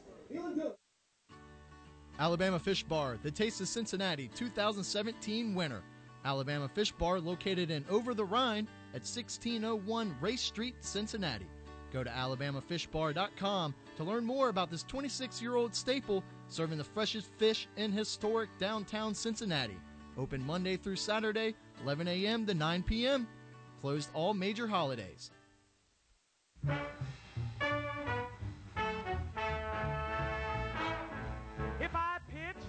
Alabama 2.20 2.59
Fish 2.59 2.84
Bar, 2.84 3.18
the 3.22 3.32
Taste 3.32 3.61
of 3.61 3.68
Cincinnati 3.68 4.30
2017 4.36 5.55
winner. 5.55 5.82
Alabama 6.26 6.68
Fish 6.68 6.91
Bar 6.91 7.20
located 7.20 7.70
in 7.70 7.86
Over 7.89 8.14
the 8.14 8.26
Rhine 8.26 8.68
at 8.89 9.01
1601 9.01 10.16
Race 10.20 10.41
Street, 10.41 10.76
Cincinnati. 10.82 11.45
Go 11.93 12.03
to 12.03 12.09
alabamafishbar.com 12.09 13.75
to 13.97 14.03
learn 14.03 14.25
more 14.25 14.49
about 14.49 14.71
this 14.71 14.81
26 14.83 15.41
year 15.41 15.55
old 15.55 15.75
staple 15.75 16.23
serving 16.47 16.79
the 16.79 16.83
freshest 16.83 17.27
fish 17.37 17.67
in 17.77 17.91
historic 17.91 18.49
downtown 18.59 19.13
Cincinnati. 19.13 19.77
Open 20.17 20.43
Monday 20.45 20.75
through 20.75 20.95
Saturday, 20.95 21.53
11 21.83 22.07
a.m. 22.07 22.45
to 22.47 22.53
9 22.55 22.83
p.m. 22.83 23.27
Closed 23.79 24.09
all 24.15 24.33
major 24.33 24.67
holidays. 24.67 25.29
If 31.79 31.95
I 31.95 32.17
pitch, 32.29 32.63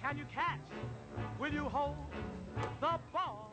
can 0.00 0.16
you 0.16 0.24
catch? 0.32 0.60
Will 1.40 1.52
you 1.52 1.64
hold 1.64 1.96
the 2.80 2.98
ball 3.12 3.49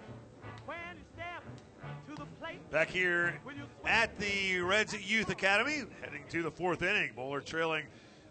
Back 2.71 2.89
here 2.89 3.39
at 3.85 4.17
the 4.19 4.59
Reds 4.61 4.93
Youth 4.93 5.29
Academy, 5.29 5.83
heading 6.01 6.23
to 6.29 6.43
the 6.43 6.51
fourth 6.51 6.81
inning. 6.81 7.11
Moeller 7.15 7.41
trailing 7.41 7.85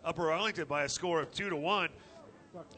Upper 0.05 0.31
Arlington 0.31 0.67
by 0.67 0.85
a 0.85 0.89
score 0.89 1.21
of 1.21 1.33
two 1.33 1.49
to 1.49 1.57
one. 1.57 1.89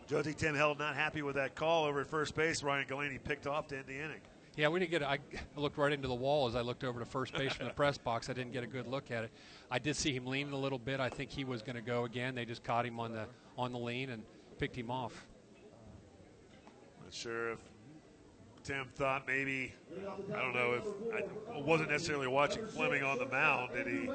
Jonesy 0.06 0.34
Tim 0.34 0.54
Held 0.54 0.78
not 0.78 0.96
happy 0.96 1.22
with 1.22 1.36
that 1.36 1.54
call 1.54 1.84
over 1.84 2.00
at 2.00 2.06
first 2.06 2.34
base. 2.34 2.62
Ryan 2.62 2.86
Galaney 2.86 3.22
picked 3.22 3.46
off 3.46 3.68
to 3.68 3.76
end 3.76 3.86
the 3.86 3.94
inning. 3.94 4.20
Yeah, 4.56 4.68
we 4.68 4.80
didn't 4.80 4.90
get. 4.90 5.02
I 5.02 5.18
looked 5.56 5.78
right 5.78 5.92
into 5.92 6.08
the 6.08 6.14
wall 6.14 6.48
as 6.48 6.56
I 6.56 6.62
looked 6.62 6.82
over 6.84 6.98
to 6.98 7.06
first 7.06 7.32
base 7.32 7.52
from 7.52 7.66
the 7.66 7.72
press 7.72 7.96
box. 7.96 8.28
I 8.28 8.32
didn't 8.32 8.52
get 8.52 8.64
a 8.64 8.66
good 8.66 8.88
look 8.88 9.10
at 9.10 9.24
it. 9.24 9.30
I 9.70 9.78
did 9.78 9.94
see 9.94 10.12
him 10.12 10.26
leaning 10.26 10.52
a 10.52 10.58
little 10.58 10.78
bit. 10.80 11.00
I 11.00 11.08
think 11.08 11.30
he 11.30 11.44
was 11.44 11.62
going 11.62 11.76
to 11.76 11.82
go 11.82 12.04
again. 12.04 12.34
They 12.34 12.44
just 12.44 12.64
caught 12.64 12.84
him 12.84 12.98
on 12.98 13.12
the 13.12 13.26
on 13.56 13.72
the 13.72 13.78
lean 13.78 14.10
and 14.10 14.22
picked 14.58 14.76
him 14.76 14.90
off. 14.90 15.26
Not 17.04 17.14
sure 17.14 17.52
if 17.52 17.58
Tim 18.68 18.86
thought 18.96 19.26
maybe 19.26 19.72
I 20.30 20.42
don't 20.42 20.54
know 20.54 20.74
if 20.74 20.84
I 21.54 21.58
wasn't 21.58 21.90
necessarily 21.90 22.26
watching 22.26 22.66
Fleming 22.66 23.02
on 23.02 23.18
the 23.18 23.24
mound. 23.24 23.70
Did 23.72 23.86
he? 23.86 24.10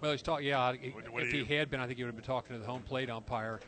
Well, 0.00 0.10
he's 0.10 0.20
talking. 0.20 0.48
Yeah, 0.48 0.72
what, 0.92 1.08
what 1.12 1.22
if 1.22 1.30
he 1.30 1.44
had 1.44 1.70
been, 1.70 1.78
I 1.78 1.86
think 1.86 1.96
he 1.96 2.02
would 2.02 2.08
have 2.08 2.16
been 2.16 2.24
talking 2.24 2.56
to 2.56 2.60
the 2.60 2.66
home 2.66 2.82
plate 2.82 3.08
umpire. 3.08 3.60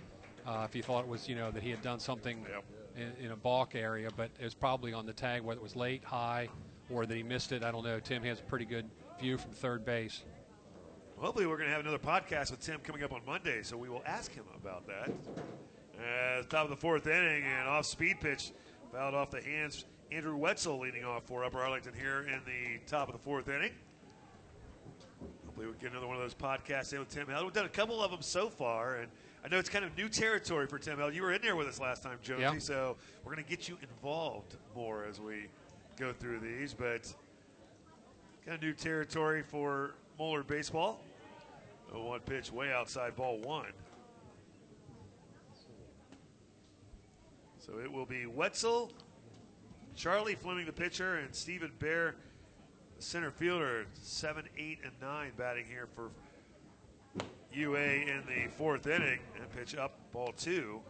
Uh, 0.44 0.64
if 0.64 0.72
he 0.72 0.82
thought 0.82 1.04
it 1.04 1.08
was, 1.08 1.28
you 1.28 1.36
know, 1.36 1.52
that 1.52 1.62
he 1.62 1.70
had 1.70 1.80
done 1.80 2.00
something 2.00 2.44
yep. 2.50 2.64
in, 2.96 3.26
in, 3.26 3.30
a 3.30 3.36
balk 3.36 3.76
area, 3.76 4.08
but 4.16 4.30
it 4.40 4.44
was 4.44 4.54
probably 4.54 4.92
on 4.92 5.06
the 5.06 5.12
tag, 5.12 5.42
whether 5.42 5.60
it 5.60 5.62
was 5.62 5.76
late, 5.76 6.02
high, 6.02 6.48
or 6.90 7.06
that 7.06 7.16
he 7.16 7.22
missed 7.22 7.52
it. 7.52 7.62
I 7.62 7.70
don't 7.70 7.84
know. 7.84 8.00
Tim 8.00 8.24
has 8.24 8.40
a 8.40 8.44
pretty 8.44 8.64
good 8.64 8.88
view 9.20 9.38
from 9.38 9.52
third 9.52 9.84
base. 9.84 10.24
Hopefully, 11.18 11.46
we're 11.46 11.56
going 11.56 11.68
to 11.68 11.74
have 11.74 11.82
another 11.82 11.98
podcast 11.98 12.50
with 12.50 12.60
Tim 12.60 12.80
coming 12.80 13.04
up 13.04 13.12
on 13.12 13.20
Monday, 13.24 13.62
so 13.62 13.76
we 13.76 13.88
will 13.88 14.02
ask 14.06 14.34
him 14.34 14.44
about 14.56 14.88
that. 14.88 15.12
As 16.02 16.46
top 16.46 16.64
of 16.64 16.70
the 16.70 16.76
fourth 16.76 17.06
inning, 17.06 17.44
and 17.44 17.68
off 17.68 17.86
speed 17.86 18.20
pitch, 18.20 18.52
fouled 18.92 19.14
off 19.14 19.30
the 19.30 19.40
hands. 19.40 19.84
Andrew 20.10 20.36
Wetzel 20.36 20.78
leading 20.78 21.04
off 21.04 21.24
for 21.24 21.44
Upper 21.44 21.58
Arlington 21.58 21.92
here 21.94 22.20
in 22.22 22.40
the 22.46 22.78
top 22.86 23.08
of 23.08 23.12
the 23.12 23.18
fourth 23.18 23.48
inning. 23.48 23.72
Hopefully, 25.44 25.66
we 25.66 25.72
get 25.80 25.90
another 25.90 26.06
one 26.06 26.16
of 26.16 26.22
those 26.22 26.34
podcasts 26.34 26.92
in 26.92 27.00
with 27.00 27.10
Tim 27.10 27.26
Held. 27.26 27.44
We've 27.44 27.52
done 27.52 27.66
a 27.66 27.70
couple 27.70 28.02
of 28.02 28.10
them 28.10 28.22
so 28.22 28.48
far, 28.48 28.96
and 28.96 29.08
I 29.44 29.48
know 29.48 29.58
it's 29.58 29.68
kind 29.68 29.84
of 29.84 29.96
new 29.96 30.08
territory 30.08 30.66
for 30.66 30.78
Tim 30.78 30.98
Held. 30.98 31.14
You 31.14 31.22
were 31.22 31.32
in 31.32 31.42
there 31.42 31.56
with 31.56 31.68
us 31.68 31.80
last 31.80 32.02
time, 32.02 32.18
Jonesy, 32.22 32.42
yeah. 32.42 32.58
so 32.58 32.96
we're 33.24 33.32
going 33.32 33.44
to 33.44 33.50
get 33.50 33.68
you 33.68 33.76
involved 33.82 34.56
more 34.74 35.04
as 35.04 35.20
we 35.20 35.46
go 35.98 36.12
through 36.12 36.40
these. 36.40 36.72
But 36.72 37.12
kind 38.46 38.56
of 38.56 38.62
new 38.62 38.72
territory 38.72 39.42
for 39.42 39.94
Moeller 40.18 40.42
baseball. 40.42 41.00
One 41.92 42.20
pitch 42.20 42.52
way 42.52 42.72
outside 42.72 43.16
ball 43.16 43.38
one. 43.38 43.72
So 47.68 47.78
it 47.80 47.92
will 47.92 48.06
be 48.06 48.24
Wetzel, 48.24 48.90
Charlie 49.94 50.34
Fleming, 50.34 50.64
the 50.64 50.72
pitcher, 50.72 51.16
and 51.16 51.34
Stephen 51.34 51.70
Bear, 51.78 52.14
the 52.96 53.02
center 53.02 53.30
fielder. 53.30 53.86
Seven, 54.00 54.44
eight, 54.56 54.78
and 54.84 54.92
nine 55.02 55.32
batting 55.36 55.66
here 55.66 55.86
for 55.94 56.10
UA 57.52 57.78
in 57.78 58.22
the 58.26 58.50
fourth 58.56 58.86
inning 58.86 59.18
and 59.38 59.50
pitch 59.52 59.76
up 59.76 59.98
ball 60.12 60.32
two. 60.36 60.80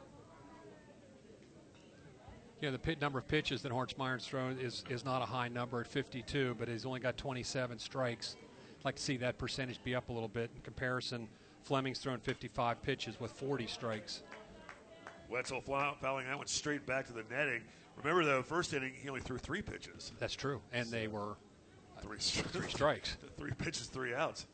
Yeah, 2.61 2.71
the 2.71 2.79
pit 2.79 3.01
number 3.01 3.19
of 3.19 3.27
pitches 3.27 3.63
that 3.63 3.73
Hornsmeyer's 3.73 4.27
thrown 4.27 4.59
is, 4.59 4.85
is 4.89 5.05
not 5.05 5.23
a 5.23 5.27
high 5.27 5.49
number 5.49 5.81
at 5.81 5.87
52, 5.87 6.57
but 6.59 6.69
he's 6.69 6.85
only 6.85 6.99
got 6.99 7.17
27 7.17 7.79
strikes. 7.79 8.37
I'd 8.81 8.85
like 8.85 8.97
to 8.97 9.03
see 9.03 9.17
that 9.19 9.39
percentage 9.39 9.83
be 9.85 9.95
up 9.95 10.09
a 10.09 10.13
little 10.13 10.29
bit. 10.29 10.51
In 10.55 10.63
comparison, 10.63 11.29
Fleming's 11.63 12.01
thrown 12.01 12.19
55 12.19 12.83
pitches 12.83 13.21
with 13.21 13.31
40 13.33 13.67
strikes. 13.69 14.23
Wetzel 15.29 15.61
fouling 15.61 16.27
that 16.27 16.37
one 16.39 16.47
straight 16.47 16.87
back 16.87 17.07
to 17.07 17.13
the 17.13 17.25
netting. 17.31 17.63
Remember, 17.97 18.25
though, 18.25 18.43
first 18.43 18.73
inning, 18.73 18.93
he 19.01 19.09
only 19.09 19.21
threw 19.21 19.39
three 19.39 19.63
pitches. 19.63 20.13
That's 20.19 20.35
true. 20.35 20.61
And 20.73 20.87
so 20.87 20.93
they 20.93 21.09
were 21.09 21.37
uh, 21.97 22.01
three, 22.01 22.19
three 22.19 22.69
strikes. 22.69 23.17
three 23.37 23.53
pitches, 23.53 23.87
three 23.87 24.15
outs. 24.15 24.47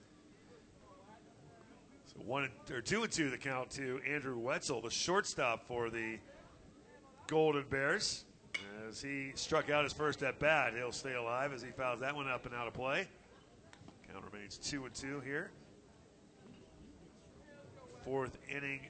So 2.06 2.22
one 2.24 2.48
or 2.70 2.80
two 2.80 3.02
and 3.02 3.12
two 3.12 3.30
the 3.30 3.36
count 3.38 3.70
to 3.72 4.00
Andrew 4.08 4.38
Wetzel, 4.38 4.80
the 4.80 4.90
shortstop 4.90 5.66
for 5.66 5.90
the 5.90 6.18
Golden 7.26 7.64
Bears. 7.68 8.24
As 8.88 9.02
he 9.02 9.32
struck 9.34 9.70
out 9.70 9.84
his 9.84 9.92
first 9.92 10.22
at 10.22 10.38
bat, 10.38 10.74
he'll 10.76 10.92
stay 10.92 11.14
alive 11.14 11.52
as 11.52 11.62
he 11.62 11.70
fouls 11.70 12.00
that 12.00 12.14
one 12.14 12.28
up 12.28 12.46
and 12.46 12.54
out 12.54 12.68
of 12.68 12.74
play. 12.74 13.08
Count 14.10 14.24
remains 14.32 14.58
two 14.58 14.84
and 14.84 14.94
two 14.94 15.20
here. 15.20 15.50
fourth 18.04 18.38
inning, 18.48 18.80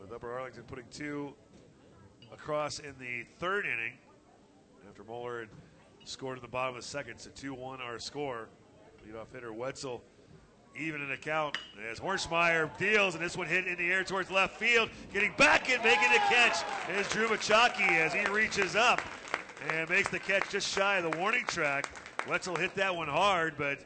with 0.00 0.12
Upper 0.12 0.32
Arlington 0.32 0.64
putting 0.64 0.84
two 0.90 1.34
across 2.32 2.78
in 2.78 2.94
the 2.98 3.24
third 3.38 3.66
inning 3.66 3.92
after 4.88 5.04
Moeller 5.04 5.40
had 5.40 5.48
scored 6.04 6.38
in 6.38 6.42
the 6.42 6.48
bottom 6.48 6.74
of 6.74 6.82
the 6.82 6.88
second. 6.88 7.18
So 7.18 7.30
2 7.34 7.54
1 7.54 7.80
our 7.80 7.98
score. 7.98 8.48
Leadoff 9.06 9.32
hitter 9.32 9.52
Wetzel 9.52 10.02
even 10.78 11.02
in 11.02 11.08
the 11.08 11.16
count 11.16 11.58
as 11.90 12.00
Hornsmeyer 12.00 12.70
deals, 12.78 13.14
and 13.14 13.22
this 13.22 13.36
one 13.36 13.46
hit 13.46 13.66
in 13.66 13.76
the 13.76 13.90
air 13.90 14.04
towards 14.04 14.30
left 14.30 14.56
field. 14.56 14.88
Getting 15.12 15.32
back 15.36 15.70
and 15.70 15.82
making 15.82 16.10
the 16.12 16.18
catch 16.18 16.62
is 16.96 17.08
Drew 17.08 17.28
Machaki 17.28 17.88
as 17.98 18.12
he 18.14 18.24
reaches 18.26 18.74
up 18.74 19.00
and 19.68 19.88
makes 19.90 20.08
the 20.08 20.18
catch 20.18 20.48
just 20.50 20.72
shy 20.72 20.98
of 20.98 21.10
the 21.10 21.18
warning 21.18 21.44
track. 21.46 21.90
Wetzel 22.28 22.56
hit 22.56 22.74
that 22.76 22.94
one 22.94 23.08
hard, 23.08 23.54
but 23.58 23.80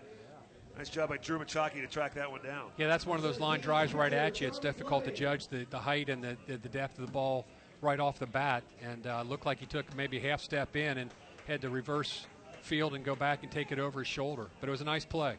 nice 0.76 0.88
job 0.90 1.08
by 1.08 1.16
Drew 1.16 1.38
Machaki 1.38 1.80
to 1.80 1.86
track 1.86 2.14
that 2.14 2.30
one 2.30 2.42
down. 2.42 2.70
Yeah, 2.76 2.86
that's 2.86 3.06
one 3.06 3.16
of 3.16 3.22
those 3.22 3.40
line 3.40 3.60
drives 3.60 3.94
right 3.94 4.12
at 4.12 4.40
you. 4.40 4.46
It's 4.46 4.58
difficult 4.58 5.04
to 5.04 5.10
judge 5.12 5.48
the, 5.48 5.66
the 5.70 5.78
height 5.78 6.08
and 6.08 6.22
the, 6.22 6.36
the, 6.46 6.58
the 6.58 6.68
depth 6.68 6.98
of 6.98 7.06
the 7.06 7.12
ball 7.12 7.46
right 7.80 8.00
off 8.00 8.18
the 8.18 8.26
bat, 8.26 8.62
and 8.82 9.06
uh, 9.06 9.22
looked 9.22 9.46
like 9.46 9.58
he 9.58 9.66
took 9.66 9.94
maybe 9.96 10.18
half 10.18 10.40
step 10.40 10.76
in 10.76 10.98
and 10.98 11.10
had 11.46 11.60
to 11.60 11.70
reverse 11.70 12.26
field 12.62 12.94
and 12.94 13.04
go 13.04 13.14
back 13.14 13.42
and 13.42 13.52
take 13.52 13.70
it 13.70 13.78
over 13.78 14.00
his 14.00 14.08
shoulder. 14.08 14.48
But 14.60 14.68
it 14.68 14.72
was 14.72 14.80
a 14.80 14.84
nice 14.84 15.04
play. 15.04 15.36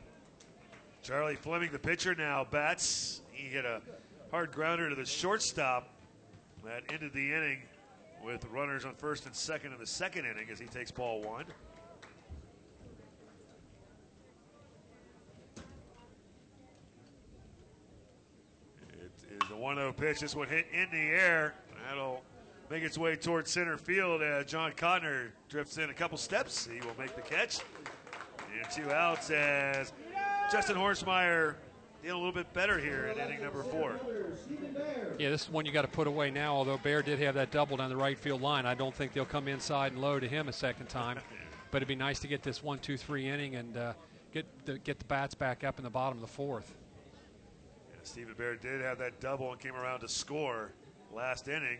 Charlie 1.04 1.36
Fleming, 1.36 1.72
the 1.72 1.80
pitcher, 1.80 2.16
now 2.16 2.46
bats. 2.50 3.22
He 3.32 3.48
hit 3.48 3.66
a 3.66 3.82
hard 4.32 4.52
grounder 4.52 4.90
to 4.90 4.96
the 4.96 5.06
shortstop 5.06 5.90
that 6.66 6.84
ended 6.92 7.14
the 7.14 7.34
inning 7.34 7.60
with 8.24 8.46
runners 8.46 8.84
on 8.86 8.96
first 8.96 9.26
and 9.26 9.36
second 9.36 9.74
in 9.74 9.80
the 9.80 9.88
second 9.88 10.26
inning 10.26 10.48
as 10.52 10.60
he 10.60 10.66
takes 10.66 10.92
ball 10.92 11.22
one. 11.22 11.46
It 18.90 19.00
is 19.00 19.28
the 19.50 19.56
1 19.56 19.76
0 19.76 19.94
pitch. 19.94 20.20
This 20.20 20.36
one 20.36 20.48
hit 20.48 20.68
in 20.72 20.90
the 20.92 20.98
air. 20.98 21.56
That'll 21.88 22.24
make 22.70 22.84
its 22.84 22.98
way 22.98 23.16
towards 23.16 23.52
center 23.52 23.78
field. 23.78 24.22
Uh, 24.22 24.44
John 24.44 24.72
Codner 24.74 25.30
drifts 25.50 25.78
in 25.78 25.90
a 25.90 25.94
couple 25.94 26.18
steps. 26.18 26.68
He 26.72 26.80
will 26.80 26.96
make 26.98 27.16
the 27.16 27.22
catch. 27.22 27.60
And 28.60 28.70
two 28.72 28.92
outs 28.92 29.30
as 29.30 29.94
Justin 30.52 30.76
Hornsmeyer 30.76 31.56
did 32.02 32.10
a 32.10 32.16
little 32.16 32.32
bit 32.32 32.52
better 32.54 32.80
here 32.80 33.08
in 33.08 33.20
inning 33.20 33.42
number 33.42 33.64
four. 33.64 34.00
Yeah, 35.20 35.30
this 35.30 35.44
is 35.44 35.50
one 35.50 35.66
you 35.66 35.72
got 35.72 35.82
to 35.84 35.88
put 35.88 36.08
away 36.08 36.32
now. 36.32 36.56
Although 36.56 36.78
Bear 36.78 37.02
did 37.02 37.20
have 37.20 37.36
that 37.36 37.52
double 37.52 37.78
down 37.78 37.90
the 37.90 37.98
right 37.98 38.18
field 38.18 38.42
line, 38.42 38.66
I 38.66 38.76
don't 38.76 38.94
think 38.94 39.14
they'll 39.14 39.26
come 39.26 39.48
inside 39.48 39.92
and 39.92 40.02
low 40.02 40.20
to 40.20 40.28
him 40.28 40.48
a 40.48 40.54
second 40.54 40.88
time. 40.88 41.20
but 41.72 41.78
it'd 41.78 41.88
be 41.88 41.96
nice 41.96 42.20
to 42.20 42.28
get 42.28 42.44
this 42.44 42.64
one, 42.64 42.80
two, 42.80 42.98
three 42.98 43.28
inning 43.28 43.56
and 43.56 43.78
uh, 43.78 43.94
get 44.34 44.46
the, 44.66 44.78
get 44.80 45.00
the 45.00 45.06
bats 45.06 45.36
back 45.36 45.64
up 45.64 45.78
in 45.78 45.84
the 45.84 45.90
bottom 45.90 46.18
of 46.18 46.22
the 46.22 46.34
fourth. 46.34 46.74
Stephen 48.08 48.34
Bear 48.38 48.56
did 48.56 48.82
have 48.82 48.98
that 49.00 49.20
double 49.20 49.52
and 49.52 49.60
came 49.60 49.76
around 49.76 50.00
to 50.00 50.08
score 50.08 50.72
last 51.14 51.50
inning. 51.50 51.80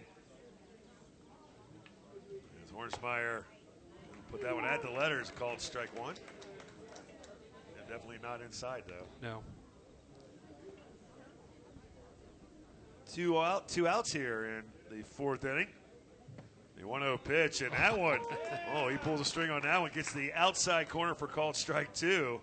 As 2.64 2.72
Hornsmeyer 2.72 3.44
put 4.30 4.42
that 4.42 4.54
one 4.54 4.66
at 4.66 4.82
the 4.82 4.92
letters, 4.92 5.32
called 5.38 5.62
strike 5.62 5.98
one. 5.98 6.16
Definitely 7.88 8.18
not 8.22 8.42
inside, 8.42 8.84
though. 8.88 9.06
No. 9.22 9.42
Two 13.14 13.40
out, 13.40 13.70
two 13.70 13.88
outs 13.88 14.12
here 14.12 14.46
in 14.46 14.98
the 14.98 15.04
fourth 15.04 15.46
inning. 15.46 15.68
The 16.76 16.84
1-0 16.84 17.24
pitch, 17.24 17.62
and 17.62 17.72
that 17.72 17.98
one, 17.98 18.20
oh, 18.76 18.90
he 18.90 18.98
pulls 18.98 19.22
a 19.22 19.26
string 19.26 19.50
on 19.50 19.62
that 19.62 19.80
one, 19.80 19.90
gets 19.94 20.12
the 20.12 20.34
outside 20.34 20.90
corner 20.90 21.16
for 21.16 21.26
called 21.26 21.56
strike 21.56 21.94
two. 21.94 22.42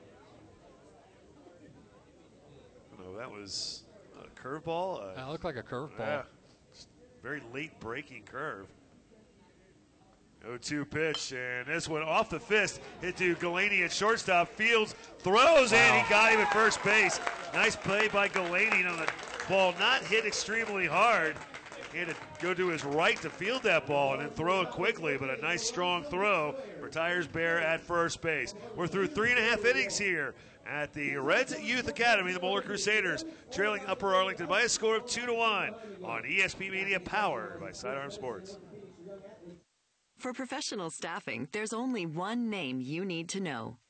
No, 2.98 3.12
that 3.24 3.32
was 3.32 3.84
a 4.22 4.40
curveball. 4.40 5.00
Uh, 5.00 5.14
that 5.14 5.28
looked 5.30 5.44
like 5.44 5.56
a 5.56 5.62
curveball. 5.62 5.98
Yeah, 5.98 6.22
very 7.22 7.42
late 7.54 7.78
breaking 7.80 8.24
curve. 8.24 8.66
0-2 10.46 10.90
pitch, 10.90 11.32
and 11.32 11.66
this 11.66 11.88
one 11.88 12.02
off 12.02 12.28
the 12.28 12.38
fist, 12.38 12.82
hit 13.00 13.16
to 13.16 13.34
Galaney 13.36 13.82
at 13.82 13.90
shortstop. 13.90 14.46
Fields 14.46 14.94
throws 15.20 15.72
wow. 15.72 15.96
in, 15.96 16.04
he 16.04 16.10
got 16.10 16.32
him 16.32 16.40
at 16.40 16.52
first 16.52 16.84
base. 16.84 17.18
Nice 17.54 17.76
play 17.76 18.08
by 18.08 18.28
Galaney 18.28 18.86
on 18.86 18.98
the 18.98 19.10
ball, 19.48 19.72
not 19.78 20.02
hit 20.02 20.26
extremely 20.26 20.86
hard. 20.86 21.34
He 21.94 22.00
had 22.00 22.08
to 22.08 22.16
go 22.42 22.52
to 22.52 22.68
his 22.68 22.84
right 22.84 23.16
to 23.22 23.30
field 23.30 23.62
that 23.62 23.86
ball 23.86 24.12
and 24.12 24.20
then 24.20 24.30
throw 24.30 24.60
it 24.60 24.70
quickly, 24.70 25.16
but 25.16 25.30
a 25.30 25.40
nice 25.40 25.66
strong 25.66 26.02
throw 26.04 26.56
retires 26.78 27.26
Bear 27.26 27.58
at 27.62 27.80
first 27.80 28.20
base. 28.20 28.54
We're 28.76 28.86
through 28.86 29.06
three 29.06 29.30
and 29.30 29.38
a 29.38 29.42
half 29.42 29.64
innings 29.64 29.96
here 29.96 30.34
at 30.66 30.92
the 30.92 31.16
Reds 31.16 31.58
Youth 31.60 31.88
Academy, 31.88 32.32
the 32.32 32.40
Moeller 32.40 32.62
Crusaders, 32.62 33.24
trailing 33.50 33.82
Upper 33.86 34.14
Arlington 34.14 34.46
by 34.46 34.62
a 34.62 34.68
score 34.68 34.96
of 34.96 35.06
two 35.06 35.26
to 35.26 35.34
one 35.34 35.74
on 36.02 36.22
ESP 36.22 36.70
Media, 36.70 37.00
powered 37.00 37.60
by 37.60 37.72
Sidearm 37.72 38.10
Sports. 38.10 38.58
For 40.16 40.32
professional 40.32 40.90
staffing, 40.90 41.48
there's 41.52 41.72
only 41.72 42.06
one 42.06 42.48
name 42.48 42.80
you 42.80 43.04
need 43.04 43.28
to 43.30 43.40
know. 43.40 43.78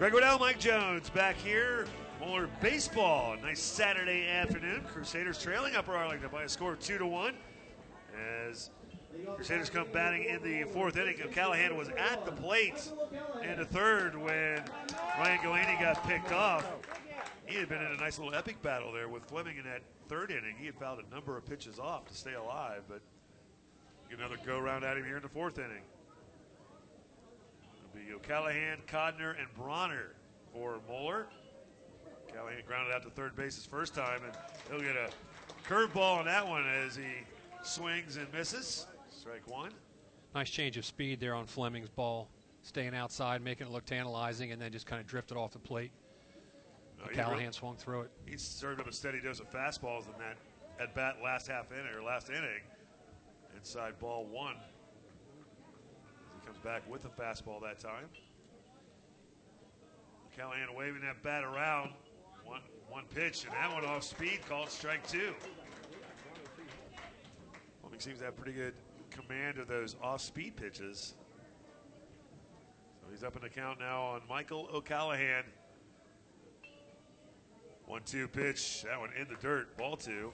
Greg 0.00 0.14
Waddell, 0.14 0.38
Mike 0.38 0.58
Jones 0.58 1.10
back 1.10 1.36
here. 1.36 1.84
Moeller 2.20 2.48
baseball. 2.62 3.36
Nice 3.42 3.60
Saturday 3.60 4.26
afternoon. 4.26 4.82
Crusaders 4.90 5.36
trailing 5.38 5.76
Upper 5.76 5.94
Arlington 5.94 6.30
by 6.32 6.44
a 6.44 6.48
score 6.48 6.72
of 6.72 6.80
two 6.80 6.96
to 6.96 7.04
one. 7.04 7.34
As 8.48 8.70
Crusaders 9.34 9.68
come 9.68 9.88
batting 9.92 10.24
in 10.24 10.42
the 10.42 10.64
fourth 10.72 10.96
inning. 10.96 11.18
Callahan 11.32 11.76
was 11.76 11.90
at 11.90 12.24
the 12.24 12.32
plate 12.32 12.90
in 13.42 13.58
the 13.58 13.66
third 13.66 14.16
when 14.16 14.64
Ryan 15.18 15.38
Galaney 15.40 15.78
got 15.78 16.02
picked 16.08 16.32
off. 16.32 16.66
He 17.44 17.58
had 17.58 17.68
been 17.68 17.82
in 17.82 17.92
a 17.92 17.98
nice 17.98 18.18
little 18.18 18.34
epic 18.34 18.62
battle 18.62 18.92
there 18.92 19.10
with 19.10 19.26
Fleming 19.26 19.58
in 19.58 19.64
that 19.64 19.82
third 20.08 20.30
inning. 20.30 20.56
He 20.58 20.64
had 20.64 20.76
fouled 20.76 21.00
a 21.06 21.14
number 21.14 21.36
of 21.36 21.44
pitches 21.44 21.78
off 21.78 22.06
to 22.06 22.14
stay 22.14 22.32
alive, 22.32 22.84
but 22.88 23.02
get 24.08 24.18
another 24.18 24.38
go 24.46 24.60
round 24.60 24.82
at 24.82 24.96
him 24.96 25.04
here 25.04 25.16
in 25.18 25.22
the 25.22 25.28
fourth 25.28 25.58
inning 25.58 25.82
O'Callahan, 28.14 28.78
Codner, 28.86 29.38
and 29.38 29.52
Bronner 29.56 30.14
for 30.52 30.80
Moeller. 30.88 31.26
Callahan 32.32 32.62
grounded 32.66 32.94
out 32.94 33.02
to 33.02 33.10
third 33.10 33.34
base 33.36 33.56
his 33.56 33.66
first 33.66 33.94
time, 33.94 34.20
and 34.24 34.34
he'll 34.70 34.80
get 34.80 34.96
a 34.96 35.10
curveball 35.68 36.18
on 36.18 36.24
that 36.26 36.46
one 36.46 36.66
as 36.66 36.96
he 36.96 37.24
swings 37.62 38.16
and 38.16 38.32
misses. 38.32 38.86
Strike 39.10 39.48
one. 39.48 39.72
Nice 40.34 40.50
change 40.50 40.76
of 40.76 40.84
speed 40.84 41.20
there 41.20 41.34
on 41.34 41.46
Fleming's 41.46 41.88
ball, 41.88 42.28
staying 42.62 42.94
outside, 42.94 43.42
making 43.42 43.66
it 43.66 43.72
look 43.72 43.84
tantalizing, 43.84 44.52
and 44.52 44.62
then 44.62 44.70
just 44.70 44.86
kind 44.86 45.00
of 45.00 45.06
drifted 45.06 45.36
off 45.36 45.52
the 45.52 45.58
plate. 45.58 45.90
No, 47.00 47.06
Callahan 47.12 47.38
really, 47.38 47.52
swung 47.52 47.76
through 47.76 48.02
it. 48.02 48.10
He 48.26 48.36
served 48.36 48.80
up 48.80 48.86
a 48.86 48.92
steady 48.92 49.20
dose 49.20 49.40
of 49.40 49.50
fastballs 49.50 50.06
in 50.06 50.12
that 50.18 50.36
at 50.78 50.94
bat 50.94 51.16
last 51.22 51.48
half 51.48 51.72
inning 51.72 51.94
or 51.94 52.02
last 52.02 52.30
inning. 52.30 52.62
Inside 53.56 53.98
ball 53.98 54.26
one 54.26 54.56
back 56.58 56.82
with 56.90 57.04
a 57.04 57.08
fastball 57.08 57.60
that 57.62 57.78
time. 57.78 58.06
Callahan 60.36 60.74
waving 60.76 61.02
that 61.02 61.22
bat 61.22 61.44
around. 61.44 61.92
One, 62.44 62.60
one 62.88 63.04
pitch, 63.14 63.44
and 63.44 63.52
that 63.52 63.72
one 63.72 63.84
off 63.84 64.02
speed, 64.02 64.40
called 64.48 64.70
strike 64.70 65.06
two. 65.08 65.34
Fleming 67.80 68.00
seems 68.00 68.18
to 68.18 68.24
have 68.26 68.36
pretty 68.36 68.52
good 68.52 68.74
command 69.10 69.58
of 69.58 69.68
those 69.68 69.96
off 70.02 70.20
speed 70.20 70.56
pitches. 70.56 71.14
So 73.00 73.08
he's 73.10 73.22
up 73.22 73.36
in 73.36 73.42
the 73.42 73.48
count 73.48 73.78
now 73.78 74.02
on 74.02 74.22
Michael 74.28 74.68
O'Callahan. 74.72 75.44
One 77.86 78.02
two 78.04 78.28
pitch, 78.28 78.82
that 78.82 78.98
one 78.98 79.10
in 79.20 79.26
the 79.28 79.34
dirt, 79.40 79.76
ball 79.76 79.96
two. 79.96 80.32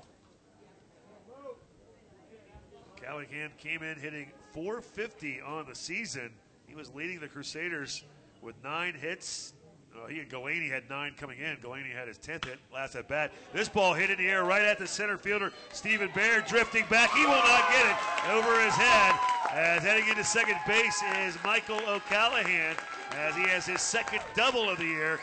Callahan 2.97 3.51
came 3.59 3.82
in 3.82 3.98
hitting 3.98 4.30
450 4.56 5.42
on 5.42 5.66
the 5.68 5.74
season. 5.74 6.30
He 6.66 6.74
was 6.74 6.90
leading 6.94 7.20
the 7.20 7.28
Crusaders 7.28 8.04
with 8.40 8.54
nine 8.64 8.94
hits 8.94 9.52
Uh, 9.94 10.06
he 10.08 10.20
and 10.20 10.30
Galaney 10.30 10.70
had 10.70 10.88
nine 10.90 11.14
coming 11.16 11.38
in. 11.38 11.56
Galaney 11.56 11.90
had 11.90 12.06
his 12.06 12.18
10th 12.18 12.44
hit 12.44 12.58
last 12.70 12.94
at 12.96 13.08
bat. 13.08 13.32
This 13.54 13.66
ball 13.66 13.94
hit 13.94 14.10
in 14.10 14.18
the 14.18 14.26
air 14.28 14.44
right 14.44 14.60
at 14.60 14.78
the 14.78 14.86
center 14.86 15.16
fielder. 15.16 15.52
Stephen 15.72 16.10
Bear 16.14 16.42
drifting 16.42 16.84
back. 16.90 17.10
He 17.12 17.22
will 17.22 17.30
not 17.30 17.70
get 17.70 17.86
it 17.86 18.30
over 18.30 18.60
his 18.62 18.74
head. 18.74 19.14
As 19.52 19.82
heading 19.82 20.06
into 20.08 20.22
second 20.22 20.58
base 20.66 21.02
is 21.20 21.38
Michael 21.42 21.80
O'Callahan 21.88 22.76
as 23.12 23.34
he 23.36 23.42
has 23.44 23.64
his 23.64 23.80
second 23.80 24.20
double 24.34 24.68
of 24.68 24.76
the 24.76 24.84
year. 24.84 25.18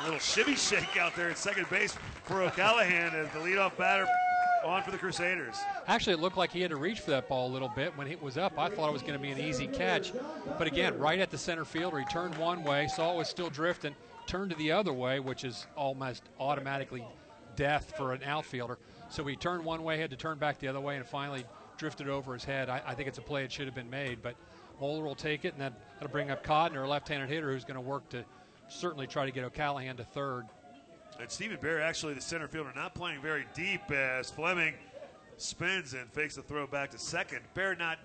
A 0.00 0.04
little 0.04 0.18
shimmy 0.18 0.54
shake 0.54 0.98
out 0.98 1.16
there 1.16 1.30
at 1.30 1.38
second 1.38 1.70
base 1.70 1.96
for 2.24 2.42
O'Callahan 2.42 3.14
as 3.14 3.32
the 3.32 3.38
leadoff 3.38 3.74
batter 3.78 4.06
on 4.64 4.82
for 4.82 4.90
the 4.90 4.98
Crusaders. 4.98 5.56
Actually, 5.86 6.14
it 6.14 6.20
looked 6.20 6.36
like 6.36 6.50
he 6.50 6.60
had 6.60 6.70
to 6.70 6.76
reach 6.76 7.00
for 7.00 7.10
that 7.10 7.28
ball 7.28 7.48
a 7.48 7.52
little 7.52 7.68
bit. 7.68 7.96
When 7.96 8.06
it 8.06 8.20
was 8.20 8.38
up, 8.38 8.58
I 8.58 8.68
thought 8.68 8.88
it 8.88 8.92
was 8.92 9.02
going 9.02 9.14
to 9.14 9.18
be 9.18 9.30
an 9.30 9.38
easy 9.38 9.66
catch. 9.66 10.12
But 10.58 10.66
again, 10.66 10.98
right 10.98 11.18
at 11.18 11.30
the 11.30 11.38
center 11.38 11.64
fielder, 11.64 11.98
he 11.98 12.04
turned 12.06 12.36
one 12.36 12.64
way, 12.64 12.88
saw 12.88 13.12
it 13.12 13.16
was 13.16 13.28
still 13.28 13.50
drifting, 13.50 13.94
turned 14.26 14.50
to 14.50 14.56
the 14.56 14.72
other 14.72 14.92
way, 14.92 15.20
which 15.20 15.44
is 15.44 15.66
almost 15.76 16.24
automatically 16.40 17.04
death 17.56 17.92
for 17.96 18.12
an 18.12 18.22
outfielder. 18.24 18.78
So 19.10 19.24
he 19.24 19.36
turned 19.36 19.64
one 19.64 19.82
way, 19.82 19.98
had 19.98 20.10
to 20.10 20.16
turn 20.16 20.38
back 20.38 20.58
the 20.58 20.68
other 20.68 20.80
way, 20.80 20.96
and 20.96 21.06
finally 21.06 21.44
drifted 21.76 22.08
over 22.08 22.32
his 22.32 22.44
head. 22.44 22.68
I, 22.68 22.82
I 22.86 22.94
think 22.94 23.08
it's 23.08 23.18
a 23.18 23.22
play 23.22 23.42
that 23.42 23.52
should 23.52 23.66
have 23.66 23.74
been 23.74 23.90
made, 23.90 24.22
but 24.22 24.34
Moeller 24.80 25.04
will 25.04 25.14
take 25.14 25.44
it, 25.44 25.54
and 25.54 25.60
that'll 25.60 26.10
bring 26.10 26.30
up 26.30 26.44
Codner, 26.44 26.84
a 26.84 26.88
left-handed 26.88 27.28
hitter 27.28 27.52
who's 27.52 27.64
going 27.64 27.76
to 27.76 27.80
work 27.80 28.08
to 28.10 28.24
certainly 28.68 29.06
try 29.06 29.26
to 29.26 29.32
get 29.32 29.44
O'Callahan 29.44 29.96
to 29.96 30.04
third. 30.04 30.46
And 31.20 31.30
Stephen 31.30 31.58
Bear, 31.60 31.80
actually 31.80 32.14
the 32.14 32.20
center 32.20 32.48
fielder, 32.48 32.72
not 32.74 32.94
playing 32.94 33.20
very 33.22 33.46
deep 33.54 33.90
as 33.90 34.30
Fleming 34.30 34.74
spins 35.36 35.94
and 35.94 36.12
fakes 36.12 36.36
the 36.36 36.42
throw 36.42 36.66
back 36.66 36.90
to 36.90 36.98
second. 36.98 37.40
Bear 37.54 37.74
not 37.74 37.98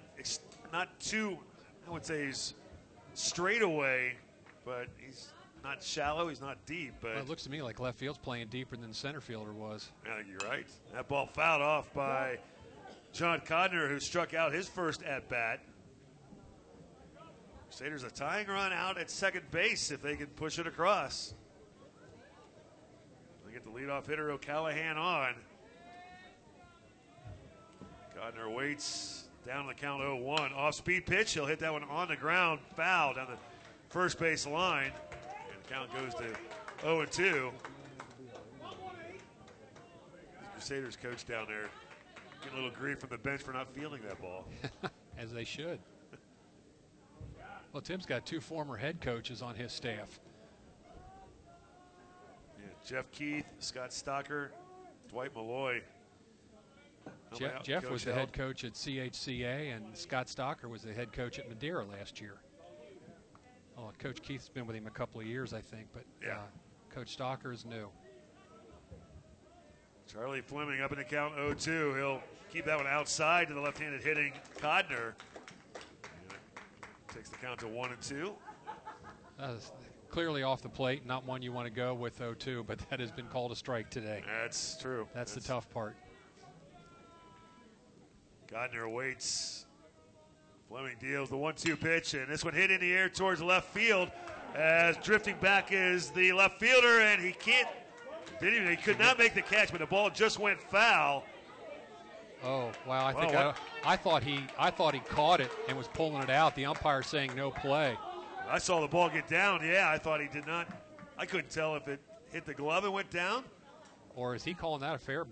not 0.72 1.00
too, 1.00 1.38
I 1.88 1.92
would 1.92 2.06
say 2.06 2.28
he's 2.28 2.54
straight 3.14 3.62
away, 3.62 4.14
but 4.66 4.88
he's 4.98 5.30
not 5.64 5.84
shallow. 5.84 6.30
He's 6.30 6.42
not 6.42 6.58
deep. 6.66 6.94
But 7.02 7.14
well, 7.14 7.24
it 7.24 7.30
looks 7.30 7.44
to 7.44 7.50
me 7.50 7.62
like 7.62 7.80
left 7.80 7.98
field's 7.98 8.20
playing 8.20 8.48
deeper 8.48 8.78
than 8.78 8.90
the 8.90 8.96
center 8.96 9.22
fielder 9.22 9.54
was. 9.54 9.90
I 10.06 10.18
think 10.18 10.28
you're 10.30 10.50
right. 10.50 10.68
That 10.94 11.08
ball 11.08 11.28
fouled 11.34 11.62
off 11.62 11.94
by 11.94 12.38
John 13.12 13.42
Codner, 13.42 13.90
who 13.90 14.00
struck 14.00 14.34
out 14.34 14.54
his 14.54 14.68
first 14.68 15.04
at 15.04 15.28
bat. 15.30 15.62
Crusaders 17.66 18.04
a 18.04 18.10
tying 18.10 18.48
run 18.48 18.74
out 18.74 18.98
at 18.98 19.10
second 19.12 19.50
base 19.52 19.92
if 19.92 20.02
they 20.02 20.16
can 20.16 20.28
push 20.28 20.60
it 20.60 20.68
across. 20.68 21.34
They 23.50 23.56
get 23.56 23.64
the 23.64 23.72
leadoff 23.72 24.06
hitter 24.06 24.30
O'Callahan 24.30 24.98
on. 24.98 25.34
Codner 28.16 28.54
waits 28.54 29.24
down 29.48 29.66
the 29.66 29.74
count 29.74 30.02
0 30.02 30.18
1. 30.18 30.54
Off 30.54 30.76
speed 30.76 31.08
pitch. 31.08 31.34
He'll 31.34 31.48
hit 31.48 31.58
that 31.60 31.72
one 31.72 31.84
on 31.84 32.10
the 32.10 32.16
ground. 32.16 32.60
Foul 32.76 33.16
down 33.16 33.28
the 33.28 33.38
first 33.90 34.20
base 34.20 34.46
line. 34.46 34.92
And 34.92 35.64
the 35.64 35.70
count 35.74 35.92
goes 35.94 36.14
to 36.16 36.28
0 36.82 37.06
2. 37.06 37.52
The 40.42 40.48
Crusaders 40.54 40.96
coach 40.96 41.26
down 41.26 41.48
there 41.48 41.70
getting 42.44 42.60
a 42.60 42.62
little 42.62 42.78
grief 42.78 43.00
from 43.00 43.10
the 43.10 43.18
bench 43.18 43.42
for 43.42 43.54
not 43.54 43.74
fielding 43.74 44.04
that 44.04 44.22
ball. 44.22 44.46
As 45.18 45.34
they 45.34 45.44
should. 45.44 45.80
Well, 47.74 47.82
Tim's 47.82 48.06
got 48.06 48.26
two 48.26 48.42
former 48.42 48.78
head 48.78 49.02
coaches 49.02 49.42
on 49.42 49.56
his 49.56 49.72
staff. 49.72 50.20
Jeff 52.90 53.12
Keith, 53.12 53.46
Scott 53.60 53.92
Stocker, 53.92 54.48
Dwight 55.10 55.36
Malloy. 55.36 55.84
Jeff, 57.36 57.62
Jeff 57.62 57.88
was 57.88 58.04
the 58.04 58.12
head 58.12 58.34
coach 58.34 58.64
at 58.64 58.74
CHCA, 58.74 59.76
and 59.76 59.96
Scott 59.96 60.26
Stocker 60.26 60.68
was 60.68 60.82
the 60.82 60.92
head 60.92 61.14
coach 61.14 61.38
at 61.38 61.48
Madeira 61.48 61.86
last 61.86 62.20
year. 62.20 62.38
Oh, 63.78 63.92
Coach 64.00 64.24
Keith's 64.24 64.50
been 64.50 64.66
with 64.66 64.76
him 64.76 64.88
a 64.88 64.90
couple 64.90 65.22
of 65.22 65.28
years, 65.28 65.54
I 65.54 65.62
think, 65.62 65.86
but 65.94 66.04
yeah. 66.20 66.38
Uh, 66.38 66.42
Coach 66.90 67.16
Stocker 67.16 67.54
is 67.54 67.64
new. 67.64 67.90
Charlie 70.12 70.42
Fleming 70.42 70.82
up 70.82 70.92
in 70.92 70.98
the 70.98 71.04
count 71.04 71.36
0-2. 71.36 71.96
He'll 71.96 72.24
keep 72.52 72.66
that 72.66 72.78
one 72.78 72.88
outside 72.88 73.50
to 73.50 73.54
the 73.54 73.62
left-handed 73.62 74.02
hitting 74.02 74.34
Codner. 74.58 75.14
Takes 77.14 77.30
the 77.30 77.38
count 77.38 77.60
to 77.60 77.68
one 77.68 77.92
and 77.92 78.02
two. 78.02 78.34
Clearly 80.10 80.42
off 80.44 80.62
the 80.62 80.70
plate, 80.70 81.06
not 81.06 81.26
one 81.26 81.42
you 81.42 81.52
want 81.52 81.68
to 81.68 81.72
go 81.74 81.94
with 81.94 82.20
0-2, 82.20 82.66
but 82.66 82.80
that 82.90 83.00
has 83.00 83.12
been 83.12 83.28
called 83.28 83.52
a 83.52 83.56
strike 83.56 83.90
today. 83.92 84.24
That's 84.42 84.78
true. 84.82 85.08
That's, 85.14 85.34
That's 85.34 85.46
the 85.46 85.54
tough 85.54 85.70
part. 85.70 85.96
Codner 88.48 88.92
waits. 88.92 89.66
Fleming 90.68 90.96
deals 91.00 91.30
the 91.30 91.38
one-two 91.38 91.76
pitch, 91.76 92.16
and 92.16 92.28
this 92.28 92.44
one 92.44 92.54
hit 92.54 92.72
in 92.72 92.80
the 92.80 92.92
air 92.92 93.10
towards 93.10 93.42
left 93.42 93.72
field. 93.74 94.12
As 94.56 94.98
drifting 94.98 95.36
back 95.42 95.72
is 95.72 96.10
the 96.10 96.32
left 96.34 96.60
fielder, 96.60 97.02
and 97.02 97.22
he 97.22 97.32
can't. 97.32 97.68
Didn't 98.40 98.56
even. 98.56 98.70
He 98.70 98.78
could 98.78 98.98
not 98.98 99.20
make 99.20 99.36
the 99.36 99.42
catch, 99.42 99.72
but 99.72 99.80
the 99.80 99.86
ball 99.86 100.10
just 100.10 100.40
went 100.40 100.60
foul. 100.60 101.24
Oh 102.44 102.72
wow! 102.88 103.06
I 103.06 103.14
think 103.14 103.36
I, 103.36 103.54
I 103.84 103.96
thought 103.98 104.24
he 104.24 104.40
I 104.58 104.72
thought 104.72 104.94
he 104.94 105.02
caught 105.02 105.42
it 105.42 105.52
and 105.68 105.78
was 105.78 105.88
pulling 105.90 106.24
it 106.24 106.30
out. 106.30 106.56
The 106.56 106.66
umpire 106.66 107.04
saying 107.04 107.32
no 107.36 107.52
play. 107.52 107.98
I 108.50 108.58
saw 108.58 108.82
the 108.82 108.88
ball 108.88 109.10
get 109.10 109.28
down. 109.28 109.62
Yeah, 109.64 109.90
I 109.90 110.00
thought 110.00 110.22
he 110.22 110.28
did 110.28 110.48
not. 110.48 110.68
I 111.18 111.26
couldn't 111.26 111.52
tell 111.52 111.76
if 111.76 111.88
it 111.88 112.00
hit 112.32 112.46
the 112.46 112.54
glove 112.54 112.84
and 112.84 112.94
went 112.94 113.12
down. 113.12 113.44
Or 114.16 114.34
is 114.34 114.44
he 114.44 114.56
calling 114.56 114.82
that 114.82 114.96
a 114.96 114.98
fair? 114.98 115.28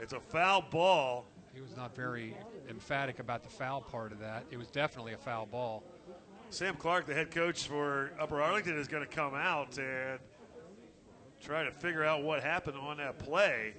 It's 0.00 0.12
a 0.12 0.20
foul 0.20 0.62
ball. 0.62 1.26
He 1.52 1.60
was 1.60 1.76
not 1.76 1.96
very 1.96 2.36
emphatic 2.70 3.18
about 3.18 3.42
the 3.42 3.48
foul 3.48 3.80
part 3.80 4.12
of 4.12 4.20
that. 4.20 4.44
It 4.52 4.56
was 4.56 4.68
definitely 4.68 5.14
a 5.14 5.18
foul 5.18 5.46
ball. 5.46 5.82
Sam 6.50 6.76
Clark, 6.76 7.06
the 7.06 7.14
head 7.14 7.32
coach 7.32 7.66
for 7.66 8.12
Upper 8.20 8.40
Arlington, 8.40 8.78
is 8.78 8.86
going 8.86 9.04
to 9.04 9.12
come 9.12 9.34
out 9.34 9.76
and 9.78 10.20
try 11.42 11.64
to 11.64 11.72
figure 11.72 12.04
out 12.04 12.22
what 12.22 12.42
happened 12.42 12.76
on 12.76 12.98
that 12.98 13.18
play. 13.18 13.74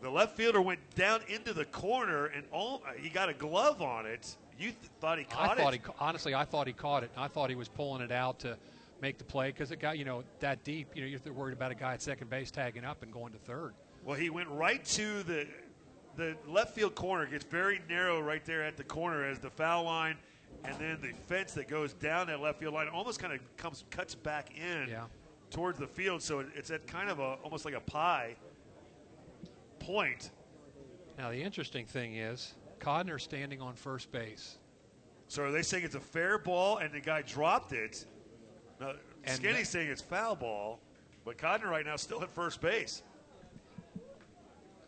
The 0.00 0.10
left 0.10 0.36
fielder 0.36 0.60
went 0.60 0.80
down 0.94 1.20
into 1.28 1.52
the 1.52 1.66
corner 1.66 2.26
and 2.26 2.44
all 2.50 2.82
he 2.98 3.10
got 3.10 3.28
a 3.28 3.34
glove 3.34 3.82
on 3.82 4.06
it. 4.06 4.36
You 4.62 4.70
th- 4.70 4.76
thought 5.00 5.18
he 5.18 5.24
caught 5.24 5.58
I 5.58 5.62
thought 5.62 5.74
it? 5.74 5.80
he 5.84 5.92
honestly 5.98 6.34
I 6.34 6.44
thought 6.44 6.66
he 6.66 6.72
caught 6.72 7.02
it. 7.04 7.10
I 7.16 7.28
thought 7.28 7.50
he 7.50 7.56
was 7.56 7.68
pulling 7.68 8.02
it 8.02 8.12
out 8.12 8.38
to 8.40 8.56
make 9.00 9.18
the 9.18 9.24
play 9.24 9.48
because 9.48 9.70
it 9.72 9.80
got 9.80 9.98
you 9.98 10.04
know 10.04 10.22
that 10.40 10.62
deep. 10.64 10.88
You 10.94 11.02
know 11.02 11.08
you're 11.24 11.34
worried 11.34 11.54
about 11.54 11.72
a 11.72 11.74
guy 11.74 11.94
at 11.94 12.02
second 12.02 12.30
base 12.30 12.50
tagging 12.50 12.84
up 12.84 13.02
and 13.02 13.12
going 13.12 13.32
to 13.32 13.38
third. 13.38 13.74
Well, 14.04 14.16
he 14.16 14.30
went 14.30 14.48
right 14.50 14.84
to 14.84 15.22
the 15.24 15.46
the 16.16 16.36
left 16.46 16.74
field 16.74 16.94
corner. 16.94 17.26
Gets 17.26 17.44
very 17.44 17.80
narrow 17.88 18.20
right 18.20 18.44
there 18.44 18.62
at 18.62 18.76
the 18.76 18.84
corner 18.84 19.24
as 19.24 19.38
the 19.38 19.50
foul 19.50 19.84
line, 19.84 20.16
and 20.64 20.76
then 20.78 20.98
the 21.00 21.12
fence 21.26 21.52
that 21.54 21.68
goes 21.68 21.92
down 21.94 22.26
that 22.28 22.40
left 22.40 22.60
field 22.60 22.74
line 22.74 22.88
almost 22.88 23.18
kind 23.18 23.32
of 23.32 23.40
comes 23.56 23.84
cuts 23.90 24.14
back 24.14 24.50
in 24.56 24.88
Yeah. 24.88 25.04
towards 25.50 25.78
the 25.78 25.86
field. 25.88 26.22
So 26.22 26.44
it's 26.54 26.70
at 26.70 26.86
kind 26.86 27.08
of 27.10 27.18
a 27.18 27.34
almost 27.42 27.64
like 27.64 27.74
a 27.74 27.80
pie 27.80 28.36
point. 29.78 30.30
Now 31.18 31.30
the 31.30 31.42
interesting 31.42 31.86
thing 31.86 32.16
is 32.16 32.54
Codner 32.82 33.20
standing 33.20 33.60
on 33.60 33.74
first 33.74 34.10
base. 34.10 34.58
So 35.28 35.44
are 35.44 35.52
they 35.52 35.62
saying 35.62 35.84
it's 35.84 35.94
a 35.94 36.00
fair 36.00 36.38
ball 36.38 36.78
and 36.78 36.92
the 36.92 37.00
guy 37.00 37.22
dropped 37.22 37.72
it? 37.72 38.04
Now, 38.80 38.94
And 39.24 39.40
Skinny's 39.40 39.68
saying 39.68 39.88
it's 39.88 40.02
foul 40.02 40.34
ball, 40.34 40.80
but 41.24 41.38
Codner 41.38 41.70
right 41.70 41.86
now 41.86 41.94
is 41.94 42.00
still 42.00 42.22
at 42.22 42.30
first 42.30 42.60
base. 42.60 43.02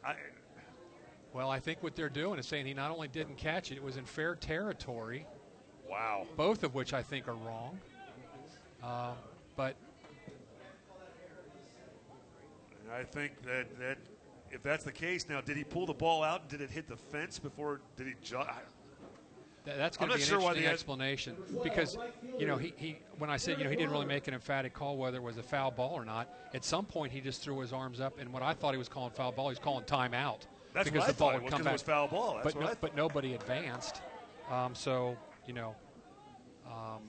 I, 0.05 0.17
Well, 1.33 1.51
I 1.51 1.61
think 1.61 1.83
what 1.83 1.95
they're 1.95 2.09
doing 2.09 2.39
is 2.39 2.47
saying 2.47 2.67
he 2.67 2.75
not 2.75 2.91
only 2.91 3.09
didn't 3.09 3.37
catch 3.37 3.71
it, 3.73 3.77
it 3.77 3.83
was 3.83 3.97
in 3.97 4.05
fair 4.05 4.35
territory. 4.35 5.27
Wow. 5.89 6.27
Both 6.37 6.65
of 6.65 6.75
which 6.75 6.93
I 6.93 7.03
think 7.03 7.29
are 7.29 7.35
wrong. 7.35 7.79
Um, 8.83 9.15
but 9.57 9.77
I 12.93 13.03
think 13.03 13.41
that, 13.43 13.79
that 13.79 13.99
if 14.55 14.63
that's 14.63 14.85
the 14.85 14.93
case, 14.93 15.29
now 15.29 15.41
did 15.41 15.57
he 15.57 15.65
pull 15.65 15.85
the 15.85 15.93
ball 15.93 16.23
out? 16.23 16.49
Did 16.49 16.61
it 16.61 16.71
hit 16.71 16.89
the 16.89 16.97
fence 16.97 17.39
before? 17.39 17.81
Did 17.97 18.07
he? 18.07 18.15
Ju- 18.23 18.39
that's 19.65 19.97
going 19.97 20.11
to 20.11 20.17
be 20.17 20.23
an 20.23 20.29
sure 20.29 20.41
interesting 20.41 20.67
explanation 20.67 21.37
because 21.63 21.97
you 22.39 22.47
know 22.47 22.57
he, 22.57 22.75
he 22.77 22.99
when 23.17 23.31
I 23.31 23.39
said 23.39 23.57
you 23.57 23.65
know 23.65 23.71
he 23.71 23.77
didn't 23.77 23.93
really 23.93 24.05
make 24.05 24.29
an 24.29 24.35
emphatic 24.35 24.75
call 24.75 24.99
whether 24.99 25.17
it 25.17 25.23
was 25.23 25.39
a 25.39 25.43
foul 25.43 25.71
ball 25.71 25.95
or 25.95 26.05
not. 26.05 26.29
At 26.53 26.65
some 26.67 26.85
point 26.85 27.11
he 27.13 27.21
just 27.21 27.43
threw 27.43 27.59
his 27.61 27.73
arms 27.73 27.99
up 27.99 28.21
and 28.21 28.31
what 28.31 28.43
I 28.43 28.53
thought 28.53 28.75
he 28.75 28.79
was 28.79 28.91
calling 28.91 29.11
foul 29.13 29.33
ball, 29.33 29.47
he 29.47 29.53
was 29.53 29.59
calling 29.59 29.85
timeout 29.85 30.43
That's 30.75 30.91
because 30.91 31.01
what 31.01 31.09
I 31.09 31.13
the 31.13 31.19
ball 31.19 31.33
would 31.33 31.43
was, 31.45 31.51
come 31.51 31.63
back. 31.63 31.79
foul 31.81 32.09
ball. 32.09 32.41
That's 32.43 32.55
but 32.55 32.63
no, 32.63 32.75
but 32.79 32.95
nobody 32.95 33.35
advanced. 33.35 34.03
Um, 34.51 34.75
so 34.75 35.17
you 35.47 35.55
know. 35.55 35.75
Um, 36.67 37.01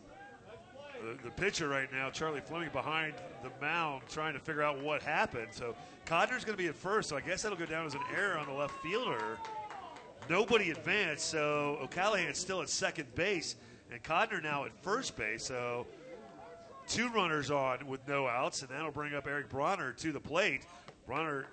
the, 1.06 1.23
the 1.23 1.32
pitcher 1.32 1.68
right 1.68 1.91
now, 1.91 2.10
Charlie 2.10 2.41
Fleming, 2.41 2.69
behind 2.73 3.14
the 3.44 3.52
mound, 3.61 4.03
trying 4.10 4.34
to 4.34 4.40
figure 4.40 4.64
out 4.64 4.82
what 4.82 5.02
happened. 5.02 5.48
So 5.52 5.76
Codner's 6.06 6.44
going 6.44 6.57
to 6.57 6.64
be 6.64 6.68
at 6.68 6.76
first. 6.76 7.10
So 7.10 7.18
I 7.18 7.22
guess 7.22 7.44
that'll 7.44 7.57
go 7.57 7.65
down 7.65 7.86
as 7.86 7.94
an 7.94 8.02
error 8.15 8.38
on 8.38 8.48
the 8.48 8.53
left 8.53 8.73
fielder. 8.82 9.38
Nobody 10.30 10.72
advanced, 10.72 11.30
so 11.30 11.77
O'Callahan's 11.82 12.40
still 12.40 12.61
at 12.61 12.69
second 12.69 13.14
base, 13.14 13.57
and 13.91 14.02
Codner 14.02 14.41
now 14.41 14.65
at 14.65 14.72
first 14.82 15.15
base. 15.15 15.44
So 15.44 15.86
two 16.88 17.10
runners 17.10 17.52
on 17.52 17.86
with 17.86 18.07
no 18.07 18.27
outs, 18.27 18.61
and 18.61 18.72
that'll 18.72 18.91
bring 18.91 19.14
up 19.14 19.27
Eric 19.27 19.49
Bronner 19.49 19.91
to 19.94 20.11
the 20.11 20.19
plate. 20.19 20.65
Bronner 21.06 21.45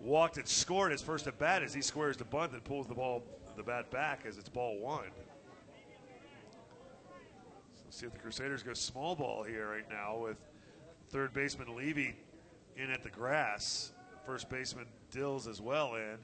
walked 0.00 0.38
and 0.38 0.46
scored 0.46 0.92
his 0.92 1.02
first 1.02 1.26
at 1.26 1.38
bat 1.38 1.62
as 1.62 1.74
he 1.74 1.82
squares 1.82 2.16
the 2.16 2.24
bunt 2.24 2.52
and 2.52 2.64
pulls 2.64 2.86
the 2.86 2.94
ball, 2.94 3.22
the 3.56 3.62
bat 3.62 3.90
back 3.90 4.24
as 4.26 4.38
it's 4.38 4.48
ball 4.48 4.78
one. 4.78 5.10
See 7.96 8.04
if 8.04 8.12
the 8.12 8.18
Crusaders 8.18 8.62
go 8.62 8.74
small 8.74 9.16
ball 9.16 9.42
here 9.42 9.70
right 9.70 9.88
now 9.88 10.18
with 10.18 10.36
third 11.08 11.32
baseman 11.32 11.74
Levy 11.74 12.14
in 12.76 12.90
at 12.90 13.02
the 13.02 13.08
grass. 13.08 13.92
First 14.26 14.50
baseman 14.50 14.84
Dills 15.10 15.46
as 15.46 15.62
well 15.62 15.94
in. 15.94 16.18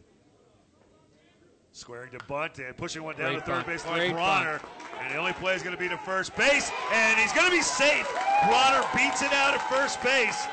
Squaring 1.71 2.11
to 2.11 2.19
bunt 2.27 2.59
and 2.59 2.77
pushing 2.77 3.03
one 3.03 3.17
down 3.17 3.33
Great 3.33 3.47
the 3.47 3.55
third 3.55 3.65
base 3.65 3.87
line. 3.87 3.97
Great 3.97 4.13
Bronner. 4.13 4.61
And 5.01 5.15
the 5.15 5.17
only 5.17 5.33
play 5.33 5.55
is 5.55 5.63
going 5.63 5.75
to 5.75 5.81
be 5.81 5.89
to 5.89 5.97
first 5.97 6.37
base. 6.37 6.71
And 6.93 7.19
he's 7.19 7.33
going 7.33 7.47
to 7.47 7.57
be 7.57 7.63
safe. 7.63 8.07
Bronner 8.47 8.87
beats 8.95 9.23
it 9.23 9.33
out 9.33 9.55
at 9.55 9.63
first 9.71 10.03
base 10.03 10.45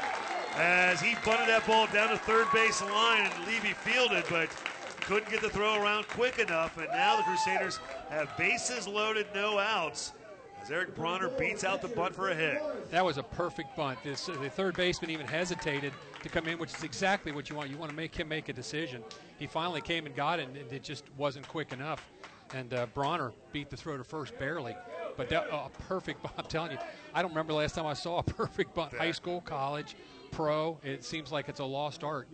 as 0.55 1.01
he 1.01 1.15
bunted 1.25 1.49
that 1.49 1.67
ball 1.67 1.87
down 1.87 2.11
the 2.11 2.17
third 2.19 2.47
base 2.53 2.81
line 2.81 3.29
and 3.29 3.45
Levy 3.45 3.73
fielded, 3.73 4.23
but 4.29 4.47
couldn't 5.01 5.29
get 5.29 5.41
the 5.41 5.49
throw 5.49 5.83
around 5.83 6.07
quick 6.07 6.39
enough. 6.39 6.77
And 6.77 6.87
now 6.93 7.17
the 7.17 7.23
Crusaders 7.23 7.81
have 8.09 8.37
bases 8.37 8.87
loaded, 8.87 9.27
no 9.35 9.59
outs. 9.59 10.13
As 10.69 10.73
Eric 10.73 10.93
Bronner 10.93 11.29
beats 11.29 11.63
out 11.63 11.81
the 11.81 11.87
bunt 11.87 12.13
for 12.13 12.29
a 12.29 12.35
hit. 12.35 12.61
That 12.91 13.03
was 13.03 13.17
a 13.17 13.23
perfect 13.23 13.75
bunt. 13.75 13.97
This, 14.03 14.27
the 14.27 14.51
third 14.51 14.77
baseman 14.77 15.09
even 15.09 15.25
hesitated 15.25 15.91
to 16.21 16.29
come 16.29 16.45
in, 16.45 16.59
which 16.59 16.71
is 16.75 16.83
exactly 16.83 17.31
what 17.31 17.49
you 17.49 17.55
want. 17.55 17.71
You 17.71 17.77
want 17.77 17.89
to 17.89 17.95
make 17.95 18.13
him 18.13 18.27
make 18.27 18.49
a 18.49 18.53
decision. 18.53 19.03
He 19.39 19.47
finally 19.47 19.81
came 19.81 20.05
and 20.05 20.15
got 20.15 20.39
it, 20.39 20.47
and 20.47 20.71
it 20.71 20.83
just 20.83 21.05
wasn't 21.17 21.47
quick 21.47 21.73
enough. 21.73 22.07
And 22.53 22.71
uh, 22.71 22.85
Bronner 22.93 23.31
beat 23.51 23.71
the 23.71 23.77
throw 23.77 23.97
to 23.97 24.03
first 24.03 24.37
barely. 24.37 24.75
But 25.17 25.29
that, 25.29 25.47
a 25.51 25.69
perfect 25.87 26.21
bunt. 26.21 26.35
I'm 26.37 26.45
telling 26.45 26.73
you, 26.73 26.77
I 27.15 27.23
don't 27.23 27.31
remember 27.31 27.53
the 27.53 27.57
last 27.57 27.73
time 27.73 27.87
I 27.87 27.95
saw 27.95 28.19
a 28.19 28.23
perfect 28.37 28.75
bunt. 28.75 28.93
High 28.93 29.13
school, 29.13 29.41
college, 29.41 29.95
pro. 30.29 30.77
It 30.83 31.03
seems 31.03 31.31
like 31.31 31.49
it's 31.49 31.61
a 31.61 31.65
lost 31.65 32.03
art. 32.03 32.27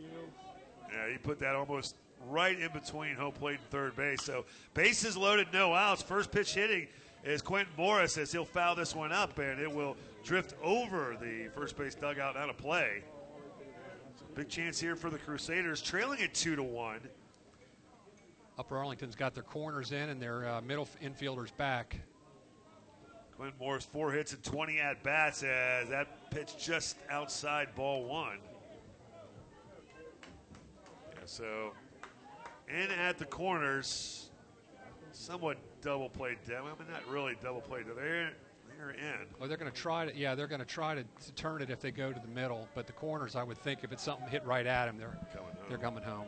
Yeah, 0.92 1.10
he 1.10 1.18
put 1.20 1.40
that 1.40 1.56
almost 1.56 1.96
right 2.28 2.60
in 2.60 2.72
between 2.74 3.16
home 3.16 3.32
plate 3.32 3.60
and 3.60 3.70
third 3.70 3.96
base. 3.96 4.24
So 4.24 4.44
bases 4.74 5.16
loaded, 5.16 5.48
no 5.54 5.74
outs. 5.74 6.02
First 6.02 6.34
pitch 6.34 6.54
hitting 6.54 6.88
is 7.26 7.42
Quentin 7.42 7.74
Morris 7.76 8.18
as 8.18 8.32
he'll 8.32 8.46
foul 8.46 8.76
this 8.76 8.96
one 8.96 9.12
up, 9.12 9.40
and 9.40 9.60
it 9.60 9.72
will 9.72 9.98
drift 10.24 10.54
over 10.64 11.18
the 11.20 11.50
first 11.56 11.76
base 11.76 11.96
dugout 11.96 12.38
out 12.38 12.50
of 12.50 12.58
play. 12.58 13.04
Big 14.36 14.48
chance 14.48 14.80
here 14.80 14.96
for 14.96 15.10
the 15.10 15.18
Crusaders, 15.18 15.82
trailing 15.82 16.20
it 16.20 16.34
two 16.34 16.56
to 16.56 16.64
one. 16.64 17.00
Upper 18.60 18.78
Arlington's 18.78 19.16
got 19.16 19.34
their 19.34 19.44
corners 19.44 19.92
in 19.92 20.10
and 20.10 20.22
their 20.22 20.48
uh, 20.48 20.62
middle 20.62 20.88
infielders 21.02 21.56
back. 21.58 21.98
Quentin 23.36 23.58
Morris 23.60 23.86
four 23.86 24.12
hits 24.12 24.34
and 24.34 24.44
20 24.44 24.80
at 24.80 25.04
bats 25.04 25.44
as 25.44 25.90
that 25.90 26.32
pitch 26.32 26.54
just 26.58 26.96
outside 27.10 27.74
ball 27.76 28.06
one. 28.06 28.38
Yeah, 31.14 31.20
so 31.26 31.74
in 32.70 32.92
at 32.92 33.18
the 33.18 33.26
corners, 33.26 34.25
somewhat 35.26 35.58
double 35.82 36.10
played 36.10 36.38
down. 36.48 36.66
I 36.66 36.70
mean, 36.70 36.92
not 36.92 37.08
really 37.10 37.36
double 37.42 37.62
played. 37.62 37.86
They're 37.88 38.32
they're 38.78 38.92
in. 38.92 39.26
Well, 39.40 39.48
they're 39.48 39.58
going 39.58 39.72
to 39.72 39.78
try 39.78 40.06
to, 40.06 40.16
yeah, 40.16 40.36
they're 40.36 40.48
going 40.48 40.60
to 40.60 40.66
try 40.66 40.96
to, 40.96 41.04
to 41.04 41.32
turn 41.34 41.62
it 41.62 41.70
if 41.70 41.80
they 41.80 41.92
go 41.92 42.12
to 42.12 42.20
the 42.20 42.28
middle. 42.28 42.68
But 42.76 42.88
the 42.88 42.94
corners, 42.94 43.36
I 43.36 43.44
would 43.44 43.58
think, 43.58 43.84
if 43.84 43.92
it's 43.94 44.04
something 44.04 44.28
hit 44.28 44.46
right 44.46 44.66
at 44.68 44.88
them, 44.88 44.98
they're 44.98 45.18
coming 45.34 45.56
home. 45.56 45.66
they're 45.70 45.78
coming 45.78 46.04
home. 46.04 46.28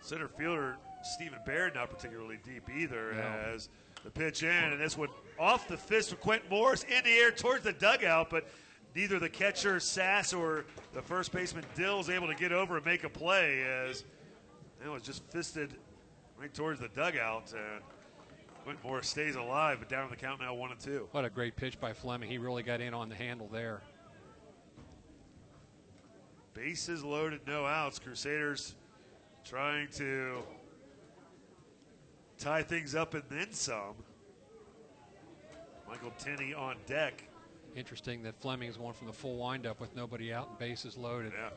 Center 0.00 0.28
fielder 0.28 0.76
Stephen 1.02 1.38
Bear 1.46 1.70
not 1.74 1.90
particularly 1.90 2.38
deep 2.44 2.68
either 2.76 3.12
No. 3.14 3.20
as 3.54 3.68
the 4.04 4.10
pitch 4.10 4.42
in, 4.42 4.48
and 4.50 4.80
this 4.80 4.96
one 4.98 5.08
off 5.38 5.68
the 5.68 5.76
fist 5.76 6.12
of 6.12 6.20
Quentin 6.20 6.48
Morris 6.50 6.84
in 6.84 7.04
the 7.04 7.10
air 7.10 7.30
towards 7.30 7.64
the 7.64 7.72
dugout, 7.72 8.28
but 8.30 8.48
neither 8.94 9.18
the 9.18 9.28
catcher 9.28 9.78
Sass 9.80 10.32
or 10.32 10.64
the 10.94 11.02
first 11.02 11.30
baseman 11.32 11.64
Dill 11.76 12.00
is 12.00 12.10
able 12.10 12.26
to 12.26 12.34
get 12.34 12.52
over 12.52 12.76
and 12.76 12.84
make 12.86 13.04
a 13.04 13.08
play 13.08 13.62
as 13.62 14.04
that 14.82 14.90
was 14.90 15.02
just 15.02 15.22
fisted 15.30 15.74
right 16.40 16.52
towards 16.52 16.80
the 16.80 16.88
dugout. 16.88 17.52
And 17.52 17.82
Quentin 18.64 18.82
Morris 18.84 19.08
stays 19.08 19.36
alive, 19.36 19.78
but 19.80 19.88
down 19.88 20.04
on 20.04 20.10
the 20.10 20.16
count 20.16 20.40
now 20.40 20.54
one 20.54 20.70
and 20.70 20.80
two. 20.80 21.08
What 21.12 21.24
a 21.24 21.30
great 21.30 21.56
pitch 21.56 21.80
by 21.80 21.92
Fleming. 21.92 22.30
He 22.30 22.38
really 22.38 22.62
got 22.62 22.80
in 22.80 22.94
on 22.94 23.08
the 23.08 23.14
handle 23.14 23.48
there. 23.48 23.82
Bases 26.54 27.04
loaded, 27.04 27.40
no 27.46 27.64
outs. 27.66 27.98
Crusaders 27.98 28.74
trying 29.44 29.88
to 29.92 30.42
tie 32.38 32.62
things 32.62 32.94
up 32.94 33.14
and 33.14 33.22
then 33.30 33.52
some. 33.52 33.94
Michael 35.88 36.12
Tenney 36.18 36.52
on 36.52 36.76
deck. 36.86 37.24
Interesting 37.76 38.22
that 38.24 38.36
Fleming 38.36 38.68
is 38.68 38.76
going 38.76 38.92
from 38.92 39.06
the 39.06 39.12
full 39.12 39.38
windup 39.38 39.80
with 39.80 39.94
nobody 39.94 40.32
out 40.32 40.48
and 40.48 40.58
bases 40.58 40.96
loaded. 40.96 41.32
Yeah. 41.36 41.46
Up- 41.46 41.54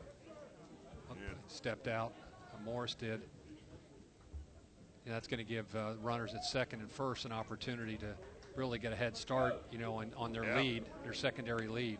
Stepped 1.48 1.88
out. 1.88 2.14
Uh, 2.54 2.64
Morris 2.64 2.94
did. 2.94 3.20
That's 5.06 5.26
going 5.26 5.38
to 5.38 5.44
give 5.44 5.74
uh, 5.74 5.94
runners 6.02 6.32
at 6.34 6.44
second 6.44 6.80
and 6.80 6.90
first 6.90 7.24
an 7.24 7.32
opportunity 7.32 7.96
to 7.98 8.14
really 8.54 8.78
get 8.78 8.92
a 8.92 8.96
head 8.96 9.16
start, 9.16 9.60
you 9.72 9.78
know, 9.78 9.94
on, 9.94 10.12
on 10.16 10.32
their 10.32 10.44
Yeah. 10.44 10.58
lead, 10.58 10.84
their 11.02 11.12
secondary 11.12 11.66
lead. 11.66 11.98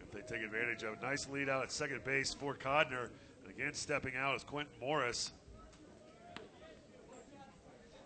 If 0.00 0.10
they 0.12 0.20
take 0.20 0.44
advantage 0.44 0.82
of 0.84 0.94
it. 0.94 1.02
Nice 1.02 1.28
lead 1.28 1.48
out 1.48 1.64
at 1.64 1.72
second 1.72 2.04
base 2.04 2.32
for 2.32 2.54
Codner. 2.54 3.08
And 3.42 3.50
again, 3.50 3.74
stepping 3.74 4.14
out 4.16 4.36
is 4.36 4.44
Quentin 4.44 4.72
Morris. 4.80 5.32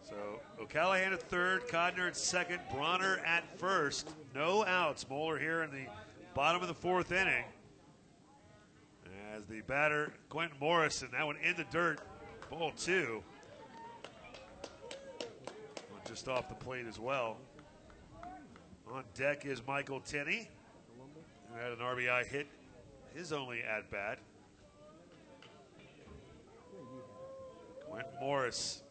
So 0.09 0.41
O'Callahan 0.61 1.13
at 1.13 1.23
third, 1.23 1.67
Codner 1.69 2.07
at 2.07 2.17
second, 2.17 2.61
Bronner 2.73 3.19
at 3.27 3.59
first. 3.59 4.09
No 4.35 4.65
outs. 4.65 5.05
Moeller 5.11 5.39
here 5.39 5.63
in 5.65 5.71
the 5.71 5.87
bottom 6.33 6.63
of 6.63 6.69
the 6.69 6.75
fourth 6.75 7.11
inning. 7.11 7.45
As 9.35 9.45
the 9.47 9.61
batter, 9.63 10.13
Quentin 10.31 10.57
Morris, 10.61 11.03
and 11.03 11.11
that 11.13 11.27
one 11.27 11.37
in 11.43 11.57
the 11.57 11.65
dirt. 11.73 12.01
Ball 12.49 12.71
two. 12.71 13.23
Just 16.09 16.29
off 16.29 16.49
the 16.49 16.55
plate 16.55 16.87
as 16.89 16.99
well. 17.01 17.37
On 18.93 19.03
deck 19.15 19.45
is 19.45 19.61
Michael 19.67 20.01
Tenney, 20.01 20.49
who 21.51 21.61
had 21.61 21.73
an 21.73 21.79
RBI 21.79 22.27
hit 22.27 22.47
his 23.15 23.33
only 23.33 23.63
at 23.63 23.91
bat. 23.91 24.19
Quentin 27.89 28.13
Morris 28.21 28.83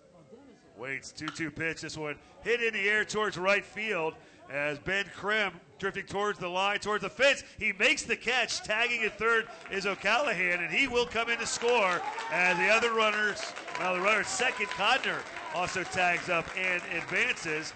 waits 0.77 1.11
2 1.13 1.27
2 1.27 1.51
pitch. 1.51 1.81
This 1.81 1.97
one 1.97 2.15
hit 2.43 2.61
in 2.61 2.73
the 2.73 2.89
air 2.89 3.05
towards 3.05 3.37
right 3.37 3.63
field 3.63 4.15
as 4.51 4.77
Ben 4.79 5.05
Krim 5.15 5.53
drifting 5.79 6.05
towards 6.05 6.39
the 6.39 6.47
line, 6.47 6.79
towards 6.79 7.03
the 7.03 7.09
fence. 7.09 7.43
He 7.57 7.73
makes 7.73 8.03
the 8.03 8.15
catch. 8.15 8.61
Tagging 8.61 9.03
at 9.03 9.17
third 9.17 9.47
is 9.71 9.85
O'Callahan, 9.85 10.63
and 10.63 10.73
he 10.73 10.87
will 10.87 11.05
come 11.05 11.29
in 11.29 11.39
to 11.39 11.47
score 11.47 12.01
as 12.31 12.57
the 12.57 12.67
other 12.67 12.93
runners, 12.93 13.41
well, 13.79 13.95
the 13.95 14.01
runner 14.01 14.23
second, 14.23 14.67
Codner, 14.67 15.19
also 15.55 15.83
tags 15.83 16.29
up 16.29 16.45
and 16.57 16.81
advances. 16.97 17.73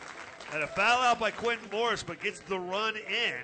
And 0.53 0.63
a 0.63 0.67
foul 0.67 1.01
out 1.01 1.19
by 1.19 1.31
Quentin 1.31 1.69
Morris, 1.71 2.03
but 2.03 2.21
gets 2.21 2.39
the 2.41 2.59
run 2.59 2.95
in 2.95 3.35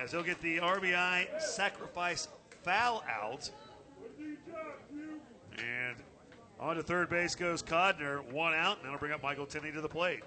as 0.00 0.12
he'll 0.12 0.22
get 0.22 0.40
the 0.40 0.58
RBI 0.58 1.40
sacrifice 1.40 2.28
foul 2.62 3.02
out. 3.10 3.50
And 5.58 5.96
on 6.60 6.76
to 6.76 6.82
third 6.82 7.10
base 7.10 7.34
goes 7.34 7.62
Codner, 7.62 8.22
one 8.32 8.54
out, 8.54 8.76
and 8.76 8.86
that'll 8.86 8.98
bring 8.98 9.12
up 9.12 9.22
Michael 9.22 9.46
Tenney 9.46 9.72
to 9.72 9.80
the 9.80 9.88
plate. 9.88 10.22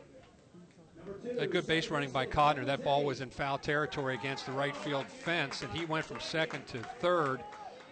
A 1.38 1.48
good 1.48 1.65
base 1.65 1.90
running 1.90 2.10
by 2.10 2.26
Codner. 2.26 2.65
That 2.65 2.84
ball 2.84 3.06
was 3.06 3.22
in 3.22 3.30
foul 3.30 3.57
territory 3.57 4.15
against 4.15 4.45
the 4.45 4.52
right 4.52 4.76
field 4.76 5.06
fence, 5.06 5.61
and 5.61 5.72
he 5.72 5.86
went 5.86 6.06
from 6.06 6.19
second 6.19 6.68
to 6.68 6.80
third. 6.99 7.41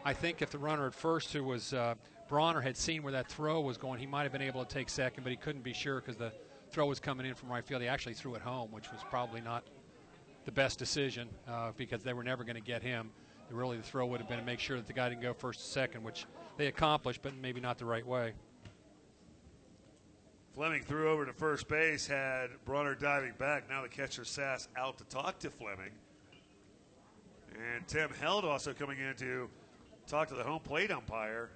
I 0.04 0.14
think 0.14 0.42
if 0.42 0.50
the 0.50 0.58
runner 0.58 0.88
at 0.88 0.94
first, 0.94 1.32
who 1.32 1.44
was 1.44 1.74
uh, 1.74 1.96
Bronner, 2.28 2.62
had 2.62 2.76
seen 2.76 3.04
where 3.04 3.14
that 3.14 3.28
throw 3.28 3.62
was 3.62 3.78
going, 3.78 4.00
he 4.00 4.08
might 4.08 4.24
have 4.24 4.32
been 4.32 4.42
able 4.42 4.66
to 4.66 4.74
take 4.74 4.90
second, 4.90 5.24
but 5.24 5.32
he 5.32 5.38
couldn't 5.38 5.64
be 5.64 5.74
sure 5.74 6.02
because 6.02 6.16
the 6.16 6.32
throw 6.72 6.88
was 6.88 7.00
coming 7.00 7.26
in 7.26 7.36
from 7.36 7.50
right 7.50 7.64
field. 7.64 7.82
He 7.82 7.88
actually 7.88 8.16
threw 8.16 8.36
it 8.36 8.42
home, 8.42 8.72
which 8.72 8.92
was 8.92 9.02
probably 9.10 9.42
not 9.42 9.64
the 10.46 10.52
best 10.52 10.80
decision 10.80 11.30
uh, 11.48 11.72
because 11.78 12.04
they 12.04 12.14
were 12.14 12.24
never 12.24 12.44
going 12.44 12.56
to 12.56 12.62
get 12.62 12.82
him. 12.82 13.12
Really, 13.52 13.78
the 13.78 13.84
throw 13.84 14.08
would 14.08 14.20
have 14.20 14.28
been 14.28 14.40
to 14.40 14.46
make 14.46 14.60
sure 14.60 14.78
that 14.78 14.88
the 14.88 14.94
guy 14.94 15.10
didn't 15.10 15.22
go 15.22 15.34
first 15.34 15.60
to 15.60 15.66
second, 15.68 16.04
which 16.04 16.26
they 16.58 16.68
accomplished, 16.68 17.22
but 17.22 17.36
maybe 17.36 17.62
not 17.62 17.78
the 17.78 17.86
right 17.86 18.06
way. 18.06 18.34
Fleming 20.56 20.82
threw 20.84 21.12
over 21.12 21.26
to 21.26 21.34
first 21.34 21.68
base, 21.68 22.08
had 22.08 22.48
Bronner 22.64 22.96
diving 22.96 23.34
back. 23.38 23.70
Now 23.70 23.84
the 23.84 23.90
catcher 23.90 24.24
Sass 24.24 24.68
out 24.78 24.98
to 24.98 25.04
talk 25.06 25.38
to 25.40 25.50
Fleming. 25.50 25.92
And 27.54 27.86
Tim 27.88 28.10
Held 28.22 28.46
also 28.46 28.74
coming 28.74 29.00
in 29.00 29.16
to 29.18 29.50
talk 30.08 30.30
to 30.30 30.34
the 30.34 30.44
home 30.44 30.62
plate 30.62 30.92
umpire. 30.92 31.50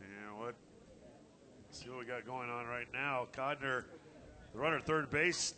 And 0.00 0.38
what? 0.38 0.54
See 1.84 1.90
what 1.90 1.98
we 1.98 2.06
got 2.06 2.24
going 2.24 2.48
on 2.48 2.66
right 2.66 2.86
now. 2.94 3.26
Codner, 3.36 3.84
the 4.54 4.58
runner 4.58 4.80
third 4.80 5.10
base, 5.10 5.52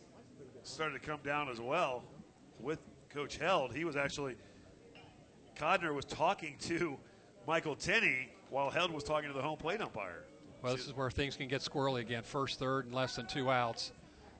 started 0.64 1.00
to 1.00 1.06
come 1.06 1.20
down 1.24 1.48
as 1.48 1.60
well 1.60 2.02
with 2.58 2.80
Coach 3.10 3.36
Held. 3.36 3.72
He 3.72 3.84
was 3.84 3.94
actually 3.94 4.34
Codner 5.56 5.94
was 5.94 6.04
talking 6.04 6.56
to 6.62 6.96
Michael 7.46 7.76
Tenney 7.76 8.28
while 8.50 8.70
Held 8.70 8.90
was 8.90 9.04
talking 9.04 9.28
to 9.28 9.34
the 9.36 9.42
home 9.42 9.56
plate 9.56 9.80
umpire. 9.80 10.24
Well, 10.62 10.74
this 10.74 10.86
is 10.86 10.96
where 10.96 11.12
things 11.12 11.36
can 11.36 11.46
get 11.46 11.60
squirrely 11.60 12.00
again. 12.00 12.24
First, 12.24 12.58
third, 12.58 12.86
and 12.86 12.94
less 12.94 13.14
than 13.14 13.28
two 13.28 13.48
outs. 13.48 13.92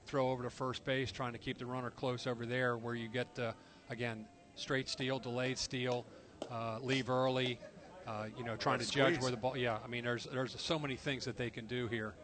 Throw 0.07 0.29
over 0.31 0.43
to 0.43 0.51
first 0.51 0.85
base, 0.85 1.13
trying 1.13 1.35
to 1.35 1.39
keep 1.39 1.57
the 1.57 1.67
runner 1.67 1.91
close 1.91 2.27
over 2.27 2.47
there, 2.47 2.77
where 2.77 2.97
you 2.97 3.07
get 3.07 3.29
uh, 3.39 3.53
again 3.91 4.27
straight 4.57 4.89
steal, 4.89 5.21
delayed 5.21 5.57
steal, 5.57 6.05
uh, 6.51 6.81
leave 6.83 7.11
early. 7.11 7.61
Uh, 8.07 8.27
you 8.39 8.45
know, 8.45 8.55
trying 8.55 8.78
to 8.78 8.89
judge 8.89 9.20
where 9.20 9.31
the 9.31 9.37
ball. 9.37 9.57
Yeah, 9.57 9.78
I 9.85 9.89
mean, 9.89 10.05
there's 10.05 10.24
there's 10.27 10.55
so 10.61 10.78
many 10.78 10.95
things 10.97 11.24
that 11.24 11.37
they 11.37 11.51
can 11.51 11.66
do 11.66 11.89
here. 11.89 12.15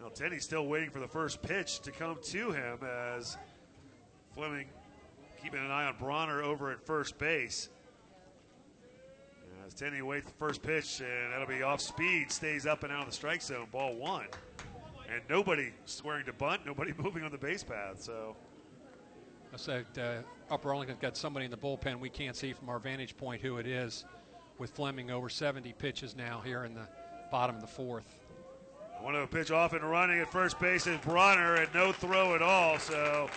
Now 0.00 0.08
Tenney's 0.08 0.44
still 0.44 0.66
waiting 0.66 0.90
for 0.90 1.00
the 1.00 1.08
first 1.08 1.42
pitch 1.42 1.80
to 1.80 1.90
come 1.90 2.16
to 2.22 2.52
him 2.52 2.78
as 2.82 3.36
Fleming 4.34 4.68
keeping 5.42 5.60
an 5.60 5.70
eye 5.70 5.84
on 5.84 5.96
Bronner 5.98 6.42
over 6.42 6.70
at 6.70 6.84
first 6.84 7.18
base. 7.18 7.68
As 9.66 9.74
Tenney 9.74 10.00
waits 10.00 10.26
the 10.26 10.32
first 10.34 10.62
pitch, 10.62 11.00
and 11.00 11.32
that'll 11.32 11.46
be 11.46 11.62
off 11.62 11.80
speed, 11.80 12.30
stays 12.30 12.66
up 12.66 12.84
and 12.84 12.92
out 12.92 13.00
of 13.00 13.06
the 13.06 13.14
strike 13.14 13.42
zone, 13.42 13.66
ball 13.72 13.96
one. 13.96 14.26
And 15.12 15.22
nobody 15.28 15.72
swearing 15.84 16.24
to 16.26 16.32
bunt, 16.32 16.64
nobody 16.64 16.92
moving 16.98 17.22
on 17.22 17.32
the 17.32 17.38
base 17.38 17.64
path. 17.64 18.00
So 18.00 18.36
said 19.56 19.86
uh, 19.98 20.22
Upper 20.52 20.70
Arlington's 20.70 21.00
got 21.00 21.16
somebody 21.16 21.44
in 21.44 21.50
the 21.50 21.56
bullpen 21.56 21.98
we 21.98 22.08
can't 22.08 22.36
see 22.36 22.52
from 22.52 22.68
our 22.68 22.78
vantage 22.78 23.16
point 23.16 23.42
who 23.42 23.58
it 23.58 23.66
is, 23.66 24.04
with 24.58 24.70
Fleming 24.70 25.10
over 25.10 25.28
70 25.28 25.72
pitches 25.74 26.16
now 26.16 26.40
here 26.44 26.64
in 26.64 26.74
the 26.74 26.86
bottom 27.30 27.56
of 27.56 27.60
the 27.60 27.68
fourth. 27.68 28.14
One 29.00 29.14
of 29.14 29.28
the 29.28 29.36
pitch 29.36 29.50
off 29.50 29.72
and 29.72 29.82
running 29.88 30.20
at 30.20 30.32
first 30.32 30.58
base 30.58 30.86
is 30.86 30.98
Bronner, 30.98 31.56
and 31.56 31.72
no 31.74 31.92
throw 31.92 32.34
at 32.34 32.42
all. 32.42 32.78
So 32.78 33.28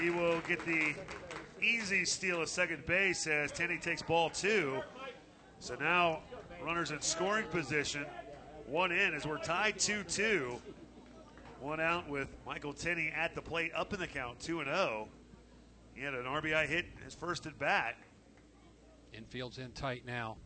he 0.00 0.10
will 0.10 0.40
get 0.48 0.64
the 0.64 0.94
easy 1.62 2.04
steal 2.04 2.42
of 2.42 2.48
second 2.48 2.84
base 2.86 3.26
as 3.26 3.52
Tenney 3.52 3.78
takes 3.78 4.02
ball 4.02 4.30
two. 4.30 4.80
So 5.60 5.74
now 5.76 6.20
runners 6.62 6.90
in 6.90 7.00
scoring 7.00 7.46
position. 7.46 8.04
One 8.66 8.92
in 8.92 9.14
as 9.14 9.26
we're 9.26 9.38
tied 9.38 9.78
2 9.78 10.02
2. 10.04 10.60
One 11.60 11.80
out 11.80 12.08
with 12.08 12.28
Michael 12.46 12.72
Tenney 12.72 13.10
at 13.16 13.34
the 13.34 13.42
plate, 13.42 13.72
up 13.74 13.92
in 13.92 14.00
the 14.00 14.06
count, 14.06 14.38
2 14.40 14.64
0. 14.64 15.08
He 15.98 16.04
had 16.04 16.14
an 16.14 16.26
RBI 16.26 16.68
hit 16.68 16.86
his 17.04 17.12
first 17.12 17.44
at 17.46 17.58
bat. 17.58 17.96
Infield's 19.12 19.58
in 19.58 19.72
tight 19.72 20.06
now. 20.06 20.36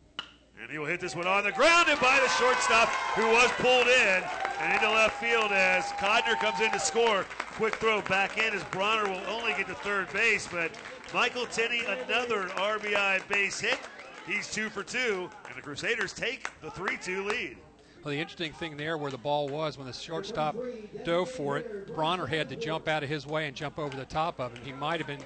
And 0.59 0.71
he 0.71 0.79
will 0.79 0.87
hit 0.87 0.99
this 0.99 1.15
one 1.15 1.27
on 1.27 1.43
the 1.43 1.51
ground 1.51 1.89
and 1.89 1.99
by 1.99 2.19
the 2.19 2.27
shortstop, 2.29 2.89
who 3.15 3.27
was 3.27 3.51
pulled 3.57 3.85
in 3.85 4.23
and 4.59 4.73
into 4.73 4.89
left 4.89 5.21
field 5.21 5.51
as 5.51 5.85
Codner 5.99 6.39
comes 6.39 6.59
in 6.59 6.71
to 6.71 6.79
score. 6.79 7.23
Quick 7.51 7.75
throw 7.75 8.01
back 8.01 8.39
in 8.39 8.51
as 8.51 8.63
Bronner 8.65 9.07
will 9.07 9.21
only 9.27 9.53
get 9.53 9.67
to 9.67 9.75
third 9.75 10.11
base, 10.11 10.47
but 10.51 10.71
Michael 11.13 11.45
Tenney, 11.45 11.83
another 11.85 12.47
RBI 12.55 13.27
base 13.27 13.59
hit. 13.59 13.77
He's 14.25 14.51
two 14.51 14.71
for 14.71 14.81
two, 14.81 15.29
and 15.47 15.55
the 15.55 15.61
Crusaders 15.61 16.13
take 16.13 16.49
the 16.61 16.71
3 16.71 16.97
2 16.97 17.27
lead. 17.27 17.57
Well, 18.03 18.11
the 18.11 18.19
interesting 18.19 18.51
thing 18.51 18.75
there 18.75 18.97
where 18.97 19.11
the 19.11 19.17
ball 19.17 19.47
was 19.47 19.77
when 19.77 19.87
the 19.87 19.93
shortstop 19.93 20.57
dove 21.05 21.31
for 21.31 21.57
it, 21.57 21.95
Bronner 21.95 22.27
had 22.27 22.49
to 22.49 22.57
jump 22.57 22.89
out 22.89 23.01
of 23.01 23.07
his 23.07 23.25
way 23.25 23.47
and 23.47 23.55
jump 23.55 23.79
over 23.79 23.95
the 23.95 24.03
top 24.05 24.41
of 24.41 24.53
him. 24.53 24.61
He 24.65 24.73
might 24.73 24.99
have 24.99 25.07
been, 25.07 25.21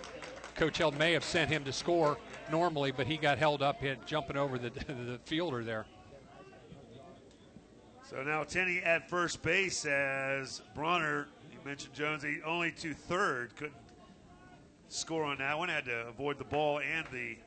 Coach 0.53 0.77
Held 0.77 0.95
may 0.95 1.13
have 1.13 1.23
sent 1.23 1.49
him 1.49 1.63
to 1.63 1.73
score 1.73 2.19
normally, 2.51 2.91
but 2.91 3.07
he 3.07 3.17
got 3.17 3.39
held 3.39 3.63
up, 3.63 3.79
hit 3.79 4.05
jumping 4.05 4.37
over 4.37 4.59
the, 4.59 4.69
the 4.87 5.19
fielder 5.25 5.63
there. 5.63 5.87
So 8.07 8.21
now 8.21 8.43
Tenney 8.43 8.79
at 8.83 9.09
first 9.09 9.41
base 9.41 9.83
as 9.83 10.61
Bronner, 10.75 11.27
you 11.51 11.57
mentioned 11.65 11.95
Jonesy, 11.95 12.41
only 12.45 12.71
to 12.73 12.93
third, 12.93 13.55
couldn't 13.55 13.73
score 14.87 15.23
on 15.23 15.39
that 15.39 15.57
one, 15.57 15.69
had 15.69 15.85
to 15.85 16.07
avoid 16.07 16.37
the 16.37 16.45
ball 16.45 16.79
and 16.79 17.07
the 17.11 17.37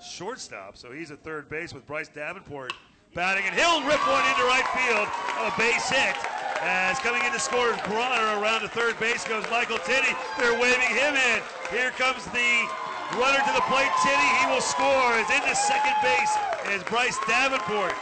shortstop. 0.00 0.76
So 0.76 0.92
he's 0.92 1.10
at 1.10 1.24
third 1.24 1.48
base 1.48 1.74
with 1.74 1.88
Bryce 1.88 2.08
Davenport 2.08 2.72
batting, 3.14 3.44
and 3.44 3.52
he'll 3.52 3.84
rip 3.84 4.00
one 4.08 4.24
into 4.24 4.44
right 4.48 4.64
field, 4.72 5.04
oh, 5.36 5.52
a 5.52 5.54
base 5.60 5.88
hit. 5.88 6.16
As 6.64 6.98
coming 7.00 7.20
in 7.24 7.32
to 7.32 7.40
score 7.40 7.76
Bronner 7.90 8.40
around 8.40 8.62
to 8.62 8.68
third 8.68 8.98
base 8.98 9.24
goes 9.24 9.44
Michael 9.50 9.78
Tenney. 9.78 10.14
They're 10.38 10.56
waving 10.56 10.94
him 10.94 11.18
in. 11.18 11.42
Here 11.74 11.90
comes 11.98 12.24
the 12.30 12.52
runner 13.18 13.42
to 13.42 13.52
the 13.52 13.66
plate. 13.66 13.90
Tenney, 14.00 14.30
he 14.40 14.46
will 14.46 14.62
score. 14.62 15.18
Is 15.18 15.28
into 15.28 15.54
second 15.56 15.96
base 16.00 16.32
is 16.70 16.82
Bryce 16.84 17.18
Davenport 17.26 17.92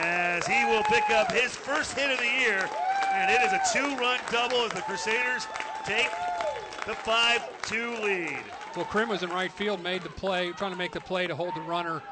as 0.00 0.46
he 0.46 0.64
will 0.64 0.82
pick 0.84 1.10
up 1.10 1.30
his 1.30 1.54
first 1.54 1.92
hit 1.92 2.10
of 2.10 2.18
the 2.18 2.24
year. 2.40 2.68
And 3.12 3.30
it 3.30 3.42
is 3.42 3.52
a 3.52 3.60
two-run 3.72 4.18
double 4.32 4.64
as 4.64 4.72
the 4.72 4.82
Crusaders 4.82 5.46
take 5.84 6.10
the 6.86 6.92
5-2 6.92 8.02
lead. 8.02 8.42
Well, 8.74 8.86
Krim 8.86 9.10
was 9.10 9.22
in 9.22 9.28
right 9.28 9.52
field, 9.52 9.82
made 9.82 10.02
the 10.02 10.08
play, 10.08 10.52
trying 10.52 10.72
to 10.72 10.78
make 10.78 10.92
the 10.92 11.00
play 11.00 11.26
to 11.26 11.36
hold 11.36 11.54
the 11.54 11.60
runner 11.60 12.02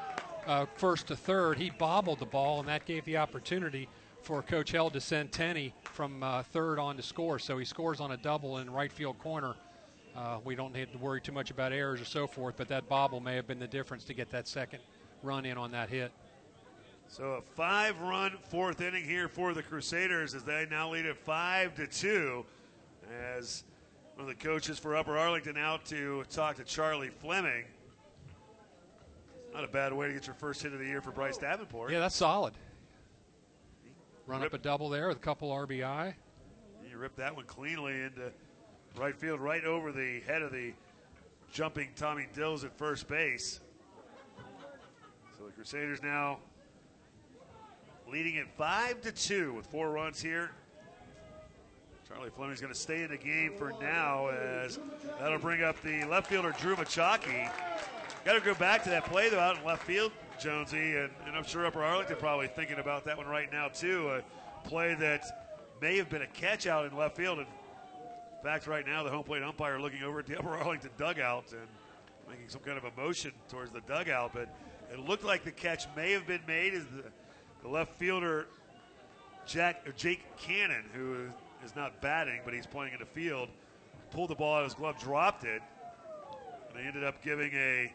uh, 0.48 0.66
first 0.76 1.06
to 1.08 1.16
third. 1.16 1.58
He 1.58 1.70
bobbled 1.70 2.18
the 2.18 2.26
ball, 2.26 2.58
and 2.58 2.68
that 2.68 2.86
gave 2.86 3.04
the 3.04 3.18
opportunity 3.18 3.88
for 4.22 4.42
Coach 4.42 4.72
Held 4.72 4.94
to 4.94 5.00
send 5.00 5.30
Tenney 5.30 5.72
from 5.84 6.22
uh, 6.22 6.42
third 6.42 6.78
on 6.78 6.96
to 6.96 7.02
score. 7.02 7.38
So 7.38 7.58
he 7.58 7.64
scores 7.64 8.00
on 8.00 8.12
a 8.12 8.16
double 8.16 8.58
in 8.58 8.70
right 8.70 8.90
field 8.90 9.18
corner. 9.18 9.54
Uh, 10.16 10.38
we 10.44 10.56
don't 10.56 10.74
need 10.74 10.90
to 10.90 10.98
worry 10.98 11.20
too 11.20 11.30
much 11.30 11.50
about 11.50 11.72
errors 11.72 12.00
or 12.00 12.04
so 12.04 12.26
forth, 12.26 12.54
but 12.56 12.66
that 12.68 12.88
bobble 12.88 13.20
may 13.20 13.36
have 13.36 13.46
been 13.46 13.60
the 13.60 13.68
difference 13.68 14.02
to 14.04 14.14
get 14.14 14.30
that 14.30 14.48
second 14.48 14.80
run 15.22 15.44
in 15.44 15.56
on 15.56 15.70
that 15.70 15.88
hit. 15.88 16.10
So 17.08 17.34
a 17.34 17.42
five-run 17.54 18.36
fourth 18.48 18.80
inning 18.80 19.04
here 19.04 19.28
for 19.28 19.54
the 19.54 19.62
Crusaders 19.62 20.34
as 20.34 20.42
they 20.42 20.66
now 20.70 20.90
lead 20.90 21.06
at 21.06 21.16
five 21.16 21.74
to 21.76 21.86
two. 21.86 22.44
As 23.36 23.64
one 24.16 24.28
of 24.28 24.38
the 24.38 24.44
coaches 24.44 24.78
for 24.78 24.96
Upper 24.96 25.16
Arlington 25.16 25.56
out 25.56 25.84
to 25.86 26.24
talk 26.30 26.56
to 26.56 26.64
Charlie 26.64 27.08
Fleming. 27.08 27.64
Not 29.52 29.64
a 29.64 29.68
bad 29.68 29.92
way 29.92 30.08
to 30.08 30.12
get 30.12 30.26
your 30.26 30.34
first 30.34 30.62
hit 30.62 30.72
of 30.72 30.78
the 30.78 30.86
year 30.86 31.00
for 31.00 31.10
Bryce 31.10 31.38
Davenport. 31.38 31.90
Yeah, 31.90 32.00
that's 32.00 32.16
solid. 32.16 32.54
Run 34.26 34.42
up 34.42 34.52
a 34.52 34.58
double 34.58 34.88
there 34.90 35.08
with 35.08 35.16
a 35.16 35.20
couple 35.20 35.50
RBI. 35.50 36.14
He 36.86 36.94
ripped 36.94 37.16
that 37.16 37.34
one 37.34 37.46
cleanly 37.46 38.02
into 38.02 38.30
right 38.96 39.16
field, 39.16 39.40
right 39.40 39.64
over 39.64 39.90
the 39.90 40.20
head 40.26 40.42
of 40.42 40.52
the 40.52 40.72
jumping 41.52 41.88
Tommy 41.96 42.26
Dills 42.34 42.64
at 42.64 42.76
first 42.76 43.08
base. 43.08 43.60
So 45.38 45.46
the 45.46 45.52
Crusaders 45.52 46.02
now 46.02 46.38
leading 48.10 48.38
at 48.38 48.54
five 48.56 49.00
to 49.02 49.12
two 49.12 49.54
with 49.54 49.66
four 49.66 49.90
runs 49.90 50.20
here. 50.20 50.50
Charlie 52.08 52.30
Fleming's 52.30 52.60
going 52.60 52.72
to 52.72 52.78
stay 52.78 53.02
in 53.02 53.10
the 53.10 53.18
game 53.18 53.52
for 53.56 53.72
now 53.80 54.28
as 54.28 54.78
that'll 55.20 55.38
bring 55.38 55.62
up 55.62 55.80
the 55.82 56.04
left 56.04 56.28
fielder 56.28 56.54
Drew 56.58 56.74
Machaki. 56.74 57.50
Got 58.28 58.34
to 58.34 58.40
go 58.40 58.52
back 58.52 58.84
to 58.84 58.90
that 58.90 59.06
play 59.06 59.30
though 59.30 59.38
out 59.38 59.56
in 59.56 59.64
left 59.64 59.84
field, 59.84 60.12
Jonesy, 60.38 60.96
and, 60.96 61.08
and 61.26 61.34
I'm 61.34 61.44
sure 61.44 61.64
Upper 61.64 61.82
Arlington 61.82 62.16
probably 62.16 62.46
thinking 62.46 62.78
about 62.78 63.06
that 63.06 63.16
one 63.16 63.26
right 63.26 63.50
now 63.50 63.68
too. 63.68 64.10
A 64.10 64.68
play 64.68 64.94
that 64.96 65.24
may 65.80 65.96
have 65.96 66.10
been 66.10 66.20
a 66.20 66.26
catch 66.26 66.66
out 66.66 66.84
in 66.84 66.94
left 66.94 67.16
field. 67.16 67.38
And 67.38 67.46
in 67.46 68.44
fact, 68.44 68.66
right 68.66 68.86
now 68.86 69.02
the 69.02 69.08
home 69.08 69.24
plate 69.24 69.42
umpire 69.42 69.80
looking 69.80 70.02
over 70.02 70.18
at 70.18 70.26
the 70.26 70.38
Upper 70.38 70.50
Arlington 70.50 70.90
dugout 70.98 71.52
and 71.52 71.66
making 72.28 72.50
some 72.50 72.60
kind 72.60 72.76
of 72.76 72.84
a 72.84 72.90
motion 73.00 73.32
towards 73.48 73.72
the 73.72 73.80
dugout, 73.88 74.32
but 74.34 74.54
it 74.92 74.98
looked 74.98 75.24
like 75.24 75.42
the 75.42 75.50
catch 75.50 75.86
may 75.96 76.12
have 76.12 76.26
been 76.26 76.42
made 76.46 76.74
as 76.74 76.84
the, 76.84 77.04
the 77.62 77.68
left 77.68 77.94
fielder 77.94 78.46
Jack 79.46 79.88
or 79.88 79.92
Jake 79.92 80.22
Cannon, 80.36 80.84
who 80.92 81.30
is 81.64 81.74
not 81.74 82.02
batting, 82.02 82.42
but 82.44 82.52
he's 82.52 82.66
playing 82.66 82.92
in 82.92 82.98
the 82.98 83.06
field, 83.06 83.48
pulled 84.10 84.28
the 84.28 84.34
ball 84.34 84.56
out 84.56 84.64
of 84.64 84.64
his 84.64 84.74
glove, 84.74 85.00
dropped 85.00 85.44
it, 85.44 85.62
and 86.68 86.78
they 86.78 86.86
ended 86.86 87.04
up 87.04 87.22
giving 87.22 87.50
a 87.54 87.90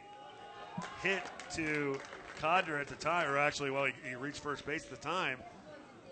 hit 1.02 1.24
to 1.56 2.00
Codner 2.40 2.80
at 2.80 2.88
the 2.88 2.95
time, 2.95 3.30
or 3.30 3.38
actually, 3.38 3.72
well, 3.72 3.86
he, 3.86 3.94
he, 4.08 4.16
reached 4.16 4.40
first 4.40 4.66
base 4.66 4.84
at 4.84 4.90
the 4.90 4.98
time. 4.98 5.40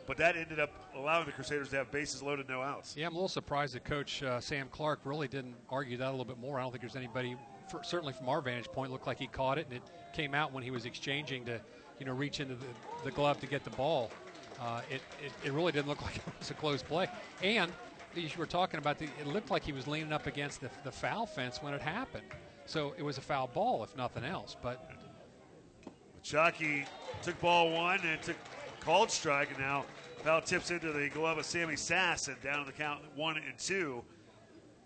But 0.07 0.17
that 0.17 0.35
ended 0.35 0.59
up 0.59 0.71
allowing 0.95 1.25
the 1.25 1.31
Crusaders 1.31 1.69
to 1.69 1.77
have 1.77 1.91
bases 1.91 2.23
loaded, 2.23 2.49
no 2.49 2.61
outs. 2.61 2.95
Yeah, 2.97 3.07
I'm 3.07 3.13
a 3.13 3.15
little 3.15 3.29
surprised 3.29 3.75
that 3.75 3.83
Coach 3.83 4.23
uh, 4.23 4.39
Sam 4.39 4.67
Clark 4.71 5.01
really 5.03 5.27
didn't 5.27 5.55
argue 5.69 5.97
that 5.97 6.07
a 6.07 6.11
little 6.11 6.25
bit 6.25 6.39
more. 6.39 6.59
I 6.59 6.63
don't 6.63 6.71
think 6.71 6.81
there's 6.81 6.95
anybody, 6.95 7.35
for, 7.69 7.83
certainly 7.83 8.13
from 8.13 8.27
our 8.29 8.41
vantage 8.41 8.67
point, 8.71 8.91
looked 8.91 9.07
like 9.07 9.19
he 9.19 9.27
caught 9.27 9.57
it, 9.57 9.67
and 9.67 9.77
it 9.77 9.83
came 10.13 10.33
out 10.33 10.51
when 10.51 10.63
he 10.63 10.71
was 10.71 10.85
exchanging 10.85 11.45
to, 11.45 11.61
you 11.99 12.05
know, 12.05 12.13
reach 12.13 12.39
into 12.39 12.55
the, 12.55 12.65
the 13.03 13.11
glove 13.11 13.39
to 13.41 13.47
get 13.47 13.63
the 13.63 13.69
ball. 13.71 14.09
Uh, 14.59 14.81
it, 14.89 15.01
it, 15.23 15.31
it, 15.43 15.51
really 15.53 15.71
didn't 15.71 15.87
look 15.87 16.01
like 16.03 16.17
it 16.17 16.23
was 16.39 16.51
a 16.51 16.55
close 16.55 16.83
play. 16.83 17.07
And 17.41 17.71
you 18.15 18.29
were 18.37 18.45
talking 18.45 18.79
about, 18.79 18.97
the, 18.97 19.05
it 19.05 19.27
looked 19.27 19.51
like 19.51 19.63
he 19.63 19.71
was 19.71 19.87
leaning 19.87 20.11
up 20.11 20.27
against 20.27 20.61
the, 20.61 20.69
the 20.83 20.91
foul 20.91 21.25
fence 21.25 21.61
when 21.61 21.73
it 21.73 21.81
happened. 21.81 22.25
So 22.65 22.93
it 22.97 23.03
was 23.03 23.17
a 23.17 23.21
foul 23.21 23.47
ball, 23.47 23.83
if 23.83 23.95
nothing 23.97 24.23
else. 24.23 24.55
But 24.61 24.89
Chucky 26.23 26.85
took 27.21 27.39
ball 27.41 27.71
one 27.71 27.99
and 28.05 28.21
took 28.21 28.37
called 28.79 29.11
strike, 29.11 29.49
and 29.49 29.59
now 29.59 29.85
foul 30.23 30.41
tips 30.41 30.71
into 30.71 30.91
the 30.91 31.09
glove 31.09 31.37
of 31.37 31.45
Sammy 31.45 31.75
Sass, 31.75 32.27
and 32.27 32.41
down 32.41 32.59
to 32.59 32.65
the 32.65 32.77
count 32.77 33.01
one 33.15 33.37
and 33.37 33.57
two. 33.57 34.03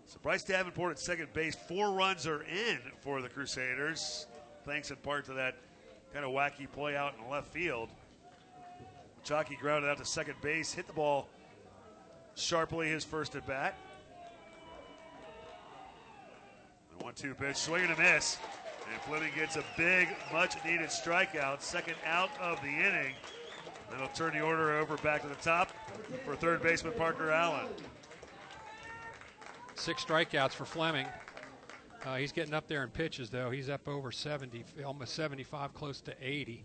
So 0.06 0.18
Bryce 0.22 0.44
Davenport 0.44 0.92
at 0.92 0.98
second 0.98 1.32
base. 1.32 1.54
Four 1.54 1.92
runs 1.92 2.26
are 2.26 2.42
in 2.42 2.78
for 3.00 3.20
the 3.20 3.28
Crusaders, 3.28 4.26
thanks 4.64 4.90
in 4.90 4.96
part 4.96 5.24
to 5.26 5.34
that 5.34 5.56
kind 6.12 6.24
of 6.24 6.30
wacky 6.30 6.70
play 6.70 6.96
out 6.96 7.14
in 7.18 7.30
left 7.30 7.52
field. 7.52 7.88
Chucky 9.24 9.56
grounded 9.60 9.90
out 9.90 9.98
to 9.98 10.04
second 10.04 10.40
base, 10.40 10.72
hit 10.72 10.86
the 10.86 10.92
ball 10.92 11.28
sharply 12.36 12.88
his 12.88 13.02
first 13.02 13.34
at 13.34 13.46
bat. 13.46 13.76
One 17.00 17.14
two 17.14 17.34
pitch, 17.34 17.56
swing 17.56 17.84
and 17.84 17.92
a 17.92 17.98
miss. 17.98 18.38
And 18.92 19.00
Fleming 19.02 19.32
gets 19.34 19.56
a 19.56 19.64
big, 19.76 20.08
much 20.32 20.54
needed 20.64 20.88
strikeout, 20.88 21.60
second 21.60 21.96
out 22.04 22.30
of 22.40 22.60
the 22.62 22.68
inning. 22.68 23.14
That'll 23.90 24.08
turn 24.08 24.32
the 24.32 24.40
order 24.40 24.78
over 24.78 24.96
back 24.98 25.22
to 25.22 25.28
the 25.28 25.34
top 25.36 25.72
for 26.24 26.36
third 26.36 26.62
baseman 26.62 26.92
Parker 26.94 27.30
Allen. 27.30 27.66
Six 29.74 30.04
strikeouts 30.04 30.52
for 30.52 30.64
Fleming. 30.64 31.06
Uh, 32.04 32.16
he's 32.16 32.32
getting 32.32 32.54
up 32.54 32.68
there 32.68 32.84
in 32.84 32.90
pitches, 32.90 33.30
though. 33.30 33.50
He's 33.50 33.68
up 33.68 33.88
over 33.88 34.12
70, 34.12 34.64
almost 34.84 35.14
75, 35.14 35.74
close 35.74 36.00
to 36.02 36.14
80. 36.20 36.64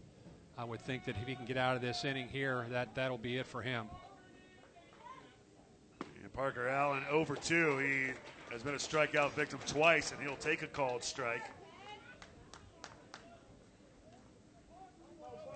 I 0.57 0.63
would 0.63 0.81
think 0.81 1.05
that 1.05 1.15
if 1.17 1.27
he 1.27 1.35
can 1.35 1.45
get 1.45 1.57
out 1.57 1.75
of 1.75 1.81
this 1.81 2.05
inning 2.05 2.27
here, 2.27 2.67
that, 2.69 2.93
that'll 2.93 3.17
be 3.17 3.37
it 3.37 3.47
for 3.47 3.61
him. 3.61 3.87
And 6.21 6.31
Parker 6.33 6.67
Allen 6.67 7.03
over 7.09 7.35
two. 7.35 7.79
He 7.79 8.13
has 8.53 8.63
been 8.63 8.73
a 8.73 8.77
strikeout 8.77 9.31
victim 9.31 9.59
twice, 9.65 10.11
and 10.11 10.21
he'll 10.21 10.35
take 10.35 10.61
a 10.61 10.67
called 10.67 11.03
strike. 11.03 11.49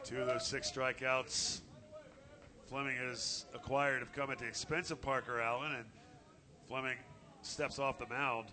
Two 0.03 0.21
of 0.21 0.27
those 0.27 0.45
six 0.45 0.71
strikeouts 0.71 1.61
Fleming 2.69 2.97
has 2.97 3.45
acquired 3.53 3.99
have 3.99 4.11
come 4.11 4.31
at 4.31 4.39
the 4.39 4.45
expense 4.45 4.91
of 4.91 5.01
Parker 5.01 5.39
Allen, 5.39 5.73
and 5.73 5.85
Fleming 6.67 6.97
steps 7.41 7.77
off 7.79 7.99
the 7.99 8.07
mound 8.07 8.47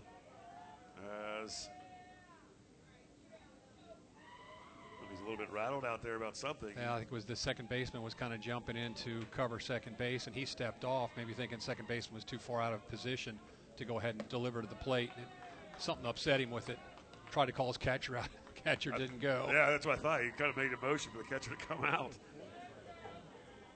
as 1.41 1.67
he's 5.09 5.19
a 5.19 5.23
little 5.23 5.37
bit 5.37 5.51
rattled 5.51 5.83
out 5.83 6.03
there 6.03 6.15
about 6.15 6.37
something. 6.37 6.69
Yeah, 6.77 6.93
I 6.93 6.97
think 6.97 7.07
it 7.07 7.13
was 7.13 7.25
the 7.25 7.35
second 7.35 7.69
baseman 7.69 8.03
was 8.03 8.13
kind 8.13 8.33
of 8.33 8.39
jumping 8.39 8.77
in 8.77 8.93
to 8.95 9.25
cover 9.31 9.59
second 9.59 9.97
base, 9.97 10.27
and 10.27 10.35
he 10.35 10.45
stepped 10.45 10.85
off, 10.85 11.11
maybe 11.17 11.33
thinking 11.33 11.59
second 11.59 11.87
baseman 11.87 12.15
was 12.15 12.23
too 12.23 12.37
far 12.37 12.61
out 12.61 12.73
of 12.73 12.87
position 12.87 13.39
to 13.77 13.85
go 13.85 13.99
ahead 13.99 14.15
and 14.17 14.27
deliver 14.29 14.61
to 14.61 14.67
the 14.67 14.75
plate. 14.75 15.11
And 15.15 15.25
something 15.77 16.05
upset 16.05 16.39
him 16.39 16.51
with 16.51 16.69
it. 16.69 16.79
Tried 17.31 17.47
to 17.47 17.51
call 17.51 17.67
his 17.67 17.77
catcher 17.77 18.17
out. 18.17 18.27
catcher 18.63 18.91
didn't 18.91 19.19
go. 19.19 19.49
Yeah, 19.51 19.71
that's 19.71 19.85
what 19.85 19.99
I 19.99 20.01
thought. 20.01 20.21
He 20.21 20.29
kind 20.29 20.49
of 20.49 20.57
made 20.57 20.71
a 20.71 20.85
motion 20.85 21.11
for 21.11 21.19
the 21.19 21.23
catcher 21.23 21.51
to 21.51 21.65
come 21.65 21.83
out. 21.83 22.13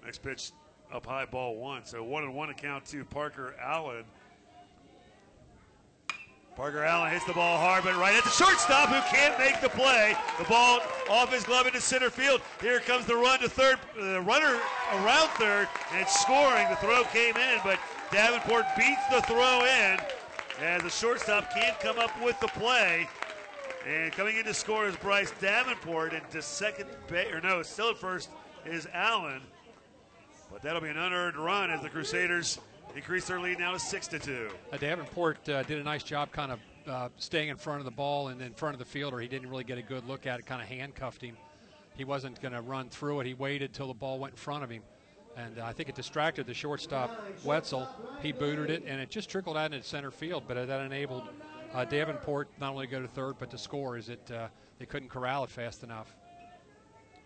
Next 0.04 0.22
pitch 0.22 0.52
up 0.94 1.06
high, 1.06 1.26
ball 1.26 1.58
one. 1.58 1.86
So 1.86 2.04
one 2.04 2.24
and 2.24 2.34
one 2.34 2.50
account 2.50 2.86
to 2.88 3.04
Parker 3.04 3.56
Allen. 3.62 4.06
Parker 6.56 6.84
Allen 6.84 7.12
hits 7.12 7.24
the 7.26 7.34
ball 7.34 7.60
hard, 7.60 7.84
but 7.84 7.96
right 7.98 8.16
at 8.16 8.24
the 8.24 8.32
shortstop 8.32 8.90
who 8.90 9.00
can't 9.16 9.38
make 9.38 9.62
the 9.62 9.70
play. 9.70 10.16
The 10.40 10.46
ball 10.46 10.80
off 11.08 11.32
his 11.32 11.44
glove 11.44 11.68
into 11.68 11.80
center 11.80 12.10
field. 12.10 12.42
Here 12.62 12.80
comes 12.80 13.06
the 13.06 13.16
run 13.16 13.40
to 13.42 13.50
third. 13.50 13.78
The 13.96 14.22
runner 14.22 14.58
around 14.94 15.28
third 15.38 15.68
and 15.92 16.02
it's 16.02 16.20
scoring. 16.20 16.68
The 16.70 16.76
throw 16.78 17.04
came 17.04 17.36
in, 17.38 17.60
but 17.64 17.78
Davenport 18.12 18.66
beats 18.78 19.06
the 19.12 19.22
throw 19.24 19.66
in 19.66 20.00
as 20.62 20.82
the 20.82 20.90
shortstop 20.90 21.54
can't 21.54 21.80
come 21.80 22.00
up 22.00 22.12
with 22.24 22.40
the 22.40 22.48
play. 22.48 23.08
And 23.88 24.12
coming 24.14 24.38
in 24.38 24.46
to 24.46 24.54
score 24.54 24.88
is 24.88 24.96
Bryce 24.98 25.32
Davenport, 25.40 26.14
and 26.14 26.30
to 26.32 26.42
second 26.42 26.90
base, 27.08 27.32
or 27.32 27.42
no, 27.42 27.62
still 27.64 27.90
at 27.90 27.98
first 27.98 28.30
is 28.66 28.88
Allen. 28.94 29.42
But 30.52 30.62
that'll 30.62 30.82
be 30.82 30.90
an 30.90 30.98
unearned 30.98 31.38
run 31.38 31.70
as 31.70 31.82
the 31.82 31.90
Crusaders 31.90 32.60
increase 32.96 33.26
their 33.28 33.40
lead 33.40 33.60
now 33.60 33.74
to 33.74 33.80
six 33.80 34.08
to 34.08 34.20
two. 34.20 34.50
Uh, 34.72 34.78
Davenport 34.78 35.48
uh, 35.50 35.64
did 35.64 35.80
a 35.80 35.84
nice 35.84 36.04
job, 36.04 36.32
kind 36.32 36.52
of 36.52 36.60
uh, 36.88 37.10
staying 37.18 37.50
in 37.50 37.58
front 37.58 37.80
of 37.80 37.86
the 37.86 37.92
ball 37.92 38.30
and 38.30 38.42
in 38.42 38.54
front 38.54 38.74
of 38.74 38.80
the 38.80 38.86
fielder. 38.86 39.20
He 39.20 39.28
didn't 39.28 39.50
really 39.50 39.66
get 39.66 39.78
a 39.78 39.82
good 39.82 40.08
look 40.08 40.26
at 40.26 40.40
it. 40.40 40.46
Kind 40.46 40.62
of 40.62 40.68
handcuffed 40.68 41.22
him. 41.22 41.36
He 41.96 42.04
wasn't 42.04 42.42
going 42.42 42.54
to 42.54 42.62
run 42.62 42.90
through 42.90 43.22
it. 43.22 43.28
He 43.28 43.34
waited 43.34 43.74
till 43.74 43.88
the 43.88 43.94
ball 43.94 44.20
went 44.20 44.34
in 44.34 44.38
front 44.38 44.64
of 44.64 44.70
him, 44.70 44.84
and 45.38 45.60
I 45.60 45.72
think 45.72 45.88
it 45.88 45.96
distracted 45.96 46.48
the 46.48 46.54
shortstop 46.54 47.24
Wetzel. 47.44 47.88
He 48.22 48.32
booted 48.32 48.70
it, 48.70 48.84
and 48.88 49.00
it 49.00 49.10
just 49.10 49.30
trickled 49.30 49.56
out 49.56 49.74
into 49.74 49.88
center 49.88 50.12
field. 50.12 50.44
But 50.48 50.68
that 50.68 50.82
enabled 50.82 51.24
uh, 51.74 51.86
Davenport 51.86 52.50
not 52.60 52.72
only 52.72 52.88
to 52.88 52.92
go 52.92 53.02
to 53.02 53.08
third 53.08 53.36
but 53.40 53.52
to 53.52 53.58
score. 53.58 53.98
Is 53.98 54.10
it 54.10 54.32
uh, 54.32 54.48
they 54.80 54.86
couldn't 54.86 55.10
corral 55.10 55.44
it 55.44 55.50
fast 55.50 55.84
enough. 55.84 56.16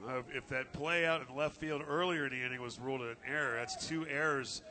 Uh, 0.08 0.22
if 0.34 0.48
that 0.48 0.74
play 0.74 1.06
out 1.06 1.22
in 1.28 1.36
left 1.36 1.58
field 1.58 1.84
earlier 1.88 2.26
in 2.26 2.32
the 2.32 2.44
inning 2.44 2.62
was 2.62 2.80
ruled 2.80 3.02
an 3.02 3.16
error, 3.28 3.56
that's 3.58 3.88
two 3.88 4.06
errors 4.08 4.64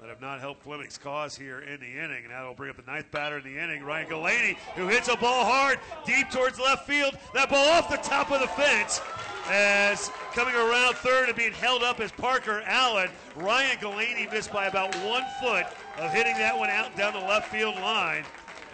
that 0.00 0.08
have 0.08 0.20
not 0.20 0.40
helped 0.40 0.62
Fleming's 0.62 0.98
cause 0.98 1.36
here 1.36 1.60
in 1.60 1.80
the 1.80 1.86
inning. 1.86 2.24
And 2.24 2.30
that'll 2.30 2.54
bring 2.54 2.70
up 2.70 2.76
the 2.76 2.90
ninth 2.90 3.10
batter 3.10 3.38
in 3.38 3.44
the 3.44 3.58
inning, 3.58 3.82
Ryan 3.82 4.08
Galaney, 4.08 4.56
who 4.74 4.88
hits 4.88 5.08
a 5.08 5.16
ball 5.16 5.44
hard 5.44 5.78
deep 6.04 6.30
towards 6.30 6.58
left 6.58 6.86
field. 6.86 7.16
That 7.32 7.48
ball 7.48 7.68
off 7.70 7.88
the 7.90 7.96
top 7.96 8.30
of 8.30 8.40
the 8.40 8.48
fence. 8.48 9.00
As 9.48 10.10
coming 10.32 10.54
around 10.54 10.94
third 10.96 11.28
and 11.28 11.36
being 11.36 11.52
held 11.52 11.82
up 11.82 12.00
as 12.00 12.10
Parker 12.12 12.62
Allen, 12.66 13.10
Ryan 13.36 13.76
Galaney 13.76 14.30
missed 14.32 14.52
by 14.52 14.66
about 14.66 14.94
one 14.96 15.24
foot 15.40 15.66
of 15.98 16.10
hitting 16.12 16.34
that 16.38 16.56
one 16.56 16.70
out 16.70 16.96
down 16.96 17.12
the 17.12 17.18
left 17.20 17.50
field 17.50 17.76
line. 17.76 18.24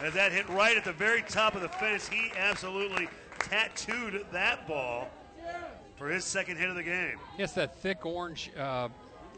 As 0.00 0.14
that 0.14 0.32
hit 0.32 0.48
right 0.48 0.76
at 0.76 0.84
the 0.84 0.92
very 0.92 1.22
top 1.22 1.54
of 1.54 1.60
the 1.60 1.68
fence, 1.68 2.08
he 2.08 2.32
absolutely 2.36 3.08
tattooed 3.40 4.24
that 4.32 4.66
ball 4.66 5.10
for 5.96 6.08
his 6.08 6.24
second 6.24 6.56
hit 6.56 6.70
of 6.70 6.76
the 6.76 6.82
game. 6.82 7.18
Yes, 7.36 7.52
that 7.52 7.76
thick 7.80 8.06
orange 8.06 8.50
uh, 8.56 8.88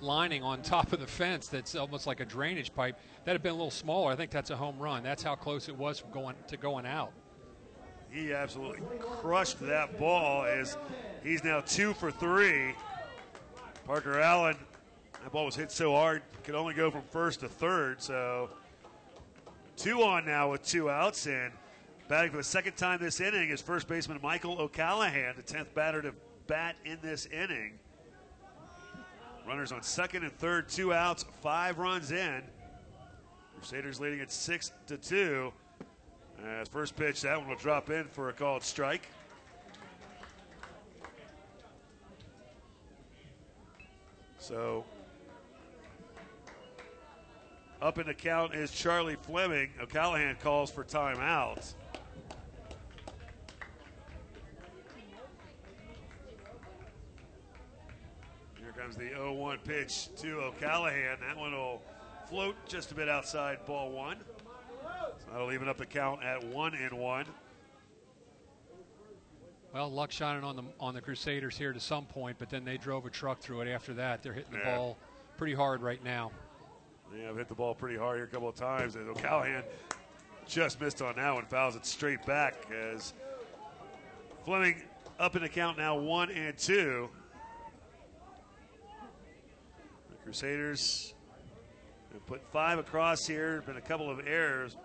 lining 0.03 0.43
on 0.43 0.63
top 0.63 0.93
of 0.93 1.01
the 1.01 1.07
fence 1.07 1.49
that's 1.49 1.75
almost 1.75 2.07
like 2.07 2.21
a 2.21 2.25
drainage 2.25 2.75
pipe. 2.75 2.99
That 3.25 3.33
had 3.33 3.43
been 3.43 3.53
a 3.53 3.57
little 3.57 3.71
smaller. 3.71 4.13
I 4.13 4.17
think 4.17 4.31
that's 4.31 4.51
a 4.51 4.57
home 4.57 4.79
run. 4.79 5.03
That's 5.03 5.23
how 5.23 5.35
close 5.35 5.69
it 5.69 5.77
was 5.77 5.99
from 5.99 6.11
going 6.11 6.35
to 6.49 6.57
going 6.57 6.87
out. 6.87 7.13
He 8.11 8.33
absolutely 8.33 8.81
crushed 9.01 9.59
that 9.61 9.99
ball 9.99 10.45
as 10.45 10.77
he's 11.25 11.43
now 11.43 11.61
two 11.61 11.95
for 11.95 12.11
three. 12.11 12.75
Parker 13.87 14.21
Allen, 14.21 14.57
that 15.23 15.33
ball 15.33 15.47
was 15.47 15.57
hit 15.57 15.73
so 15.73 15.93
hard, 15.93 16.23
could 16.45 16.55
only 16.55 16.75
go 16.75 16.91
from 16.91 17.03
first 17.03 17.41
to 17.41 17.49
third. 17.49 18.03
So 18.03 18.51
two 19.77 20.03
on 20.03 20.27
now 20.27 20.51
with 20.51 20.65
two 20.65 20.91
outs. 20.91 21.27
And 21.27 21.53
batting 22.09 22.31
for 22.31 22.37
the 22.37 22.45
second 22.45 22.77
time 22.77 23.01
this 23.01 23.21
inning 23.21 23.51
is 23.51 23.63
first 23.63 23.89
baseman 23.89 24.19
Michael 24.23 24.61
O'Callahan, 24.61 25.35
the 25.37 25.43
10th 25.43 25.73
batter 25.75 26.03
to 26.03 26.13
bat 26.47 26.77
in 26.85 26.99
this 27.01 27.27
inning. 27.27 27.79
Runners 29.53 29.71
on 29.71 29.83
second 29.83 30.23
and 30.23 30.33
third, 30.33 30.67
two 30.67 30.95
outs, 30.95 31.27
five 31.43 31.79
runs 31.79 32.11
in. 32.11 32.41
Crusaders 33.59 34.01
leading 34.01 34.21
at 34.21 34.33
six 34.33 34.73
to 34.87 34.97
two. 34.97 35.53
As 36.43 36.69
first 36.69 36.97
pitch, 36.97 37.21
that 37.21 37.39
one 37.39 37.51
will 37.51 37.57
drop 37.57 37.91
in 37.91 38.05
for 38.05 38.31
a 38.31 38.33
called 38.33 38.63
strike. 38.63 39.07
So 44.39 44.87
up 47.83 47.99
in 47.99 48.07
the 48.07 48.15
count 48.15 48.55
is 48.55 48.71
Charlie 48.71 49.17
Fleming. 49.17 49.69
O'Callahan 49.83 50.37
calls 50.43 50.71
for 50.71 50.83
timeout. 50.83 51.75
Comes 58.93 59.11
the 59.11 59.15
0 59.15 59.33
1 59.35 59.59
pitch 59.65 60.09
to 60.17 60.41
O'Callahan. 60.41 61.19
That 61.21 61.37
one 61.37 61.53
will 61.53 61.83
float 62.29 62.57
just 62.67 62.93
a 62.93 62.95
bit 62.95 63.09
outside 63.09 63.65
ball 63.67 63.91
one. 63.91 64.19
So 65.19 65.33
that'll 65.33 65.53
even 65.53 65.69
up 65.69 65.79
the 65.79 65.87
count 65.87 66.23
at 66.23 66.43
one 66.45 66.75
and 66.75 66.93
one. 66.93 67.27
Well, 69.73 69.91
luck 69.91 70.11
shining 70.13 70.45
on 70.45 70.57
the 70.57 70.65
on 70.81 70.95
the 70.95 71.01
Crusaders 71.01 71.57
here 71.57 71.73
to 71.73 71.81
some 71.81 72.05
point, 72.05 72.39
but 72.39 72.51
then 72.51 72.65
they 72.65 72.77
drove 72.77 73.07
a 73.07 73.11
truck 73.11 73.41
through 73.41 73.63
it 73.63 73.69
after 73.69 73.95
that. 73.95 74.23
They're 74.23 74.33
hitting 74.35 74.53
the 74.53 74.59
Yeah. 74.59 74.77
ball 74.77 74.99
pretty 75.37 75.55
hard 75.55 75.81
right 75.83 76.03
now. 76.05 76.31
Yeah, 77.17 77.31
I've 77.31 77.37
hit 77.37 77.49
the 77.49 77.55
ball 77.55 77.75
pretty 77.75 77.97
hard 77.97 78.17
here 78.19 78.25
a 78.25 78.29
couple 78.29 78.49
of 78.49 78.55
times. 78.55 78.97
And 78.97 79.09
O'Callahan 79.09 79.65
just 80.47 80.81
missed 80.81 81.01
on 81.03 81.17
that 81.17 81.35
one, 81.35 81.47
fouls 81.47 81.77
it 81.77 81.87
straight 81.87 82.25
back 82.27 82.55
as 82.71 83.15
Fleming 84.45 84.83
up 85.21 85.37
in 85.37 85.43
the 85.43 85.49
count 85.49 85.79
now 85.79 85.97
one 85.97 86.29
and 86.31 86.57
two. 86.59 87.09
The 90.11 90.17
Crusaders 90.33 91.13
put 92.27 92.41
five 92.51 92.79
across 92.79 93.27
here. 93.27 93.63
Been 93.67 93.77
a 93.77 93.83
couple 93.83 94.09
of 94.09 94.27
errors. 94.27 94.79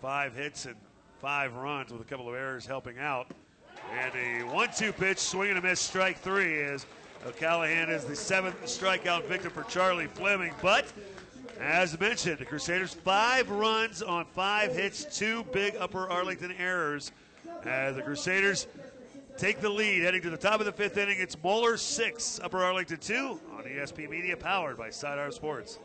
Five 0.00 0.36
hits 0.36 0.66
and 0.66 0.76
five 1.20 1.52
runs 1.56 1.90
with 1.90 2.00
a 2.00 2.04
couple 2.04 2.28
of 2.28 2.36
errors 2.36 2.64
helping 2.64 3.00
out. 3.00 3.26
And 3.92 4.14
a 4.14 4.54
one-two 4.54 4.92
pitch, 4.92 5.18
swing 5.18 5.50
and 5.50 5.58
a 5.58 5.62
miss, 5.62 5.80
strike 5.80 6.18
three 6.18 6.54
is 6.54 6.86
O'Callahan 7.26 7.90
is 7.90 8.04
the 8.04 8.14
seventh 8.14 8.62
strikeout 8.66 9.24
victim 9.24 9.50
for 9.50 9.64
Charlie 9.64 10.06
Fleming. 10.06 10.54
But 10.62 10.84
as 11.58 11.98
mentioned, 11.98 12.38
the 12.38 12.44
Crusaders 12.44 12.94
five 12.94 13.50
runs 13.50 14.00
on 14.00 14.26
five 14.26 14.76
hits, 14.76 15.04
two 15.18 15.42
big 15.52 15.74
Upper 15.74 16.08
Arlington 16.08 16.52
errors. 16.52 17.10
As 17.64 17.96
the 17.96 18.02
Crusaders 18.02 18.68
take 19.36 19.60
the 19.60 19.68
lead 19.68 20.02
heading 20.02 20.22
to 20.22 20.30
the 20.30 20.36
top 20.36 20.60
of 20.60 20.66
the 20.66 20.72
fifth 20.72 20.96
inning, 20.96 21.16
it's 21.18 21.36
Moeller 21.42 21.76
six, 21.76 22.40
Upper 22.42 22.58
Arlington 22.58 22.98
two 22.98 23.40
on 23.52 23.64
ESP 23.64 24.08
Media, 24.08 24.36
powered 24.36 24.76
by 24.76 24.90
Sidearm 24.90 25.32
Sports. 25.32 25.78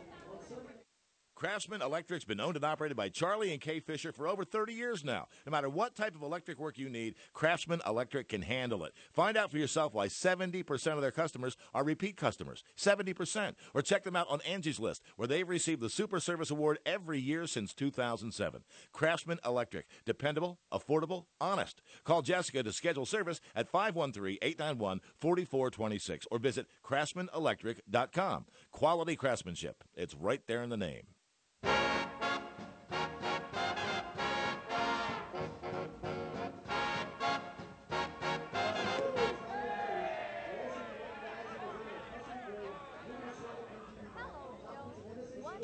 Craftsman 1.38 1.82
Electric's 1.82 2.24
been 2.24 2.40
owned 2.40 2.56
and 2.56 2.64
operated 2.64 2.96
by 2.96 3.10
Charlie 3.10 3.52
and 3.52 3.60
Kay 3.60 3.78
Fisher 3.78 4.10
for 4.10 4.26
over 4.26 4.44
30 4.44 4.72
years 4.72 5.04
now. 5.04 5.28
No 5.46 5.52
matter 5.52 5.68
what 5.68 5.94
type 5.94 6.16
of 6.16 6.22
electric 6.22 6.58
work 6.58 6.76
you 6.76 6.88
need, 6.88 7.14
Craftsman 7.32 7.80
Electric 7.86 8.28
can 8.28 8.42
handle 8.42 8.82
it. 8.82 8.92
Find 9.12 9.36
out 9.36 9.52
for 9.52 9.58
yourself 9.58 9.94
why 9.94 10.08
70% 10.08 10.94
of 10.94 11.00
their 11.00 11.12
customers 11.12 11.56
are 11.72 11.84
repeat 11.84 12.16
customers. 12.16 12.64
70%. 12.76 13.54
Or 13.72 13.82
check 13.82 14.02
them 14.02 14.16
out 14.16 14.26
on 14.28 14.40
Angie's 14.40 14.80
List, 14.80 15.04
where 15.14 15.28
they've 15.28 15.48
received 15.48 15.80
the 15.80 15.88
Super 15.88 16.18
Service 16.18 16.50
Award 16.50 16.80
every 16.84 17.20
year 17.20 17.46
since 17.46 17.72
2007. 17.72 18.64
Craftsman 18.90 19.38
Electric. 19.46 19.86
Dependable, 20.04 20.58
affordable, 20.72 21.26
honest. 21.40 21.82
Call 22.02 22.22
Jessica 22.22 22.64
to 22.64 22.72
schedule 22.72 23.06
service 23.06 23.40
at 23.54 23.70
513-891-4426 23.70 26.26
or 26.32 26.40
visit 26.40 26.66
craftsmanelectric.com. 26.84 28.46
Quality 28.72 29.14
craftsmanship. 29.14 29.84
It's 29.94 30.16
right 30.16 30.44
there 30.48 30.64
in 30.64 30.70
the 30.70 30.76
name. 30.76 31.04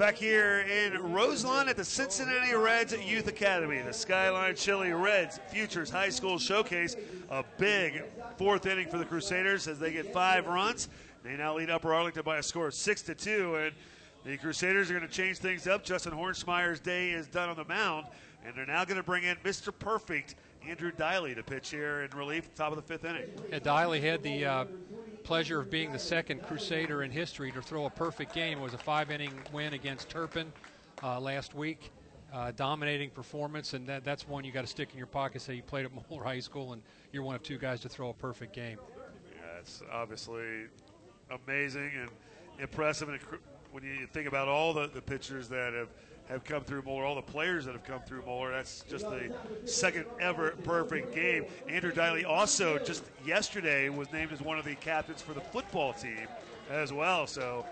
Back 0.04 0.16
here 0.16 0.66
in 0.70 1.14
Roselawn 1.14 1.66
at 1.70 1.78
the 1.78 1.84
Cincinnati 1.84 2.54
Reds 2.54 2.92
Youth 2.92 3.26
Academy, 3.26 3.80
the 3.80 3.94
Skyline 3.94 4.54
Chili 4.54 4.92
Reds 4.92 5.40
Futures 5.48 5.88
High 5.88 6.10
School 6.10 6.38
Showcase. 6.38 6.94
A 7.30 7.42
big 7.56 8.02
fourth 8.36 8.66
inning 8.66 8.86
for 8.86 8.98
the 8.98 9.06
Crusaders 9.06 9.66
as 9.66 9.78
they 9.78 9.92
get 9.92 10.12
five 10.12 10.46
runs. 10.46 10.90
They 11.22 11.38
now 11.38 11.56
lead 11.56 11.70
Upper 11.70 11.94
Arlington 11.94 12.22
by 12.22 12.36
a 12.36 12.42
score 12.42 12.66
of 12.66 12.74
six 12.74 13.00
to 13.00 13.14
two, 13.14 13.54
and 13.54 13.72
the 14.26 14.36
Crusaders 14.36 14.90
are 14.90 14.94
going 14.94 15.08
to 15.08 15.12
change 15.12 15.38
things 15.38 15.66
up. 15.66 15.82
Justin 15.82 16.12
Hornsmeyer's 16.12 16.80
day 16.80 17.12
is 17.12 17.26
done 17.26 17.48
on 17.48 17.56
the 17.56 17.64
mound, 17.64 18.04
and 18.44 18.54
they're 18.54 18.66
now 18.66 18.84
going 18.84 18.98
to 18.98 19.02
bring 19.02 19.24
in 19.24 19.36
Mr. 19.36 19.72
Perfect 19.76 20.34
Andrew 20.68 20.92
Diley 20.92 21.34
to 21.34 21.42
pitch 21.42 21.70
here 21.70 22.02
in 22.02 22.10
relief, 22.10 22.54
top 22.54 22.72
of 22.72 22.76
the 22.76 22.82
fifth 22.82 23.06
inning. 23.06 23.30
Yeah, 23.50 23.58
Diley 23.58 24.02
had 24.02 24.22
the 24.22 24.44
uh, 24.44 24.64
pleasure 25.24 25.58
of 25.58 25.70
being 25.70 25.90
the 25.90 25.98
second 25.98 26.42
Crusader 26.42 27.02
in 27.02 27.10
history 27.10 27.50
to 27.52 27.62
throw 27.62 27.86
a 27.86 27.90
perfect 27.90 28.34
game. 28.34 28.58
It 28.58 28.62
was 28.62 28.74
a 28.74 28.78
five-inning 28.78 29.32
win 29.52 29.72
against 29.72 30.10
Turpin 30.10 30.52
uh, 31.02 31.18
last 31.18 31.54
week. 31.54 31.90
Uh, 32.32 32.52
dominating 32.54 33.10
performance, 33.10 33.74
and 33.74 33.86
that, 33.86 34.04
that's 34.04 34.28
one 34.28 34.44
you 34.44 34.52
got 34.52 34.62
to 34.62 34.66
stick 34.66 34.90
in 34.92 34.98
your 34.98 35.06
pocket. 35.06 35.40
Say 35.40 35.54
you 35.54 35.62
played 35.62 35.86
at 35.86 35.92
Moeller 36.10 36.24
High 36.24 36.40
School, 36.40 36.74
and 36.74 36.82
you're 37.10 37.22
one 37.22 37.34
of 37.34 37.42
two 37.42 37.58
guys 37.58 37.80
to 37.80 37.88
throw 37.88 38.10
a 38.10 38.14
perfect 38.14 38.52
game. 38.52 38.76
Yeah, 39.32 39.60
it's 39.60 39.82
obviously 39.90 40.66
amazing 41.30 41.92
and 41.98 42.10
impressive. 42.58 43.08
And 43.08 43.18
when 43.72 43.82
you 43.82 44.06
think 44.12 44.28
about 44.28 44.48
all 44.48 44.74
the, 44.74 44.88
the 44.88 45.00
pitchers 45.00 45.48
that 45.48 45.72
have 45.72 45.88
have 46.28 46.44
come 46.44 46.64
through 46.64 46.82
Moeller, 46.82 47.04
all 47.04 47.14
the 47.14 47.22
players 47.22 47.64
that 47.66 47.72
have 47.72 47.84
come 47.84 48.00
through 48.00 48.22
Moeller. 48.24 48.50
That's 48.50 48.84
just 48.88 49.08
the 49.08 49.32
second 49.64 50.06
ever 50.20 50.50
perfect 50.64 51.14
game. 51.14 51.44
Andrew 51.68 51.92
Diley 51.92 52.24
also 52.24 52.78
just 52.78 53.04
yesterday 53.26 53.88
was 53.88 54.10
named 54.12 54.32
as 54.32 54.40
one 54.40 54.58
of 54.58 54.64
the 54.64 54.74
captains 54.76 55.20
for 55.20 55.34
the 55.34 55.40
football 55.40 55.92
team 55.92 56.26
as 56.70 56.92
well. 56.92 57.26
So 57.26 57.66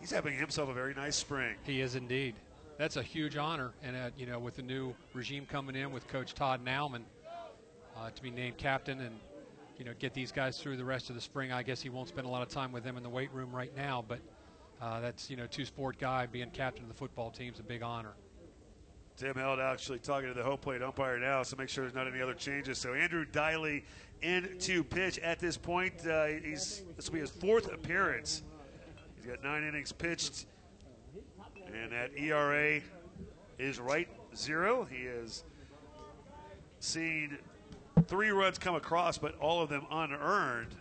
he's 0.00 0.10
having 0.10 0.36
himself 0.36 0.68
a 0.68 0.74
very 0.74 0.94
nice 0.94 1.16
spring. 1.16 1.54
He 1.64 1.80
is 1.80 1.94
indeed. 1.94 2.34
That's 2.76 2.96
a 2.96 3.02
huge 3.02 3.36
honor, 3.36 3.72
and 3.82 3.96
uh, 3.96 4.10
you 4.16 4.26
know, 4.26 4.38
with 4.38 4.54
the 4.54 4.62
new 4.62 4.94
regime 5.12 5.46
coming 5.46 5.74
in 5.74 5.90
with 5.90 6.06
Coach 6.06 6.34
Todd 6.34 6.64
Nauman 6.64 7.02
uh, 7.96 8.10
to 8.14 8.22
be 8.22 8.30
named 8.30 8.56
captain 8.56 9.00
and 9.00 9.18
you 9.78 9.84
know 9.84 9.92
get 9.98 10.14
these 10.14 10.30
guys 10.30 10.58
through 10.58 10.76
the 10.76 10.84
rest 10.84 11.08
of 11.08 11.16
the 11.16 11.20
spring. 11.20 11.50
I 11.50 11.64
guess 11.64 11.82
he 11.82 11.88
won't 11.88 12.08
spend 12.08 12.26
a 12.26 12.30
lot 12.30 12.42
of 12.42 12.48
time 12.48 12.70
with 12.70 12.84
them 12.84 12.96
in 12.96 13.02
the 13.02 13.08
weight 13.08 13.32
room 13.32 13.50
right 13.50 13.74
now, 13.76 14.04
but 14.06 14.20
uh, 14.80 15.00
that's 15.00 15.28
you 15.28 15.36
know 15.36 15.46
two 15.46 15.64
sport 15.64 15.98
guy 15.98 16.26
being 16.26 16.50
captain 16.50 16.82
of 16.82 16.88
the 16.88 16.94
football 16.94 17.30
team 17.30 17.52
is 17.52 17.60
a 17.60 17.64
big 17.64 17.82
honor. 17.82 18.14
Tim 19.16 19.34
Held 19.34 19.58
actually 19.58 19.98
talking 19.98 20.28
to 20.28 20.34
the 20.34 20.44
home 20.44 20.58
plate 20.58 20.80
umpire 20.80 21.18
now, 21.18 21.42
so 21.42 21.56
make 21.56 21.68
sure 21.68 21.82
there's 21.82 21.94
not 21.94 22.06
any 22.06 22.22
other 22.22 22.34
changes. 22.34 22.78
So 22.78 22.94
Andrew 22.94 23.24
Diley 23.26 23.82
in 24.22 24.56
to 24.60 24.84
pitch 24.84 25.18
at 25.18 25.40
this 25.40 25.56
point. 25.56 26.06
Uh, 26.06 26.26
he's 26.26 26.84
this 26.96 27.08
will 27.08 27.14
be 27.14 27.20
his 27.20 27.30
fourth 27.30 27.72
appearance. 27.72 28.42
He's 29.16 29.26
got 29.26 29.42
nine 29.42 29.64
innings 29.64 29.90
pitched, 29.90 30.46
and 31.74 31.90
that 31.90 32.16
ERA 32.16 32.80
is 33.58 33.80
right 33.80 34.08
zero. 34.36 34.86
He 34.88 35.06
has 35.06 35.42
seen 36.78 37.38
three 38.06 38.30
runs 38.30 38.58
come 38.58 38.76
across, 38.76 39.18
but 39.18 39.36
all 39.40 39.60
of 39.60 39.68
them 39.68 39.84
unearned. 39.90 40.76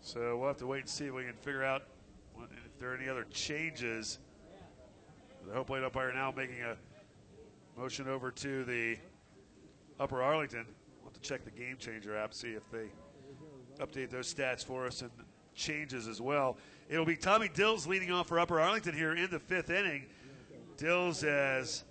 So 0.00 0.36
we'll 0.36 0.48
have 0.48 0.56
to 0.58 0.66
wait 0.66 0.80
and 0.80 0.88
see 0.88 1.06
if 1.06 1.14
we 1.14 1.22
can 1.24 1.34
figure 1.34 1.64
out 1.64 1.84
if 2.76 2.80
there 2.80 2.92
are 2.92 2.94
any 2.94 3.08
other 3.08 3.24
changes. 3.30 4.18
The 5.46 5.54
home 5.54 5.64
plate 5.64 5.82
umpire 5.82 6.12
now 6.12 6.30
making 6.36 6.60
a 6.60 6.76
motion 7.80 8.06
over 8.06 8.30
to 8.32 8.64
the 8.64 8.98
Upper 9.98 10.22
Arlington. 10.22 10.66
We'll 11.00 11.10
have 11.10 11.14
to 11.14 11.20
check 11.26 11.42
the 11.46 11.50
game 11.50 11.78
changer 11.78 12.14
app, 12.14 12.34
see 12.34 12.50
if 12.50 12.70
they 12.70 12.88
update 13.78 14.10
those 14.10 14.32
stats 14.32 14.62
for 14.62 14.86
us 14.86 15.00
and 15.00 15.10
changes 15.54 16.06
as 16.06 16.20
well. 16.20 16.58
It'll 16.90 17.06
be 17.06 17.16
Tommy 17.16 17.48
Dills 17.48 17.86
leading 17.86 18.10
off 18.10 18.28
for 18.28 18.38
Upper 18.38 18.60
Arlington 18.60 18.94
here 18.94 19.14
in 19.14 19.30
the 19.30 19.38
fifth 19.38 19.70
inning. 19.70 20.04
Dills 20.76 21.22
has 21.22 21.84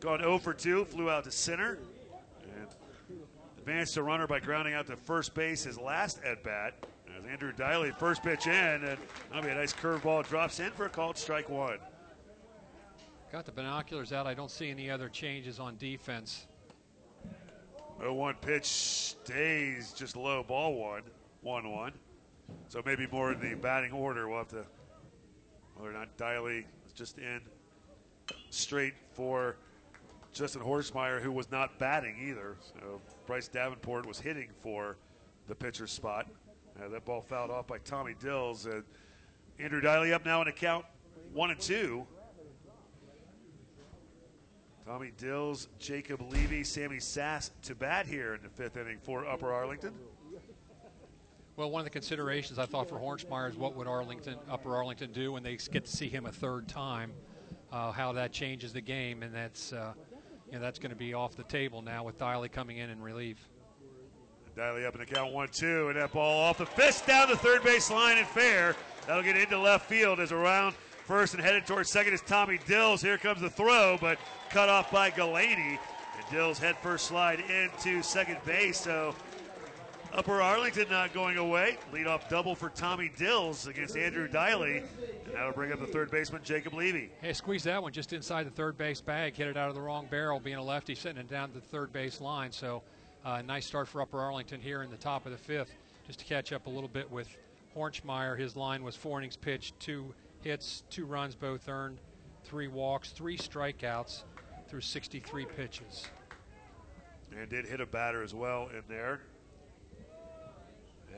gone 0.00 0.18
0 0.18 0.36
for 0.36 0.52
2, 0.52 0.84
flew 0.84 1.08
out 1.08 1.24
to 1.24 1.30
center, 1.30 1.78
and 2.42 2.68
advanced 3.56 3.96
a 3.96 4.02
runner 4.02 4.26
by 4.26 4.40
grounding 4.40 4.74
out 4.74 4.86
to 4.88 4.96
first 4.96 5.34
base 5.34 5.64
his 5.64 5.78
last 5.78 6.20
at 6.22 6.42
bat. 6.42 6.74
As 7.22 7.30
Andrew 7.30 7.52
Diley, 7.52 7.94
first 7.96 8.22
pitch 8.22 8.46
in, 8.46 8.52
and 8.52 8.98
that'll 9.28 9.42
be 9.42 9.50
a 9.50 9.54
nice 9.54 9.72
curveball, 9.72 10.26
drops 10.28 10.60
in 10.60 10.70
for 10.72 10.86
a 10.86 10.88
called 10.88 11.16
strike 11.16 11.48
one. 11.48 11.78
Got 13.30 13.44
the 13.44 13.52
binoculars 13.52 14.12
out. 14.12 14.26
I 14.26 14.34
don't 14.34 14.50
see 14.50 14.70
any 14.70 14.90
other 14.90 15.08
changes 15.08 15.58
on 15.58 15.76
defense. 15.76 16.46
0 17.98 18.14
1 18.14 18.34
pitch 18.40 18.66
stays 18.66 19.92
just 19.92 20.16
low, 20.16 20.42
ball 20.42 20.74
one, 20.74 21.02
1 21.42 21.70
1. 21.70 21.92
So 22.68 22.82
maybe 22.84 23.06
more 23.10 23.32
in 23.32 23.40
the 23.40 23.54
batting 23.54 23.92
order. 23.92 24.28
We'll 24.28 24.38
have 24.38 24.48
to, 24.48 24.64
whether 25.76 25.90
or 25.90 25.92
not 25.92 26.16
Diley 26.16 26.64
is 26.86 26.92
just 26.92 27.18
in 27.18 27.40
straight 28.50 28.94
for 29.12 29.56
Justin 30.32 30.62
Hornsmeyer, 30.62 31.20
who 31.20 31.30
was 31.30 31.50
not 31.50 31.78
batting 31.78 32.16
either. 32.20 32.56
So 32.60 33.00
Bryce 33.26 33.48
Davenport 33.48 34.06
was 34.06 34.18
hitting 34.18 34.48
for 34.62 34.96
the 35.46 35.54
pitcher's 35.54 35.92
spot. 35.92 36.26
Uh, 36.82 36.88
that 36.88 37.04
ball 37.04 37.20
fouled 37.20 37.50
off 37.50 37.66
by 37.66 37.78
Tommy 37.78 38.14
Dills. 38.18 38.66
And 38.66 38.82
Andrew 39.58 39.80
Diley 39.80 40.12
up 40.12 40.24
now 40.24 40.42
in 40.42 40.48
a 40.48 40.52
count 40.52 40.84
one 41.32 41.50
and 41.50 41.60
two. 41.60 42.06
Tommy 44.84 45.12
Dills, 45.16 45.68
Jacob 45.78 46.20
Levy, 46.32 46.64
Sammy 46.64 46.98
Sass 46.98 47.52
to 47.62 47.74
bat 47.74 48.06
here 48.06 48.34
in 48.34 48.42
the 48.42 48.48
fifth 48.48 48.76
inning 48.76 48.98
for 49.00 49.24
Upper 49.26 49.52
Arlington. 49.52 49.94
Well, 51.56 51.70
one 51.70 51.80
of 51.80 51.84
the 51.84 51.90
considerations 51.90 52.58
I 52.58 52.66
thought 52.66 52.88
for 52.88 52.98
Hornsmeyer 52.98 53.50
is 53.50 53.56
what 53.56 53.76
would 53.76 53.86
Arlington, 53.86 54.36
Upper 54.50 54.74
Arlington 54.74 55.12
do 55.12 55.32
when 55.32 55.42
they 55.42 55.56
get 55.70 55.84
to 55.84 55.90
see 55.90 56.08
him 56.08 56.26
a 56.26 56.32
third 56.32 56.66
time, 56.66 57.12
uh, 57.70 57.92
how 57.92 58.12
that 58.12 58.32
changes 58.32 58.72
the 58.72 58.80
game, 58.80 59.22
and 59.22 59.32
that's 59.32 59.72
uh, 59.72 59.92
you 60.46 60.54
know 60.54 60.60
that's 60.60 60.80
going 60.80 60.90
to 60.90 60.96
be 60.96 61.14
off 61.14 61.36
the 61.36 61.44
table 61.44 61.80
now 61.80 62.02
with 62.02 62.18
Diley 62.18 62.50
coming 62.50 62.78
in 62.78 62.90
in 62.90 63.00
relief. 63.00 63.48
Diley 64.56 64.86
up 64.86 64.94
in 64.94 65.00
the 65.00 65.06
count 65.06 65.32
one 65.32 65.48
two, 65.48 65.88
and 65.88 65.96
that 65.96 66.12
ball 66.12 66.42
off 66.42 66.58
the 66.58 66.66
fist 66.66 67.06
down 67.06 67.28
the 67.28 67.36
third 67.36 67.64
base 67.64 67.90
line 67.90 68.18
and 68.18 68.26
fair. 68.26 68.76
That'll 69.06 69.22
get 69.22 69.36
into 69.36 69.58
left 69.58 69.86
field 69.86 70.20
as 70.20 70.30
around 70.30 70.74
first 71.06 71.34
and 71.34 71.42
headed 71.42 71.66
towards 71.66 71.90
second 71.90 72.12
is 72.12 72.20
Tommy 72.20 72.58
Dills. 72.66 73.00
Here 73.00 73.18
comes 73.18 73.40
the 73.40 73.50
throw, 73.50 73.98
but 74.00 74.18
cut 74.50 74.68
off 74.68 74.90
by 74.90 75.10
Galaney. 75.10 75.78
And 75.78 76.30
Dills 76.30 76.58
head 76.58 76.76
first 76.76 77.06
slide 77.06 77.40
into 77.40 78.02
second 78.02 78.38
base. 78.44 78.78
So 78.78 79.14
Upper 80.14 80.42
Arlington 80.42 80.88
not 80.90 81.14
going 81.14 81.38
away. 81.38 81.78
Lead 81.90 82.06
off 82.06 82.28
double 82.28 82.54
for 82.54 82.68
Tommy 82.68 83.10
Dills 83.16 83.66
against 83.66 83.96
Andrew 83.96 84.28
Diley. 84.28 84.84
And 85.24 85.34
that'll 85.34 85.52
bring 85.52 85.72
up 85.72 85.80
the 85.80 85.86
third 85.86 86.10
baseman, 86.10 86.42
Jacob 86.44 86.74
Levy. 86.74 87.10
Hey, 87.22 87.32
squeeze 87.32 87.64
that 87.64 87.82
one 87.82 87.92
just 87.92 88.12
inside 88.12 88.46
the 88.46 88.50
third 88.50 88.76
base 88.76 89.00
bag, 89.00 89.34
hit 89.34 89.48
it 89.48 89.56
out 89.56 89.70
of 89.70 89.74
the 89.74 89.80
wrong 89.80 90.06
barrel, 90.10 90.38
being 90.38 90.56
a 90.56 90.62
lefty, 90.62 90.94
sitting 90.94 91.18
it 91.18 91.28
down 91.28 91.50
the 91.54 91.60
third 91.60 91.92
base 91.94 92.20
line. 92.20 92.52
So 92.52 92.82
uh, 93.24 93.42
nice 93.42 93.66
start 93.66 93.88
for 93.88 94.02
Upper 94.02 94.20
Arlington 94.20 94.60
here 94.60 94.82
in 94.82 94.90
the 94.90 94.96
top 94.96 95.26
of 95.26 95.32
the 95.32 95.38
fifth. 95.38 95.72
Just 96.06 96.18
to 96.18 96.24
catch 96.24 96.52
up 96.52 96.66
a 96.66 96.70
little 96.70 96.88
bit 96.88 97.10
with 97.10 97.28
Hornsmeyer, 97.76 98.38
his 98.38 98.56
line 98.56 98.82
was 98.82 98.96
four 98.96 99.18
innings 99.18 99.36
pitched, 99.36 99.78
two 99.78 100.12
hits, 100.42 100.82
two 100.90 101.04
runs, 101.04 101.34
both 101.34 101.68
earned, 101.68 101.98
three 102.44 102.68
walks, 102.68 103.10
three 103.10 103.36
strikeouts 103.36 104.24
through 104.68 104.80
63 104.80 105.44
pitches. 105.44 106.06
And 107.36 107.48
did 107.48 107.66
hit 107.66 107.80
a 107.80 107.86
batter 107.86 108.22
as 108.22 108.34
well 108.34 108.68
in 108.76 108.82
there. 108.88 109.20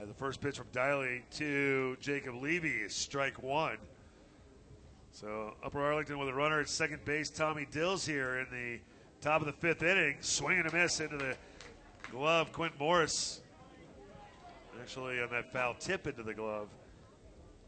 The 0.07 0.15
first 0.15 0.41
pitch 0.41 0.59
from 0.59 0.67
Diley 0.73 1.23
to 1.39 1.97
Jacob 2.01 2.35
Levy 2.43 2.69
is 2.69 2.95
strike 2.95 3.43
one. 3.43 3.79
So 5.13 5.55
Upper 5.65 5.81
Arlington 5.81 6.19
with 6.19 6.29
a 6.29 6.35
runner 6.35 6.61
at 6.61 6.69
second 6.69 7.05
base, 7.05 7.31
Tommy 7.31 7.67
Dills 7.71 8.05
here 8.05 8.39
in 8.41 8.47
the 8.51 8.81
top 9.23 9.41
of 9.41 9.47
the 9.47 9.53
fifth 9.53 9.83
inning, 9.83 10.17
swinging 10.21 10.67
a 10.67 10.73
miss 10.75 11.01
into 11.01 11.17
the 11.17 11.37
glove. 12.15 12.53
Quint 12.53 12.73
Morris 12.78 13.41
actually 14.81 15.20
on 15.20 15.28
that 15.31 15.53
foul 15.53 15.74
tip 15.74 16.07
into 16.07 16.23
the 16.23 16.32
glove 16.32 16.69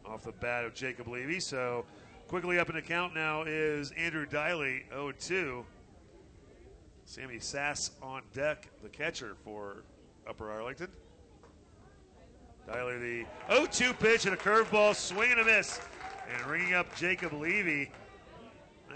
off 0.05 0.23
the 0.23 0.33
bat 0.33 0.65
of 0.65 0.73
Jacob 0.73 1.09
Levy. 1.09 1.41
So 1.41 1.85
quickly 2.29 2.61
up 2.61 2.69
in 2.71 2.77
the 2.77 2.83
count 2.83 3.13
now 3.13 3.43
is 3.43 3.91
Andrew 3.97 4.25
Diley, 4.25 4.89
0 4.91 5.13
2. 5.19 5.65
Sammy 7.07 7.41
Sass 7.41 7.91
on 8.01 8.23
deck, 8.33 8.69
the 8.83 8.89
catcher 8.89 9.37
for 9.45 9.83
Upper 10.29 10.51
Arlington. 10.51 10.89
Diley, 12.69 13.27
the 13.49 13.53
0 13.53 13.67
2 13.67 13.93
pitch 13.95 14.27
and 14.27 14.35
a 14.35 14.39
curveball, 14.39 14.95
swing 14.95 15.33
and 15.33 15.41
a 15.41 15.45
miss. 15.45 15.81
And 16.33 16.47
ringing 16.47 16.75
up 16.75 16.95
Jacob 16.95 17.33
Levy. 17.33 17.91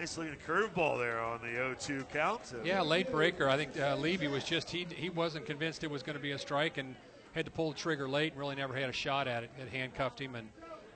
Nice 0.00 0.16
looking 0.16 0.34
curveball 0.46 0.96
there 0.96 1.20
on 1.20 1.42
the 1.42 1.50
0 1.50 1.76
2 1.78 2.04
count. 2.10 2.40
Yeah, 2.64 2.80
late 2.80 3.12
breaker. 3.12 3.50
I 3.50 3.58
think 3.58 3.78
uh, 3.78 3.96
Levy 3.96 4.28
was 4.28 4.44
just, 4.44 4.70
he, 4.70 4.86
he 4.96 5.10
wasn't 5.10 5.44
convinced 5.44 5.84
it 5.84 5.90
was 5.90 6.02
going 6.02 6.16
to 6.16 6.22
be 6.22 6.30
a 6.30 6.38
strike 6.38 6.78
and 6.78 6.96
had 7.34 7.44
to 7.44 7.50
pull 7.50 7.70
the 7.70 7.76
trigger 7.76 8.08
late 8.08 8.32
and 8.32 8.40
really 8.40 8.56
never 8.56 8.72
had 8.72 8.88
a 8.88 8.94
shot 8.94 9.28
at 9.28 9.44
it. 9.44 9.50
It 9.60 9.68
handcuffed 9.68 10.18
him. 10.18 10.36
And 10.36 10.48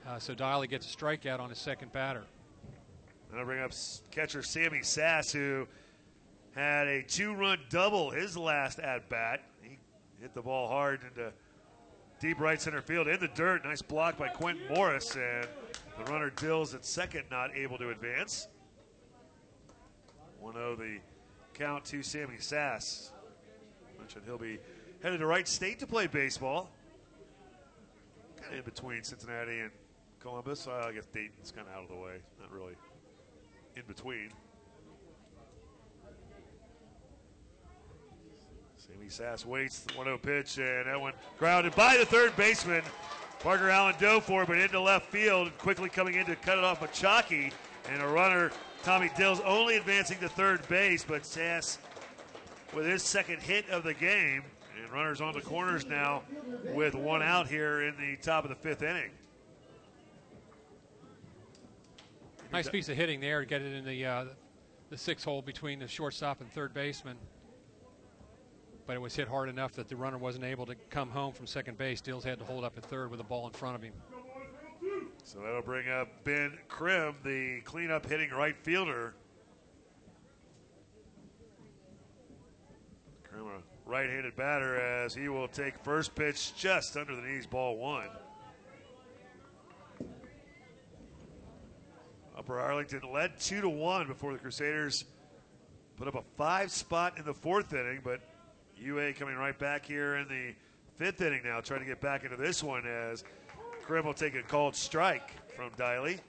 uh, 0.07 0.17
so 0.17 0.33
Diley 0.33 0.67
gets 0.67 0.91
a 0.91 0.97
strikeout 0.97 1.39
on 1.39 1.49
his 1.49 1.59
second 1.59 1.93
batter. 1.93 2.23
And 3.31 3.39
I 3.39 3.43
bring 3.43 3.61
up 3.61 3.73
catcher 4.09 4.41
Sammy 4.41 4.81
Sass, 4.81 5.31
who 5.31 5.67
had 6.55 6.87
a 6.87 7.03
two 7.03 7.35
run 7.35 7.59
double 7.69 8.09
his 8.09 8.35
last 8.35 8.79
at 8.79 9.07
bat. 9.07 9.43
He 9.61 9.77
hit 10.19 10.33
the 10.33 10.41
ball 10.41 10.67
hard 10.67 11.01
into 11.03 11.31
deep 12.19 12.39
right 12.39 12.59
center 12.59 12.81
field 12.81 13.07
in 13.07 13.19
the 13.19 13.27
dirt. 13.27 13.65
Nice 13.65 13.83
block 13.83 14.17
by 14.17 14.29
Quentin 14.29 14.67
Morris. 14.73 15.15
And 15.15 15.47
The 16.03 16.11
runner 16.11 16.31
Dills 16.31 16.73
at 16.73 16.83
second, 16.83 17.25
not 17.29 17.55
able 17.55 17.77
to 17.77 17.91
advance. 17.91 18.47
1 20.45 20.53
0 20.53 20.75
the 20.75 20.99
count 21.55 21.83
to 21.85 22.03
Sammy 22.03 22.35
Sass. 22.37 23.11
Mentioned 23.97 24.25
he'll 24.27 24.37
be 24.37 24.59
headed 25.01 25.19
to 25.21 25.25
Wright 25.25 25.47
State 25.47 25.79
to 25.79 25.87
play 25.87 26.05
baseball. 26.05 26.69
Kind 28.39 28.53
of 28.53 28.59
in 28.59 28.63
between 28.63 29.01
Cincinnati 29.01 29.61
and 29.61 29.71
Columbus. 30.19 30.67
I 30.67 30.91
guess 30.91 31.07
Dayton's 31.07 31.51
kind 31.51 31.67
of 31.67 31.73
out 31.73 31.81
of 31.81 31.89
the 31.89 31.95
way. 31.95 32.17
Not 32.39 32.51
really 32.51 32.75
in 33.75 33.81
between. 33.87 34.29
Sammy 38.77 39.09
Sass 39.09 39.47
waits, 39.47 39.87
1 39.95 40.05
0 40.05 40.19
pitch, 40.19 40.59
and 40.59 40.85
that 40.85 41.01
one 41.01 41.13
grounded 41.39 41.73
by 41.73 41.97
the 41.97 42.05
third 42.05 42.37
baseman. 42.37 42.83
Parker 43.39 43.71
Allen 43.71 43.95
dove 43.99 44.23
for 44.23 44.43
it, 44.43 44.47
but 44.47 44.59
into 44.59 44.79
left 44.79 45.07
field, 45.07 45.57
quickly 45.57 45.89
coming 45.89 46.13
in 46.13 46.27
to 46.27 46.35
cut 46.35 46.59
it 46.59 46.63
off 46.63 46.81
Machaki. 46.81 47.51
And 47.91 48.01
a 48.01 48.07
runner, 48.07 48.51
Tommy 48.85 49.09
Dills, 49.17 49.41
only 49.41 49.77
advancing 49.77 50.19
to 50.19 50.29
third 50.29 50.67
base, 50.67 51.03
but 51.03 51.25
Sass 51.25 51.79
with 52.71 52.85
his 52.85 53.01
second 53.01 53.41
hit 53.41 53.67
of 53.69 53.83
the 53.83 53.95
game. 53.95 54.43
And 54.79 54.91
runners 54.93 55.21
on 55.21 55.33
the 55.33 55.41
corners 55.41 55.87
now 55.87 56.21
with 56.71 56.93
one 56.93 57.23
out 57.23 57.47
here 57.47 57.81
in 57.81 57.95
the 57.97 58.15
top 58.21 58.43
of 58.43 58.49
the 58.49 58.55
fifth 58.55 58.83
inning. 58.83 59.09
Nice 62.53 62.69
piece 62.69 62.87
of 62.87 62.95
hitting 62.95 63.19
there 63.19 63.39
to 63.39 63.45
get 63.47 63.63
it 63.63 63.73
in 63.73 63.85
the 63.85 64.05
uh, 64.05 64.25
the 64.91 64.97
six 64.97 65.23
hole 65.23 65.41
between 65.41 65.79
the 65.79 65.87
shortstop 65.87 66.41
and 66.41 66.51
third 66.51 66.71
baseman. 66.71 67.17
But 68.85 68.97
it 68.97 69.01
was 69.01 69.15
hit 69.15 69.27
hard 69.27 69.49
enough 69.49 69.71
that 69.73 69.89
the 69.89 69.95
runner 69.95 70.19
wasn't 70.19 70.45
able 70.45 70.67
to 70.67 70.75
come 70.91 71.09
home 71.09 71.33
from 71.33 71.47
second 71.47 71.79
base. 71.79 72.01
Dills 72.01 72.23
had 72.23 72.37
to 72.37 72.45
hold 72.45 72.63
up 72.63 72.77
at 72.77 72.83
third 72.83 73.09
with 73.09 73.17
the 73.17 73.23
ball 73.23 73.47
in 73.47 73.53
front 73.53 73.75
of 73.75 73.81
him. 73.81 73.93
So 75.25 75.39
that'll 75.39 75.63
bring 75.63 75.89
up 75.89 76.23
Ben 76.23 76.55
Krim, 76.67 77.15
the 77.23 77.61
cleanup 77.61 78.05
hitting 78.05 78.29
right 78.29 78.55
fielder. 78.55 79.15
Krim, 83.23 83.47
a 83.47 83.89
right-handed 83.89 84.35
batter, 84.35 84.79
as 84.79 85.15
he 85.15 85.27
will 85.27 85.47
take 85.47 85.79
first 85.79 86.13
pitch 86.13 86.55
just 86.55 86.95
under 86.95 87.15
the 87.15 87.23
knees, 87.23 87.47
ball 87.47 87.75
one. 87.77 88.07
Upper 92.37 92.59
Arlington 92.59 93.01
led 93.11 93.39
two 93.39 93.61
to 93.61 93.69
one 93.69 94.05
before 94.05 94.31
the 94.31 94.37
Crusaders 94.37 95.05
put 95.97 96.07
up 96.07 96.13
a 96.13 96.23
five 96.37 96.69
spot 96.69 97.17
in 97.17 97.25
the 97.25 97.33
fourth 97.33 97.73
inning, 97.73 98.01
but 98.03 98.21
UA 98.77 99.13
coming 99.13 99.35
right 99.35 99.57
back 99.57 99.87
here 99.87 100.17
in 100.17 100.27
the 100.27 100.53
fifth 100.97 101.19
inning 101.21 101.41
now, 101.43 101.61
trying 101.61 101.79
to 101.79 101.85
get 101.87 101.99
back 101.99 102.23
into 102.23 102.37
this 102.37 102.61
one 102.61 102.85
as 102.85 103.23
Krim 103.85 104.05
will 104.05 104.13
take 104.13 104.35
a 104.35 104.41
called 104.41 104.75
strike 104.75 105.31
from 105.55 105.69
Diley. 105.71 106.19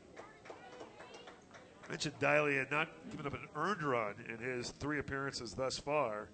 mentioned 1.88 2.18
Diley 2.20 2.58
had 2.58 2.70
not 2.70 2.88
given 3.10 3.26
up 3.26 3.34
an 3.34 3.48
earned 3.54 3.82
run 3.82 4.14
in 4.28 4.38
his 4.38 4.70
three 4.70 4.98
appearances 4.98 5.54
thus 5.54 5.78
far. 5.78 6.28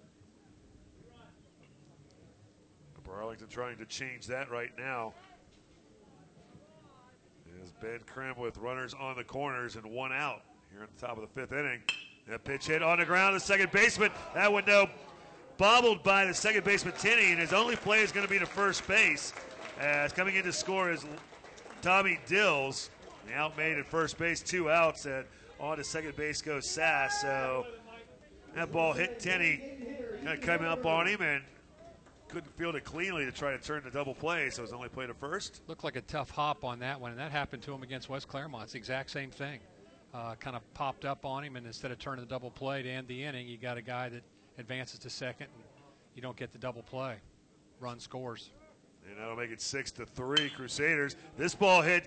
Arlington 3.13 3.49
trying 3.49 3.77
to 3.77 3.85
change 3.85 4.27
that 4.27 4.51
right 4.51 4.71
now. 4.79 5.13
As 7.63 7.71
Ben 7.73 8.01
Krim 8.07 8.37
with 8.39 8.57
runners 8.57 8.95
on 8.99 9.17
the 9.17 9.25
corners 9.25 9.77
and 9.77 9.85
one 9.85 10.13
out 10.13 10.43
here 10.73 10.83
at 10.83 10.97
the 10.97 11.07
top 11.07 11.17
of 11.17 11.23
the 11.23 11.29
fifth 11.29 11.53
inning. 11.53 11.83
That 12.29 12.45
pitch 12.45 12.67
hit 12.67 12.83
on 12.83 12.99
the 12.99 13.05
ground, 13.05 13.37
the 13.37 13.41
second 13.41 13.71
baseman. 13.71 14.11
That 14.35 14.53
window 14.53 14.89
bobbled 15.59 16.03
by 16.03 16.25
the 16.25 16.35
second 16.35 16.65
baseman 16.65 16.95
Tenney, 16.99 17.31
and 17.31 17.39
his 17.39 17.53
only 17.53 17.77
play 17.77 18.01
is 18.01 18.11
going 18.11 18.27
to 18.27 18.31
be 18.31 18.39
to 18.39 18.47
first 18.47 18.87
base. 18.89 19.33
As 19.83 20.13
coming 20.13 20.37
in 20.37 20.45
to 20.45 20.53
score 20.53 20.93
is 20.93 21.05
Tommy 21.83 22.21
Dills. 22.29 22.89
Out 23.35 23.57
made 23.57 23.79
at 23.79 23.87
first 23.87 24.17
base, 24.17 24.41
two 24.41 24.71
outs, 24.71 25.07
and 25.07 25.25
on 25.59 25.77
to 25.77 25.83
second 25.83 26.15
base 26.15 26.41
goes 26.41 26.71
Sass. 26.71 27.21
So 27.21 27.67
that 28.55 28.71
ball 28.71 28.93
hit 28.93 29.19
Tenney, 29.19 29.61
kind 30.23 30.39
of 30.39 30.41
coming 30.41 30.69
up 30.69 30.87
on 30.87 31.09
him, 31.09 31.21
and 31.21 31.43
couldn't 32.29 32.57
field 32.57 32.77
it 32.77 32.85
cleanly 32.85 33.25
to 33.25 33.33
try 33.33 33.51
to 33.51 33.59
turn 33.59 33.83
the 33.83 33.91
double 33.91 34.15
play, 34.15 34.51
so 34.51 34.61
it 34.61 34.67
was 34.67 34.73
only 34.73 34.89
played 34.89 35.09
to 35.09 35.15
first. 35.15 35.63
Looked 35.67 35.83
like 35.83 35.97
a 35.97 36.03
tough 36.03 36.31
hop 36.31 36.63
on 36.63 36.79
that 36.79 37.01
one, 37.01 37.11
and 37.11 37.19
that 37.19 37.33
happened 37.33 37.65
to 37.65 37.73
him 37.73 37.83
against 37.83 38.09
West 38.09 38.29
Clermont. 38.29 38.63
It's 38.63 38.75
the 38.75 38.79
exact 38.79 39.11
same 39.11 39.33
thing. 39.33 39.59
Uh, 40.15 40.37
kind 40.37 40.55
of 40.55 40.63
popped 40.75 41.05
up 41.05 41.25
on 41.25 41.43
him, 41.43 41.57
and 41.57 41.67
instead 41.67 41.91
of 41.91 41.99
turning 41.99 42.25
the 42.25 42.31
double 42.31 42.53
play 42.53 42.83
to 42.83 42.89
end 42.89 43.09
the 43.09 43.25
inning, 43.25 43.49
you 43.49 43.59
got 43.59 43.79
a 43.79 43.83
guy 43.83 44.09
that 44.11 44.23
advances 44.59 45.01
to 45.01 45.11
second, 45.11 45.49
and 45.53 45.65
you 46.15 46.23
don't 46.23 46.37
get 46.37 46.53
the 46.53 46.59
double 46.59 46.83
play. 46.83 47.17
Run 47.81 47.99
scores. 47.99 48.51
And 49.09 49.19
that'll 49.19 49.37
make 49.37 49.51
it 49.51 49.61
six 49.61 49.91
to 49.93 50.07
three 50.07 50.51
Crusaders. 50.51 51.17
This 51.37 51.55
ball 51.55 51.83
hit 51.83 52.05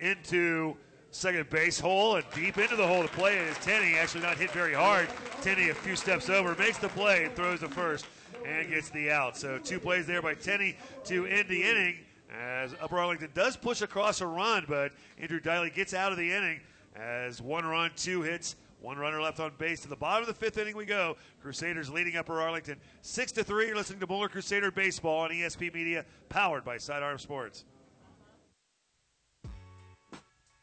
into 0.00 0.76
second 1.10 1.48
base 1.50 1.78
hole 1.78 2.16
and 2.16 2.24
deep 2.34 2.58
into 2.58 2.74
the 2.74 2.86
hole 2.86 3.02
to 3.02 3.08
play 3.08 3.38
it 3.38 3.48
is 3.48 3.56
Tenney. 3.58 3.96
Actually 3.96 4.22
not 4.22 4.38
hit 4.38 4.50
very 4.50 4.74
hard. 4.74 5.08
Tenney 5.42 5.68
a 5.68 5.74
few 5.74 5.94
steps 5.96 6.28
over, 6.28 6.54
makes 6.56 6.78
the 6.78 6.88
play 6.88 7.24
and 7.24 7.34
throws 7.34 7.60
the 7.60 7.68
first 7.68 8.06
and 8.46 8.68
gets 8.68 8.90
the 8.90 9.10
out. 9.10 9.36
So 9.36 9.58
two 9.58 9.78
plays 9.78 10.06
there 10.06 10.22
by 10.22 10.34
Tenney 10.34 10.76
to 11.04 11.26
end 11.26 11.48
the 11.48 11.62
inning 11.62 11.98
as 12.34 12.74
Upper 12.80 12.98
Arlington 12.98 13.30
does 13.34 13.56
push 13.56 13.82
across 13.82 14.20
a 14.20 14.26
run, 14.26 14.64
but 14.68 14.92
Andrew 15.18 15.40
Diley 15.40 15.72
gets 15.72 15.92
out 15.92 16.12
of 16.12 16.18
the 16.18 16.32
inning 16.32 16.60
as 16.96 17.42
one 17.42 17.64
run, 17.64 17.90
two 17.96 18.22
hits, 18.22 18.56
one 18.82 18.98
runner 18.98 19.20
left 19.20 19.40
on 19.40 19.52
base. 19.58 19.80
To 19.80 19.88
the 19.88 19.96
bottom 19.96 20.22
of 20.22 20.28
the 20.28 20.34
fifth 20.34 20.58
inning 20.58 20.76
we 20.76 20.84
go. 20.84 21.16
Crusaders 21.40 21.88
leading 21.88 22.16
Upper 22.16 22.40
Arlington 22.40 22.78
six 23.00 23.32
to 23.32 23.44
three. 23.44 23.68
You're 23.68 23.76
listening 23.76 24.00
to 24.00 24.06
Moeller 24.06 24.28
Crusader 24.28 24.70
Baseball 24.70 25.20
on 25.20 25.30
ESP 25.30 25.72
Media, 25.72 26.04
powered 26.28 26.64
by 26.64 26.78
Sidearm 26.78 27.18
Sports. 27.18 27.64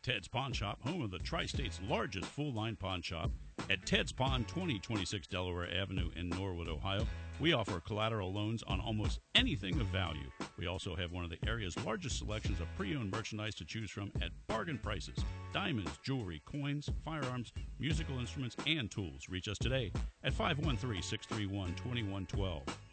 Ted's 0.01 0.27
Pawn 0.27 0.53
Shop, 0.53 0.79
home 0.81 1.01
of 1.01 1.11
the 1.11 1.19
Tri 1.19 1.45
State's 1.45 1.79
largest 1.87 2.25
full 2.25 2.53
line 2.53 2.75
pawn 2.75 3.01
shop. 3.01 3.31
At 3.69 3.85
Ted's 3.85 4.11
Pawn, 4.11 4.45
2026 4.45 5.27
Delaware 5.27 5.67
Avenue 5.71 6.09
in 6.15 6.29
Norwood, 6.29 6.69
Ohio, 6.69 7.05
we 7.39 7.53
offer 7.53 7.79
collateral 7.79 8.33
loans 8.33 8.63
on 8.67 8.79
almost 8.79 9.19
anything 9.35 9.79
of 9.79 9.87
value. 9.87 10.29
We 10.57 10.67
also 10.67 10.95
have 10.95 11.11
one 11.11 11.23
of 11.23 11.29
the 11.29 11.37
area's 11.47 11.77
largest 11.85 12.17
selections 12.17 12.59
of 12.59 12.67
pre 12.75 12.95
owned 12.95 13.11
merchandise 13.11 13.55
to 13.55 13.65
choose 13.65 13.89
from 13.89 14.11
at 14.21 14.31
bargain 14.47 14.77
prices 14.77 15.17
diamonds, 15.53 15.91
jewelry, 16.03 16.41
coins, 16.45 16.89
firearms, 17.05 17.53
musical 17.79 18.19
instruments, 18.19 18.55
and 18.67 18.91
tools. 18.91 19.27
Reach 19.29 19.47
us 19.47 19.57
today 19.57 19.91
at 20.23 20.33
513 20.33 21.01
631 21.01 21.75
2112. 21.75 22.88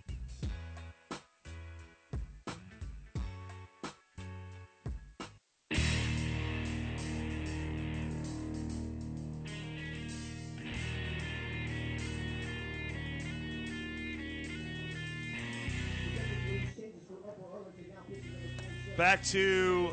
Back 18.96 19.22
to 19.24 19.90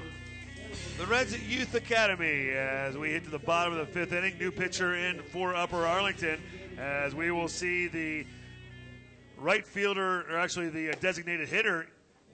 the 0.97 1.05
Reds 1.05 1.33
at 1.33 1.43
Youth 1.43 1.75
Academy 1.75 2.51
as 2.51 2.97
we 2.97 3.09
hit 3.09 3.25
to 3.25 3.29
the 3.29 3.39
bottom 3.39 3.73
of 3.73 3.79
the 3.79 3.93
fifth 3.93 4.13
inning. 4.13 4.37
New 4.37 4.49
pitcher 4.49 4.95
in 4.95 5.21
for 5.23 5.53
Upper 5.53 5.85
Arlington 5.85 6.41
as 6.77 7.13
we 7.13 7.29
will 7.29 7.49
see 7.49 7.87
the 7.87 8.25
right 9.37 9.67
fielder, 9.67 10.21
or 10.31 10.37
actually 10.37 10.69
the 10.69 10.95
designated 11.01 11.49
hitter, 11.49 11.87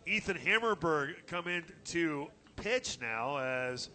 Ethan 0.06 0.38
Hammerberg, 0.38 1.16
come 1.26 1.48
in 1.48 1.64
to 1.86 2.28
pitch 2.56 3.00
now 3.02 3.38
as 3.38 3.90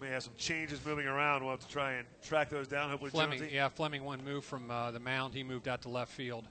may 0.00 0.10
have 0.10 0.22
some 0.22 0.34
changes 0.36 0.78
moving 0.86 1.08
around. 1.08 1.42
We'll 1.42 1.50
have 1.50 1.66
to 1.66 1.68
try 1.68 1.94
and 1.94 2.06
track 2.22 2.48
those 2.48 2.68
down. 2.68 2.90
Hopefully, 2.90 3.10
Fleming, 3.10 3.38
Jonesy. 3.38 3.56
yeah, 3.56 3.68
Fleming 3.68 4.04
one 4.04 4.24
move 4.24 4.44
from 4.44 4.70
uh, 4.70 4.92
the 4.92 5.00
mound. 5.00 5.34
He 5.34 5.42
moved 5.42 5.66
out 5.66 5.82
to 5.82 5.88
left 5.88 6.12
field, 6.12 6.44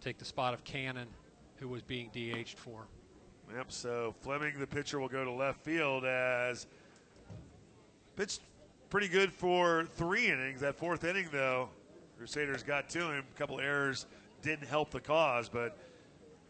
take 0.00 0.16
the 0.16 0.24
spot 0.24 0.54
of 0.54 0.64
Cannon, 0.64 1.08
who 1.56 1.68
was 1.68 1.82
being 1.82 2.08
DH'd 2.14 2.58
for. 2.58 2.86
Yep, 3.56 3.72
so 3.72 4.14
Fleming, 4.20 4.58
the 4.58 4.66
pitcher, 4.66 5.00
will 5.00 5.08
go 5.08 5.24
to 5.24 5.30
left 5.30 5.60
field 5.64 6.04
as 6.04 6.66
pitched 8.16 8.40
pretty 8.90 9.08
good 9.08 9.32
for 9.32 9.86
three 9.96 10.28
innings. 10.28 10.60
That 10.60 10.76
fourth 10.76 11.04
inning, 11.04 11.28
though, 11.32 11.68
Crusaders 12.16 12.62
got 12.62 12.88
to 12.90 13.10
him. 13.10 13.24
A 13.34 13.38
couple 13.38 13.60
errors 13.60 14.06
didn't 14.42 14.66
help 14.66 14.90
the 14.90 15.00
cause, 15.00 15.48
but 15.48 15.76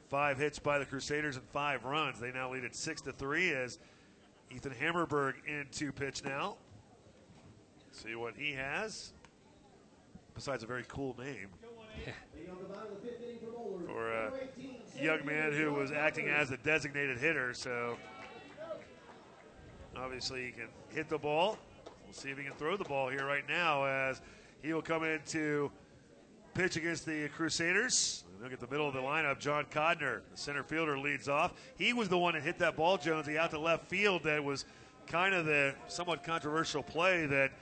five 0.08 0.36
hits 0.36 0.58
by 0.58 0.78
the 0.78 0.84
Crusaders 0.84 1.36
and 1.36 1.44
five 1.46 1.84
runs. 1.84 2.20
They 2.20 2.32
now 2.32 2.52
lead 2.52 2.64
at 2.64 2.74
six 2.74 3.00
to 3.02 3.12
three 3.12 3.52
as 3.52 3.78
Ethan 4.50 4.72
Hammerberg 4.72 5.34
into 5.46 5.92
pitch 5.92 6.24
now. 6.24 6.56
See 7.92 8.14
what 8.14 8.34
he 8.36 8.52
has. 8.52 9.12
Besides 10.34 10.62
a 10.62 10.66
very 10.66 10.84
cool 10.88 11.16
name. 11.18 11.48
for 13.86 14.12
a 14.12 14.32
young 15.02 15.24
man 15.24 15.52
who 15.52 15.72
was 15.72 15.90
acting 15.90 16.28
as 16.28 16.50
the 16.50 16.56
designated 16.58 17.18
hitter. 17.18 17.54
So 17.54 17.96
obviously 19.96 20.46
he 20.46 20.52
can 20.52 20.68
hit 20.90 21.08
the 21.08 21.18
ball. 21.18 21.58
We'll 22.04 22.12
see 22.12 22.30
if 22.30 22.38
he 22.38 22.44
can 22.44 22.54
throw 22.54 22.76
the 22.76 22.84
ball 22.84 23.08
here 23.08 23.24
right 23.24 23.44
now 23.48 23.84
as 23.84 24.20
he 24.62 24.72
will 24.72 24.82
come 24.82 25.04
in 25.04 25.20
to 25.28 25.70
pitch 26.54 26.76
against 26.76 27.06
the 27.06 27.28
Crusaders. 27.28 28.24
Look 28.42 28.52
at 28.52 28.60
the 28.60 28.66
middle 28.68 28.88
of 28.88 28.94
the 28.94 29.00
lineup. 29.00 29.38
John 29.38 29.66
Codner, 29.66 30.22
the 30.30 30.36
center 30.36 30.62
fielder, 30.62 30.98
leads 30.98 31.28
off. 31.28 31.52
He 31.76 31.92
was 31.92 32.08
the 32.08 32.18
one 32.18 32.34
that 32.34 32.42
hit 32.42 32.58
that 32.58 32.76
ball, 32.76 32.96
Jonesy, 32.96 33.38
out 33.38 33.50
to 33.50 33.58
left 33.58 33.86
field 33.86 34.24
that 34.24 34.42
was 34.42 34.64
kind 35.06 35.34
of 35.34 35.44
the 35.44 35.74
somewhat 35.88 36.22
controversial 36.22 36.82
play 36.82 37.26
that 37.26 37.52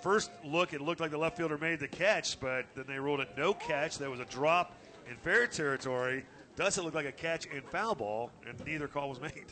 first 0.00 0.30
look 0.44 0.72
it 0.72 0.80
looked 0.80 1.00
like 1.00 1.10
the 1.10 1.18
left 1.18 1.36
fielder 1.36 1.58
made 1.58 1.80
the 1.80 1.88
catch, 1.88 2.38
but 2.40 2.66
then 2.74 2.84
they 2.86 2.98
ruled 2.98 3.20
it 3.20 3.28
no 3.36 3.54
catch. 3.54 3.98
There 3.98 4.10
was 4.10 4.20
a 4.20 4.26
drop 4.26 4.74
in 5.08 5.16
fair 5.16 5.46
territory. 5.46 6.24
Doesn't 6.56 6.84
look 6.84 6.94
like 6.94 7.06
a 7.06 7.12
catch 7.12 7.46
and 7.46 7.64
foul 7.64 7.94
ball, 7.94 8.30
and 8.46 8.64
neither 8.64 8.86
call 8.86 9.08
was 9.08 9.20
made. 9.20 9.46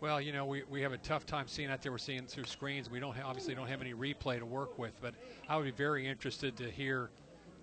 Well, 0.00 0.20
you 0.20 0.32
know, 0.32 0.44
we, 0.44 0.62
we 0.68 0.82
have 0.82 0.92
a 0.92 0.98
tough 0.98 1.24
time 1.24 1.46
seeing 1.48 1.70
out 1.70 1.82
there. 1.82 1.90
We're 1.90 1.98
seeing 1.98 2.26
through 2.26 2.44
screens. 2.44 2.90
We 2.90 3.00
don't 3.00 3.16
ha- 3.16 3.26
obviously 3.26 3.54
don't 3.54 3.68
have 3.68 3.80
any 3.80 3.94
replay 3.94 4.38
to 4.38 4.46
work 4.46 4.78
with, 4.78 4.92
but 5.00 5.14
I 5.48 5.56
would 5.56 5.64
be 5.64 5.70
very 5.70 6.06
interested 6.06 6.56
to 6.58 6.70
hear 6.70 7.10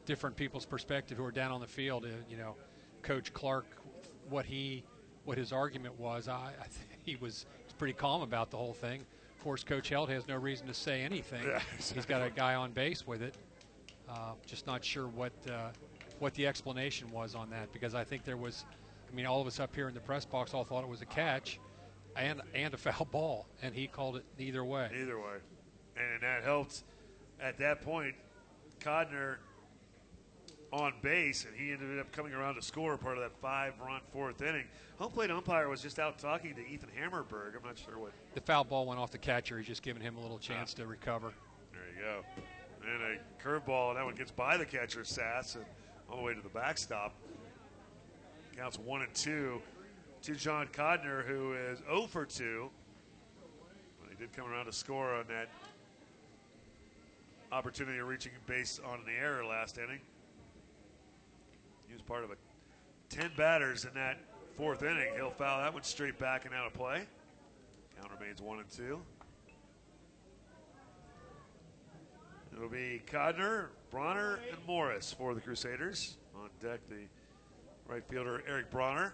different 0.06 0.36
people's 0.36 0.66
perspective 0.66 1.18
who 1.18 1.24
are 1.24 1.32
down 1.32 1.52
on 1.52 1.62
the 1.62 1.68
field. 1.68 2.06
Uh, 2.06 2.10
you 2.30 2.38
know, 2.38 2.56
Coach 3.04 3.34
Clark, 3.34 3.66
what 4.30 4.46
he, 4.46 4.84
what 5.24 5.38
his 5.38 5.54
argument 5.54 6.00
was. 6.00 6.28
I, 6.28 6.34
I 6.34 6.66
he 7.04 7.16
was 7.18 7.46
pretty 7.78 7.94
calm 7.94 8.22
about 8.22 8.52
the 8.52 8.58
whole 8.58 8.74
thing. 8.74 9.06
Of 9.38 9.44
course, 9.44 9.64
Coach 9.64 9.90
Held 9.90 10.10
has 10.10 10.28
no 10.28 10.36
reason 10.36 10.68
to 10.68 10.74
say 10.74 11.02
anything. 11.02 11.44
Yeah, 11.44 11.62
He's 11.78 12.06
got 12.06 12.22
a 12.22 12.30
guy 12.30 12.54
on 12.56 12.72
base 12.72 13.08
with 13.08 13.24
it. 13.24 13.36
Uh, 14.08 14.34
just 14.46 14.68
not 14.68 14.84
sure 14.84 15.08
what 15.08 15.32
uh, 15.50 15.70
what 16.20 16.36
the 16.36 16.46
explanation 16.46 17.10
was 17.10 17.34
on 17.34 17.50
that 17.50 17.72
because 17.72 17.96
I 17.96 18.04
think 18.04 18.24
there 18.24 18.38
was. 18.38 18.66
I 19.12 19.16
mean, 19.16 19.26
all 19.26 19.42
of 19.42 19.48
us 19.48 19.60
up 19.60 19.76
here 19.76 19.88
in 19.88 19.94
the 19.94 20.00
press 20.00 20.26
box 20.26 20.54
all 20.54 20.64
thought 20.64 20.84
it 20.84 20.90
was 20.90 21.02
a 21.02 21.06
catch 21.06 21.60
and 22.16 22.42
and 22.54 22.74
a 22.74 22.78
foul 22.78 23.08
ball, 23.12 23.48
and 23.62 23.74
he 23.76 23.88
called 23.88 24.18
it 24.18 24.24
either 24.40 24.64
way. 24.64 24.90
Either 25.00 25.18
way. 25.18 25.38
And 25.98 26.22
that 26.24 26.44
helped 26.44 26.84
at 27.42 27.58
that 27.60 27.82
point. 27.82 28.16
Codner 28.80 29.38
on 30.74 30.94
base, 31.02 31.46
and 31.46 31.56
he 31.56 31.72
ended 31.72 32.00
up 32.00 32.12
coming 32.12 32.34
around 32.34 32.56
to 32.56 32.62
score 32.62 32.98
part 32.98 33.18
of 33.18 33.24
that 33.24 33.38
five 33.42 33.74
run 33.86 34.02
fourth 34.12 34.42
inning. 34.42 34.66
Home 34.98 35.12
plate 35.12 35.30
umpire 35.30 35.68
was 35.68 35.82
just 35.82 36.00
out 36.00 36.18
talking 36.18 36.56
to 36.56 36.66
Ethan 36.66 36.90
Hammerberg. 36.98 37.56
I'm 37.58 37.64
not 37.64 37.78
sure 37.78 38.00
what. 38.00 38.12
The 38.34 38.42
foul 38.42 38.64
ball 38.64 38.86
went 38.86 39.00
off 39.00 39.12
the 39.12 39.18
catcher. 39.18 39.58
He's 39.58 39.68
just 39.68 39.84
giving 39.84 40.02
him 40.02 40.18
a 40.18 40.22
little 40.22 40.38
ah. 40.38 40.46
chance 40.46 40.74
to 40.76 40.86
recover. 40.86 41.34
There 41.74 41.82
you 41.96 42.02
go. 42.02 42.24
And 42.90 43.04
a 43.04 43.44
curveball, 43.44 43.90
and 43.90 43.98
that 43.98 44.06
one 44.06 44.16
gets 44.16 44.32
by 44.32 44.58
the 44.58 44.66
catcher, 44.66 45.04
Sass, 45.04 45.56
and 45.56 45.66
all 46.10 46.18
the 46.18 46.24
way 46.24 46.34
to 46.34 46.42
the 46.42 46.50
backstop. 46.50 47.14
Counts 48.56 48.78
one 48.78 49.02
and 49.02 49.14
two 49.14 49.62
to 50.24 50.36
John 50.36 50.68
Codner, 50.68 51.26
who 51.26 51.54
is 51.54 51.80
0 51.80 52.08
for 52.08 52.26
2. 52.26 52.70
But 54.00 54.10
he 54.10 54.16
did 54.16 54.34
come 54.34 54.48
around 54.48 54.66
to 54.66 54.74
score 54.74 55.16
on 55.16 55.26
that 55.30 55.50
opportunity 57.52 58.00
of 58.00 58.08
reaching 58.08 58.32
base 58.46 58.80
on 58.86 59.00
the 59.06 59.14
error 59.14 59.46
last 59.46 59.78
inning. 59.78 60.00
He 61.88 61.94
was 61.94 62.02
part 62.02 62.24
of 62.24 62.32
a 62.32 62.36
10 63.10 63.32
batters 63.36 63.86
in 63.86 63.94
that 63.96 64.20
fourth 64.56 64.84
inning. 64.84 65.14
He'll 65.16 65.32
foul 65.32 65.62
that 65.62 65.74
one 65.74 65.84
straight 65.84 66.18
back 66.20 66.46
and 66.46 66.54
out 66.54 66.68
of 66.68 66.74
play. 66.74 67.06
Count 68.00 68.12
remains 68.20 68.42
1 68.42 68.60
and 68.60 68.70
2. 68.70 69.02
It'll 72.54 72.70
be 72.70 73.02
Codner, 73.08 73.68
Bronner, 73.90 74.40
and 74.52 74.60
Morris 74.68 75.12
for 75.12 75.34
the 75.34 75.42
Crusaders. 75.42 76.18
On 76.36 76.50
deck, 76.62 76.80
the 76.90 77.08
right 77.92 78.04
fielder, 78.10 78.42
Eric 78.48 78.72
Bronner. 78.72 79.14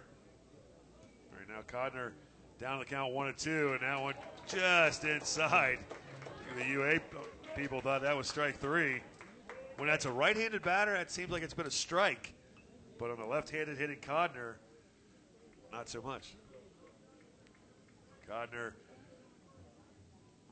Right 1.31 1.49
now, 1.49 1.61
Codner 1.67 2.11
down 2.59 2.77
the 2.77 2.85
count 2.85 3.11
one 3.11 3.27
and 3.27 3.35
two, 3.37 3.71
and 3.73 3.81
that 3.81 3.99
one 3.99 4.13
just 4.45 5.03
inside. 5.03 5.79
The 6.55 6.65
UA 6.65 6.99
people 7.55 7.81
thought 7.81 8.03
that 8.03 8.15
was 8.15 8.27
strike 8.27 8.59
three. 8.59 9.01
When 9.77 9.87
that's 9.87 10.05
a 10.05 10.11
right-handed 10.11 10.61
batter, 10.61 10.93
that 10.93 11.09
seems 11.09 11.31
like 11.31 11.41
it's 11.41 11.55
been 11.55 11.65
a 11.65 11.71
strike. 11.71 12.33
But 12.99 13.09
on 13.09 13.17
the 13.17 13.25
left-handed 13.25 13.77
hitting 13.77 13.97
Codner, 13.97 14.55
not 15.71 15.89
so 15.89 16.01
much. 16.01 16.35
Codner 18.29 18.73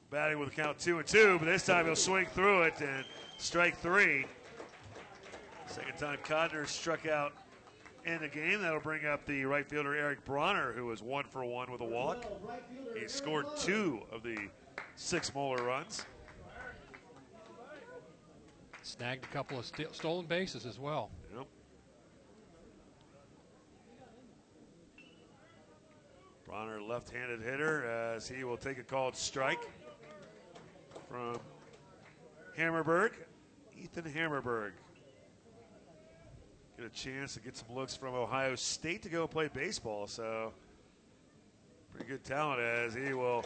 batting 0.09 0.39
with 0.39 0.49
a 0.49 0.51
count 0.51 0.79
two 0.79 0.97
and 0.97 1.07
two, 1.07 1.37
but 1.37 1.45
this 1.45 1.65
time 1.65 1.85
he'll 1.85 1.95
swing 1.95 2.25
through 2.33 2.63
it 2.63 2.81
and 2.81 3.05
strike 3.37 3.77
three. 3.77 4.25
Second 5.67 5.97
time 5.97 6.17
Codner 6.23 6.67
struck 6.67 7.05
out 7.05 7.33
in 8.05 8.21
the 8.21 8.27
game. 8.27 8.61
That'll 8.61 8.79
bring 8.79 9.05
up 9.05 9.25
the 9.25 9.45
right 9.45 9.67
fielder 9.67 9.95
Eric 9.95 10.23
Bronner, 10.25 10.71
who 10.73 10.85
was 10.85 11.01
one 11.01 11.25
for 11.25 11.43
one 11.43 11.71
with 11.71 11.81
a 11.81 11.85
walk. 11.85 12.25
He 12.97 13.07
scored 13.07 13.47
two 13.57 14.01
of 14.11 14.23
the 14.23 14.37
six 14.95 15.33
Moeller 15.33 15.63
runs. 15.63 16.05
Snagged 18.83 19.25
a 19.25 19.27
couple 19.27 19.57
of 19.57 19.65
st- 19.65 19.95
stolen 19.95 20.25
bases 20.25 20.65
as 20.65 20.79
well. 20.79 21.09
Yep. 21.35 21.47
Bronner, 26.45 26.79
left-handed 26.79 27.41
hitter, 27.41 27.85
as 27.85 28.27
he 28.27 28.43
will 28.43 28.57
take 28.57 28.77
a 28.77 28.83
called 28.83 29.15
strike 29.15 29.67
from 31.09 31.37
Hammerberg. 32.55 33.13
Ethan 33.75 34.05
Hammerberg 34.05 34.73
get 36.77 36.85
a 36.85 36.89
chance 36.89 37.33
to 37.35 37.39
get 37.39 37.55
some 37.55 37.73
looks 37.73 37.95
from 37.95 38.13
Ohio 38.13 38.55
State 38.55 39.01
to 39.03 39.09
go 39.09 39.27
play 39.27 39.49
baseball. 39.53 40.07
So, 40.07 40.51
pretty 41.93 42.09
good 42.09 42.23
talent 42.23 42.59
as 42.59 42.93
he 42.93 43.13
will 43.13 43.45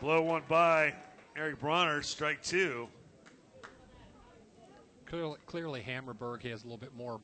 blow 0.00 0.22
one 0.22 0.42
by 0.48 0.94
Eric 1.36 1.60
Bronner, 1.60 2.02
strike 2.02 2.42
two. 2.42 2.88
Clearly, 5.06 5.38
clearly, 5.46 5.80
Hammerberg 5.82 6.42
has 6.42 6.62
a 6.62 6.66
little 6.66 6.78
bit 6.78 6.94
more 6.94 7.20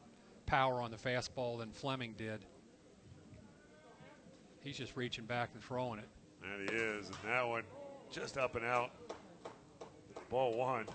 power 0.47 0.81
on 0.81 0.91
the 0.91 0.97
fastball 0.97 1.59
than 1.59 1.71
Fleming 1.71 2.15
did. 2.17 2.45
He's 4.61 4.77
just 4.77 4.97
reaching 4.97 5.25
back 5.25 5.51
and 5.55 5.63
throwing 5.63 5.99
it. 5.99 6.09
And 6.43 6.69
he 6.69 6.77
is, 6.77 7.07
and 7.07 7.17
that 7.25 7.47
one 7.47 7.63
just 8.11 8.39
up 8.39 8.57
and 8.57 8.65
out. 8.65 8.91
Ball 10.31 10.55
one. 10.55 10.87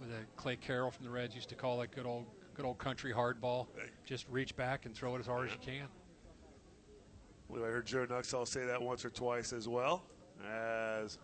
With 0.00 0.10
a 0.10 0.24
Clay 0.36 0.56
Carroll 0.56 0.90
from 0.90 1.04
the 1.04 1.10
Reds 1.10 1.34
used 1.34 1.48
to 1.48 1.54
call 1.54 1.78
that 1.78 1.92
good 1.92 2.06
old 2.06 2.26
good 2.54 2.64
old 2.64 2.78
country 2.78 3.12
hardball. 3.12 3.66
Just 4.06 4.26
reach 4.30 4.56
back 4.56 4.86
and 4.86 4.94
throw 4.94 5.16
it 5.16 5.20
as 5.20 5.26
hard 5.26 5.48
as 5.48 5.52
you 5.54 5.60
can. 5.60 5.86
I 5.86 7.52
believe 7.52 7.64
I 7.64 7.68
heard 7.68 7.86
Joe 7.86 8.06
Nuxhall 8.06 8.46
say 8.46 8.64
that 8.66 8.80
once 8.80 9.04
or 9.04 9.10
twice 9.10 9.52
as 9.52 9.68
well. 9.68 10.04
As 10.48 11.18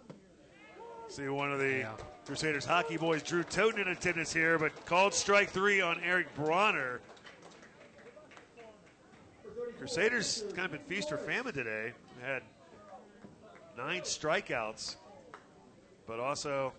see 1.08 1.28
one 1.28 1.52
of 1.52 1.58
the 1.58 1.78
Yeah. 1.78 1.96
Crusaders 2.24 2.64
hockey 2.64 2.96
boys, 2.96 3.22
Drew 3.22 3.42
Toten, 3.42 3.80
in 3.80 3.88
attendance 3.88 4.32
here, 4.32 4.58
but 4.58 4.86
called 4.86 5.14
strike 5.14 5.50
three 5.50 5.80
on 5.80 6.00
Eric 6.00 6.32
Bronner. 6.34 7.00
Crusaders 9.78 10.44
kind 10.54 10.66
of 10.66 10.72
been 10.72 10.82
feast 10.82 11.10
or 11.10 11.18
famine 11.18 11.54
today. 11.54 11.92
Had 12.20 12.42
nine 13.76 14.02
strikeouts, 14.02 14.96
but 16.06 16.20
also 16.20 16.72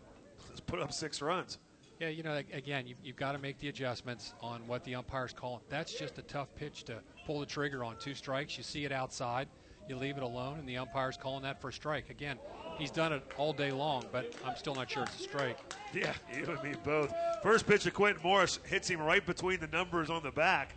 put 0.67 0.79
up 0.79 0.93
six 0.93 1.21
runs. 1.21 1.57
Yeah, 2.01 2.07
you 2.07 2.23
know, 2.23 2.41
again, 2.51 2.87
you've, 2.87 2.97
you've 3.03 3.15
got 3.15 3.33
to 3.33 3.37
make 3.37 3.59
the 3.59 3.67
adjustments 3.67 4.33
on 4.41 4.65
what 4.65 4.83
the 4.83 4.95
umpire's 4.95 5.33
calling. 5.33 5.61
That's 5.69 5.93
just 5.93 6.17
a 6.17 6.23
tough 6.23 6.47
pitch 6.55 6.83
to 6.85 6.95
pull 7.27 7.41
the 7.41 7.45
trigger 7.45 7.83
on. 7.83 7.95
Two 7.99 8.15
strikes, 8.15 8.57
you 8.57 8.63
see 8.63 8.85
it 8.85 8.91
outside, 8.91 9.47
you 9.87 9.95
leave 9.95 10.17
it 10.17 10.23
alone, 10.23 10.57
and 10.57 10.67
the 10.67 10.77
umpire's 10.77 11.15
calling 11.15 11.43
that 11.43 11.61
for 11.61 11.69
a 11.69 11.73
strike. 11.73 12.09
Again, 12.09 12.39
he's 12.79 12.89
done 12.89 13.13
it 13.13 13.21
all 13.37 13.53
day 13.53 13.71
long, 13.71 14.03
but 14.11 14.33
I'm 14.43 14.55
still 14.55 14.73
not 14.73 14.89
sure 14.89 15.03
it's 15.03 15.19
a 15.19 15.21
strike. 15.21 15.59
Yeah, 15.93 16.11
you 16.35 16.45
and 16.45 16.63
me 16.63 16.73
both. 16.83 17.13
First 17.43 17.67
pitch 17.67 17.85
of 17.85 17.93
Quentin 17.93 18.23
Morris 18.23 18.57
hits 18.65 18.87
him 18.87 18.99
right 18.99 19.23
between 19.23 19.59
the 19.59 19.67
numbers 19.67 20.09
on 20.09 20.23
the 20.23 20.31
back. 20.31 20.73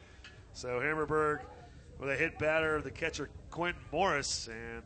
So 0.52 0.78
Hammerberg 0.78 1.40
with 1.98 2.10
a 2.10 2.16
hit 2.16 2.38
batter 2.38 2.82
the 2.82 2.90
catcher 2.90 3.30
Quentin 3.50 3.80
Morris, 3.90 4.48
and 4.48 4.82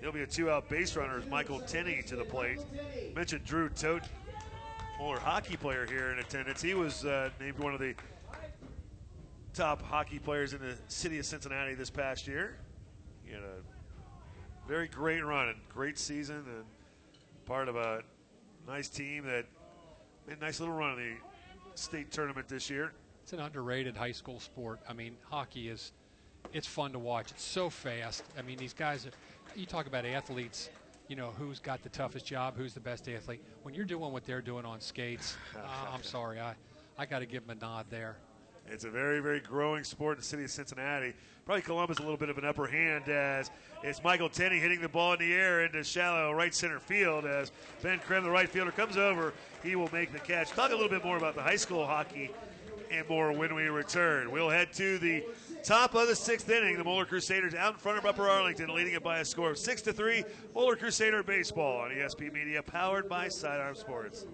he'll 0.00 0.10
be 0.10 0.22
a 0.22 0.26
two-out 0.26 0.68
base 0.68 0.96
runner 0.96 1.18
as 1.18 1.26
Michael 1.26 1.60
Tenney 1.60 2.02
to 2.08 2.16
the 2.16 2.24
plate. 2.24 2.58
Mentioned 3.14 3.44
Drew 3.44 3.68
Tote, 3.68 4.02
Moeller 4.98 5.18
hockey 5.18 5.56
player 5.56 5.86
here 5.86 6.10
in 6.10 6.18
attendance. 6.18 6.62
He 6.62 6.72
was 6.72 7.04
uh, 7.04 7.28
named 7.38 7.58
one 7.58 7.74
of 7.74 7.80
the 7.80 7.94
top 9.52 9.82
hockey 9.82 10.18
players 10.18 10.54
in 10.54 10.60
the 10.60 10.74
city 10.88 11.18
of 11.18 11.26
Cincinnati 11.26 11.74
this 11.74 11.90
past 11.90 12.26
year. 12.26 12.56
He 13.24 13.32
had 13.32 13.42
a 13.42 14.68
very 14.68 14.88
great 14.88 15.24
run 15.24 15.48
and 15.48 15.58
great 15.68 15.98
season, 15.98 16.36
and 16.36 16.64
part 17.44 17.68
of 17.68 17.76
a 17.76 18.02
nice 18.66 18.88
team 18.88 19.24
that 19.26 19.44
made 20.26 20.38
a 20.38 20.40
nice 20.40 20.60
little 20.60 20.74
run 20.74 20.98
in 20.98 21.10
the 21.10 21.78
state 21.78 22.10
tournament 22.10 22.48
this 22.48 22.70
year. 22.70 22.92
It's 23.22 23.34
an 23.34 23.40
underrated 23.40 23.96
high 23.96 24.12
school 24.12 24.40
sport. 24.40 24.80
I 24.88 24.94
mean, 24.94 25.16
hockey 25.28 25.68
is 25.68 25.92
it's 26.52 26.66
fun 26.66 26.92
to 26.92 26.98
watch. 26.98 27.32
It's 27.32 27.44
so 27.44 27.68
fast. 27.68 28.24
I 28.38 28.42
mean, 28.42 28.56
these 28.56 28.72
guys 28.72 29.06
you 29.54 29.66
talk 29.66 29.86
about 29.86 30.06
athletes, 30.06 30.70
you 31.08 31.16
know, 31.16 31.32
who's 31.38 31.58
got 31.58 31.82
the 31.82 31.88
toughest 31.88 32.26
job, 32.26 32.56
who's 32.56 32.74
the 32.74 32.80
best 32.80 33.08
athlete. 33.08 33.42
When 33.62 33.74
you're 33.74 33.84
doing 33.84 34.12
what 34.12 34.24
they're 34.24 34.42
doing 34.42 34.64
on 34.64 34.80
skates, 34.80 35.36
uh, 35.56 35.90
I'm 35.92 36.02
sorry, 36.02 36.40
I 36.40 36.54
I 36.98 37.04
got 37.04 37.18
to 37.18 37.26
give 37.26 37.46
them 37.46 37.56
a 37.58 37.60
nod 37.60 37.86
there. 37.90 38.16
It's 38.68 38.84
a 38.84 38.90
very, 38.90 39.20
very 39.20 39.40
growing 39.40 39.84
sport 39.84 40.16
in 40.16 40.20
the 40.20 40.26
city 40.26 40.44
of 40.44 40.50
Cincinnati. 40.50 41.12
Probably 41.44 41.62
Columbus 41.62 41.98
a 41.98 42.02
little 42.02 42.16
bit 42.16 42.30
of 42.30 42.38
an 42.38 42.44
upper 42.44 42.66
hand 42.66 43.08
as 43.08 43.50
it's 43.84 44.02
Michael 44.02 44.28
Tenney 44.28 44.58
hitting 44.58 44.80
the 44.80 44.88
ball 44.88 45.12
in 45.12 45.20
the 45.20 45.32
air 45.32 45.64
into 45.64 45.84
shallow 45.84 46.32
right 46.32 46.52
center 46.52 46.80
field 46.80 47.26
as 47.26 47.52
Ben 47.82 48.00
Krem, 48.00 48.22
the 48.22 48.30
right 48.30 48.48
fielder, 48.48 48.72
comes 48.72 48.96
over. 48.96 49.34
He 49.62 49.76
will 49.76 49.90
make 49.92 50.10
the 50.10 50.18
catch. 50.18 50.50
Talk 50.50 50.70
a 50.70 50.74
little 50.74 50.88
bit 50.88 51.04
more 51.04 51.16
about 51.16 51.36
the 51.36 51.42
high 51.42 51.56
school 51.56 51.86
hockey 51.86 52.30
and 52.90 53.08
more 53.08 53.32
when 53.32 53.54
we 53.54 53.64
return. 53.64 54.30
We'll 54.32 54.50
head 54.50 54.72
to 54.74 54.98
the 54.98 55.24
top 55.66 55.96
of 55.96 56.06
the 56.06 56.14
sixth 56.14 56.48
inning. 56.48 56.78
The 56.78 56.84
Moeller 56.84 57.04
Crusaders 57.04 57.52
out 57.54 57.72
in 57.74 57.78
front 57.78 57.98
of 57.98 58.06
Upper 58.06 58.28
Arlington, 58.28 58.72
leading 58.72 58.94
it 58.94 59.02
by 59.02 59.18
a 59.18 59.24
score 59.24 59.50
of 59.50 59.58
six 59.58 59.82
to 59.82 59.92
three. 59.92 60.24
Moeller 60.54 60.76
Crusader 60.76 61.24
baseball 61.24 61.80
on 61.80 61.90
ESP 61.90 62.32
Media, 62.32 62.62
powered 62.62 63.08
by 63.08 63.28
Sidearm 63.28 63.74
Sports. 63.74 64.26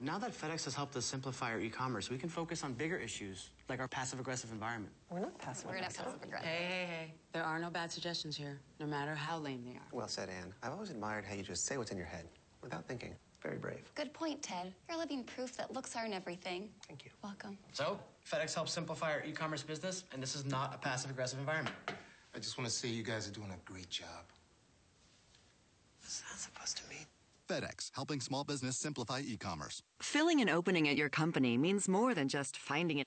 Now 0.00 0.18
that 0.18 0.32
FedEx 0.32 0.64
has 0.64 0.74
helped 0.74 0.96
us 0.96 1.06
simplify 1.06 1.52
our 1.52 1.60
e-commerce, 1.60 2.10
we 2.10 2.18
can 2.18 2.28
focus 2.28 2.64
on 2.64 2.74
bigger 2.74 2.96
issues 2.96 3.50
like 3.70 3.80
our 3.80 3.88
passive-aggressive 3.88 4.50
environment. 4.52 4.92
We're 5.08 5.20
not 5.20 5.38
passive 5.38 5.70
We're 5.70 5.80
not 5.80 5.94
passive 5.94 6.20
aggressive. 6.22 6.46
Hey, 6.46 6.64
hey, 6.64 6.86
hey. 6.86 7.14
There 7.32 7.44
are 7.44 7.58
no 7.58 7.70
bad 7.70 7.90
suggestions 7.90 8.36
here, 8.36 8.60
no 8.80 8.86
matter 8.86 9.14
how 9.14 9.38
lame 9.38 9.62
they 9.64 9.76
are. 9.76 9.88
Well 9.92 10.08
said, 10.08 10.28
Anne. 10.28 10.52
I've 10.62 10.72
always 10.72 10.90
admired 10.90 11.24
how 11.24 11.34
you 11.34 11.42
just 11.42 11.64
say 11.64 11.78
what's 11.78 11.92
in 11.92 11.96
your 11.96 12.06
head 12.06 12.26
without 12.60 12.86
thinking. 12.86 13.14
Very 13.40 13.56
brave. 13.56 13.90
Good 13.94 14.12
point, 14.12 14.42
Ted. 14.42 14.74
You're 14.88 14.98
living 14.98 15.22
proof 15.22 15.56
that 15.56 15.72
looks 15.72 15.94
aren't 15.96 16.12
everything. 16.12 16.68
Thank 16.88 17.04
you. 17.04 17.10
Welcome. 17.22 17.56
So, 17.72 17.98
FedEx 18.30 18.54
helps 18.54 18.72
simplify 18.72 19.12
our 19.12 19.22
e-commerce 19.24 19.62
business, 19.62 20.04
and 20.12 20.22
this 20.22 20.34
is 20.34 20.46
not 20.46 20.74
a 20.74 20.78
passive-aggressive 20.78 21.38
environment. 21.38 21.76
I 22.34 22.38
just 22.38 22.56
want 22.56 22.68
to 22.68 22.74
say 22.74 22.88
you 22.88 23.02
guys 23.02 23.28
are 23.28 23.32
doing 23.32 23.50
a 23.50 23.70
great 23.70 23.90
job. 23.90 24.08
What's 26.00 26.20
that 26.20 26.38
supposed 26.38 26.78
to 26.78 26.82
mean? 26.88 27.06
FedEx, 27.48 27.90
helping 27.94 28.20
small 28.20 28.42
business 28.42 28.78
simplify 28.78 29.20
e-commerce. 29.20 29.82
Filling 30.00 30.40
an 30.40 30.48
opening 30.48 30.88
at 30.88 30.96
your 30.96 31.10
company 31.10 31.58
means 31.58 31.86
more 31.88 32.14
than 32.14 32.28
just 32.28 32.56
finding 32.56 32.98
it. 32.98 33.06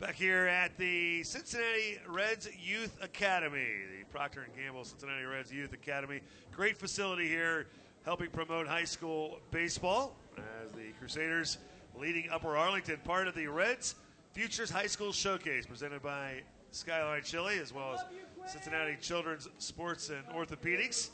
Back 0.00 0.16
here 0.16 0.46
at 0.48 0.76
the 0.76 1.22
Cincinnati 1.22 1.98
Reds 2.08 2.48
Youth 2.60 2.98
Academy, 3.00 3.68
the 3.98 4.04
Procter 4.10 4.46
& 4.52 4.56
Gamble 4.58 4.84
Cincinnati 4.84 5.24
Reds 5.24 5.52
Youth 5.52 5.72
Academy. 5.72 6.20
Great 6.52 6.76
facility 6.76 7.28
here, 7.28 7.68
helping 8.04 8.28
promote 8.28 8.66
high 8.66 8.84
school 8.84 9.38
baseball 9.52 10.16
as 10.38 10.72
the 10.72 10.92
Crusaders 10.98 11.58
leading 11.98 12.28
Upper 12.30 12.56
Arlington, 12.56 12.98
part 13.04 13.28
of 13.28 13.34
the 13.34 13.46
Reds 13.46 13.94
Futures 14.32 14.70
High 14.70 14.86
School 14.86 15.12
Showcase 15.12 15.66
presented 15.66 16.02
by 16.02 16.42
Skyline 16.70 17.22
Chili 17.22 17.58
as 17.58 17.72
well 17.72 17.94
as 17.94 18.52
Cincinnati 18.52 18.96
Children's 19.00 19.48
Sports 19.58 20.10
and 20.10 20.26
Orthopedics. 20.36 21.10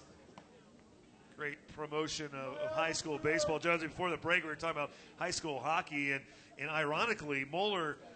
Great 1.36 1.58
promotion 1.74 2.28
of, 2.34 2.56
of 2.58 2.70
high 2.72 2.92
school 2.92 3.18
baseball. 3.18 3.58
Jonesy, 3.58 3.86
before 3.86 4.10
the 4.10 4.16
break, 4.16 4.42
we 4.42 4.48
were 4.48 4.56
talking 4.56 4.78
about 4.78 4.90
high 5.18 5.30
school 5.30 5.60
hockey, 5.60 6.12
and, 6.12 6.22
and 6.58 6.70
ironically, 6.70 7.46
Moeller– 7.50 7.96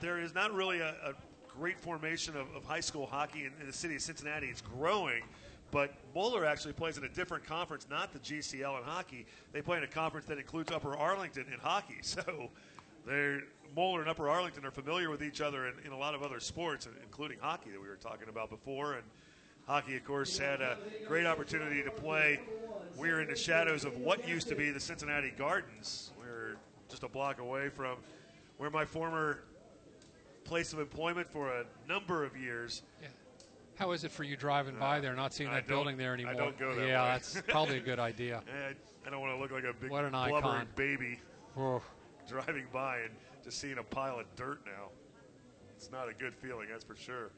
there 0.00 0.18
is 0.18 0.34
not 0.34 0.52
really 0.54 0.80
a, 0.80 0.94
a 1.04 1.14
great 1.48 1.78
formation 1.78 2.36
of, 2.36 2.54
of, 2.54 2.64
high 2.64 2.80
school 2.80 3.06
hockey 3.06 3.40
in, 3.40 3.52
in, 3.60 3.66
the 3.66 3.72
city 3.72 3.96
of 3.96 4.02
Cincinnati. 4.02 4.46
It's 4.46 4.60
growing, 4.60 5.22
but 5.70 5.94
Moeller 6.14 6.44
actually 6.44 6.72
plays 6.72 6.98
in 6.98 7.04
a 7.04 7.08
different 7.08 7.44
conference, 7.44 7.86
not 7.90 8.12
the 8.12 8.18
GCL 8.18 8.78
in 8.78 8.84
hockey. 8.84 9.26
They 9.52 9.62
play 9.62 9.78
in 9.78 9.84
a 9.84 9.88
conference 9.88 10.26
that 10.26 10.38
includes 10.38 10.70
Upper 10.72 10.96
Arlington 10.96 11.46
in 11.52 11.58
hockey. 11.58 11.98
So 12.02 12.50
they're 13.06 13.42
Moeller 13.76 14.00
and 14.00 14.10
Upper 14.10 14.28
Arlington 14.28 14.64
are 14.64 14.70
familiar 14.70 15.10
with 15.10 15.22
each 15.22 15.40
other 15.40 15.68
in, 15.68 15.74
in, 15.86 15.92
a 15.92 15.96
lot 15.96 16.14
of 16.14 16.22
other 16.22 16.40
sports, 16.40 16.88
including 17.02 17.38
hockey 17.40 17.70
that 17.70 17.80
we 17.80 17.88
were 17.88 17.96
talking 17.96 18.28
about 18.28 18.50
before. 18.50 18.94
And 18.94 19.02
hockey, 19.66 19.96
of 19.96 20.04
course, 20.04 20.36
had 20.36 20.60
a 20.60 20.76
great 21.06 21.26
opportunity 21.26 21.82
to 21.82 21.90
play. 21.90 22.40
We're 22.96 23.20
in 23.20 23.28
the 23.28 23.36
shadows 23.36 23.84
of 23.84 23.96
what 23.98 24.26
used 24.28 24.48
to 24.48 24.56
be 24.56 24.70
the 24.70 24.80
Cincinnati 24.80 25.32
Gardens. 25.36 26.10
We're 26.18 26.56
just 26.88 27.04
a 27.04 27.08
block 27.08 27.38
away 27.38 27.68
from 27.68 27.96
where 28.58 28.70
my 28.70 28.84
former 28.84 29.44
place 30.44 30.72
of 30.72 30.80
employment 30.80 31.30
for 31.30 31.48
a 31.48 31.64
number 31.88 32.24
of 32.24 32.36
years. 32.36 32.82
Yeah. 33.00 33.08
How 33.80 33.92
is 33.92 34.04
it 34.04 34.10
for 34.10 34.24
you 34.24 34.36
driving 34.36 34.76
by 34.78 35.00
there, 35.00 35.14
not 35.16 35.32
seeing 35.32 35.50
that 35.50 35.66
building 35.66 35.96
there 35.96 36.12
anymore? 36.12 36.34
I 36.34 36.36
don't 36.36 36.58
go 36.58 36.74
that 36.74 36.86
Yeah, 36.86 37.02
way. 37.02 37.08
that's 37.12 37.40
probably 37.48 37.78
a 37.78 37.80
good 37.80 37.98
idea. 38.10 38.42
I, 38.46 38.74
I 39.06 39.10
don't 39.10 39.22
want 39.22 39.34
to 39.34 39.40
look 39.40 39.50
like 39.50 39.64
a 39.64 39.72
big 39.72 39.90
What 39.90 40.04
an 40.04 40.10
blubbering 40.10 40.44
icon. 40.44 40.68
baby 40.76 41.18
Oh. 41.56 41.80
driving 42.28 42.66
by 42.70 42.98
and 42.98 43.10
just 43.42 43.58
seeing 43.58 43.78
a 43.78 43.82
pile 43.82 44.20
of 44.20 44.26
dirt 44.36 44.60
now. 44.66 44.90
It's 45.78 45.90
not 45.90 46.10
a 46.10 46.12
good 46.12 46.34
feeling, 46.34 46.68
that's 46.70 46.84
for 46.84 46.94
sure. 46.94 47.30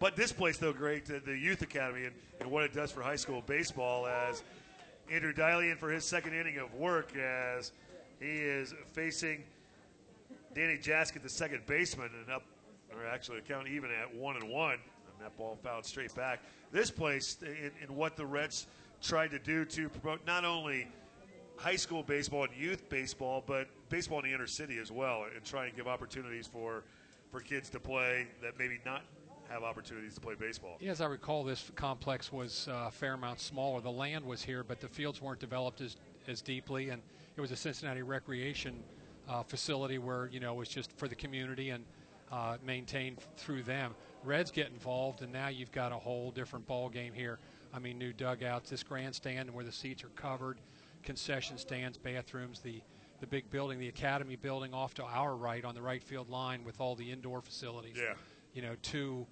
But 0.00 0.16
this 0.16 0.32
place, 0.32 0.58
though, 0.58 0.72
great, 0.72 1.08
uh, 1.08 1.20
the 1.24 1.38
Youth 1.38 1.62
Academy, 1.62 2.06
and, 2.06 2.14
and 2.40 2.50
what 2.50 2.64
it 2.64 2.72
does 2.74 2.90
for 2.90 3.00
high 3.02 3.14
school 3.14 3.42
baseball 3.46 4.08
as 4.08 4.42
Andrew 5.08 5.32
Diley 5.32 5.70
in 5.70 5.76
for 5.76 5.88
his 5.92 6.04
second 6.04 6.34
inning 6.34 6.58
of 6.58 6.74
work 6.74 7.16
as 7.16 7.70
he 8.18 8.26
is 8.26 8.74
facing 8.92 9.44
Danny 10.52 10.78
Jaskett, 10.78 11.22
the 11.22 11.28
second 11.28 11.64
baseman, 11.66 12.10
and 12.20 12.28
up, 12.34 12.42
or 12.92 13.06
actually 13.06 13.40
count 13.46 13.68
even 13.68 13.88
at 13.92 14.12
one 14.12 14.34
and 14.34 14.48
one, 14.50 14.78
that 15.22 15.36
ball 15.36 15.58
fouled 15.62 15.86
straight 15.86 16.14
back. 16.14 16.40
This 16.70 16.90
place, 16.90 17.38
in, 17.42 17.70
in 17.82 17.94
what 17.94 18.16
the 18.16 18.26
Reds 18.26 18.66
tried 19.00 19.30
to 19.32 19.38
do 19.38 19.64
to 19.64 19.88
promote 19.88 20.26
not 20.26 20.44
only 20.44 20.88
high 21.56 21.76
school 21.76 22.02
baseball 22.02 22.44
and 22.44 22.54
youth 22.56 22.88
baseball, 22.88 23.42
but 23.46 23.68
baseball 23.88 24.18
in 24.20 24.26
the 24.26 24.34
inner 24.34 24.46
city 24.46 24.78
as 24.78 24.90
well, 24.90 25.26
and 25.34 25.44
try 25.44 25.66
and 25.66 25.76
give 25.76 25.86
opportunities 25.86 26.46
for 26.46 26.84
for 27.30 27.40
kids 27.40 27.70
to 27.70 27.80
play 27.80 28.26
that 28.42 28.58
maybe 28.58 28.78
not 28.84 29.02
have 29.48 29.62
opportunities 29.62 30.14
to 30.14 30.20
play 30.20 30.34
baseball. 30.34 30.76
Yeah, 30.80 30.90
as 30.90 31.00
I 31.00 31.06
recall, 31.06 31.44
this 31.44 31.70
complex 31.74 32.30
was 32.32 32.68
uh, 32.70 32.84
a 32.88 32.90
fair 32.90 33.14
amount 33.14 33.40
smaller. 33.40 33.80
The 33.80 33.90
land 33.90 34.24
was 34.24 34.42
here, 34.42 34.62
but 34.62 34.80
the 34.80 34.88
fields 34.88 35.20
weren't 35.20 35.40
developed 35.40 35.80
as, 35.80 35.96
as 36.28 36.42
deeply, 36.42 36.90
and 36.90 37.02
it 37.36 37.40
was 37.40 37.50
a 37.50 37.56
Cincinnati 37.56 38.02
recreation 38.02 38.82
uh, 39.28 39.42
facility 39.42 39.98
where 39.98 40.28
you 40.32 40.40
know 40.40 40.52
it 40.54 40.56
was 40.56 40.68
just 40.68 40.92
for 40.92 41.08
the 41.08 41.14
community 41.14 41.70
and 41.70 41.84
uh, 42.30 42.56
maintained 42.64 43.18
through 43.36 43.62
them. 43.62 43.94
Reds 44.24 44.50
get 44.50 44.68
involved, 44.68 45.22
and 45.22 45.32
now 45.32 45.48
you've 45.48 45.72
got 45.72 45.92
a 45.92 45.96
whole 45.96 46.30
different 46.30 46.66
ball 46.66 46.88
game 46.88 47.12
here. 47.12 47.38
I 47.74 47.78
mean, 47.78 47.98
new 47.98 48.12
dugouts, 48.12 48.70
this 48.70 48.82
grandstand 48.82 49.52
where 49.52 49.64
the 49.64 49.72
seats 49.72 50.04
are 50.04 50.10
covered, 50.10 50.58
concession 51.02 51.58
stands, 51.58 51.98
bathrooms, 51.98 52.60
the 52.60 52.82
the 53.20 53.26
big 53.28 53.48
building, 53.50 53.78
the 53.78 53.88
academy 53.88 54.34
building 54.34 54.74
off 54.74 54.94
to 54.94 55.04
our 55.04 55.36
right 55.36 55.64
on 55.64 55.76
the 55.76 55.80
right 55.82 56.02
field 56.02 56.28
line 56.28 56.64
with 56.64 56.80
all 56.80 56.96
the 56.96 57.08
indoor 57.08 57.40
facilities. 57.40 57.96
Yeah. 57.96 58.14
You 58.52 58.62
know, 58.62 58.74
two 58.82 59.26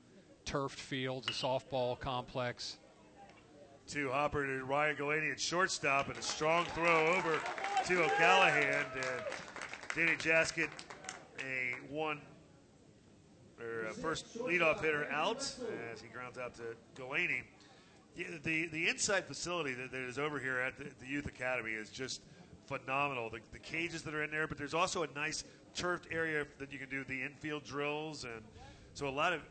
turfed 0.44 0.78
fields, 0.78 1.26
a 1.28 1.32
softball 1.32 1.98
complex. 1.98 2.78
to 3.88 4.08
Hopper 4.10 4.46
to 4.46 4.64
Ryan 4.64 4.94
Galaney 4.94 5.32
at 5.32 5.40
shortstop, 5.40 6.08
and 6.08 6.16
a 6.16 6.22
strong 6.22 6.66
throw 6.66 7.08
over 7.16 7.40
to 7.88 8.04
O'Callahan. 8.04 8.86
And 8.94 9.24
Danny 9.96 10.16
Jaskett, 10.16 10.68
a 11.40 11.74
one 11.92 12.20
or 13.60 13.86
a 13.86 13.92
first 13.92 14.38
leadoff 14.38 14.82
hitter 14.82 15.08
out 15.10 15.40
as 15.92 16.00
he 16.00 16.08
grounds 16.08 16.38
out 16.38 16.54
to 16.56 16.62
Galaney. 17.00 17.42
Yeah, 18.16 18.26
the 18.42 18.66
the 18.68 18.88
inside 18.88 19.26
facility 19.26 19.74
that, 19.74 19.92
that 19.92 20.00
is 20.00 20.18
over 20.18 20.38
here 20.38 20.58
at 20.58 20.76
the, 20.76 20.84
the 21.00 21.06
Youth 21.06 21.26
Academy 21.26 21.72
is 21.72 21.90
just 21.90 22.22
phenomenal. 22.66 23.30
The, 23.30 23.40
the 23.52 23.58
cages 23.58 24.02
that 24.02 24.14
are 24.14 24.22
in 24.22 24.30
there, 24.30 24.46
but 24.46 24.58
there's 24.58 24.74
also 24.74 25.02
a 25.02 25.08
nice 25.14 25.44
turfed 25.74 26.08
area 26.10 26.44
that 26.58 26.72
you 26.72 26.78
can 26.78 26.88
do 26.88 27.04
the 27.04 27.22
infield 27.22 27.64
drills, 27.64 28.24
and 28.24 28.42
so 28.94 29.08
a 29.08 29.10
lot 29.10 29.32
of 29.32 29.42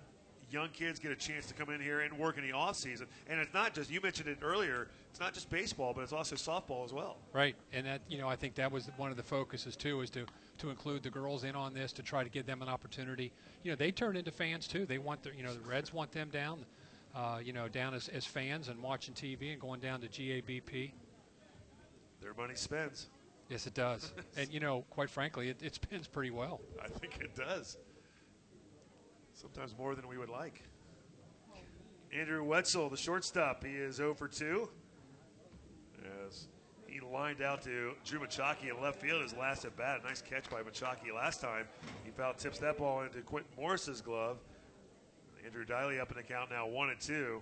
young 0.52 0.70
kids 0.70 1.00
get 1.00 1.12
a 1.12 1.16
chance 1.16 1.46
to 1.48 1.54
come 1.54 1.70
in 1.70 1.82
here 1.82 2.02
and 2.02 2.18
work 2.18 2.38
in 2.38 2.44
the 2.44 2.52
off 2.52 2.76
season. 2.76 3.08
And 3.28 3.40
it's 3.40 3.54
not 3.54 3.74
just 3.74 3.92
you 3.92 4.02
mentioned 4.02 4.30
it 4.30 4.40
earlier. 4.42 4.88
It's 5.12 5.20
not 5.20 5.34
just 5.34 5.50
baseball, 5.50 5.94
but 5.94 6.02
it's 6.02 6.14
also 6.14 6.36
softball 6.36 6.86
as 6.86 6.94
well. 6.94 7.18
Right, 7.34 7.56
and 7.74 7.86
that 7.86 8.02
you 8.08 8.18
know 8.18 8.28
I 8.28 8.36
think 8.36 8.56
that 8.56 8.72
was 8.72 8.90
one 8.98 9.12
of 9.12 9.18
the 9.18 9.24
focuses 9.24 9.76
too, 9.76 10.02
is 10.02 10.10
to 10.12 10.26
to 10.60 10.70
include 10.70 11.04
the 11.04 11.10
girls 11.10 11.44
in 11.44 11.56
on 11.56 11.74
this 11.74 11.92
to 11.94 12.04
try 12.04 12.24
to 12.24 12.30
give 12.30 12.46
them 12.46 12.62
an 12.62 12.70
opportunity. 12.70 13.32
You 13.64 13.72
know, 13.72 13.76
they 13.76 13.92
turn 13.92 14.16
into 14.16 14.32
fans 14.32 14.68
too. 14.68 14.86
They 14.86 14.98
want 14.98 15.24
the 15.24 15.32
you 15.36 15.44
know 15.44 15.54
the 15.54 15.68
Reds 15.68 15.94
want 15.94 16.12
them 16.12 16.30
down, 16.30 16.66
uh, 17.16 17.40
you 17.44 17.54
know, 17.54 17.68
down 17.68 17.94
as, 17.94 18.08
as 18.10 18.26
fans 18.26 18.68
and 18.68 18.82
watching 18.82 19.14
TV 19.14 19.52
and 19.52 19.62
going 19.62 19.80
down 19.80 20.02
to 20.02 20.08
GABP. 20.08 20.92
Their 22.22 22.34
money 22.34 22.56
spends. 22.56 23.08
Yes, 23.50 23.66
it 23.66 23.74
does, 23.74 24.14
and 24.38 24.52
you 24.54 24.60
know, 24.60 24.86
quite 24.92 25.10
frankly, 25.10 25.50
it, 25.50 25.58
it 25.62 25.76
spends 25.76 26.08
pretty 26.08 26.32
well. 26.32 26.62
I 26.84 26.88
think 26.88 27.20
it 27.20 27.36
does. 27.36 27.78
Sometimes 29.40 29.74
more 29.78 29.96
than 29.96 30.06
we 30.10 30.18
would 30.18 30.28
like. 30.28 30.64
Andrew 32.14 32.44
Wetzel, 32.44 32.90
the 32.90 32.98
shortstop, 32.98 33.64
he 33.64 33.72
is 33.72 33.96
0 33.96 34.14
for 34.14 34.28
2. 34.28 34.68
As 36.28 36.50
he 36.88 37.00
lined 37.00 37.42
out 37.42 37.62
to 37.62 37.94
Drew 38.04 38.20
Machaki 38.20 38.70
in 38.70 38.82
left 38.82 39.00
field 39.00 39.22
his 39.22 39.34
last 39.34 39.64
at 39.64 39.78
bat. 39.78 40.02
A 40.04 40.08
nice 40.08 40.22
catch 40.22 40.50
by 40.50 40.62
Machaki 40.62 41.16
last 41.16 41.40
time. 41.40 41.68
He 42.04 42.12
foul 42.12 42.34
tips 42.34 42.60
that 42.60 42.78
ball 42.78 43.04
into 43.04 43.22
Quentin 43.22 43.50
Morris's 43.58 44.02
glove. 44.02 44.40
Andrew 45.46 45.64
Diley 45.64 46.02
up 46.02 46.12
in 46.12 46.18
the 46.18 46.24
count 46.24 46.50
now 46.50 46.68
1 46.68 46.90
and 46.90 47.00
2. 47.00 47.42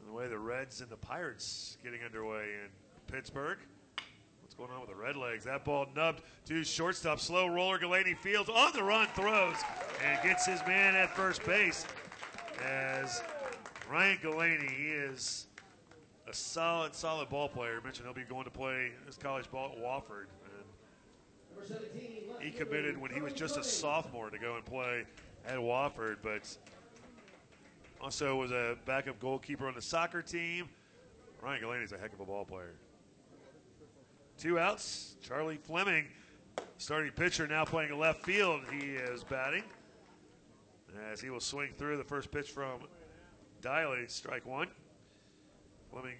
And 0.00 0.08
the 0.08 0.12
way 0.12 0.26
the 0.26 0.38
Reds 0.38 0.80
and 0.80 0.90
the 0.90 0.96
Pirates 0.96 1.76
getting 1.84 2.02
underway 2.02 2.42
in 2.42 2.70
Pittsburgh. 3.06 3.58
Going 4.58 4.72
on 4.72 4.80
with 4.80 4.90
the 4.90 4.96
Red 4.96 5.14
Legs? 5.14 5.44
That 5.44 5.64
ball 5.64 5.86
nubbed 5.94 6.22
to 6.46 6.64
shortstop. 6.64 7.20
Slow 7.20 7.46
roller. 7.46 7.78
Galaney 7.78 8.18
Fields 8.18 8.50
on 8.50 8.72
the 8.72 8.82
run, 8.82 9.06
throws, 9.14 9.54
and 10.04 10.20
gets 10.24 10.46
his 10.46 10.60
man 10.66 10.96
at 10.96 11.14
first 11.14 11.46
base. 11.46 11.86
As 12.66 13.22
Ryan 13.88 14.18
Galaney, 14.18 14.68
he 14.68 14.88
is 14.88 15.46
a 16.26 16.34
solid, 16.34 16.92
solid 16.92 17.28
ball 17.28 17.48
player. 17.48 17.78
I 17.80 17.84
mentioned 17.84 18.06
he'll 18.06 18.14
be 18.14 18.28
going 18.28 18.46
to 18.46 18.50
play 18.50 18.90
his 19.06 19.16
college 19.16 19.48
ball 19.48 19.70
at 19.76 19.80
Wofford. 19.80 20.26
And 21.70 22.42
he 22.42 22.50
committed 22.50 23.00
when 23.00 23.12
he 23.12 23.20
was 23.20 23.34
just 23.34 23.58
a 23.58 23.62
sophomore 23.62 24.28
to 24.28 24.38
go 24.40 24.56
and 24.56 24.64
play 24.64 25.04
at 25.46 25.58
Wofford, 25.58 26.16
but 26.20 26.56
also 28.00 28.34
was 28.34 28.50
a 28.50 28.76
backup 28.86 29.20
goalkeeper 29.20 29.68
on 29.68 29.74
the 29.76 29.82
soccer 29.82 30.20
team. 30.20 30.68
Ryan 31.40 31.62
Galaney's 31.62 31.92
a 31.92 31.98
heck 31.98 32.12
of 32.12 32.18
a 32.18 32.24
ball 32.24 32.44
player. 32.44 32.74
Two 34.38 34.58
outs. 34.58 35.16
Charlie 35.20 35.56
Fleming, 35.56 36.06
starting 36.78 37.10
pitcher, 37.12 37.46
now 37.48 37.64
playing 37.64 37.98
left 37.98 38.24
field. 38.24 38.60
He 38.70 38.86
is 38.86 39.24
batting 39.24 39.64
as 41.10 41.20
he 41.20 41.30
will 41.30 41.40
swing 41.40 41.72
through 41.76 41.96
the 41.96 42.04
first 42.04 42.30
pitch 42.30 42.50
from 42.50 42.80
Diley, 43.62 44.08
strike 44.08 44.46
one. 44.46 44.68
Fleming 45.90 46.16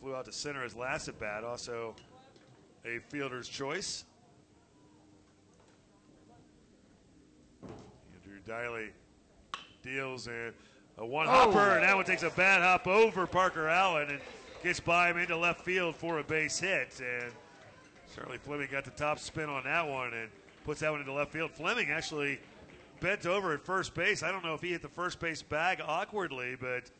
flew 0.00 0.14
out 0.14 0.24
to 0.24 0.32
center 0.32 0.62
his 0.62 0.74
last 0.74 1.08
at 1.08 1.18
bat, 1.18 1.44
also 1.44 1.94
a 2.84 2.98
fielder's 3.08 3.48
choice. 3.48 4.04
Andrew 7.62 8.40
Diley 8.46 8.88
deals 9.82 10.26
in 10.26 10.52
a 10.98 11.06
one 11.06 11.26
oh. 11.26 11.30
hopper, 11.30 11.58
Oh. 11.58 11.74
and 11.74 11.84
that 11.84 11.94
one 11.94 12.04
takes 12.04 12.22
a 12.22 12.30
bad 12.30 12.62
hop 12.62 12.86
over 12.86 13.26
Parker 13.26 13.68
Allen 13.68 14.10
and 14.10 14.20
gets 14.62 14.80
by 14.80 15.10
him 15.10 15.18
into 15.18 15.36
left 15.36 15.60
field 15.60 15.94
for 15.94 16.18
a 16.18 16.24
base 16.24 16.58
hit. 16.58 17.00
And 17.00 17.32
Charlie 18.14 18.38
Fleming 18.38 18.68
got 18.70 18.84
the 18.84 18.90
top 18.90 19.18
spin 19.18 19.48
on 19.48 19.64
that 19.64 19.88
one 19.88 20.12
and 20.14 20.28
puts 20.64 20.80
that 20.80 20.90
one 20.90 21.00
into 21.00 21.12
left 21.12 21.32
field. 21.32 21.50
Fleming 21.52 21.90
actually 21.90 22.40
bent 23.00 23.26
over 23.26 23.54
at 23.54 23.64
first 23.64 23.94
base. 23.94 24.22
I 24.22 24.32
don't 24.32 24.44
know 24.44 24.54
if 24.54 24.60
he 24.60 24.70
hit 24.70 24.82
the 24.82 24.88
first 24.88 25.20
base 25.20 25.42
bag 25.42 25.80
awkwardly, 25.84 26.56
but 26.60 26.90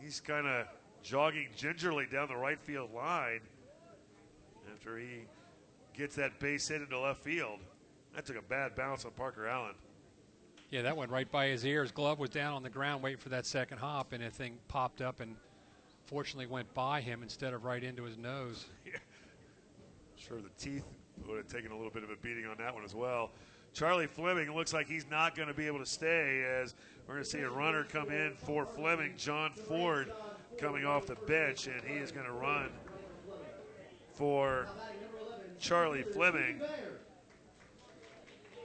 he's 0.00 0.20
kind 0.20 0.46
of 0.46 0.66
jogging 1.02 1.48
gingerly 1.56 2.06
down 2.06 2.28
the 2.28 2.36
right 2.36 2.60
field 2.60 2.92
line 2.94 3.40
after 4.72 4.98
he 4.98 5.26
gets 5.96 6.16
that 6.16 6.38
base 6.40 6.68
hit 6.68 6.82
into 6.82 6.98
left 6.98 7.22
field. 7.22 7.58
That 8.14 8.26
took 8.26 8.36
a 8.36 8.42
bad 8.42 8.74
bounce 8.74 9.04
on 9.04 9.12
Parker 9.12 9.46
Allen. 9.46 9.74
Yeah, 10.70 10.82
that 10.82 10.96
went 10.96 11.10
right 11.10 11.30
by 11.30 11.48
his 11.48 11.64
ear. 11.66 11.82
His 11.82 11.92
glove 11.92 12.18
was 12.18 12.30
down 12.30 12.54
on 12.54 12.62
the 12.62 12.70
ground 12.70 13.02
waiting 13.02 13.18
for 13.18 13.28
that 13.28 13.44
second 13.44 13.78
hop, 13.78 14.12
and 14.12 14.22
the 14.22 14.30
thing 14.30 14.58
popped 14.68 15.02
up 15.02 15.20
and 15.20 15.36
fortunately 16.06 16.46
went 16.46 16.72
by 16.74 17.00
him 17.00 17.22
instead 17.22 17.52
of 17.52 17.64
right 17.64 17.82
into 17.82 18.04
his 18.04 18.16
nose. 18.16 18.66
Sure, 20.28 20.38
the 20.40 20.50
teeth 20.56 20.84
would 21.26 21.36
have 21.38 21.48
taken 21.48 21.72
a 21.72 21.76
little 21.76 21.90
bit 21.90 22.04
of 22.04 22.10
a 22.10 22.16
beating 22.16 22.46
on 22.46 22.56
that 22.58 22.72
one 22.72 22.84
as 22.84 22.94
well. 22.94 23.30
Charlie 23.72 24.06
Fleming 24.06 24.54
looks 24.54 24.72
like 24.72 24.86
he's 24.86 25.06
not 25.10 25.34
going 25.34 25.48
to 25.48 25.54
be 25.54 25.66
able 25.66 25.80
to 25.80 25.86
stay 25.86 26.44
as 26.44 26.74
we're 27.06 27.14
going 27.14 27.24
to 27.24 27.30
see 27.30 27.40
a 27.40 27.50
runner 27.50 27.84
come 27.84 28.10
in 28.10 28.34
for 28.36 28.64
Fleming. 28.64 29.14
John 29.16 29.52
Ford 29.52 30.12
coming 30.58 30.84
off 30.84 31.06
the 31.06 31.16
bench, 31.26 31.66
and 31.66 31.82
he 31.84 31.96
is 31.96 32.12
going 32.12 32.26
to 32.26 32.32
run 32.32 32.70
for 34.14 34.68
Charlie 35.58 36.02
Fleming. 36.02 36.60
So 36.60 36.66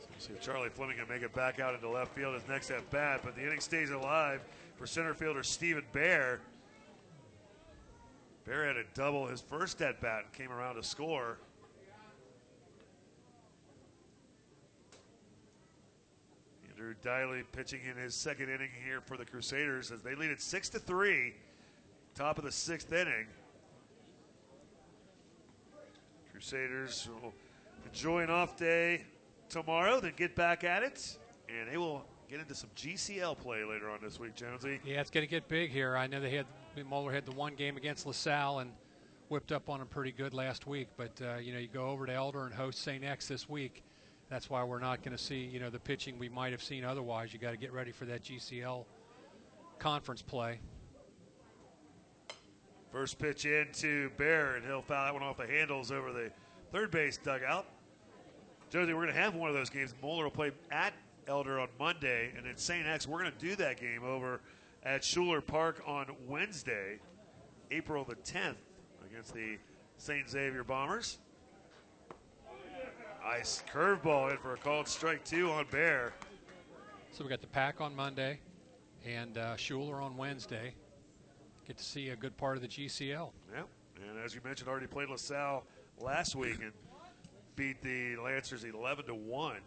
we'll 0.09 0.19
see 0.19 0.34
if 0.34 0.41
Charlie 0.41 0.69
Fleming 0.69 0.97
can 0.97 1.07
make 1.07 1.23
it 1.23 1.34
back 1.34 1.59
out 1.59 1.73
into 1.73 1.89
left 1.89 2.13
field 2.13 2.35
his 2.35 2.47
next 2.47 2.69
at 2.69 2.88
bat, 2.91 3.21
but 3.23 3.35
the 3.35 3.43
inning 3.43 3.61
stays 3.61 3.89
alive 3.89 4.41
for 4.75 4.85
center 4.85 5.15
fielder 5.15 5.41
Stephen 5.41 5.85
Bear. 5.91 6.39
Bear 8.45 8.67
had 8.67 8.77
a 8.77 8.84
double 8.93 9.25
his 9.25 9.41
first 9.41 9.81
at 9.81 9.99
bat 10.01 10.25
and 10.25 10.34
came 10.34 10.51
around 10.51 10.75
to 10.75 10.84
score. 10.84 11.38
Andrew 16.78 16.94
Diley 17.04 17.44
pitching 17.54 17.82
in 17.90 17.98
his 17.98 18.14
second 18.14 18.49
inning 18.49 18.70
here 18.86 19.02
for 19.02 19.18
the 19.18 19.26
Crusaders 19.26 19.91
as 19.91 20.02
they 20.02 20.14
lead 20.14 20.30
it 20.30 20.40
six 20.40 20.70
to 20.70 20.78
three, 20.78 21.34
top 22.14 22.38
of 22.38 22.44
the 22.44 22.52
sixth 22.52 22.94
inning. 22.94 23.26
Crusaders 26.32 27.10
will 27.20 27.34
enjoy 27.88 28.22
an 28.22 28.30
off 28.30 28.58
day 28.58 29.06
tomorrow, 29.49 29.99
then 29.99 30.14
get 30.16 30.36
back 30.36 30.64
at 30.64 30.84
it, 30.84 31.18
and 31.49 31.68
they 31.68 31.78
will 31.78 32.06
get 32.30 32.40
into 32.40 32.54
some 32.54 32.70
GCL 32.76 33.40
play 33.40 33.64
later 33.64 33.90
on 33.90 33.98
this 33.99 34.20
week, 34.20 34.36
Jonesy. 34.36 34.80
Yeah, 34.86 35.02
it's 35.02 35.10
going 35.10 35.26
to 35.26 35.32
get 35.32 35.48
big 35.48 35.72
here. 35.72 35.98
I 35.98 36.06
know 36.06 36.22
they 36.22 36.30
had 36.30 36.45
Moeller 36.88 37.12
had 37.12 37.26
the 37.26 37.32
one 37.32 37.56
game 37.56 37.76
against 37.76 38.06
LaSalle 38.06 38.60
and 38.60 38.72
whipped 39.30 39.52
up 39.52 39.68
on 39.68 39.80
them 39.80 39.88
pretty 39.88 40.12
good 40.12 40.36
last 40.36 40.68
week. 40.68 40.90
But 40.95 41.20
uh, 41.24 41.38
you 41.38 41.54
know, 41.54 41.60
you 41.60 41.70
go 41.70 41.88
over 41.88 42.06
to 42.06 42.14
Elder 42.14 42.45
and 42.45 42.54
host 42.54 42.84
St. 42.84 43.04
X 43.04 43.28
this 43.28 43.49
week. 43.49 43.82
That's 44.30 44.49
why 44.49 44.64
we're 44.64 44.80
not 44.80 45.04
going 45.04 45.16
to 45.16 45.24
see 45.24 45.38
you 45.40 45.60
know 45.60 45.70
the 45.70 45.80
pitching 45.80 46.20
we 46.20 46.30
might 46.30 46.52
have 46.52 46.64
seen 46.64 46.84
otherwise. 46.84 47.34
You 47.34 47.40
got 47.40 47.52
to 47.52 47.58
get 47.58 47.72
ready 47.72 47.91
for 47.91 48.06
that 48.06 48.24
GCL 48.24 48.86
conference 49.80 50.22
play. 50.22 50.60
First 52.91 53.20
pitch 53.20 53.45
into 53.45 54.10
Bear, 54.18 54.56
and 54.56 54.66
he'll 54.66 54.82
foul 54.82 55.06
that 55.06 55.14
one 55.14 55.24
off 55.24 55.38
the 55.38 55.48
handles 55.48 55.91
over 55.91 56.12
the 56.12 56.32
third 56.72 56.90
base 56.90 57.18
dugout. 57.18 57.66
Jonesy, 58.70 58.94
we're 58.94 59.04
going 59.04 59.14
to 59.14 59.22
have 59.22 59.36
one 59.36 59.49
of 59.49 59.56
those 59.56 59.70
games. 59.70 59.94
Moeller 60.02 60.26
will 60.26 60.32
play 60.32 60.52
at 60.72 60.94
Elder 61.28 61.60
on 61.60 61.68
Monday, 61.80 62.34
and 62.38 62.48
at 62.48 62.60
St. 62.60 62.86
X, 62.88 63.08
we're 63.08 63.20
going 63.20 63.32
to 63.32 63.38
do 63.38 63.56
that 63.58 63.80
game 63.80 64.04
over 64.04 64.41
at 64.84 65.04
Schuler 65.04 65.41
Park 65.41 65.82
on 65.86 66.08
Wednesday, 66.28 66.99
April 67.72 68.04
the 68.04 68.16
10th, 68.16 68.56
against 69.06 69.34
the 69.34 69.58
St. 69.98 70.30
Xavier 70.30 70.64
Bombers. 70.64 71.20
Nice 73.30 73.62
curveball 73.70 74.32
in 74.32 74.38
for 74.38 74.54
a 74.54 74.58
called 74.58 74.88
strike 74.88 75.22
two 75.26 75.52
on 75.52 75.66
Bear. 75.70 76.14
So 77.12 77.26
we 77.26 77.30
got 77.30 77.41
the 77.41 77.48
pack 77.48 77.82
on 77.82 77.94
Monday, 77.94 78.40
and 79.06 79.38
uh, 79.38 79.58
Schuler 79.58 79.99
on 79.99 80.16
Wednesday. 80.16 80.74
Get 81.68 81.78
to 81.78 81.84
see 81.84 82.10
a 82.10 82.16
good 82.16 82.38
part 82.38 82.56
of 82.56 82.62
the 82.62 82.70
GCL. 82.70 83.32
Yeah, 83.54 83.64
and 83.98 84.18
as 84.24 84.34
you 84.34 84.40
mentioned, 84.45 84.70
already 84.70 84.88
played 84.88 85.10
LaSalle 85.10 85.66
last 85.99 86.38
week 86.38 86.60
and 86.62 86.72
beat 87.58 87.82
the 87.82 88.16
Lancers 88.16 88.64
11 88.64 89.08
to 89.08 89.14
one. 89.14 89.60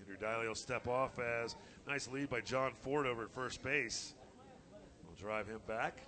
Andrew 0.00 0.16
Diley 0.16 0.48
will 0.48 0.54
step 0.54 0.88
off 0.88 1.18
as 1.18 1.56
nice 1.86 2.08
lead 2.08 2.30
by 2.30 2.40
John 2.40 2.72
Ford 2.80 3.06
over 3.06 3.24
at 3.24 3.30
first 3.30 3.62
base. 3.62 4.14
We'll 5.06 5.14
drive 5.14 5.46
him 5.46 5.60
back. 5.68 6.00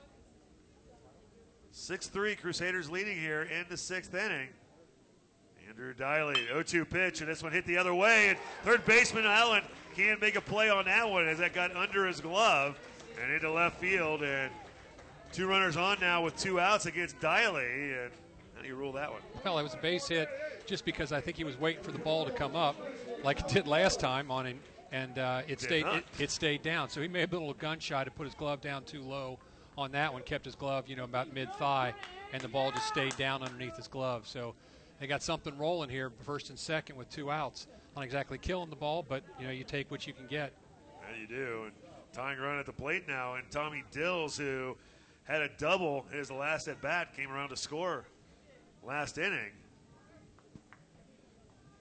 6-3 1.75 2.41
Crusaders 2.41 2.89
leading 2.89 3.19
here 3.19 3.43
in 3.43 3.67
the 3.69 3.77
sixth 3.77 4.15
inning. 4.15 4.49
Andrew 5.69 5.95
Diley, 5.95 6.37
0-2 6.49 6.89
pitch, 6.89 7.21
and 7.21 7.29
this 7.29 7.43
one 7.43 7.51
hit 7.51 7.67
the 7.67 7.77
other 7.77 7.95
way. 7.95 8.29
And 8.29 8.39
third 8.63 8.85
baseman 8.85 9.27
Allen 9.27 9.63
can't 9.97 10.21
make 10.21 10.37
a 10.37 10.41
play 10.41 10.71
on 10.71 10.85
that 10.85 11.09
one 11.09 11.27
as 11.27 11.39
that 11.39 11.55
got 11.55 11.75
under 11.75 12.07
his 12.07 12.21
glove 12.21 12.79
and 13.21 13.33
into 13.33 13.51
left 13.51 13.81
field. 13.81 14.23
And 14.23 14.51
two 15.33 15.49
runners 15.49 15.77
on 15.77 15.99
now 16.01 16.23
with 16.23 16.37
two 16.37 16.61
outs 16.61 16.87
against 16.87 17.19
Diley. 17.21 18.05
And 18.05 18.13
how 18.55 18.63
do 18.63 18.69
you 18.69 18.77
rule 18.77 18.93
that 18.93 19.11
one? 19.11 19.23
Well, 19.45 19.59
it 19.59 19.63
was 19.63 19.75
a 19.75 19.79
base 19.79 20.07
hit 20.07 20.29
just 20.67 20.85
because 20.85 21.11
I 21.11 21.21
think 21.21 21.37
he 21.37 21.45
was 21.45 21.59
waiting 21.59 21.83
for 21.83 21.93
the 21.93 21.99
ball 21.99 22.25
to 22.25 22.31
come 22.31 22.55
up 22.55 22.77
like 23.25 23.41
it 23.41 23.49
did 23.49 23.67
last 23.67 23.99
time 23.99 24.31
on 24.31 24.47
him, 24.47 24.61
and 24.93 25.19
uh, 25.19 25.43
it 25.49 25.61
stayed 25.61 25.87
it, 25.87 26.05
it 26.19 26.31
stayed 26.31 26.63
down. 26.63 26.89
So 26.89 27.01
he 27.01 27.09
made 27.09 27.33
a 27.33 27.33
little 27.33 27.55
gunshot 27.55 28.05
to 28.05 28.11
put 28.13 28.25
his 28.25 28.35
glove 28.35 28.61
down 28.61 28.85
too 28.85 29.03
low 29.03 29.39
on 29.77 29.91
that 29.93 30.13
one, 30.13 30.23
kept 30.23 30.45
his 30.45 30.55
glove, 30.55 30.89
you 30.89 30.97
know, 30.97 31.05
about 31.05 31.35
mid 31.35 31.53
thigh, 31.55 31.93
and 32.33 32.41
the 32.41 32.49
ball 32.49 32.71
just 32.71 32.87
stayed 32.87 33.17
down 33.17 33.43
underneath 33.43 33.77
his 33.77 33.89
glove. 33.89 34.27
So 34.27 34.55
they 34.99 35.07
got 35.07 35.23
something 35.23 35.57
rolling 35.59 35.91
here, 35.91 36.11
first 36.23 36.51
and 36.51 36.59
second 36.59 36.97
with 36.97 37.11
two 37.11 37.31
outs. 37.31 37.67
Not 37.95 38.05
exactly 38.05 38.39
killing 38.39 38.71
the 38.71 38.77
ball, 38.77 39.05
but 39.07 39.23
you 39.39 39.47
know, 39.47 39.53
you 39.53 39.65
take 39.65 39.91
what 39.91 40.07
you 40.07 40.13
can 40.13 40.27
get. 40.27 40.53
Yeah, 41.01 41.21
you 41.21 41.27
do. 41.27 41.63
And 41.65 41.73
tying 42.13 42.39
run 42.39 42.59
at 42.59 42.67
the 42.67 42.73
plate 42.73 43.07
now, 43.07 43.35
and 43.35 43.51
Tommy 43.51 43.85
Dills, 43.91 44.37
who 44.37 44.77
had 45.25 45.43
a 45.43 45.49
double 45.59 46.05
in 46.11 46.19
his 46.19 46.31
last 46.31 46.69
at 46.69 46.81
bat, 46.81 47.15
came 47.15 47.31
around 47.31 47.51
to 47.51 47.57
score 47.57 48.05
last 48.85 49.19
inning. 49.19 49.53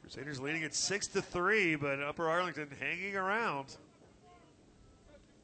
Crusaders 0.01 0.39
leading 0.39 0.63
at 0.63 0.73
six 0.75 1.07
to 1.07 1.21
three, 1.21 1.75
but 1.75 2.01
Upper 2.01 2.29
Arlington 2.29 2.69
hanging 2.79 3.15
around 3.15 3.77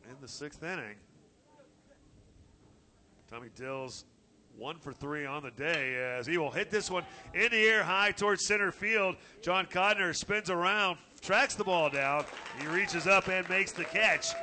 in 0.10 0.16
the 0.22 0.28
sixth 0.28 0.62
inning. 0.64 0.96
Tommy 3.30 3.50
Dills 3.56 4.06
one 4.58 4.78
for 4.80 4.94
three 4.94 5.26
on 5.26 5.44
the 5.44 5.52
day 5.52 5.96
as 6.18 6.26
he 6.26 6.38
will 6.38 6.52
hit 6.52 6.70
this 6.70 6.92
one 6.92 7.04
in 7.34 7.52
the 7.52 7.64
air 7.64 7.84
high 7.84 8.12
towards 8.12 8.46
center 8.46 8.72
field. 8.72 9.16
John 9.42 9.66
Codner 9.66 10.16
spins 10.16 10.50
around, 10.50 10.98
tracks 11.22 11.56
the 11.56 11.64
ball 11.64 11.90
down. 11.90 12.26
He 12.60 12.68
reaches 12.68 13.08
up 13.08 13.28
and 13.28 13.48
makes 13.50 13.72
the 13.72 13.86
catch 13.86 14.34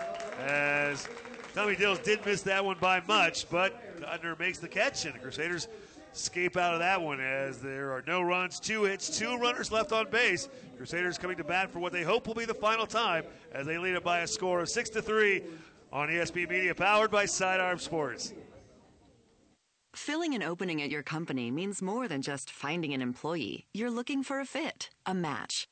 as 0.40 1.08
Tommy 1.54 1.76
Dills 1.76 1.98
did 2.00 2.24
miss 2.26 2.42
that 2.42 2.64
one 2.64 2.76
by 2.80 3.02
much, 3.06 3.48
but 3.50 4.00
Codner 4.00 4.38
makes 4.38 4.58
the 4.58 4.68
catch 4.68 5.04
and 5.04 5.14
the 5.14 5.18
Crusaders 5.18 5.68
escape 6.14 6.56
out 6.56 6.74
of 6.74 6.80
that 6.80 7.00
one 7.00 7.20
as 7.20 7.58
there 7.58 7.92
are 7.92 8.02
no 8.06 8.22
runs, 8.22 8.58
two 8.58 8.84
hits, 8.84 9.18
two 9.18 9.36
runners 9.36 9.70
left 9.70 9.92
on 9.92 10.10
base. 10.10 10.48
Crusaders 10.76 11.18
coming 11.18 11.36
to 11.36 11.44
bat 11.44 11.70
for 11.70 11.78
what 11.78 11.92
they 11.92 12.02
hope 12.02 12.26
will 12.26 12.34
be 12.34 12.44
the 12.44 12.54
final 12.54 12.86
time 12.86 13.24
as 13.52 13.66
they 13.66 13.78
lead 13.78 13.94
it 13.94 14.02
by 14.02 14.20
a 14.20 14.26
score 14.26 14.60
of 14.60 14.68
six 14.68 14.90
to 14.90 15.02
three 15.02 15.42
on 15.92 16.08
ESP 16.08 16.48
Media, 16.48 16.74
powered 16.74 17.10
by 17.10 17.24
Sidearm 17.24 17.78
Sports. 17.78 18.32
Filling 20.06 20.32
an 20.32 20.44
opening 20.44 20.80
at 20.80 20.90
your 20.90 21.02
company 21.02 21.50
means 21.50 21.82
more 21.82 22.06
than 22.06 22.22
just 22.22 22.50
finding 22.50 22.94
an 22.94 23.02
employee. 23.02 23.66
You're 23.74 23.90
looking 23.90 24.22
for 24.22 24.38
a 24.38 24.44
fit, 24.44 24.90
a 25.04 25.12
match. 25.12 25.66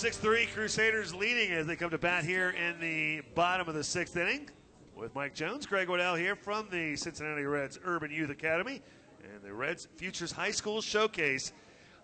Six 0.00 0.16
three 0.16 0.46
Crusaders 0.46 1.14
leading 1.14 1.52
as 1.52 1.66
they 1.66 1.76
come 1.76 1.90
to 1.90 1.98
bat 1.98 2.24
here 2.24 2.54
in 2.56 2.80
the 2.80 3.20
bottom 3.34 3.68
of 3.68 3.74
the 3.74 3.84
sixth 3.84 4.16
inning. 4.16 4.48
With 4.96 5.14
Mike 5.14 5.34
Jones, 5.34 5.66
Greg 5.66 5.90
Waddell 5.90 6.14
here 6.14 6.34
from 6.34 6.68
the 6.70 6.96
Cincinnati 6.96 7.42
Reds 7.42 7.78
Urban 7.84 8.10
Youth 8.10 8.30
Academy 8.30 8.80
and 9.22 9.42
the 9.42 9.52
Reds 9.52 9.88
Futures 9.96 10.32
High 10.32 10.52
School 10.52 10.80
Showcase. 10.80 11.52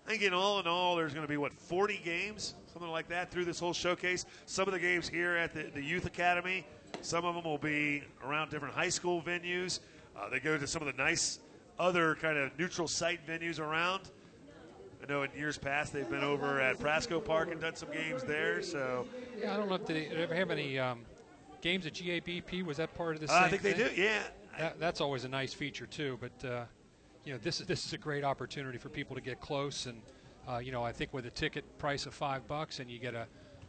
I 0.04 0.10
think 0.10 0.20
in 0.20 0.34
all 0.34 0.60
in 0.60 0.66
all, 0.66 0.94
there's 0.94 1.14
going 1.14 1.24
to 1.24 1.28
be 1.28 1.38
what 1.38 1.54
40 1.54 1.98
games, 2.04 2.52
something 2.70 2.90
like 2.90 3.08
that, 3.08 3.30
through 3.30 3.46
this 3.46 3.58
whole 3.58 3.72
showcase. 3.72 4.26
Some 4.44 4.68
of 4.68 4.74
the 4.74 4.80
games 4.80 5.08
here 5.08 5.34
at 5.34 5.54
the, 5.54 5.70
the 5.74 5.82
Youth 5.82 6.04
Academy, 6.04 6.66
some 7.00 7.24
of 7.24 7.34
them 7.34 7.44
will 7.44 7.56
be 7.56 8.02
around 8.22 8.50
different 8.50 8.74
high 8.74 8.90
school 8.90 9.22
venues. 9.22 9.80
Uh, 10.14 10.28
they 10.28 10.38
go 10.38 10.58
to 10.58 10.66
some 10.66 10.86
of 10.86 10.94
the 10.94 11.02
nice 11.02 11.38
other 11.78 12.14
kind 12.16 12.36
of 12.36 12.58
neutral 12.58 12.88
site 12.88 13.26
venues 13.26 13.58
around. 13.58 14.10
I 15.06 15.12
know 15.12 15.22
in 15.22 15.30
years 15.36 15.56
past 15.58 15.92
they've 15.92 16.08
been 16.08 16.24
over 16.24 16.60
at 16.60 16.78
Prasco 16.78 17.24
Park 17.24 17.50
and 17.52 17.60
done 17.60 17.76
some 17.76 17.90
games 17.92 18.24
there. 18.24 18.62
So 18.62 19.06
Yeah, 19.40 19.54
I 19.54 19.56
don't 19.56 19.68
know 19.68 19.76
if 19.76 19.86
they 19.86 20.06
ever 20.06 20.34
have 20.34 20.50
any 20.50 20.78
um, 20.78 21.00
games 21.60 21.86
at 21.86 21.94
GABP. 21.94 22.64
Was 22.64 22.78
that 22.78 22.92
part 22.94 23.14
of 23.14 23.20
the? 23.26 23.32
Uh, 23.32 23.40
I 23.40 23.48
think 23.48 23.62
they 23.62 23.74
do, 23.74 23.88
yeah. 23.96 24.22
That, 24.58 24.80
that's 24.80 25.00
always 25.00 25.24
a 25.24 25.28
nice 25.28 25.52
feature 25.52 25.86
too. 25.86 26.18
But 26.20 26.48
uh, 26.48 26.64
you 27.24 27.32
know, 27.32 27.38
this 27.38 27.60
is 27.60 27.66
this 27.66 27.86
is 27.86 27.92
a 27.92 27.98
great 27.98 28.24
opportunity 28.24 28.78
for 28.78 28.88
people 28.88 29.14
to 29.14 29.22
get 29.22 29.40
close, 29.40 29.86
and 29.86 30.00
uh, 30.48 30.58
you 30.58 30.72
know, 30.72 30.82
I 30.82 30.92
think 30.92 31.12
with 31.12 31.26
a 31.26 31.30
ticket 31.30 31.64
price 31.78 32.06
of 32.06 32.14
five 32.14 32.46
bucks, 32.48 32.80
and 32.80 32.90
you 32.90 32.98
get 32.98 33.14
a 33.14 33.26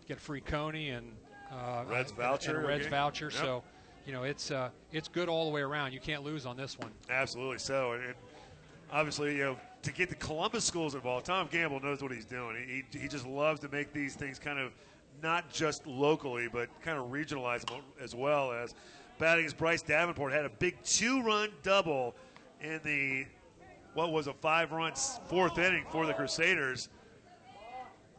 get 0.07 0.18
a 0.18 0.22
free 0.22 0.41
coney 0.41 0.89
and 0.89 1.11
uh, 1.51 1.84
Reds 1.88 2.09
and- 2.11 2.19
and 2.19 2.27
voucher 2.30 2.61
a 2.61 2.65
Reds 2.65 2.81
again. 2.88 2.91
voucher. 2.91 3.26
Yep. 3.26 3.34
So 3.34 3.64
you 4.07 4.14
know, 4.14 4.23
it's 4.23 4.49
uh, 4.49 4.69
it's 4.91 5.07
good 5.09 5.30
all 5.30 5.45
the 5.45 5.51
way 5.51 5.61
around. 5.61 5.91
You 5.91 5.99
can't 5.99 6.23
lose 6.23 6.45
on 6.47 6.57
this 6.57 6.80
one. 6.80 6.91
Absolutely 7.09 7.59
so. 7.59 7.91
And, 7.91 8.03
and 8.05 8.14
obviously, 8.91 9.34
you 9.35 9.43
know, 9.43 9.57
to 9.84 9.91
get 9.91 10.10
the 10.10 10.16
Columbus 10.16 10.66
schools 10.66 10.95
involved, 10.95 11.26
Tom 11.26 11.48
Gamble 11.52 11.80
knows 11.80 12.02
what 12.02 12.12
he's 12.12 12.26
doing. 12.26 12.56
He, 12.68 12.84
he, 12.91 12.99
he 13.04 13.08
just 13.08 13.26
loves 13.26 13.60
to 13.62 13.70
make 13.70 13.94
these 13.94 14.16
things 14.16 14.40
kind 14.40 14.60
of 14.60 14.74
not 15.22 15.52
just 15.52 15.86
locally, 15.88 16.48
but 16.52 16.70
kind 16.82 16.98
of 16.98 17.08
regionalize 17.08 17.66
them 17.66 17.82
as 18.02 18.14
well 18.14 18.52
as 18.52 18.76
batting 19.18 19.45
as 19.45 19.54
Bryce 19.54 19.82
Davenport 19.82 20.32
had 20.32 20.45
a 20.45 20.49
big 20.49 20.82
two-run 20.84 21.49
double 21.64 22.16
in 22.62 22.80
the 22.84 23.26
what 23.94 24.12
was 24.12 24.28
a 24.28 24.34
five-run 24.34 24.94
fourth 25.26 25.58
inning 25.58 25.84
for 25.90 26.06
the 26.06 26.14
Crusaders. 26.14 26.90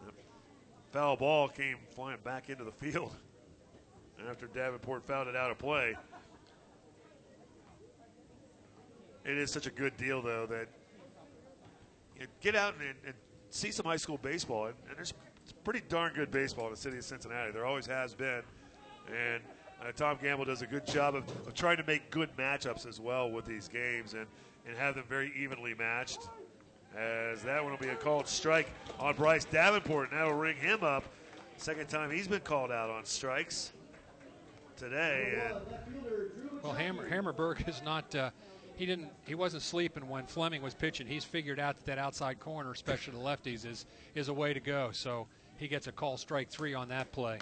The 0.05 0.13
foul 0.91 1.17
ball 1.17 1.49
came 1.49 1.77
flying 1.91 2.19
back 2.25 2.51
into 2.51 2.65
the 2.65 2.73
field 2.73 3.15
after 4.29 4.47
Davenport 4.49 5.05
fouled 5.05 5.29
it 5.29 5.37
out 5.37 5.53
of 5.53 5.59
play. 5.59 5.95
It 9.25 9.39
is 9.39 9.53
such 9.53 9.67
a 9.67 9.71
good 9.71 9.97
deal, 9.97 10.21
though, 10.21 10.47
that 10.47 10.69
you 12.19 12.25
know, 12.25 12.31
get 12.41 12.57
out 12.57 12.75
and, 12.75 12.95
and 13.05 13.15
see 13.51 13.71
some 13.71 13.87
high 13.87 13.97
school 13.97 14.19
baseball. 14.19 14.67
And, 14.67 14.75
and 14.89 14.97
there's 14.97 15.15
pretty 15.65 15.83
darn 15.89 16.13
good 16.15 16.31
baseball 16.31 16.67
in 16.67 16.73
the 16.73 16.77
city 16.77 16.99
of 16.99 17.05
Cincinnati. 17.05 17.53
There 17.53 17.65
always 17.67 17.87
has 17.87 18.15
been. 18.15 18.43
And 19.09 19.43
uh, 19.81 19.93
Tom 19.93 20.19
Gamble 20.21 20.45
does 20.45 20.63
a 20.63 20.67
good 20.67 20.87
job 20.87 21.15
of, 21.15 21.25
of 21.47 21.55
trying 21.55 21.77
to 21.79 21.85
make 21.85 22.11
good 22.11 22.31
matchups 22.37 22.87
as 22.87 23.01
well 23.01 23.31
with 23.31 23.45
these 23.47 23.69
games 23.69 24.15
and, 24.15 24.27
and 24.67 24.77
have 24.77 24.95
them 24.95 25.05
very 25.09 25.33
evenly 25.37 25.75
matched. 25.75 26.29
As 26.97 27.43
that 27.43 27.63
one 27.63 27.73
will 27.73 27.79
be 27.79 27.89
a 27.89 27.95
called 27.95 28.27
strike 28.27 28.69
on 28.99 29.15
Bryce 29.15 29.45
Davenport. 29.45 30.11
and 30.11 30.19
that'll 30.19 30.35
ring 30.35 30.57
him 30.57 30.83
up. 30.83 31.05
Second 31.57 31.89
time 31.89 32.11
he's 32.11 32.29
been 32.29 32.41
called 32.41 32.71
out 32.71 32.91
on 32.91 33.05
strikes 33.05 33.73
today. 34.77 35.41
And 35.49 35.57
Well, 36.63 36.73
Hammer, 36.73 37.09
Hammerberg 37.09 37.69
is 37.69 37.83
not. 37.83 38.15
Uh, 38.15 38.31
he 38.79 38.87
didn't. 38.87 39.11
He 39.27 39.35
wasn't 39.35 39.65
sleeping 39.65 40.09
when 40.09 40.27
Fleming 40.27 40.63
was 40.63 40.73
pitching. 40.73 41.09
He's 41.09 41.25
figured 41.25 41.59
out 41.59 41.77
that 41.77 41.87
that 41.87 41.99
outside 41.99 42.39
corner, 42.39 42.71
especially 42.71 43.15
the 43.15 43.25
lefties, 43.25 43.67
is 43.67 43.87
is 44.15 44.29
a 44.29 44.33
way 44.33 44.55
to 44.55 44.61
go. 44.61 44.91
So 44.93 45.27
he 45.57 45.67
gets 45.67 45.89
a 45.89 45.93
call 45.93 46.17
strike 46.17 46.49
three 46.49 46.75
on 46.75 46.89
that 46.91 47.11
play. 47.11 47.39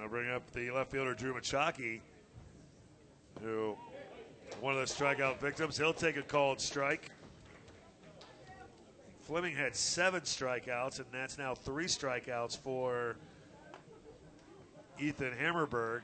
I'll 0.00 0.08
bring 0.08 0.30
up 0.30 0.50
the 0.52 0.70
left 0.70 0.92
fielder 0.92 1.12
Drew 1.12 1.34
Machaki, 1.34 2.00
who 3.42 3.76
one 4.62 4.74
of 4.74 4.80
the 4.80 4.92
strikeout 4.92 5.38
victims. 5.40 5.76
He'll 5.76 5.92
take 5.92 6.16
a 6.16 6.22
called 6.22 6.58
strike. 6.58 7.10
Fleming 9.20 9.54
had 9.54 9.76
seven 9.76 10.22
strikeouts, 10.22 11.00
and 11.00 11.06
that's 11.12 11.36
now 11.36 11.54
three 11.54 11.84
strikeouts 11.84 12.56
for 12.56 13.16
Ethan 14.98 15.34
Hammerberg. 15.38 16.00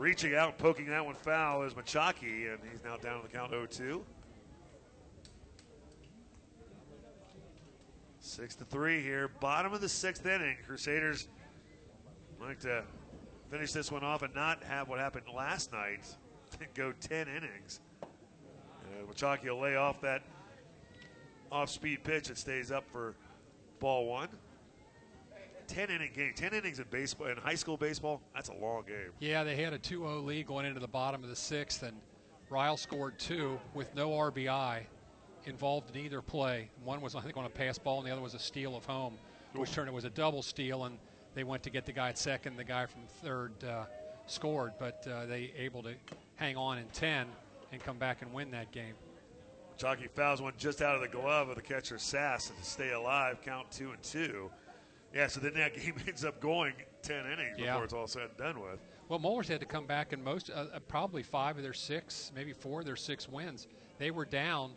Reaching 0.00 0.34
out, 0.34 0.56
poking 0.56 0.86
that 0.86 1.04
one 1.04 1.14
foul 1.14 1.62
is 1.62 1.74
Machaki, 1.74 2.50
and 2.50 2.58
he's 2.72 2.82
now 2.82 2.96
down 2.96 3.20
to 3.20 3.28
the 3.28 3.30
count 3.30 3.52
0-2. 3.52 4.00
Six 8.18 8.54
to 8.54 8.64
three 8.64 9.02
here, 9.02 9.28
bottom 9.28 9.74
of 9.74 9.82
the 9.82 9.90
sixth 9.90 10.24
inning. 10.24 10.56
Crusaders 10.66 11.28
like 12.40 12.60
to 12.60 12.82
finish 13.50 13.72
this 13.72 13.92
one 13.92 14.02
off 14.02 14.22
and 14.22 14.34
not 14.34 14.64
have 14.64 14.88
what 14.88 14.98
happened 14.98 15.26
last 15.36 15.70
night 15.70 16.06
go 16.74 16.94
10 16.98 17.28
innings. 17.28 17.80
And 18.00 19.06
Machaki 19.06 19.50
will 19.50 19.60
lay 19.60 19.76
off 19.76 20.00
that 20.00 20.22
off-speed 21.52 22.04
pitch 22.04 22.28
that 22.28 22.38
stays 22.38 22.70
up 22.70 22.88
for 22.90 23.16
ball 23.80 24.06
one. 24.06 24.30
10 25.70 25.88
inning 25.88 26.10
game, 26.12 26.32
10 26.34 26.52
innings 26.52 26.80
in 26.80 26.84
baseball, 26.90 27.28
in 27.28 27.36
high 27.36 27.54
school 27.54 27.76
baseball, 27.76 28.20
that's 28.34 28.48
a 28.48 28.54
long 28.54 28.82
game. 28.86 29.12
Yeah, 29.20 29.44
they 29.44 29.54
had 29.54 29.72
a 29.72 29.78
2-0 29.78 30.24
lead 30.24 30.46
going 30.46 30.66
into 30.66 30.80
the 30.80 30.88
bottom 30.88 31.22
of 31.22 31.30
the 31.30 31.36
sixth, 31.36 31.84
and 31.84 31.96
Ryle 32.50 32.76
scored 32.76 33.18
two 33.20 33.58
with 33.72 33.94
no 33.94 34.10
RBI 34.10 34.80
involved 35.44 35.94
in 35.94 36.04
either 36.04 36.20
play. 36.22 36.68
One 36.84 37.00
was, 37.00 37.14
I 37.14 37.20
think, 37.20 37.36
on 37.36 37.44
a 37.44 37.48
pass 37.48 37.78
ball, 37.78 37.98
and 37.98 38.06
the 38.08 38.10
other 38.10 38.20
was 38.20 38.34
a 38.34 38.38
steal 38.40 38.76
of 38.76 38.84
home, 38.84 39.14
which 39.54 39.70
turned 39.70 39.88
it 39.88 39.94
was 39.94 40.04
a 40.04 40.10
double 40.10 40.42
steal, 40.42 40.84
and 40.84 40.98
they 41.36 41.44
went 41.44 41.62
to 41.62 41.70
get 41.70 41.86
the 41.86 41.92
guy 41.92 42.08
at 42.08 42.18
second. 42.18 42.56
The 42.56 42.64
guy 42.64 42.86
from 42.86 43.02
third 43.22 43.52
uh, 43.62 43.84
scored, 44.26 44.72
but 44.80 45.06
uh, 45.06 45.26
they 45.26 45.52
able 45.56 45.84
to 45.84 45.94
hang 46.34 46.56
on 46.56 46.78
in 46.78 46.86
10 46.92 47.28
and 47.70 47.80
come 47.80 47.96
back 47.96 48.22
and 48.22 48.32
win 48.32 48.50
that 48.50 48.72
game. 48.72 48.94
Chalky 49.78 50.08
fouls 50.08 50.42
one 50.42 50.52
just 50.58 50.82
out 50.82 50.96
of 50.96 51.00
the 51.00 51.08
glove 51.08 51.48
of 51.48 51.54
the 51.54 51.62
catcher 51.62 51.96
Sass 51.96 52.50
to 52.50 52.64
stay 52.64 52.90
alive, 52.90 53.38
count 53.42 53.70
two 53.70 53.92
and 53.92 54.02
two. 54.02 54.50
Yeah, 55.14 55.26
so 55.26 55.40
then 55.40 55.54
that 55.54 55.74
game 55.82 55.94
ends 56.06 56.24
up 56.24 56.40
going 56.40 56.74
10 57.02 57.26
innings 57.26 57.58
Yeah. 57.58 57.72
before 57.72 57.84
it's 57.84 57.92
all 57.94 58.06
said 58.06 58.22
and 58.28 58.36
done 58.36 58.60
with. 58.60 58.80
Well, 59.08 59.18
Moeller's 59.18 59.48
had 59.48 59.60
to 59.60 59.66
come 59.66 59.86
back 59.86 60.12
in 60.12 60.22
most, 60.22 60.50
uh, 60.50 60.66
uh, 60.72 60.78
probably 60.86 61.22
five 61.24 61.56
of 61.56 61.62
their 61.64 61.72
six, 61.72 62.30
maybe 62.34 62.52
four 62.52 62.80
of 62.80 62.86
their 62.86 62.96
six 62.96 63.28
wins. 63.28 63.66
They 63.98 64.12
were 64.12 64.24
down 64.24 64.72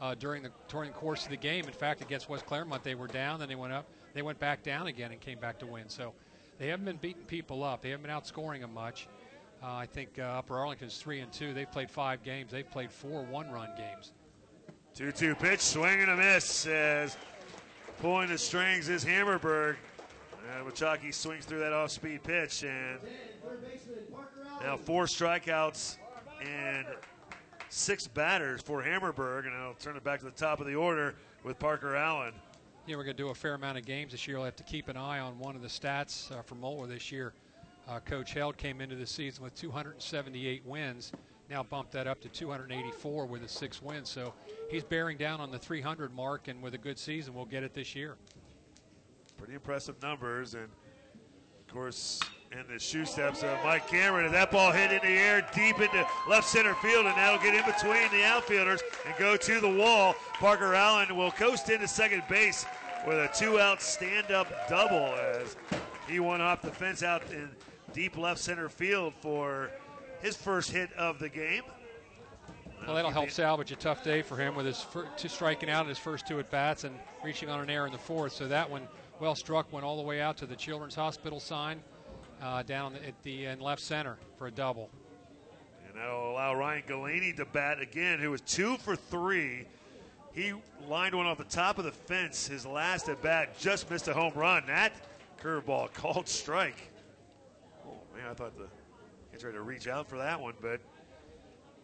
uh, 0.00 0.14
during 0.16 0.42
the 0.42 0.50
during 0.68 0.90
the 0.90 0.96
course 0.96 1.24
of 1.24 1.30
the 1.30 1.36
game. 1.36 1.64
In 1.66 1.72
fact, 1.72 2.02
against 2.02 2.28
West 2.28 2.44
Clermont, 2.44 2.82
they 2.82 2.94
were 2.96 3.06
down, 3.06 3.38
then 3.38 3.48
they 3.48 3.54
went 3.54 3.72
up, 3.72 3.86
they 4.14 4.22
went 4.22 4.38
back 4.40 4.62
down 4.62 4.88
again 4.88 5.12
and 5.12 5.20
came 5.20 5.38
back 5.38 5.58
to 5.60 5.66
win. 5.66 5.88
So 5.88 6.12
they 6.58 6.68
haven't 6.68 6.84
been 6.86 6.96
beating 6.96 7.22
people 7.24 7.62
up. 7.62 7.82
They 7.82 7.90
haven't 7.90 8.04
been 8.06 8.14
outscoring 8.14 8.60
them 8.60 8.74
much. 8.74 9.06
Uh, 9.62 9.66
I 9.74 9.86
think 9.86 10.18
uh, 10.18 10.22
Upper 10.22 10.58
Arlington's 10.58 10.98
three 10.98 11.20
and 11.20 11.32
two. 11.32 11.54
They've 11.54 11.70
played 11.70 11.90
five 11.90 12.22
games. 12.24 12.50
They've 12.50 12.68
played 12.68 12.90
four 12.90 13.22
one-run 13.24 13.70
games. 13.76 14.12
2 14.94 15.12
2 15.12 15.34
pitch, 15.36 15.60
swing 15.60 16.00
and 16.00 16.10
a 16.10 16.16
miss 16.16 16.66
as 16.66 17.16
pulling 18.00 18.28
the 18.28 18.38
strings 18.38 18.88
is 18.88 19.04
Hammerberg. 19.04 19.76
And 20.56 20.66
Machaki 20.66 21.12
swings 21.12 21.44
through 21.44 21.58
that 21.60 21.72
off 21.72 21.90
speed 21.90 22.22
pitch, 22.22 22.62
and 22.62 22.98
now 24.62 24.76
four 24.76 25.04
strikeouts 25.04 25.98
and 26.42 26.86
six 27.68 28.06
batters 28.06 28.62
for 28.62 28.82
Hammerberg. 28.82 29.46
And 29.46 29.54
I'll 29.54 29.74
turn 29.74 29.96
it 29.96 30.04
back 30.04 30.20
to 30.20 30.24
the 30.24 30.30
top 30.30 30.60
of 30.60 30.66
the 30.66 30.74
order 30.74 31.14
with 31.44 31.58
Parker 31.58 31.96
Allen. 31.96 32.32
Yeah, 32.86 32.96
we're 32.96 33.04
going 33.04 33.16
to 33.16 33.22
do 33.22 33.28
a 33.28 33.34
fair 33.34 33.54
amount 33.54 33.76
of 33.76 33.84
games 33.84 34.12
this 34.12 34.26
year. 34.26 34.38
We'll 34.38 34.46
have 34.46 34.56
to 34.56 34.62
keep 34.62 34.88
an 34.88 34.96
eye 34.96 35.18
on 35.18 35.38
one 35.38 35.54
of 35.54 35.60
the 35.60 35.68
stats 35.68 36.32
uh, 36.32 36.40
for 36.40 36.54
Moeller 36.54 36.86
this 36.86 37.12
year. 37.12 37.34
Uh, 37.86 38.00
Coach 38.00 38.32
Held 38.32 38.56
came 38.56 38.80
into 38.80 38.96
the 38.96 39.06
season 39.06 39.44
with 39.44 39.54
278 39.54 40.64
wins. 40.64 41.12
Now 41.50 41.62
bumped 41.62 41.92
that 41.92 42.06
up 42.06 42.20
to 42.20 42.28
284 42.28 43.26
with 43.26 43.42
his 43.42 43.52
six 43.52 43.80
wins. 43.80 44.10
So 44.10 44.34
he's 44.70 44.84
bearing 44.84 45.16
down 45.16 45.40
on 45.40 45.50
the 45.50 45.58
300 45.58 46.14
mark, 46.14 46.48
and 46.48 46.62
with 46.62 46.74
a 46.74 46.78
good 46.78 46.98
season, 46.98 47.34
we'll 47.34 47.46
get 47.46 47.62
it 47.62 47.72
this 47.72 47.96
year. 47.96 48.16
Pretty 49.38 49.54
impressive 49.54 50.00
numbers, 50.02 50.54
and 50.54 50.64
of 50.64 51.72
course, 51.72 52.20
And 52.50 52.66
the 52.66 52.78
shoe 52.78 53.04
steps 53.04 53.42
of 53.42 53.58
Mike 53.62 53.86
Cameron, 53.88 54.24
and 54.24 54.34
that 54.34 54.50
ball 54.50 54.72
hit 54.72 54.90
in 54.90 55.00
the 55.00 55.18
air 55.18 55.46
deep 55.54 55.80
into 55.80 56.06
left 56.26 56.48
center 56.48 56.74
field, 56.76 57.04
and 57.04 57.14
that'll 57.14 57.38
get 57.38 57.54
in 57.54 57.64
between 57.70 58.10
the 58.10 58.24
outfielders 58.24 58.80
and 59.06 59.14
go 59.18 59.36
to 59.36 59.60
the 59.60 59.68
wall. 59.68 60.14
Parker 60.34 60.74
Allen 60.74 61.14
will 61.14 61.30
coast 61.30 61.68
into 61.68 61.86
second 61.86 62.22
base 62.26 62.64
with 63.06 63.18
a 63.18 63.28
two-out 63.34 63.82
stand-up 63.82 64.48
double 64.66 65.14
as 65.14 65.56
he 66.08 66.20
went 66.20 66.40
off 66.40 66.62
the 66.62 66.70
fence 66.70 67.02
out 67.02 67.22
in 67.30 67.50
deep 67.92 68.16
left 68.16 68.40
center 68.40 68.70
field 68.70 69.12
for 69.20 69.70
his 70.20 70.36
first 70.36 70.70
hit 70.70 70.92
of 70.94 71.18
the 71.18 71.28
game. 71.28 71.62
Well, 72.86 72.94
that'll 72.94 73.10
help 73.10 73.30
salvage 73.30 73.70
a 73.70 73.76
tough 73.76 74.02
day 74.02 74.22
for 74.22 74.36
him 74.36 74.54
with 74.54 74.64
his 74.64 74.80
fir- 74.80 75.08
two 75.16 75.28
striking 75.28 75.68
out 75.68 75.82
in 75.82 75.88
his 75.88 75.98
first 75.98 76.26
two 76.26 76.38
at 76.38 76.50
bats 76.50 76.84
and 76.84 76.94
reaching 77.22 77.50
on 77.50 77.60
an 77.60 77.68
error 77.68 77.86
in 77.86 77.92
the 77.92 77.98
fourth. 77.98 78.32
So 78.32 78.48
that 78.48 78.70
one, 78.70 78.88
well 79.20 79.34
struck, 79.34 79.70
went 79.72 79.84
all 79.84 79.96
the 79.96 80.02
way 80.02 80.20
out 80.20 80.38
to 80.38 80.46
the 80.46 80.56
Children's 80.56 80.94
Hospital 80.94 81.38
sign 81.38 81.82
uh, 82.40 82.62
down 82.62 82.94
at 82.94 83.20
the 83.24 83.46
in 83.46 83.60
left 83.60 83.82
center 83.82 84.16
for 84.36 84.46
a 84.46 84.50
double. 84.50 84.88
And 85.86 85.96
that'll 85.96 86.30
allow 86.30 86.54
Ryan 86.54 86.82
Galaney 86.88 87.36
to 87.36 87.44
bat 87.44 87.80
again, 87.80 88.20
who 88.20 88.30
was 88.30 88.40
two 88.40 88.78
for 88.78 88.96
three. 88.96 89.66
He 90.32 90.54
lined 90.88 91.14
one 91.14 91.26
off 91.26 91.38
the 91.38 91.44
top 91.44 91.78
of 91.78 91.84
the 91.84 91.92
fence. 91.92 92.46
His 92.46 92.64
last 92.64 93.08
at 93.08 93.20
bat 93.22 93.58
just 93.58 93.90
missed 93.90 94.08
a 94.08 94.14
home 94.14 94.32
run. 94.34 94.64
That 94.66 94.92
curveball 95.42 95.92
called 95.94 96.28
strike. 96.28 96.90
Oh 97.86 97.98
man, 98.16 98.28
I 98.30 98.34
thought 98.34 98.56
the 98.56 98.68
he 99.32 99.38
tried 99.38 99.52
to 99.52 99.62
reach 99.62 99.88
out 99.88 100.08
for 100.08 100.18
that 100.18 100.40
one, 100.40 100.54
but 100.60 100.80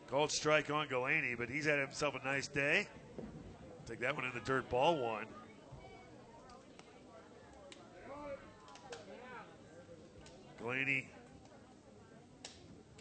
called 0.08 0.30
strike 0.30 0.70
on 0.70 0.88
Galaney. 0.88 1.36
But 1.36 1.48
he's 1.48 1.66
had 1.66 1.78
himself 1.78 2.14
a 2.20 2.24
nice 2.24 2.48
day. 2.48 2.86
Take 3.86 4.00
that 4.00 4.14
one 4.14 4.24
in 4.24 4.32
the 4.32 4.40
dirt. 4.40 4.68
Ball 4.70 4.96
one. 4.96 5.26
Galaney 10.62 11.06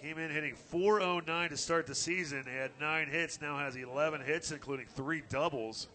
came 0.02 0.18
in 0.18 0.30
hitting 0.30 0.54
409 0.54 1.50
to 1.50 1.58
start 1.58 1.88
the 1.88 1.96
season. 1.96 2.44
He 2.46 2.58
had 2.58 2.72
nine 2.82 3.08
hits, 3.08 3.40
now 3.40 3.58
has 3.58 3.78
11 3.78 4.20
hits, 4.22 4.52
including 4.52 4.86
three 4.86 5.24
doubles. 5.30 5.88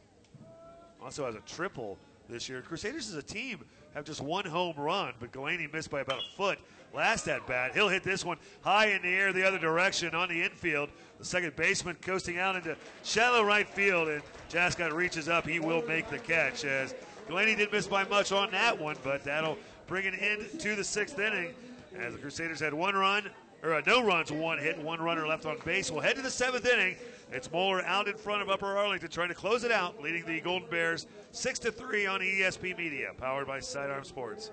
Also 1.02 1.26
has 1.26 1.34
a 1.34 1.40
triple 1.40 1.98
this 2.28 2.48
year. 2.48 2.62
Crusaders 2.62 3.08
as 3.10 3.16
a 3.16 3.22
team 3.22 3.64
have 3.94 4.04
just 4.04 4.22
one 4.22 4.46
home 4.46 4.76
run, 4.76 5.12
but 5.20 5.30
Galaney 5.30 5.70
missed 5.70 5.90
by 5.90 6.00
about 6.00 6.20
a 6.20 6.36
foot 6.36 6.58
last 6.94 7.28
at 7.28 7.47
bat. 7.47 7.73
He'll 7.74 7.89
hit 7.89 8.02
this 8.02 8.24
one 8.24 8.39
high 8.62 8.86
in 8.89 9.02
the 9.02 9.09
air 9.09 9.32
the 9.32 9.47
other 9.47 9.59
direction 9.59 10.15
on 10.15 10.28
the 10.28 10.43
infield. 10.43 10.90
The 11.19 11.24
second 11.24 11.56
baseman 11.56 11.97
coasting 12.01 12.39
out 12.39 12.56
into 12.56 12.77
shallow 13.02 13.43
right 13.43 13.69
field, 13.69 14.09
and 14.09 14.23
Jascott 14.51 14.93
reaches 14.93 15.28
up. 15.28 15.47
He 15.47 15.59
will 15.59 15.82
make 15.86 16.09
the 16.09 16.19
catch 16.19 16.65
as 16.65 16.94
Galaney 17.28 17.56
didn't 17.56 17.73
miss 17.73 17.86
by 17.86 18.05
much 18.05 18.32
on 18.32 18.51
that 18.52 18.78
one, 18.78 18.97
but 19.02 19.24
that'll 19.24 19.59
bring 19.86 20.06
it 20.06 20.15
into 20.15 20.77
the 20.77 20.85
sixth 20.85 21.19
inning 21.19 21.55
as 21.98 22.12
the 22.12 22.19
Crusaders 22.19 22.60
had 22.60 22.73
one 22.73 22.94
run, 22.94 23.28
or 23.62 23.74
uh, 23.74 23.82
no 23.86 24.02
runs, 24.02 24.31
one 24.31 24.59
hit, 24.59 24.78
one 24.78 25.01
runner 25.01 25.27
left 25.27 25.44
on 25.44 25.56
base. 25.65 25.90
We'll 25.90 26.01
head 26.01 26.16
to 26.16 26.23
the 26.23 26.31
seventh 26.31 26.66
inning. 26.66 26.97
It's 27.32 27.51
Moeller 27.51 27.82
out 27.85 28.09
in 28.09 28.16
front 28.16 28.40
of 28.40 28.48
Upper 28.48 28.78
Arlington 28.78 29.10
trying 29.10 29.28
to 29.28 29.35
close 29.35 29.65
it 29.65 29.73
out, 29.73 30.01
leading 30.01 30.24
the 30.24 30.40
Golden 30.40 30.70
Bears 30.70 31.06
six 31.32 31.59
to 31.60 31.73
three 31.73 32.06
on 32.06 32.20
ESP 32.20 32.78
Media, 32.78 33.10
powered 33.19 33.47
by 33.47 33.60
Sidearm 33.60 34.05
Sports. 34.05 34.51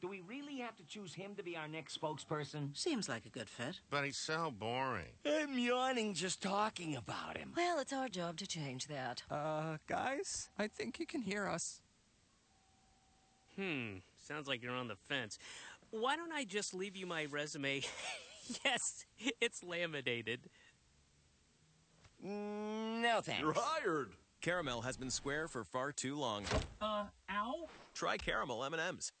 Do 0.00 0.08
we 0.08 0.22
really 0.26 0.56
have 0.58 0.76
to 0.76 0.84
choose 0.84 1.12
him 1.12 1.34
to 1.34 1.42
be 1.42 1.56
our 1.56 1.68
next 1.68 2.00
spokesperson? 2.00 2.74
Seems 2.76 3.06
like 3.06 3.26
a 3.26 3.28
good 3.28 3.50
fit. 3.50 3.80
But 3.90 4.04
he's 4.04 4.16
so 4.16 4.50
boring. 4.58 5.12
I'm 5.26 5.58
yawning 5.58 6.14
just 6.14 6.42
talking 6.42 6.96
about 6.96 7.36
him. 7.36 7.52
Well, 7.54 7.78
it's 7.80 7.92
our 7.92 8.08
job 8.08 8.38
to 8.38 8.46
change 8.46 8.86
that. 8.86 9.22
Uh, 9.30 9.76
guys, 9.86 10.48
I 10.58 10.68
think 10.68 10.98
you 10.98 11.06
can 11.06 11.20
hear 11.20 11.46
us. 11.46 11.82
Hmm, 13.56 13.96
sounds 14.26 14.48
like 14.48 14.62
you're 14.62 14.72
on 14.74 14.88
the 14.88 14.96
fence. 14.96 15.38
Why 15.90 16.16
don't 16.16 16.32
I 16.32 16.44
just 16.44 16.72
leave 16.72 16.96
you 16.96 17.06
my 17.06 17.26
resume? 17.26 17.82
yes, 18.64 19.04
it's 19.40 19.62
laminated. 19.62 20.40
No 22.22 23.20
thanks. 23.22 23.42
You're 23.42 23.54
hired. 23.54 24.12
Caramel 24.40 24.80
has 24.80 24.96
been 24.96 25.10
square 25.10 25.46
for 25.46 25.64
far 25.64 25.92
too 25.92 26.16
long. 26.16 26.44
Uh, 26.80 27.04
ow? 27.30 27.68
Try 27.92 28.16
caramel 28.16 28.64
M&Ms. 28.64 29.12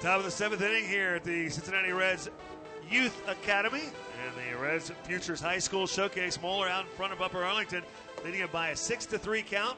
Top 0.00 0.20
of 0.20 0.24
the 0.24 0.30
seventh 0.30 0.62
inning 0.62 0.84
here 0.84 1.16
at 1.16 1.24
the 1.24 1.50
Cincinnati 1.50 1.90
Reds 1.90 2.30
Youth 2.88 3.20
Academy 3.28 3.82
and 3.82 4.32
the 4.36 4.56
Reds 4.56 4.92
Futures 5.02 5.40
High 5.40 5.58
School 5.58 5.88
Showcase. 5.88 6.40
Moeller 6.40 6.68
out 6.68 6.84
in 6.84 6.90
front 6.92 7.12
of 7.12 7.20
Upper 7.20 7.42
Arlington, 7.42 7.82
leading 8.24 8.40
it 8.40 8.52
by 8.52 8.68
a 8.68 8.76
six 8.76 9.06
to 9.06 9.18
three 9.18 9.42
count. 9.42 9.76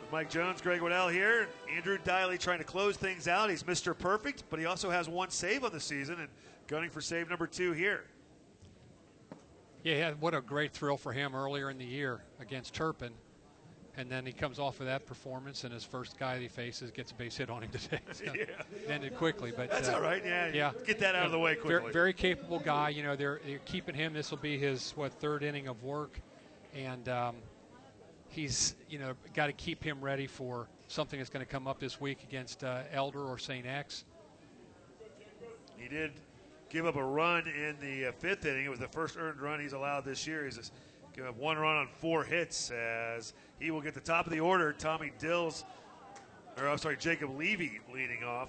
With 0.00 0.10
Mike 0.10 0.30
Jones, 0.30 0.62
Greg 0.62 0.80
Waddell 0.80 1.08
here. 1.08 1.48
Andrew 1.76 1.98
Diley 1.98 2.38
trying 2.38 2.60
to 2.60 2.64
close 2.64 2.96
things 2.96 3.28
out. 3.28 3.50
He's 3.50 3.62
Mr. 3.62 3.96
Perfect, 3.96 4.44
but 4.48 4.58
he 4.58 4.64
also 4.64 4.88
has 4.88 5.06
one 5.06 5.28
save 5.28 5.64
on 5.64 5.72
the 5.72 5.80
season 5.80 6.18
and 6.20 6.28
gunning 6.66 6.88
for 6.88 7.02
save 7.02 7.28
number 7.28 7.46
two 7.46 7.72
here. 7.72 8.04
Yeah, 9.82 10.14
what 10.18 10.34
a 10.34 10.40
great 10.40 10.72
thrill 10.72 10.96
for 10.96 11.12
him 11.12 11.34
earlier 11.34 11.68
in 11.68 11.76
the 11.76 11.84
year 11.84 12.22
against 12.40 12.72
Turpin. 12.72 13.12
And 13.96 14.10
then 14.10 14.26
he 14.26 14.32
comes 14.32 14.58
off 14.58 14.80
of 14.80 14.86
that 14.86 15.06
performance, 15.06 15.62
and 15.62 15.72
his 15.72 15.84
first 15.84 16.18
guy 16.18 16.38
he 16.40 16.48
faces 16.48 16.90
gets 16.90 17.12
a 17.12 17.14
base 17.14 17.36
hit 17.36 17.48
on 17.48 17.62
him 17.62 17.70
today. 17.70 18.00
So 18.12 18.24
Yeah. 18.34 18.44
Ended 18.88 19.16
quickly, 19.16 19.52
but 19.56 19.70
That's 19.70 19.88
uh, 19.88 19.94
all 19.94 20.00
right, 20.00 20.22
yeah, 20.24 20.50
yeah. 20.52 20.72
get 20.84 20.98
that 20.98 21.14
out 21.14 21.26
of 21.26 21.32
the 21.32 21.38
way 21.38 21.54
quickly. 21.54 21.80
Very, 21.80 21.92
very, 21.92 22.12
capable 22.12 22.58
guy. 22.58 22.88
You 22.88 23.04
know, 23.04 23.14
they're, 23.14 23.40
they're 23.46 23.60
keeping 23.64 23.94
him. 23.94 24.12
This 24.12 24.30
will 24.30 24.38
be 24.38 24.58
his 24.58 24.92
what 24.96 25.12
third 25.12 25.44
inning 25.44 25.68
of 25.68 25.82
work, 25.84 26.20
and 26.74 27.08
um, 27.08 27.36
he's 28.28 28.74
you 28.88 28.98
know 28.98 29.14
got 29.32 29.46
to 29.46 29.52
keep 29.52 29.82
him 29.82 30.00
ready 30.00 30.26
for 30.26 30.68
something 30.88 31.18
that's 31.18 31.30
going 31.30 31.44
to 31.44 31.50
come 31.50 31.66
up 31.66 31.78
this 31.78 32.00
week 32.00 32.22
against 32.24 32.64
uh, 32.64 32.82
Elder 32.92 33.22
or 33.22 33.38
St. 33.38 33.66
X. 33.66 34.04
He 35.76 35.88
did 35.88 36.12
give 36.68 36.86
up 36.86 36.96
a 36.96 37.04
run 37.04 37.46
in 37.46 37.76
the 37.80 38.08
uh, 38.08 38.12
fifth 38.12 38.44
inning. 38.46 38.64
It 38.64 38.70
was 38.70 38.80
the 38.80 38.88
first 38.88 39.16
earned 39.16 39.40
run 39.40 39.60
he's 39.60 39.72
allowed 39.72 40.04
this 40.04 40.26
year. 40.26 40.44
He's 40.44 40.56
just 40.56 40.72
given 40.72 40.72
up 40.72 40.82
Uh, 41.16 41.30
one 41.38 41.56
run 41.56 41.76
on 41.76 41.88
four 42.00 42.24
hits 42.24 42.72
as 42.72 43.34
he 43.60 43.70
will 43.70 43.80
get 43.80 43.94
the 43.94 44.00
top 44.00 44.26
of 44.26 44.32
the 44.32 44.40
order. 44.40 44.72
Tommy 44.72 45.12
Dills, 45.20 45.64
or 46.58 46.68
I'm 46.68 46.78
sorry, 46.78 46.96
Jacob 46.96 47.38
Levy 47.38 47.78
leading 47.92 48.24
off 48.24 48.48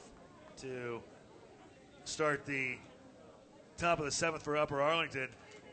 to 0.61 0.99
start 2.05 2.43
the 2.45 2.77
top 3.77 3.99
of 3.99 4.05
the 4.05 4.11
seventh 4.11 4.43
for 4.43 4.57
Upper 4.57 4.81
Arlington. 4.81 5.27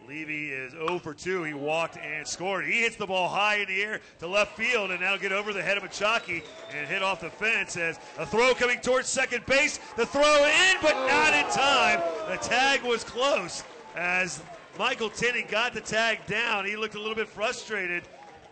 Levy 0.06 0.50
is 0.50 0.72
0 0.72 0.98
for 0.98 1.14
2. 1.14 1.44
He 1.44 1.54
walked 1.54 1.96
and 1.96 2.26
scored. 2.26 2.66
He 2.66 2.82
hits 2.82 2.96
the 2.96 3.06
ball 3.06 3.28
high 3.28 3.56
in 3.56 3.68
the 3.68 3.82
air 3.82 4.00
to 4.18 4.26
left 4.26 4.56
field 4.56 4.90
and 4.90 5.00
now 5.00 5.16
get 5.16 5.32
over 5.32 5.52
the 5.52 5.62
head 5.62 5.78
of 5.78 5.84
Machaki 5.84 6.42
and 6.74 6.88
hit 6.88 7.02
off 7.02 7.20
the 7.20 7.30
fence 7.30 7.76
as 7.76 7.98
a 8.18 8.26
throw 8.26 8.52
coming 8.52 8.80
towards 8.80 9.08
second 9.08 9.46
base. 9.46 9.78
The 9.96 10.04
throw 10.04 10.44
in, 10.44 10.76
but 10.82 10.94
not 11.06 11.32
in 11.32 11.44
time. 11.52 12.02
The 12.28 12.36
tag 12.36 12.82
was 12.82 13.04
close 13.04 13.62
as 13.96 14.42
Michael 14.78 15.10
Tenney 15.10 15.42
got 15.42 15.74
the 15.74 15.80
tag 15.80 16.24
down. 16.26 16.64
He 16.64 16.76
looked 16.76 16.94
a 16.94 16.98
little 16.98 17.14
bit 17.14 17.28
frustrated. 17.28 18.04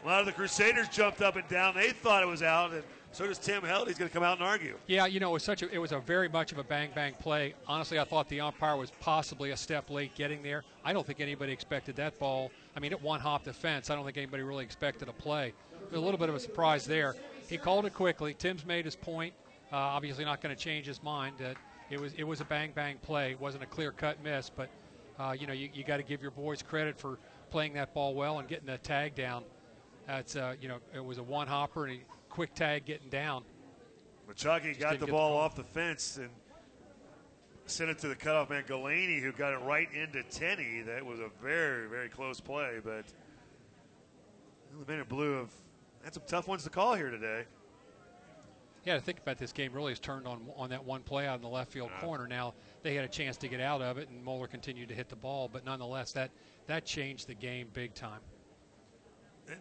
A 0.04 0.06
lot 0.06 0.20
of 0.20 0.26
the 0.26 0.32
Crusaders 0.32 0.88
jumped 0.88 1.22
up 1.22 1.36
and 1.36 1.46
down. 1.48 1.74
They 1.74 1.90
thought 1.90 2.22
it 2.22 2.26
was 2.26 2.42
out, 2.42 2.72
and 2.72 2.82
so 3.12 3.26
does 3.26 3.38
Tim 3.38 3.62
Held. 3.62 3.88
He's 3.88 3.98
going 3.98 4.08
to 4.08 4.12
come 4.12 4.22
out 4.22 4.38
and 4.38 4.46
argue. 4.46 4.76
Yeah, 4.86 5.06
you 5.06 5.18
know, 5.18 5.30
it 5.30 5.32
was 5.34 5.42
such 5.42 5.62
a 5.62 5.70
it 5.70 5.78
was 5.78 5.92
a 5.92 5.98
very 5.98 6.28
much 6.28 6.52
of 6.52 6.58
a 6.58 6.64
bang 6.64 6.90
bang 6.94 7.14
play. 7.14 7.54
Honestly, 7.66 7.98
I 7.98 8.04
thought 8.04 8.28
the 8.28 8.40
umpire 8.40 8.76
was 8.76 8.92
possibly 9.00 9.50
a 9.50 9.56
step 9.56 9.90
late 9.90 10.14
getting 10.14 10.42
there. 10.42 10.62
I 10.84 10.92
don't 10.92 11.06
think 11.06 11.20
anybody 11.20 11.52
expected 11.52 11.96
that 11.96 12.18
ball. 12.18 12.50
I 12.76 12.80
mean, 12.80 12.92
it 12.92 13.02
one 13.02 13.20
hop 13.20 13.44
the 13.44 13.52
fence. 13.52 13.90
I 13.90 13.94
don't 13.94 14.04
think 14.04 14.16
anybody 14.16 14.42
really 14.42 14.64
expected 14.64 15.08
a 15.08 15.12
play. 15.12 15.52
A 15.92 15.98
little 15.98 16.18
bit 16.18 16.28
of 16.28 16.34
a 16.34 16.40
surprise 16.40 16.86
there. 16.86 17.16
He 17.48 17.56
called 17.56 17.84
it 17.86 17.94
quickly. 17.94 18.34
Tim's 18.34 18.64
made 18.64 18.84
his 18.84 18.94
point. 18.94 19.34
Uh, 19.72 19.76
obviously, 19.76 20.24
not 20.24 20.40
going 20.40 20.54
to 20.54 20.62
change 20.62 20.86
his 20.86 21.02
mind. 21.02 21.36
That 21.38 21.56
it 21.90 22.00
was 22.00 22.12
it 22.14 22.24
was 22.24 22.40
a 22.40 22.44
bang 22.44 22.72
bang 22.74 22.98
play. 23.02 23.32
It 23.32 23.40
wasn't 23.40 23.64
a 23.64 23.66
clear 23.66 23.90
cut 23.90 24.22
miss, 24.22 24.50
but 24.50 24.68
uh, 25.20 25.32
you 25.32 25.46
know 25.46 25.52
you, 25.52 25.68
you 25.72 25.84
got 25.84 25.98
to 25.98 26.02
give 26.02 26.22
your 26.22 26.30
boys 26.30 26.62
credit 26.62 26.98
for 26.98 27.18
playing 27.50 27.74
that 27.74 27.92
ball 27.92 28.14
well 28.14 28.38
and 28.38 28.48
getting 28.48 28.66
the 28.66 28.78
tag 28.78 29.14
down. 29.14 29.44
That's 30.06 30.34
uh, 30.34 30.54
you 30.60 30.68
know 30.68 30.78
it 30.94 31.04
was 31.04 31.18
a 31.18 31.22
one 31.22 31.46
hopper 31.46 31.86
and 31.86 32.00
a 32.00 32.04
quick 32.30 32.54
tag 32.54 32.86
getting 32.86 33.10
down. 33.10 33.44
Machaki 34.28 34.78
got 34.78 34.98
the 34.98 35.06
ball 35.06 35.32
the 35.32 35.36
off 35.36 35.56
the 35.56 35.64
fence 35.64 36.16
and 36.16 36.30
sent 37.66 37.90
it 37.90 37.98
to 37.98 38.08
the 38.08 38.14
cutoff 38.14 38.50
man 38.50 38.64
Galaney, 38.66 39.20
who 39.20 39.32
got 39.32 39.52
it 39.52 39.58
right 39.58 39.88
into 39.92 40.22
Tenney. 40.24 40.82
That 40.82 41.04
was 41.04 41.20
a 41.20 41.30
very, 41.42 41.88
very 41.88 42.08
close 42.08 42.40
play, 42.40 42.78
but 42.82 43.04
the 44.86 44.92
in 44.92 45.04
blue 45.04 45.38
have 45.38 45.50
had 46.02 46.14
some 46.14 46.22
tough 46.26 46.48
ones 46.48 46.64
to 46.64 46.70
call 46.70 46.94
here 46.94 47.10
today. 47.10 47.44
Yeah, 48.84 48.94
to 48.94 49.00
think 49.00 49.18
about 49.18 49.36
this 49.36 49.52
game 49.52 49.72
really 49.72 49.92
has 49.92 50.00
turned 50.00 50.26
on 50.26 50.40
on 50.56 50.70
that 50.70 50.84
one 50.84 51.02
play 51.02 51.26
out 51.26 51.36
in 51.36 51.42
the 51.42 51.48
left 51.48 51.70
field 51.72 51.90
Ah. 51.96 52.00
corner. 52.00 52.26
Now 52.26 52.54
they 52.82 52.94
had 52.94 53.04
a 53.04 53.08
chance 53.08 53.36
to 53.38 53.48
get 53.48 53.60
out 53.60 53.82
of 53.82 53.98
it, 53.98 54.08
and 54.08 54.22
Moeller 54.22 54.46
continued 54.46 54.88
to 54.88 54.94
hit 54.94 55.08
the 55.08 55.16
ball, 55.16 55.48
but 55.52 55.64
nonetheless, 55.64 56.12
that 56.12 56.30
that 56.66 56.84
changed 56.84 57.26
the 57.26 57.34
game 57.34 57.68
big 57.72 57.94
time. 57.94 58.20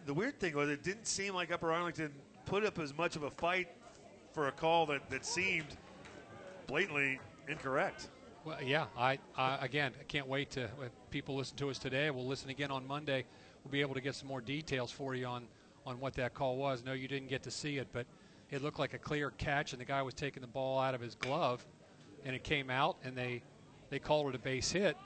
The 0.06 0.14
weird 0.14 0.38
thing 0.38 0.54
was 0.54 0.68
it 0.68 0.82
didn't 0.82 1.06
seem 1.06 1.34
like 1.34 1.50
Upper 1.52 1.72
Arlington 1.72 2.12
put 2.44 2.64
up 2.64 2.78
as 2.78 2.96
much 2.96 3.16
of 3.16 3.24
a 3.24 3.30
fight 3.30 3.68
for 4.32 4.48
a 4.48 4.52
call 4.52 4.86
that, 4.86 5.10
that 5.10 5.26
seemed 5.26 5.66
blatantly 6.66 7.18
incorrect. 7.48 8.08
Well, 8.44 8.62
yeah. 8.62 8.86
I, 8.96 9.18
I 9.36 9.58
again, 9.64 9.92
I 9.98 10.04
can't 10.04 10.28
wait 10.28 10.50
to 10.52 10.62
if 10.62 10.92
people 11.10 11.34
listen 11.36 11.56
to 11.58 11.70
us 11.70 11.78
today. 11.78 12.10
We'll 12.10 12.26
listen 12.26 12.50
again 12.50 12.70
on 12.70 12.86
Monday. 12.86 13.24
We'll 13.64 13.72
be 13.72 13.80
able 13.80 13.94
to 13.94 14.00
get 14.00 14.14
some 14.14 14.28
more 14.28 14.40
details 14.40 14.90
for 14.90 15.14
you 15.14 15.26
on 15.26 15.46
on 15.86 15.98
what 15.98 16.14
that 16.14 16.34
call 16.34 16.56
was. 16.56 16.84
No, 16.84 16.92
you 16.92 17.08
didn't 17.08 17.28
get 17.28 17.42
to 17.42 17.50
see 17.50 17.78
it, 17.78 17.88
but 17.92 18.06
it 18.50 18.62
looked 18.62 18.78
like 18.78 18.94
a 18.94 18.98
clear 18.98 19.30
catch, 19.30 19.72
and 19.72 19.80
the 19.80 19.84
guy 19.84 20.02
was 20.02 20.14
taking 20.14 20.40
the 20.40 20.46
ball 20.46 20.78
out 20.78 20.94
of 20.94 21.00
his 21.00 21.14
glove, 21.14 21.64
and 22.24 22.34
it 22.34 22.44
came 22.44 22.70
out, 22.70 22.96
and 23.04 23.16
they 23.16 23.42
they 23.90 23.98
called 23.98 24.28
it 24.28 24.34
a 24.34 24.38
base 24.38 24.70
hit, 24.70 24.96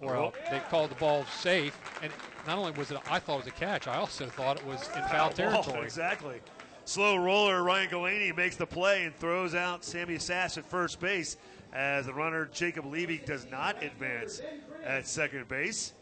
or 0.00 0.16
Oh. 0.16 0.32
they 0.50 0.58
called 0.70 0.90
the 0.90 0.94
ball 0.96 1.24
safe. 1.40 1.78
And 2.02 2.10
not 2.46 2.56
only 2.58 2.72
was 2.72 2.90
it, 2.90 2.98
I 3.10 3.18
thought 3.18 3.34
it 3.34 3.44
was 3.44 3.46
a 3.48 3.50
catch. 3.50 3.86
I 3.86 3.96
also 3.96 4.26
thought 4.26 4.56
it 4.56 4.66
was 4.66 4.88
in 4.96 5.02
foul 5.08 5.30
territory. 5.34 5.84
exactly. 5.84 6.40
Slow 6.86 7.16
roller, 7.16 7.62
Ryan 7.62 7.90
Galaney 7.90 8.36
makes 8.36 8.56
the 8.56 8.66
play 8.66 9.04
and 9.04 9.14
throws 9.14 9.54
out 9.54 9.84
Sammy 9.84 10.18
Sass 10.18 10.56
at 10.58 10.64
first 10.64 10.98
base 10.98 11.36
as 11.72 12.06
the 12.06 12.12
runner 12.14 12.46
Jacob 12.52 12.86
Levy 12.86 13.18
does 13.18 13.46
not 13.50 13.82
advance 13.82 14.40
at 14.84 15.06
second 15.06 15.46
base. 15.48 15.92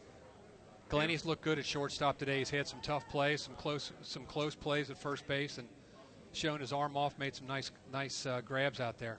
Galaney's 0.89 1.25
looked 1.25 1.43
good 1.43 1.59
at 1.59 1.65
shortstop 1.67 2.17
today. 2.19 2.39
He's 2.39 2.51
had 2.51 2.67
some 2.67 2.81
tough 2.81 3.09
plays, 3.09 3.43
some 3.43 3.55
close, 3.55 3.93
some 4.03 4.25
close 4.25 4.55
plays 4.55 4.91
at 4.91 4.99
first 4.99 5.27
base, 5.29 5.59
and 5.59 5.69
shown 6.33 6.61
his 6.61 6.73
arm 6.73 6.97
off, 6.97 7.19
made 7.19 7.35
some 7.35 7.47
nice, 7.47 7.71
nice 7.93 8.25
uh, 8.27 8.41
grabs 8.41 8.81
out 8.81 8.99
there. 8.99 9.19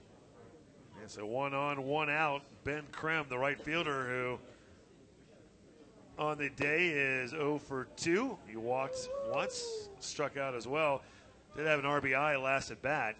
And 1.02 1.10
so 1.10 1.26
one 1.26 1.52
on, 1.52 1.82
one 1.82 2.08
out. 2.08 2.42
Ben 2.62 2.84
Krem, 2.92 3.28
the 3.28 3.36
right 3.36 3.60
fielder, 3.60 4.06
who 4.06 4.38
on 6.16 6.38
the 6.38 6.48
day 6.50 6.90
is 6.90 7.30
0 7.30 7.58
for 7.58 7.88
2. 7.96 8.38
He 8.46 8.56
walked 8.56 9.08
once, 9.28 9.88
struck 9.98 10.36
out 10.36 10.54
as 10.54 10.68
well. 10.68 11.02
Did 11.56 11.66
have 11.66 11.80
an 11.80 11.86
RBI 11.86 12.40
last 12.40 12.70
at 12.70 12.80
bat. 12.82 13.16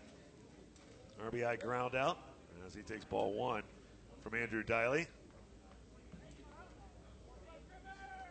RBI 1.29 1.61
ground 1.61 1.97
out 1.97 2.19
as 2.65 2.73
he 2.73 2.83
takes 2.83 3.05
ball 3.05 3.33
one 3.33 3.65
from 4.23 4.39
Andrew 4.39 4.63
Diley. 4.63 5.09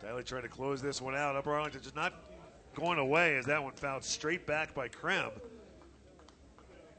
Diley 0.02 0.24
trying 0.24 0.42
to 0.42 0.48
close 0.48 0.80
this 0.80 1.02
one 1.02 1.14
out. 1.14 1.36
Upper 1.36 1.52
Arlington 1.52 1.82
just 1.82 1.94
not 1.94 2.14
going 2.74 2.98
away 2.98 3.36
as 3.36 3.44
that 3.44 3.62
one 3.62 3.74
fouled 3.74 4.02
straight 4.02 4.46
back 4.46 4.74
by 4.74 4.88
Krem. 4.88 5.30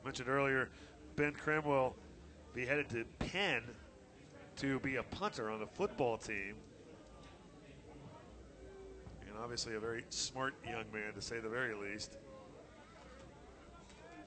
Mentioned 0.05 0.30
earlier, 0.30 0.69
Ben 1.15 1.34
Krem 1.34 1.65
will 1.65 1.95
be 2.53 2.65
headed 2.65 2.89
to 2.89 3.03
Penn 3.19 3.63
to 4.57 4.80
be 4.80 4.97
a 4.97 5.03
punter 5.03 5.49
on 5.49 5.59
the 5.59 5.65
football 5.65 6.17
team. 6.17 6.55
And 9.27 9.38
obviously 9.41 9.75
a 9.75 9.80
very 9.80 10.03
smart 10.09 10.53
young 10.63 10.85
man, 10.93 11.13
to 11.15 11.21
say 11.21 11.39
the 11.39 11.49
very 11.49 11.73
least. 11.73 12.17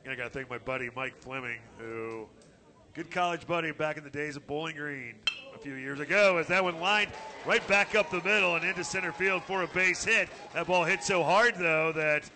And 0.04 0.12
I 0.12 0.16
got 0.16 0.24
to 0.24 0.30
thank 0.30 0.50
my 0.50 0.58
buddy 0.58 0.90
Mike 0.96 1.16
Fleming, 1.16 1.60
who, 1.78 2.26
good 2.94 3.10
college 3.10 3.46
buddy 3.46 3.70
back 3.70 3.96
in 3.96 4.04
the 4.04 4.10
days 4.10 4.36
of 4.36 4.46
Bowling 4.46 4.76
Green 4.76 5.14
a 5.54 5.58
few 5.58 5.74
years 5.74 6.00
ago, 6.00 6.38
as 6.38 6.48
that 6.48 6.62
one 6.62 6.80
lined 6.80 7.10
right 7.44 7.66
back 7.68 7.94
up 7.94 8.10
the 8.10 8.22
middle 8.22 8.56
and 8.56 8.64
into 8.64 8.82
center 8.82 9.12
field 9.12 9.44
for 9.44 9.62
a 9.62 9.68
base 9.68 10.04
hit. 10.04 10.28
That 10.52 10.66
ball 10.66 10.84
hit 10.84 11.04
so 11.04 11.22
hard, 11.22 11.54
though, 11.56 11.92
that 11.92 12.28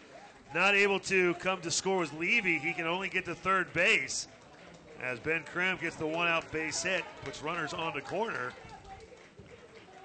not 0.54 0.74
able 0.74 1.00
to 1.00 1.34
come 1.34 1.60
to 1.62 1.70
score 1.70 1.98
was 1.98 2.12
Levy. 2.12 2.58
He 2.58 2.72
can 2.72 2.86
only 2.86 3.08
get 3.08 3.24
to 3.24 3.34
third 3.34 3.72
base 3.72 4.28
as 5.02 5.18
Ben 5.18 5.43
Krim 5.44 5.78
gets 5.81 5.97
the 5.97 6.06
one 6.06 6.28
out 6.28 6.51
base 6.52 6.82
hit, 6.82 7.05
puts 7.24 7.43
runners 7.43 7.72
on 7.72 7.94
the 7.94 8.01
corner. 8.01 8.52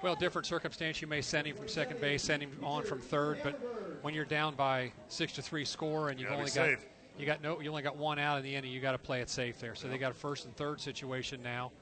Well, 0.02 0.14
different 0.14 0.46
circumstance. 0.46 1.00
You 1.00 1.08
may 1.08 1.22
send 1.22 1.46
him 1.46 1.56
from 1.56 1.68
second 1.68 2.00
base, 2.00 2.22
send 2.22 2.42
him 2.42 2.56
on 2.62 2.82
from 2.82 3.00
third, 3.00 3.38
but 3.42 3.58
when 4.02 4.14
you're 4.14 4.24
down 4.24 4.54
by 4.54 4.92
six 5.08 5.32
to 5.34 5.42
three 5.42 5.64
score 5.64 6.10
and 6.10 6.20
you've 6.20 6.30
only 6.30 6.44
got 6.44 6.52
safe. 6.52 6.86
you 7.18 7.26
got 7.26 7.42
no 7.42 7.60
you 7.60 7.70
only 7.70 7.82
got 7.82 7.96
one 7.96 8.18
out 8.18 8.36
in 8.38 8.44
the 8.44 8.54
inning, 8.54 8.70
you 8.70 8.80
got 8.80 8.92
to 8.92 8.98
play 8.98 9.20
it 9.20 9.30
safe 9.30 9.58
there. 9.58 9.74
So 9.74 9.88
they 9.88 9.98
got 9.98 10.12
a 10.12 10.14
first 10.14 10.44
and 10.44 10.54
third 10.56 10.80
situation 10.80 11.42
now. 11.42 11.72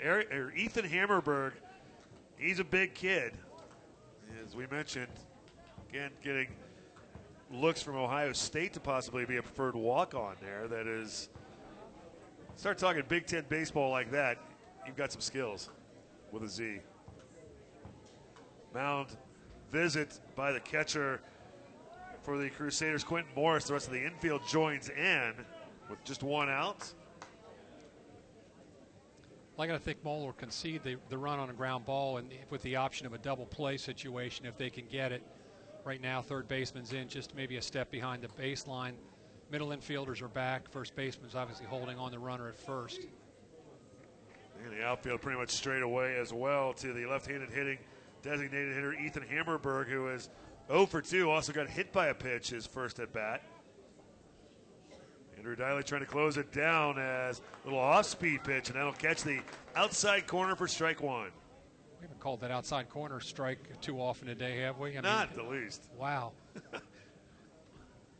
Eric, 0.00 0.28
Ethan 0.56 0.84
Hammerberg, 0.84 1.52
he's 2.36 2.60
a 2.60 2.64
big 2.64 2.94
kid. 2.94 3.32
As 4.44 4.54
we 4.54 4.66
mentioned, 4.68 5.08
again, 5.88 6.10
getting 6.22 6.48
looks 7.50 7.82
from 7.82 7.96
Ohio 7.96 8.32
State 8.32 8.74
to 8.74 8.80
possibly 8.80 9.24
be 9.24 9.36
a 9.36 9.42
preferred 9.42 9.74
walk 9.74 10.14
on 10.14 10.36
there. 10.40 10.68
That 10.68 10.86
is, 10.86 11.28
start 12.56 12.78
talking 12.78 13.02
Big 13.08 13.26
Ten 13.26 13.44
baseball 13.48 13.90
like 13.90 14.10
that, 14.10 14.38
you've 14.86 14.96
got 14.96 15.12
some 15.12 15.20
skills 15.20 15.70
with 16.32 16.42
a 16.42 16.48
Z. 16.48 16.78
Mound 18.74 19.16
visit 19.72 20.20
by 20.36 20.52
the 20.52 20.60
catcher 20.60 21.20
for 22.22 22.38
the 22.38 22.50
Crusaders, 22.50 23.04
Quentin 23.04 23.32
Morris. 23.34 23.64
The 23.64 23.72
rest 23.72 23.86
of 23.86 23.92
the 23.92 24.04
infield 24.04 24.42
joins 24.46 24.90
in 24.90 25.32
with 25.88 26.02
just 26.04 26.22
one 26.22 26.50
out. 26.50 26.92
I 29.58 29.66
got 29.66 29.72
to 29.72 29.78
think 29.80 30.04
Moeller 30.04 30.26
will 30.26 30.32
concede 30.34 30.84
the, 30.84 30.98
the 31.08 31.18
run 31.18 31.40
on 31.40 31.50
a 31.50 31.52
ground 31.52 31.84
ball, 31.84 32.18
and 32.18 32.30
with 32.48 32.62
the 32.62 32.76
option 32.76 33.06
of 33.06 33.12
a 33.12 33.18
double 33.18 33.44
play 33.46 33.76
situation 33.76 34.46
if 34.46 34.56
they 34.56 34.70
can 34.70 34.84
get 34.86 35.10
it. 35.10 35.22
Right 35.88 36.02
now, 36.02 36.20
third 36.20 36.48
baseman's 36.48 36.92
in 36.92 37.08
just 37.08 37.34
maybe 37.34 37.56
a 37.56 37.62
step 37.62 37.90
behind 37.90 38.20
the 38.20 38.28
baseline. 38.28 38.92
Middle 39.50 39.68
infielders 39.68 40.20
are 40.20 40.28
back. 40.28 40.70
First 40.70 40.94
baseman's 40.94 41.34
obviously 41.34 41.64
holding 41.64 41.98
on 41.98 42.12
the 42.12 42.18
runner 42.18 42.46
at 42.46 42.58
first. 42.58 43.06
And 44.62 44.76
the 44.78 44.84
outfield 44.84 45.22
pretty 45.22 45.38
much 45.38 45.48
straight 45.48 45.82
away 45.82 46.18
as 46.18 46.30
well 46.30 46.74
to 46.74 46.92
the 46.92 47.06
left-handed 47.06 47.48
hitting 47.48 47.78
designated 48.20 48.74
hitter 48.74 48.92
Ethan 48.92 49.22
Hammerberg, 49.22 49.86
who 49.86 50.08
is 50.08 50.28
0 50.66 50.84
for 50.84 51.00
2. 51.00 51.30
Also 51.30 51.54
got 51.54 51.70
hit 51.70 51.90
by 51.90 52.08
a 52.08 52.14
pitch 52.14 52.50
his 52.50 52.66
first 52.66 52.98
at 52.98 53.10
bat. 53.14 53.42
Andrew 55.38 55.56
Diley 55.56 55.84
trying 55.84 56.02
to 56.02 56.06
close 56.06 56.36
it 56.36 56.52
down 56.52 56.98
as 56.98 57.38
a 57.38 57.66
little 57.66 57.80
off-speed 57.80 58.44
pitch, 58.44 58.68
and 58.68 58.76
that'll 58.76 58.92
catch 58.92 59.22
the 59.22 59.40
outside 59.74 60.26
corner 60.26 60.54
for 60.54 60.68
strike 60.68 61.02
one. 61.02 61.30
We 61.98 62.04
haven't 62.04 62.20
called 62.20 62.40
that 62.42 62.50
outside 62.50 62.88
corner 62.88 63.18
strike 63.20 63.80
too 63.80 64.00
often 64.00 64.28
today, 64.28 64.58
have 64.58 64.78
we? 64.78 64.96
I 64.96 65.00
Not 65.00 65.34
the 65.34 65.42
least. 65.42 65.88
Wow. 65.98 66.32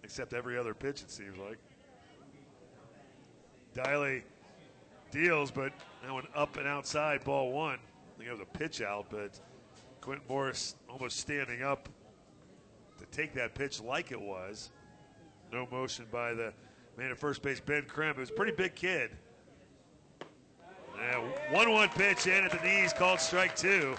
Except 0.02 0.32
every 0.32 0.58
other 0.58 0.74
pitch, 0.74 1.02
it 1.02 1.10
seems 1.10 1.38
like. 1.38 1.58
Diley 3.74 4.22
deals, 5.12 5.50
but 5.50 5.72
that 6.02 6.12
one 6.12 6.26
up 6.34 6.56
and 6.56 6.66
outside, 6.66 7.22
ball 7.22 7.52
one. 7.52 7.78
I 7.78 8.18
think 8.18 8.28
it 8.28 8.32
was 8.32 8.40
a 8.40 8.58
pitch 8.58 8.82
out, 8.82 9.06
but 9.10 9.38
Quentin 10.00 10.26
Morris 10.28 10.74
almost 10.88 11.18
standing 11.18 11.62
up 11.62 11.88
to 12.98 13.06
take 13.06 13.32
that 13.34 13.54
pitch 13.54 13.80
like 13.80 14.10
it 14.10 14.20
was. 14.20 14.70
No 15.52 15.68
motion 15.70 16.06
by 16.10 16.34
the 16.34 16.52
man 16.96 17.12
at 17.12 17.18
first 17.18 17.42
base, 17.42 17.60
Ben 17.60 17.84
Krim. 17.84 18.10
It 18.10 18.18
was 18.18 18.30
a 18.30 18.34
pretty 18.34 18.52
big 18.52 18.74
kid. 18.74 19.10
Yeah, 20.98 21.20
1 21.52 21.70
1 21.70 21.88
pitch 21.90 22.26
in 22.26 22.44
at 22.44 22.50
the 22.50 22.58
knees, 22.66 22.92
called 22.92 23.20
strike 23.20 23.54
two. 23.56 23.94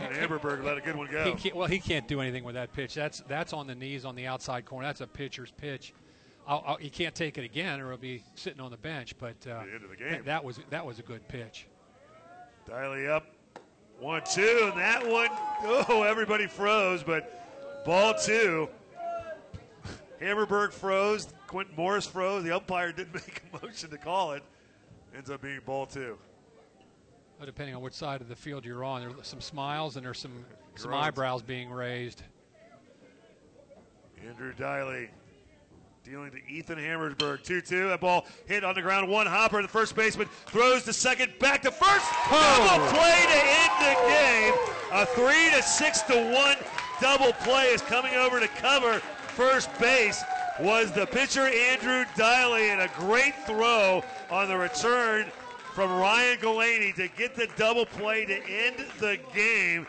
And 0.00 0.14
Hammerberg 0.14 0.64
let 0.64 0.78
a 0.78 0.80
good 0.80 0.96
one 0.96 1.10
go. 1.10 1.34
He 1.36 1.52
well, 1.52 1.66
he 1.66 1.78
can't 1.78 2.08
do 2.08 2.20
anything 2.20 2.42
with 2.44 2.54
that 2.54 2.72
pitch. 2.72 2.94
That's 2.94 3.22
that's 3.28 3.52
on 3.52 3.66
the 3.66 3.74
knees 3.74 4.04
on 4.04 4.14
the 4.14 4.26
outside 4.26 4.64
corner. 4.64 4.86
That's 4.86 5.02
a 5.02 5.06
pitcher's 5.06 5.50
pitch. 5.50 5.92
I'll, 6.46 6.64
I'll, 6.66 6.76
he 6.76 6.88
can't 6.88 7.14
take 7.14 7.36
it 7.38 7.44
again, 7.44 7.80
or 7.80 7.90
he'll 7.90 7.98
be 7.98 8.22
sitting 8.34 8.60
on 8.60 8.70
the 8.70 8.76
bench. 8.78 9.14
But 9.18 9.36
uh, 9.46 9.64
the 9.64 9.74
end 9.74 9.84
of 9.84 9.90
the 9.90 9.96
game. 9.96 10.10
that- 10.12 10.24
that 10.24 10.44
was 10.44 10.60
that 10.70 10.84
was 10.86 10.98
a 10.98 11.02
good 11.02 11.26
pitch. 11.28 11.66
Diley 12.68 13.08
up, 13.08 13.26
one, 13.98 14.22
two, 14.32 14.70
and 14.70 14.78
that 14.80 15.06
one, 15.06 15.28
oh, 15.88 16.02
everybody 16.06 16.46
froze, 16.46 17.02
but 17.02 17.84
ball 17.84 18.14
two. 18.14 18.68
Hammerberg 20.20 20.72
froze, 20.72 21.28
Quentin 21.46 21.74
Morris 21.76 22.06
froze. 22.06 22.44
The 22.44 22.52
umpire 22.52 22.92
didn't 22.92 23.14
make 23.26 23.42
a 23.52 23.64
motion 23.66 23.90
to 23.90 23.98
call 23.98 24.32
it. 24.32 24.42
Ends 25.16 25.30
up 25.30 25.42
being 25.42 25.60
ball 25.64 25.86
two. 25.86 26.16
Well, 27.38 27.46
depending 27.46 27.74
on 27.74 27.82
which 27.82 27.94
side 27.94 28.20
of 28.20 28.28
the 28.28 28.36
field 28.36 28.64
you're 28.64 28.84
on, 28.84 29.00
there's 29.00 29.26
some 29.26 29.40
smiles 29.40 29.96
and 29.96 30.04
there's 30.04 30.18
some 30.18 30.44
some 30.76 30.94
eyebrows 30.94 31.42
being 31.42 31.70
raised. 31.70 32.22
Andrew 34.26 34.52
Diley 34.54 35.08
dealing 36.04 36.30
to 36.30 36.38
Ethan 36.48 36.78
Hammerberg. 36.78 37.42
2 37.42 37.60
2. 37.60 37.88
That 37.88 38.00
ball 38.00 38.26
hit 38.46 38.64
on 38.64 38.74
the 38.74 38.82
ground. 38.82 39.08
One 39.08 39.26
hopper. 39.26 39.62
The 39.62 39.68
first 39.68 39.96
baseman 39.96 40.28
throws 40.46 40.84
to 40.84 40.92
second. 40.92 41.32
Back 41.38 41.62
to 41.62 41.70
first. 41.70 42.06
Double 42.30 42.84
oh. 42.84 42.90
play 42.92 43.24
to 43.26 43.40
end 43.60 43.72
the 43.80 43.96
game. 44.08 44.54
A 44.92 45.06
3 45.06 45.50
to 45.56 45.62
6 45.62 46.02
to 46.02 46.32
1 46.32 46.56
double 47.00 47.32
play 47.32 47.66
is 47.66 47.80
coming 47.82 48.14
over 48.14 48.40
to 48.40 48.48
cover 48.48 49.00
first 49.34 49.70
base. 49.78 50.22
Was 50.60 50.92
the 50.92 51.06
pitcher 51.06 51.46
Andrew 51.46 52.04
Diley 52.16 52.70
and 52.70 52.82
a 52.82 52.88
great 52.98 53.34
throw 53.46 54.04
on 54.30 54.48
the 54.48 54.56
return 54.56 55.26
from 55.74 55.90
Ryan 55.90 56.38
Galaney 56.38 56.94
to 56.96 57.08
get 57.08 57.34
the 57.34 57.48
double 57.56 57.86
play 57.86 58.24
to 58.26 58.34
end 58.34 58.76
the 58.98 59.18
game 59.34 59.86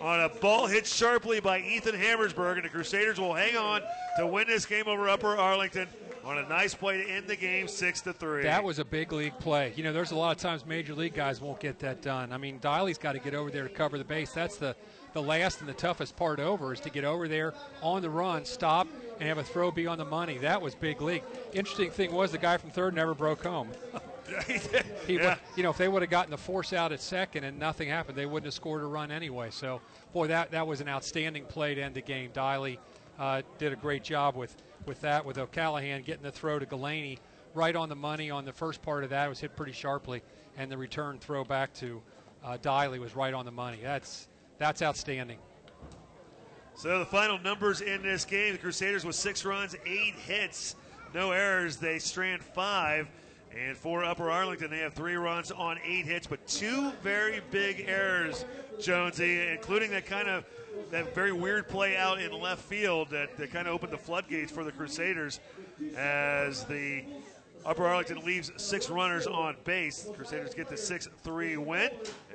on 0.00 0.20
a 0.20 0.28
ball 0.28 0.66
hit 0.66 0.86
sharply 0.86 1.40
by 1.40 1.60
Ethan 1.60 1.94
Hammerberg, 1.94 2.56
and 2.56 2.64
the 2.64 2.68
Crusaders 2.68 3.18
will 3.18 3.34
hang 3.34 3.56
on 3.56 3.82
to 4.18 4.26
win 4.26 4.46
this 4.46 4.64
game 4.64 4.86
over 4.86 5.08
Upper 5.08 5.36
Arlington 5.36 5.88
on 6.24 6.38
a 6.38 6.48
nice 6.48 6.74
play 6.74 7.02
to 7.02 7.10
end 7.10 7.26
the 7.26 7.36
game, 7.36 7.66
six 7.66 8.00
to 8.02 8.12
three. 8.12 8.42
That 8.42 8.62
was 8.62 8.78
a 8.78 8.84
big 8.84 9.12
league 9.12 9.38
play. 9.38 9.72
You 9.76 9.82
know, 9.82 9.92
there's 9.92 10.10
a 10.10 10.16
lot 10.16 10.36
of 10.36 10.40
times 10.40 10.66
major 10.66 10.94
league 10.94 11.14
guys 11.14 11.40
won't 11.40 11.58
get 11.58 11.78
that 11.80 12.02
done. 12.02 12.32
I 12.32 12.36
mean, 12.38 12.60
Diley's 12.60 12.98
got 12.98 13.12
to 13.12 13.18
get 13.18 13.34
over 13.34 13.50
there 13.50 13.64
to 13.64 13.74
cover 13.74 13.98
the 13.98 14.04
base. 14.04 14.32
That's 14.32 14.56
the 14.56 14.76
the 15.12 15.22
last 15.22 15.60
and 15.60 15.68
the 15.68 15.74
toughest 15.74 16.16
part 16.16 16.40
over 16.40 16.72
is 16.72 16.80
to 16.80 16.90
get 16.90 17.04
over 17.04 17.28
there 17.28 17.54
on 17.82 18.02
the 18.02 18.10
run, 18.10 18.44
stop, 18.44 18.86
and 19.18 19.28
have 19.28 19.38
a 19.38 19.44
throw 19.44 19.70
be 19.70 19.86
on 19.86 19.98
the 19.98 20.04
money. 20.04 20.38
That 20.38 20.60
was 20.62 20.74
big 20.74 21.00
league. 21.00 21.22
Interesting 21.52 21.90
thing 21.90 22.12
was 22.12 22.32
the 22.32 22.38
guy 22.38 22.56
from 22.56 22.70
third 22.70 22.94
never 22.94 23.14
broke 23.14 23.42
home. 23.44 23.68
he 25.06 25.14
Yeah. 25.14 25.30
would, 25.30 25.38
you 25.56 25.62
know, 25.62 25.70
if 25.70 25.78
they 25.78 25.88
would 25.88 26.02
have 26.02 26.10
gotten 26.10 26.30
the 26.30 26.36
force 26.36 26.72
out 26.72 26.92
at 26.92 27.00
second 27.00 27.44
and 27.44 27.58
nothing 27.58 27.88
happened, 27.88 28.16
they 28.16 28.26
wouldn't 28.26 28.44
have 28.46 28.54
scored 28.54 28.82
a 28.82 28.86
run 28.86 29.10
anyway. 29.10 29.48
So, 29.50 29.80
boy, 30.12 30.26
that 30.28 30.50
that 30.50 30.66
was 30.66 30.80
an 30.80 30.88
outstanding 30.88 31.44
play 31.46 31.74
to 31.74 31.82
end 31.82 31.94
the 31.94 32.02
game. 32.02 32.30
Diley 32.32 32.78
uh, 33.18 33.42
did 33.58 33.72
a 33.72 33.76
great 33.76 34.04
job 34.04 34.36
with 34.36 34.54
with 34.86 35.00
that, 35.00 35.24
with 35.24 35.36
O'Callahan 35.38 36.02
getting 36.02 36.22
the 36.22 36.30
throw 36.30 36.58
to 36.58 36.64
Galaney 36.66 37.18
right 37.54 37.74
on 37.74 37.88
the 37.88 37.96
money 37.96 38.30
on 38.30 38.44
the 38.44 38.52
first 38.52 38.80
part 38.82 39.02
of 39.04 39.10
that. 39.10 39.26
It 39.26 39.28
was 39.28 39.40
hit 39.40 39.56
pretty 39.56 39.72
sharply, 39.72 40.22
and 40.56 40.70
the 40.70 40.78
return 40.78 41.18
throw 41.18 41.42
back 41.44 41.74
to 41.74 42.00
uh, 42.44 42.56
Diley 42.58 42.98
was 42.98 43.16
right 43.16 43.34
on 43.34 43.44
the 43.44 43.50
money. 43.50 43.80
That's 43.82 44.28
that's 44.58 44.82
outstanding. 44.82 45.38
So 46.74 47.00
the 47.00 47.06
final 47.06 47.38
numbers 47.38 47.80
in 47.80 48.02
this 48.02 48.24
game: 48.24 48.52
the 48.52 48.58
Crusaders 48.58 49.04
with 49.04 49.16
six 49.16 49.44
runs, 49.44 49.74
eight 49.86 50.14
hits, 50.14 50.76
no 51.14 51.32
errors. 51.32 51.76
They 51.76 51.98
strand 51.98 52.42
five, 52.42 53.08
and 53.56 53.76
for 53.76 54.04
Upper 54.04 54.30
Arlington, 54.30 54.70
they 54.70 54.78
have 54.78 54.94
three 54.94 55.16
runs 55.16 55.50
on 55.50 55.78
eight 55.84 56.04
hits, 56.04 56.26
but 56.26 56.46
two 56.46 56.92
very 57.02 57.40
big 57.50 57.84
errors, 57.88 58.44
Jonesy, 58.80 59.48
including 59.48 59.90
that 59.90 60.06
kind 60.06 60.28
of 60.28 60.44
that 60.90 61.14
very 61.14 61.32
weird 61.32 61.68
play 61.68 61.96
out 61.96 62.20
in 62.20 62.32
left 62.32 62.62
field 62.62 63.10
that, 63.10 63.36
that 63.36 63.50
kind 63.50 63.66
of 63.66 63.74
opened 63.74 63.92
the 63.92 63.98
floodgates 63.98 64.52
for 64.52 64.64
the 64.64 64.72
Crusaders 64.72 65.40
as 65.96 66.64
the 66.64 67.04
Upper 67.68 67.86
Arlington 67.86 68.24
leaves 68.24 68.50
six 68.56 68.88
runners 68.88 69.26
on 69.26 69.54
base. 69.64 70.08
Crusaders 70.16 70.54
get 70.54 70.70
the 70.70 70.76
6 70.76 71.08
3 71.22 71.56
win. 71.58 71.90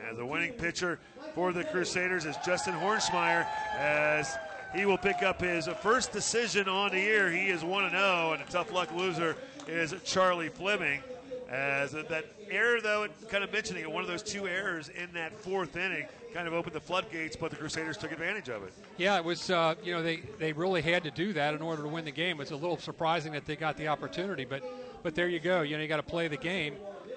And 0.08 0.16
the 0.16 0.24
winning 0.24 0.54
pitcher 0.54 1.00
for 1.34 1.52
the 1.52 1.64
Crusaders 1.64 2.26
is 2.26 2.38
Justin 2.46 2.76
Hornsmeyer 2.76 3.48
as 3.76 4.38
he 4.76 4.86
will 4.86 5.00
pick 5.00 5.24
up 5.24 5.42
his 5.42 5.68
first 5.82 6.12
decision 6.12 6.70
on 6.70 6.92
the 6.92 7.00
year. 7.00 7.32
He 7.32 7.48
is 7.48 7.64
1 7.64 7.90
0, 7.90 8.34
and 8.34 8.44
a 8.44 8.46
tough 8.46 8.72
luck 8.72 8.94
loser 8.94 9.36
is 9.68 9.96
Charlie 10.04 10.50
Fleming. 10.50 11.02
As 11.50 11.94
that 11.94 12.26
error, 12.52 12.80
though, 12.80 13.08
kind 13.30 13.44
of 13.44 13.52
mentioning 13.52 13.82
it, 13.82 13.92
one 13.92 14.04
of 14.04 14.10
those 14.10 14.24
two 14.24 14.48
errors 14.48 14.90
in 14.90 15.12
that 15.14 15.36
fourth 15.40 15.76
inning 15.76 16.06
kind 16.34 16.48
of 16.48 16.54
opened 16.54 16.76
the 16.76 16.80
floodgates, 16.80 17.36
but 17.36 17.50
the 17.50 17.58
Crusaders 17.58 17.98
took 17.98 18.12
advantage 18.12 18.50
of 18.50 18.64
it. 18.64 18.74
Yeah, 18.98 19.18
it 19.18 19.26
was. 19.26 19.50
Uh, 19.50 19.76
you 19.84 19.94
know, 19.94 20.04
they 20.04 20.18
they 20.38 20.54
really 20.54 20.82
had 20.82 21.04
to 21.04 21.12
do 21.12 21.34
that 21.34 21.56
in 21.56 21.62
order 21.64 21.82
to 21.82 21.90
win 21.90 22.06
the 22.06 22.12
game. 22.12 22.40
It's 22.40 22.52
a 22.52 22.56
little 22.56 22.78
surprising 22.78 23.32
that 23.34 23.46
they 23.46 23.56
got 23.56 23.78
the 23.78 23.88
opportunity, 23.88 24.46
but 24.46 24.64
but 25.04 25.14
there 25.14 25.28
you 25.28 25.40
go. 25.40 25.62
You 25.62 25.76
know, 25.76 25.82
you 25.84 25.90
got 25.90 25.98
to 25.98 26.04
play 26.04 26.28
the 26.30 26.38
game, 26.38 26.76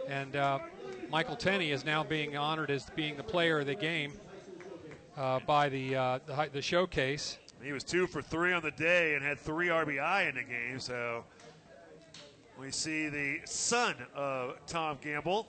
and 0.08 0.34
uh, 0.34 0.58
Michael 1.08 1.36
Tenney 1.36 1.70
is 1.70 1.84
now 1.84 2.02
being 2.02 2.36
honored 2.36 2.70
as 2.70 2.86
being 2.96 3.16
the 3.16 3.22
player 3.22 3.60
of 3.60 3.66
the 3.66 3.74
game 3.76 4.12
uh, 5.16 5.38
by 5.46 5.68
the, 5.68 5.94
uh, 5.94 6.18
the 6.26 6.50
the 6.52 6.62
showcase. 6.62 7.38
He 7.62 7.72
was 7.72 7.84
two 7.84 8.06
for 8.06 8.20
three 8.20 8.52
on 8.52 8.62
the 8.62 8.72
day 8.72 9.14
and 9.14 9.24
had 9.24 9.38
three 9.38 9.68
RBI 9.68 10.28
in 10.28 10.34
the 10.34 10.42
game. 10.42 10.78
So 10.78 11.24
we 12.60 12.70
see 12.70 13.08
the 13.08 13.40
son 13.44 13.94
of 14.14 14.56
Tom 14.66 14.98
Gamble 15.00 15.48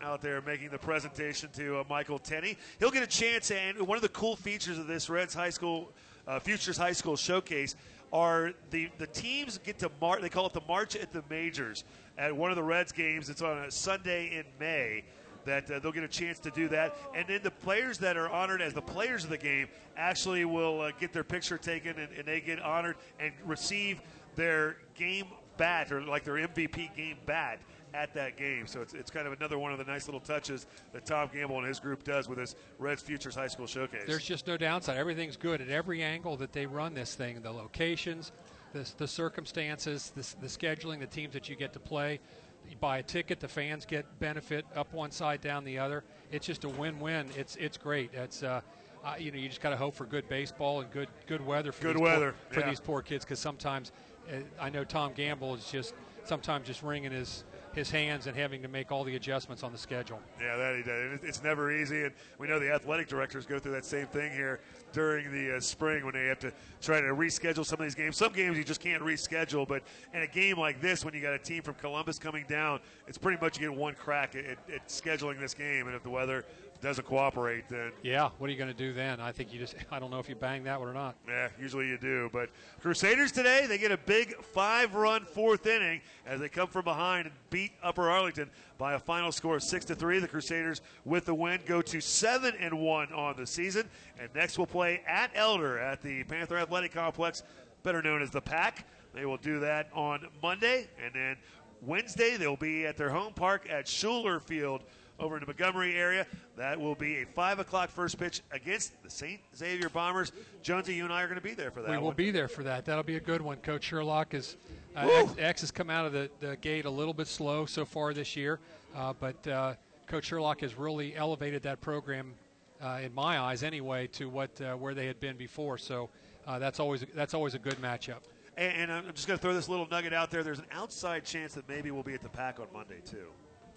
out 0.00 0.22
there 0.22 0.40
making 0.40 0.70
the 0.70 0.78
presentation 0.78 1.50
to 1.54 1.78
uh, 1.78 1.84
Michael 1.90 2.18
Tenney. 2.18 2.56
He'll 2.78 2.90
get 2.90 3.02
a 3.02 3.06
chance, 3.06 3.50
and 3.50 3.80
one 3.80 3.96
of 3.96 4.02
the 4.02 4.08
cool 4.10 4.36
features 4.36 4.78
of 4.78 4.86
this 4.86 5.10
Reds 5.10 5.34
High 5.34 5.50
School 5.50 5.92
uh, 6.26 6.38
Futures 6.38 6.76
High 6.76 6.92
School 6.92 7.16
Showcase 7.16 7.74
are 8.12 8.52
the 8.70 8.88
the 8.98 9.06
teams 9.06 9.58
get 9.58 9.78
to 9.80 9.90
march. 10.00 10.22
They 10.22 10.28
call 10.28 10.46
it 10.46 10.52
the 10.52 10.62
March 10.66 10.96
at 10.96 11.12
the 11.12 11.22
Majors 11.28 11.84
at 12.16 12.34
one 12.34 12.50
of 12.50 12.56
the 12.56 12.62
Reds 12.62 12.92
games. 12.92 13.28
It's 13.30 13.42
on 13.42 13.58
a 13.58 13.70
Sunday 13.70 14.36
in 14.36 14.44
May. 14.58 15.04
That 15.44 15.70
uh, 15.70 15.78
they'll 15.78 15.92
get 15.92 16.04
a 16.04 16.08
chance 16.08 16.38
to 16.40 16.50
do 16.50 16.68
that, 16.68 16.94
and 17.14 17.26
then 17.26 17.40
the 17.42 17.50
players 17.50 17.96
that 17.98 18.16
are 18.18 18.28
honored 18.28 18.60
as 18.60 18.74
the 18.74 18.82
players 18.82 19.24
of 19.24 19.30
the 19.30 19.38
game 19.38 19.68
actually 19.96 20.44
will 20.44 20.80
uh, 20.82 20.90
get 21.00 21.12
their 21.12 21.24
picture 21.24 21.56
taken, 21.56 21.98
and, 21.98 22.12
and 22.12 22.26
they 22.26 22.40
get 22.40 22.60
honored 22.60 22.96
and 23.18 23.32
receive 23.46 24.00
their 24.34 24.76
game 24.94 25.26
bat 25.56 25.90
or 25.90 26.02
like 26.02 26.24
their 26.24 26.34
MVP 26.34 26.94
game 26.96 27.16
bat 27.24 27.60
at 27.98 28.14
that 28.14 28.36
game. 28.36 28.66
So 28.66 28.80
it's, 28.80 28.94
it's 28.94 29.10
kind 29.10 29.26
of 29.26 29.32
another 29.32 29.58
one 29.58 29.72
of 29.72 29.78
the 29.78 29.84
nice 29.84 30.06
little 30.06 30.20
touches 30.20 30.66
that 30.92 31.04
Tom 31.04 31.28
Gamble 31.32 31.58
and 31.58 31.66
his 31.66 31.80
group 31.80 32.04
does 32.04 32.28
with 32.28 32.38
his 32.38 32.54
Reds 32.78 33.02
Futures 33.02 33.34
High 33.34 33.48
School 33.48 33.66
Showcase. 33.66 34.04
There's 34.06 34.24
just 34.24 34.46
no 34.46 34.56
downside. 34.56 34.96
Everything's 34.96 35.36
good 35.36 35.60
at 35.60 35.68
every 35.68 36.02
angle 36.02 36.36
that 36.36 36.52
they 36.52 36.66
run 36.66 36.94
this 36.94 37.14
thing. 37.14 37.42
The 37.42 37.50
locations, 37.50 38.32
the, 38.72 38.88
the 38.98 39.08
circumstances, 39.08 40.12
the, 40.14 40.22
the 40.40 40.46
scheduling, 40.46 41.00
the 41.00 41.06
teams 41.06 41.34
that 41.34 41.48
you 41.48 41.56
get 41.56 41.72
to 41.72 41.80
play. 41.80 42.20
You 42.68 42.76
buy 42.76 42.98
a 42.98 43.02
ticket, 43.02 43.40
the 43.40 43.48
fans 43.48 43.86
get 43.86 44.04
benefit 44.20 44.66
up 44.76 44.92
one 44.92 45.10
side, 45.10 45.40
down 45.40 45.64
the 45.64 45.78
other. 45.78 46.04
It's 46.30 46.46
just 46.46 46.64
a 46.64 46.68
win-win. 46.68 47.28
It's 47.34 47.56
it's 47.56 47.78
great. 47.78 48.12
It's 48.12 48.42
uh, 48.42 48.60
uh, 49.02 49.14
you 49.18 49.30
know 49.30 49.38
you 49.38 49.48
just 49.48 49.62
got 49.62 49.70
to 49.70 49.76
hope 49.76 49.94
for 49.94 50.04
good 50.04 50.28
baseball 50.28 50.80
and 50.80 50.90
good 50.90 51.08
good 51.26 51.44
weather 51.44 51.72
for 51.72 51.84
Good 51.84 51.96
these 51.96 52.02
weather, 52.02 52.32
poor, 52.32 52.54
for 52.54 52.60
yeah. 52.60 52.68
these 52.68 52.80
poor 52.80 53.00
kids 53.00 53.24
because 53.24 53.38
sometimes 53.38 53.92
uh, 54.30 54.40
I 54.60 54.68
know 54.68 54.84
Tom 54.84 55.12
Gamble 55.14 55.54
is 55.54 55.70
just 55.70 55.94
sometimes 56.24 56.66
just 56.66 56.82
wringing 56.82 57.12
his 57.12 57.44
his 57.74 57.90
hands 57.90 58.26
and 58.26 58.36
having 58.36 58.62
to 58.62 58.68
make 58.68 58.90
all 58.92 59.04
the 59.04 59.16
adjustments 59.16 59.62
on 59.62 59.72
the 59.72 59.78
schedule. 59.78 60.20
Yeah, 60.40 60.56
that 60.56 60.76
he 60.76 60.82
does. 60.82 61.20
It's 61.22 61.42
never 61.42 61.72
easy, 61.72 62.04
and 62.04 62.12
we 62.38 62.48
know 62.48 62.58
the 62.58 62.72
athletic 62.72 63.08
directors 63.08 63.46
go 63.46 63.58
through 63.58 63.72
that 63.72 63.84
same 63.84 64.06
thing 64.06 64.32
here 64.32 64.60
during 64.92 65.32
the 65.32 65.56
uh, 65.56 65.60
spring 65.60 66.04
when 66.04 66.14
they 66.14 66.26
have 66.26 66.38
to 66.40 66.52
try 66.80 67.00
to 67.00 67.08
reschedule 67.08 67.64
some 67.64 67.80
of 67.80 67.86
these 67.86 67.94
games. 67.94 68.16
Some 68.16 68.32
games 68.32 68.56
you 68.56 68.64
just 68.64 68.80
can't 68.80 69.02
reschedule, 69.02 69.66
but 69.66 69.82
in 70.14 70.22
a 70.22 70.26
game 70.26 70.58
like 70.58 70.80
this, 70.80 71.04
when 71.04 71.14
you 71.14 71.20
got 71.20 71.34
a 71.34 71.38
team 71.38 71.62
from 71.62 71.74
Columbus 71.74 72.18
coming 72.18 72.44
down, 72.48 72.80
it's 73.06 73.18
pretty 73.18 73.40
much 73.40 73.58
you 73.58 73.68
get 73.68 73.76
one 73.76 73.94
crack 73.94 74.34
at, 74.34 74.58
at 74.72 74.88
scheduling 74.88 75.38
this 75.38 75.54
game, 75.54 75.86
and 75.86 75.94
if 75.94 76.02
the 76.02 76.10
weather 76.10 76.44
doesn't 76.80 77.06
cooperate, 77.06 77.68
then 77.68 77.92
Yeah, 78.02 78.30
what 78.38 78.48
are 78.48 78.52
you 78.52 78.58
going 78.58 78.70
to 78.70 78.76
do 78.76 78.92
then? 78.92 79.20
I 79.20 79.32
think 79.32 79.52
you 79.52 79.58
just 79.58 79.74
I 79.90 79.98
don't 79.98 80.10
know 80.10 80.18
if 80.18 80.28
you 80.28 80.34
bang 80.34 80.64
that 80.64 80.78
one 80.78 80.88
or 80.88 80.94
not. 80.94 81.16
Yeah, 81.26 81.48
usually 81.60 81.88
you 81.88 81.98
do. 81.98 82.30
But 82.32 82.50
Crusaders 82.80 83.32
today, 83.32 83.66
they 83.66 83.78
get 83.78 83.90
a 83.92 83.96
big 83.96 84.36
five 84.36 84.94
run 84.94 85.24
fourth 85.24 85.66
inning 85.66 86.00
as 86.26 86.40
they 86.40 86.48
come 86.48 86.68
from 86.68 86.84
behind 86.84 87.26
and 87.26 87.34
beat 87.50 87.72
Upper 87.82 88.08
Arlington 88.10 88.50
by 88.76 88.94
a 88.94 88.98
final 88.98 89.32
score 89.32 89.56
of 89.56 89.62
six 89.62 89.84
to 89.86 89.94
three. 89.94 90.18
The 90.18 90.28
Crusaders 90.28 90.80
with 91.04 91.24
the 91.24 91.34
win 91.34 91.60
go 91.66 91.82
to 91.82 92.00
seven 92.00 92.54
and 92.60 92.78
one 92.78 93.12
on 93.12 93.36
the 93.36 93.46
season. 93.46 93.88
And 94.20 94.28
next 94.34 94.58
we'll 94.58 94.66
play 94.66 95.02
at 95.06 95.30
Elder 95.34 95.78
at 95.78 96.02
the 96.02 96.24
Panther 96.24 96.58
Athletic 96.58 96.92
Complex, 96.92 97.42
better 97.82 98.02
known 98.02 98.22
as 98.22 98.30
the 98.30 98.40
Pack. 98.40 98.86
They 99.14 99.26
will 99.26 99.36
do 99.36 99.58
that 99.60 99.88
on 99.92 100.28
Monday. 100.42 100.86
And 101.04 101.12
then 101.14 101.36
Wednesday 101.82 102.36
they'll 102.36 102.56
be 102.56 102.86
at 102.86 102.96
their 102.96 103.10
home 103.10 103.32
park 103.32 103.68
at 103.70 103.88
Schuler 103.88 104.40
Field 104.40 104.84
over 105.18 105.36
in 105.36 105.40
the 105.40 105.46
Montgomery 105.46 105.94
area. 105.94 106.26
That 106.56 106.80
will 106.80 106.94
be 106.94 107.22
a 107.22 107.26
5 107.26 107.58
o'clock 107.58 107.90
first 107.90 108.18
pitch 108.18 108.42
against 108.52 109.02
the 109.02 109.10
St. 109.10 109.40
Xavier 109.56 109.88
Bombers. 109.88 110.32
Jonesy, 110.62 110.94
you 110.94 111.04
and 111.04 111.12
I 111.12 111.22
are 111.22 111.26
going 111.26 111.40
to 111.40 111.46
be 111.46 111.54
there 111.54 111.70
for 111.70 111.82
that 111.82 111.90
we 111.90 111.96
will 111.96 112.06
one. 112.06 112.16
be 112.16 112.30
there 112.30 112.48
for 112.48 112.62
that. 112.64 112.84
That'll 112.84 113.02
be 113.02 113.16
a 113.16 113.20
good 113.20 113.40
one. 113.40 113.58
Coach 113.58 113.84
Sherlock 113.84 114.34
is 114.34 114.56
uh, 114.96 115.08
X, 115.10 115.34
X 115.38 115.60
has 115.62 115.70
come 115.70 115.90
out 115.90 116.06
of 116.06 116.12
the, 116.12 116.30
the 116.40 116.56
gate 116.56 116.84
a 116.84 116.90
little 116.90 117.14
bit 117.14 117.26
slow 117.26 117.66
so 117.66 117.84
far 117.84 118.12
this 118.12 118.36
year, 118.36 118.58
uh, 118.96 119.12
but 119.18 119.46
uh, 119.46 119.74
Coach 120.06 120.26
Sherlock 120.26 120.60
has 120.62 120.76
really 120.76 121.14
elevated 121.14 121.62
that 121.62 121.80
program, 121.80 122.34
uh, 122.82 123.00
in 123.02 123.14
my 123.14 123.38
eyes 123.38 123.62
anyway, 123.62 124.06
to 124.08 124.28
what 124.28 124.60
uh, 124.60 124.74
where 124.74 124.94
they 124.94 125.06
had 125.06 125.20
been 125.20 125.36
before. 125.36 125.78
So 125.78 126.08
uh, 126.46 126.58
that's 126.58 126.80
always 126.80 127.04
that's 127.14 127.34
always 127.34 127.54
a 127.54 127.58
good 127.58 127.76
matchup. 127.82 128.20
And, 128.56 128.90
and 128.90 128.92
I'm 128.92 129.14
just 129.14 129.28
going 129.28 129.38
to 129.38 129.42
throw 129.42 129.54
this 129.54 129.68
little 129.68 129.86
nugget 129.88 130.12
out 130.12 130.30
there. 130.30 130.42
There's 130.42 130.58
an 130.58 130.66
outside 130.72 131.24
chance 131.24 131.54
that 131.54 131.68
maybe 131.68 131.90
we'll 131.90 132.02
be 132.02 132.14
at 132.14 132.22
the 132.22 132.28
Pack 132.28 132.58
on 132.58 132.66
Monday, 132.72 133.00
too. 133.04 133.28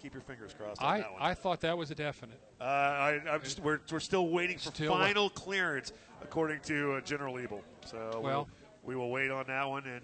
Keep 0.02 0.14
your 0.14 0.22
fingers 0.22 0.52
crossed 0.52 0.82
on 0.82 0.88
I, 0.88 0.98
that 0.98 1.12
one. 1.12 1.22
I 1.22 1.34
thought 1.34 1.60
that 1.60 1.78
was 1.78 1.92
a 1.92 1.94
definite. 1.94 2.40
Uh, 2.60 2.64
I, 2.64 3.20
I'm 3.30 3.40
just, 3.40 3.60
we're, 3.60 3.78
we're 3.90 4.00
still 4.00 4.28
waiting 4.28 4.58
for 4.58 4.70
Still- 4.70 4.92
final 4.92 5.30
clearance, 5.30 5.92
according 6.22 6.58
to 6.62 6.94
uh, 6.94 7.00
General 7.02 7.38
Ebel. 7.38 7.62
So 7.86 8.20
Well- 8.22 8.48
we 8.82 8.96
will 8.96 9.10
wait 9.10 9.30
on 9.30 9.46
that 9.46 9.64
one. 9.68 9.86
And 9.86 10.00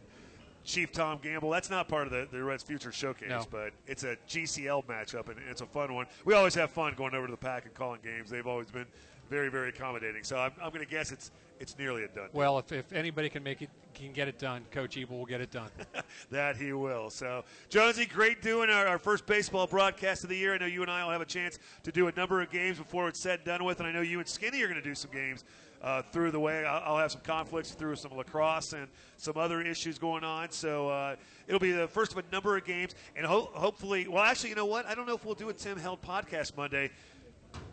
Chief 0.65 0.93
Tom 0.93 1.19
Gamble, 1.21 1.51
that's 1.51 1.69
not 1.69 1.89
part 1.89 2.07
of 2.07 2.13
the, 2.13 2.29
the 2.31 2.45
Reds 2.45 2.63
Future 2.63 2.93
Showcase, 2.93 3.29
No. 3.29 3.45
but 3.51 3.73
it's 3.89 4.05
a 4.05 4.17
GCL 4.29 4.85
matchup, 4.85 5.29
and 5.29 5.37
it's 5.51 5.63
a 5.63 5.67
fun 5.67 5.93
one. 5.95 6.07
We 6.25 6.35
always 6.35 6.55
have 6.55 6.71
fun 6.71 6.95
going 6.97 7.15
over 7.15 7.27
to 7.27 7.31
the 7.33 7.37
Pack 7.37 7.65
and 7.65 7.75
calling 7.75 7.99
games. 8.05 8.31
They've 8.31 8.47
always 8.47 8.71
been 8.71 8.87
very, 9.31 9.49
very 9.51 9.71
accommodating. 9.71 10.23
So 10.23 10.37
I'm, 10.39 10.53
I'm 10.63 10.69
going 10.71 10.85
to 10.85 10.91
guess 10.91 11.11
it's 11.11 11.33
it's 11.61 11.79
nearly 11.79 12.05
a 12.05 12.09
done. 12.09 12.29
Well, 12.33 12.59
if, 12.59 12.71
if 12.73 12.93
anybody 12.93 13.29
can 13.29 13.43
make 13.43 13.63
it, 13.63 13.71
can 13.95 14.13
get 14.13 14.29
it 14.29 14.39
done, 14.39 14.65
Coach 14.71 14.97
Ebel 14.97 15.19
will 15.19 15.27
get 15.27 15.41
it 15.41 15.51
done. 15.51 15.71
that 16.31 16.57
he 16.57 16.73
will. 16.73 17.11
So, 17.11 17.45
Jonesy, 17.69 18.07
great 18.07 18.43
doing 18.43 18.71
our, 18.71 18.87
our 18.87 18.99
first 18.99 19.27
baseball 19.27 19.67
broadcast 19.67 20.23
of 20.23 20.31
the 20.31 20.37
year. 20.37 20.55
I 20.55 20.59
know 20.59 20.67
you 20.67 20.83
and 20.83 20.91
I 20.91 21.05
will 21.05 21.13
have 21.13 21.21
a 21.21 21.27
chance 21.27 21.59
to 21.83 21.93
do 21.93 22.07
a 22.09 22.13
number 22.13 22.41
of 22.41 22.51
games 22.51 22.79
before 22.79 23.09
it's 23.09 23.21
said 23.21 23.41
and 23.41 23.47
done 23.47 23.65
with, 23.65 23.81
and 23.81 23.89
I 23.89 23.93
know 23.93 24.01
you 24.01 24.19
and 24.21 24.29
Skinny 24.29 24.63
are 24.63 24.69
going 24.69 24.81
to 24.81 24.89
do 24.89 24.95
some 24.95 25.11
games 25.11 25.45
uh, 25.83 26.03
through 26.03 26.31
the 26.31 26.41
way. 26.41 26.65
I'll, 26.65 26.95
I'll 26.95 26.99
have 26.99 27.13
some 27.13 27.23
conflicts 27.23 27.73
through 27.73 27.97
some 27.97 28.17
lacrosse 28.17 28.73
and 28.73 28.89
some 29.17 29.37
other 29.37 29.61
issues 29.61 29.99
going 29.99 30.25
on. 30.25 30.51
So, 30.51 30.89
uh, 30.89 31.17
it'll 31.47 31.61
be 31.61 31.73
the 31.73 31.89
first 31.89 32.13
of 32.13 32.19
a 32.19 32.25
number 32.33 32.57
of 32.57 32.65
games, 32.65 32.95
and 33.17 33.27
ho- 33.27 33.51
hopefully, 33.53 34.07
well, 34.07 34.23
actually, 34.23 34.51
you 34.51 34.57
know 34.57 34.67
what? 34.67 34.87
I 34.87 34.95
don't 34.95 35.07
know 35.07 35.15
if 35.15 35.25
we'll 35.25 35.35
do 35.35 35.49
a 35.49 35.55
Tim 35.55 35.79
Held 35.79 36.03
podcast 36.03 36.57
Monday. 36.57 36.91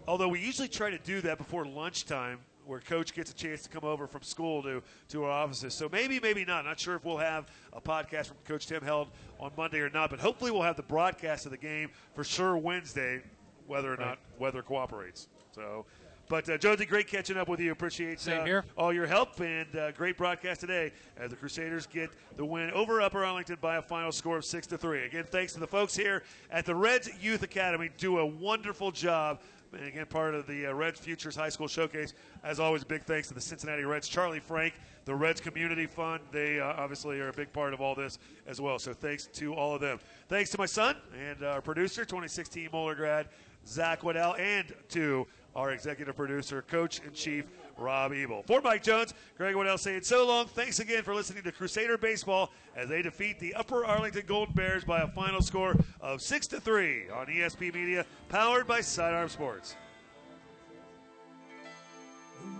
Although 0.07 0.29
we 0.29 0.39
usually 0.39 0.67
try 0.67 0.89
to 0.89 0.99
do 0.99 1.21
that 1.21 1.37
before 1.37 1.65
lunchtime, 1.65 2.39
where 2.65 2.79
Coach 2.79 3.13
gets 3.13 3.31
a 3.31 3.35
chance 3.35 3.63
to 3.63 3.69
come 3.69 3.83
over 3.83 4.07
from 4.07 4.23
school 4.23 4.63
to 4.63 4.81
to 5.09 5.23
our 5.23 5.31
offices. 5.31 5.73
So 5.73 5.89
maybe, 5.91 6.19
maybe 6.19 6.45
not. 6.45 6.65
Not 6.65 6.79
sure 6.79 6.95
if 6.95 7.05
we'll 7.05 7.17
have 7.17 7.47
a 7.73 7.81
podcast 7.81 8.27
from 8.27 8.37
Coach 8.45 8.67
Tim 8.67 8.81
Held 8.81 9.09
on 9.39 9.51
Monday 9.57 9.79
or 9.79 9.89
not, 9.89 10.09
but 10.09 10.19
hopefully 10.19 10.51
we'll 10.51 10.61
have 10.61 10.77
the 10.77 10.83
broadcast 10.83 11.45
of 11.45 11.51
the 11.51 11.57
game 11.57 11.89
for 12.13 12.23
sure 12.23 12.57
Wednesday, 12.57 13.21
whether 13.67 13.93
or 13.93 13.97
not 13.97 14.19
weather 14.39 14.61
cooperates. 14.61 15.27
So. 15.53 15.85
But 16.27 16.49
uh, 16.49 16.57
Jonesy, 16.57 16.87
great 16.87 17.07
catching 17.07 17.37
up 17.37 17.47
with 17.47 17.59
you. 17.59 17.71
Appreciate 17.71 18.27
uh, 18.27 18.43
all 18.77 18.91
your 18.91 19.05
help 19.05 19.39
and 19.41 19.75
uh, 19.75 19.91
great 19.91 20.17
broadcast 20.17 20.61
today 20.61 20.91
as 21.17 21.29
the 21.29 21.35
Crusaders 21.35 21.85
get 21.85 22.09
the 22.35 22.43
win 22.43 22.71
over 22.71 22.99
Upper 22.99 23.23
Arlington 23.23 23.57
by 23.61 23.75
a 23.75 23.81
final 23.81 24.11
score 24.11 24.37
of 24.37 24.45
six 24.45 24.65
to 24.67 24.77
three. 24.77 25.05
Again, 25.05 25.25
thanks 25.29 25.53
to 25.53 25.59
the 25.59 25.67
folks 25.67 25.95
here 25.95 26.23
at 26.49 26.65
the 26.65 26.73
Reds 26.73 27.09
Youth 27.21 27.43
Academy. 27.43 27.91
Do 27.97 28.17
a 28.17 28.25
wonderful 28.25 28.91
job. 28.91 29.39
And 29.75 29.87
again, 29.87 30.05
part 30.05 30.35
of 30.35 30.47
the 30.47 30.67
uh, 30.67 30.73
Reds 30.73 30.99
Futures 30.99 31.35
High 31.35 31.49
School 31.49 31.67
Showcase. 31.67 32.13
As 32.43 32.59
always, 32.59 32.83
big 32.83 33.03
thanks 33.03 33.27
to 33.27 33.33
the 33.33 33.41
Cincinnati 33.41 33.83
Reds, 33.83 34.07
Charley 34.07 34.39
Frank, 34.39 34.73
the 35.03 35.13
Reds 35.13 35.41
Community 35.41 35.85
Fund. 35.85 36.21
They 36.31 36.59
uh, 36.59 36.73
obviously 36.77 37.19
are 37.19 37.29
a 37.29 37.33
big 37.33 37.51
part 37.51 37.73
of 37.73 37.81
all 37.81 37.93
this 37.93 38.17
as 38.47 38.61
well. 38.61 38.79
So 38.79 38.93
thanks 38.93 39.27
to 39.33 39.53
all 39.53 39.75
of 39.75 39.81
them. 39.81 39.99
Thanks 40.29 40.49
to 40.51 40.57
my 40.57 40.65
son 40.65 40.95
and 41.29 41.43
our 41.43 41.61
producer, 41.61 42.05
2016 42.05 42.69
Moeller 42.71 42.95
grad, 42.95 43.27
Zach 43.67 44.03
Waddell, 44.03 44.35
and 44.35 44.73
to 44.89 45.27
our 45.55 45.71
executive 45.71 46.15
producer, 46.15 46.61
coach 46.61 47.01
in 47.05 47.11
chief, 47.13 47.45
Rob 47.77 48.13
Ebel. 48.13 48.43
For 48.43 48.61
Mike 48.61 48.83
Jones, 48.83 49.13
Greg 49.37 49.55
Waddell 49.55 49.77
saying 49.77 50.03
so 50.03 50.25
long. 50.25 50.47
Thanks 50.47 50.79
again 50.79 51.03
for 51.03 51.13
listening 51.13 51.43
to 51.43 51.51
Crusader 51.51 51.97
Baseball 51.97 52.51
as 52.75 52.89
they 52.89 53.01
defeat 53.01 53.39
the 53.39 53.53
Upper 53.55 53.85
Arlington 53.85 54.23
Golden 54.25 54.53
Bears 54.53 54.83
by 54.83 55.01
a 55.01 55.07
final 55.07 55.41
score 55.41 55.75
of 56.01 56.21
6 56.21 56.47
to 56.47 56.59
3 56.59 57.09
on 57.09 57.27
ESP 57.27 57.73
Media, 57.73 58.05
powered 58.29 58.67
by 58.67 58.81
Sidearm 58.81 59.29
Sports. 59.29 59.75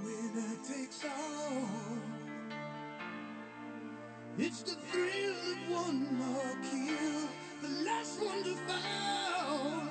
winner 0.04 0.56
takes 0.68 1.04
all. 1.06 1.68
It's 4.38 4.64
the 4.64 4.76
thrill 4.92 5.32
of 5.52 5.86
one 5.86 6.18
more 6.18 6.58
kill, 6.62 7.30
the 7.62 7.86
last 7.86 8.22
one 8.22 8.44
to 8.44 8.56
fall. 8.68 9.85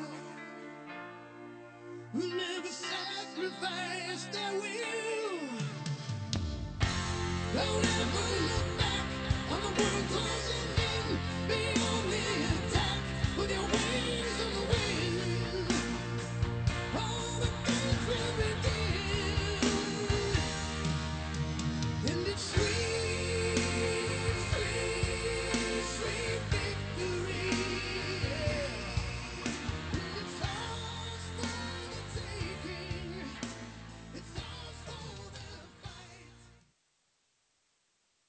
Never 2.15 2.69
sacrifice 2.69 4.27
their 4.33 4.53
will. 4.53 5.39
Don't 7.53 7.87
ever 7.87 8.25
look 8.43 8.79
back 8.79 9.07
on 9.51 9.61
the 9.61 9.83
world 9.83 10.07
closing 10.11 10.54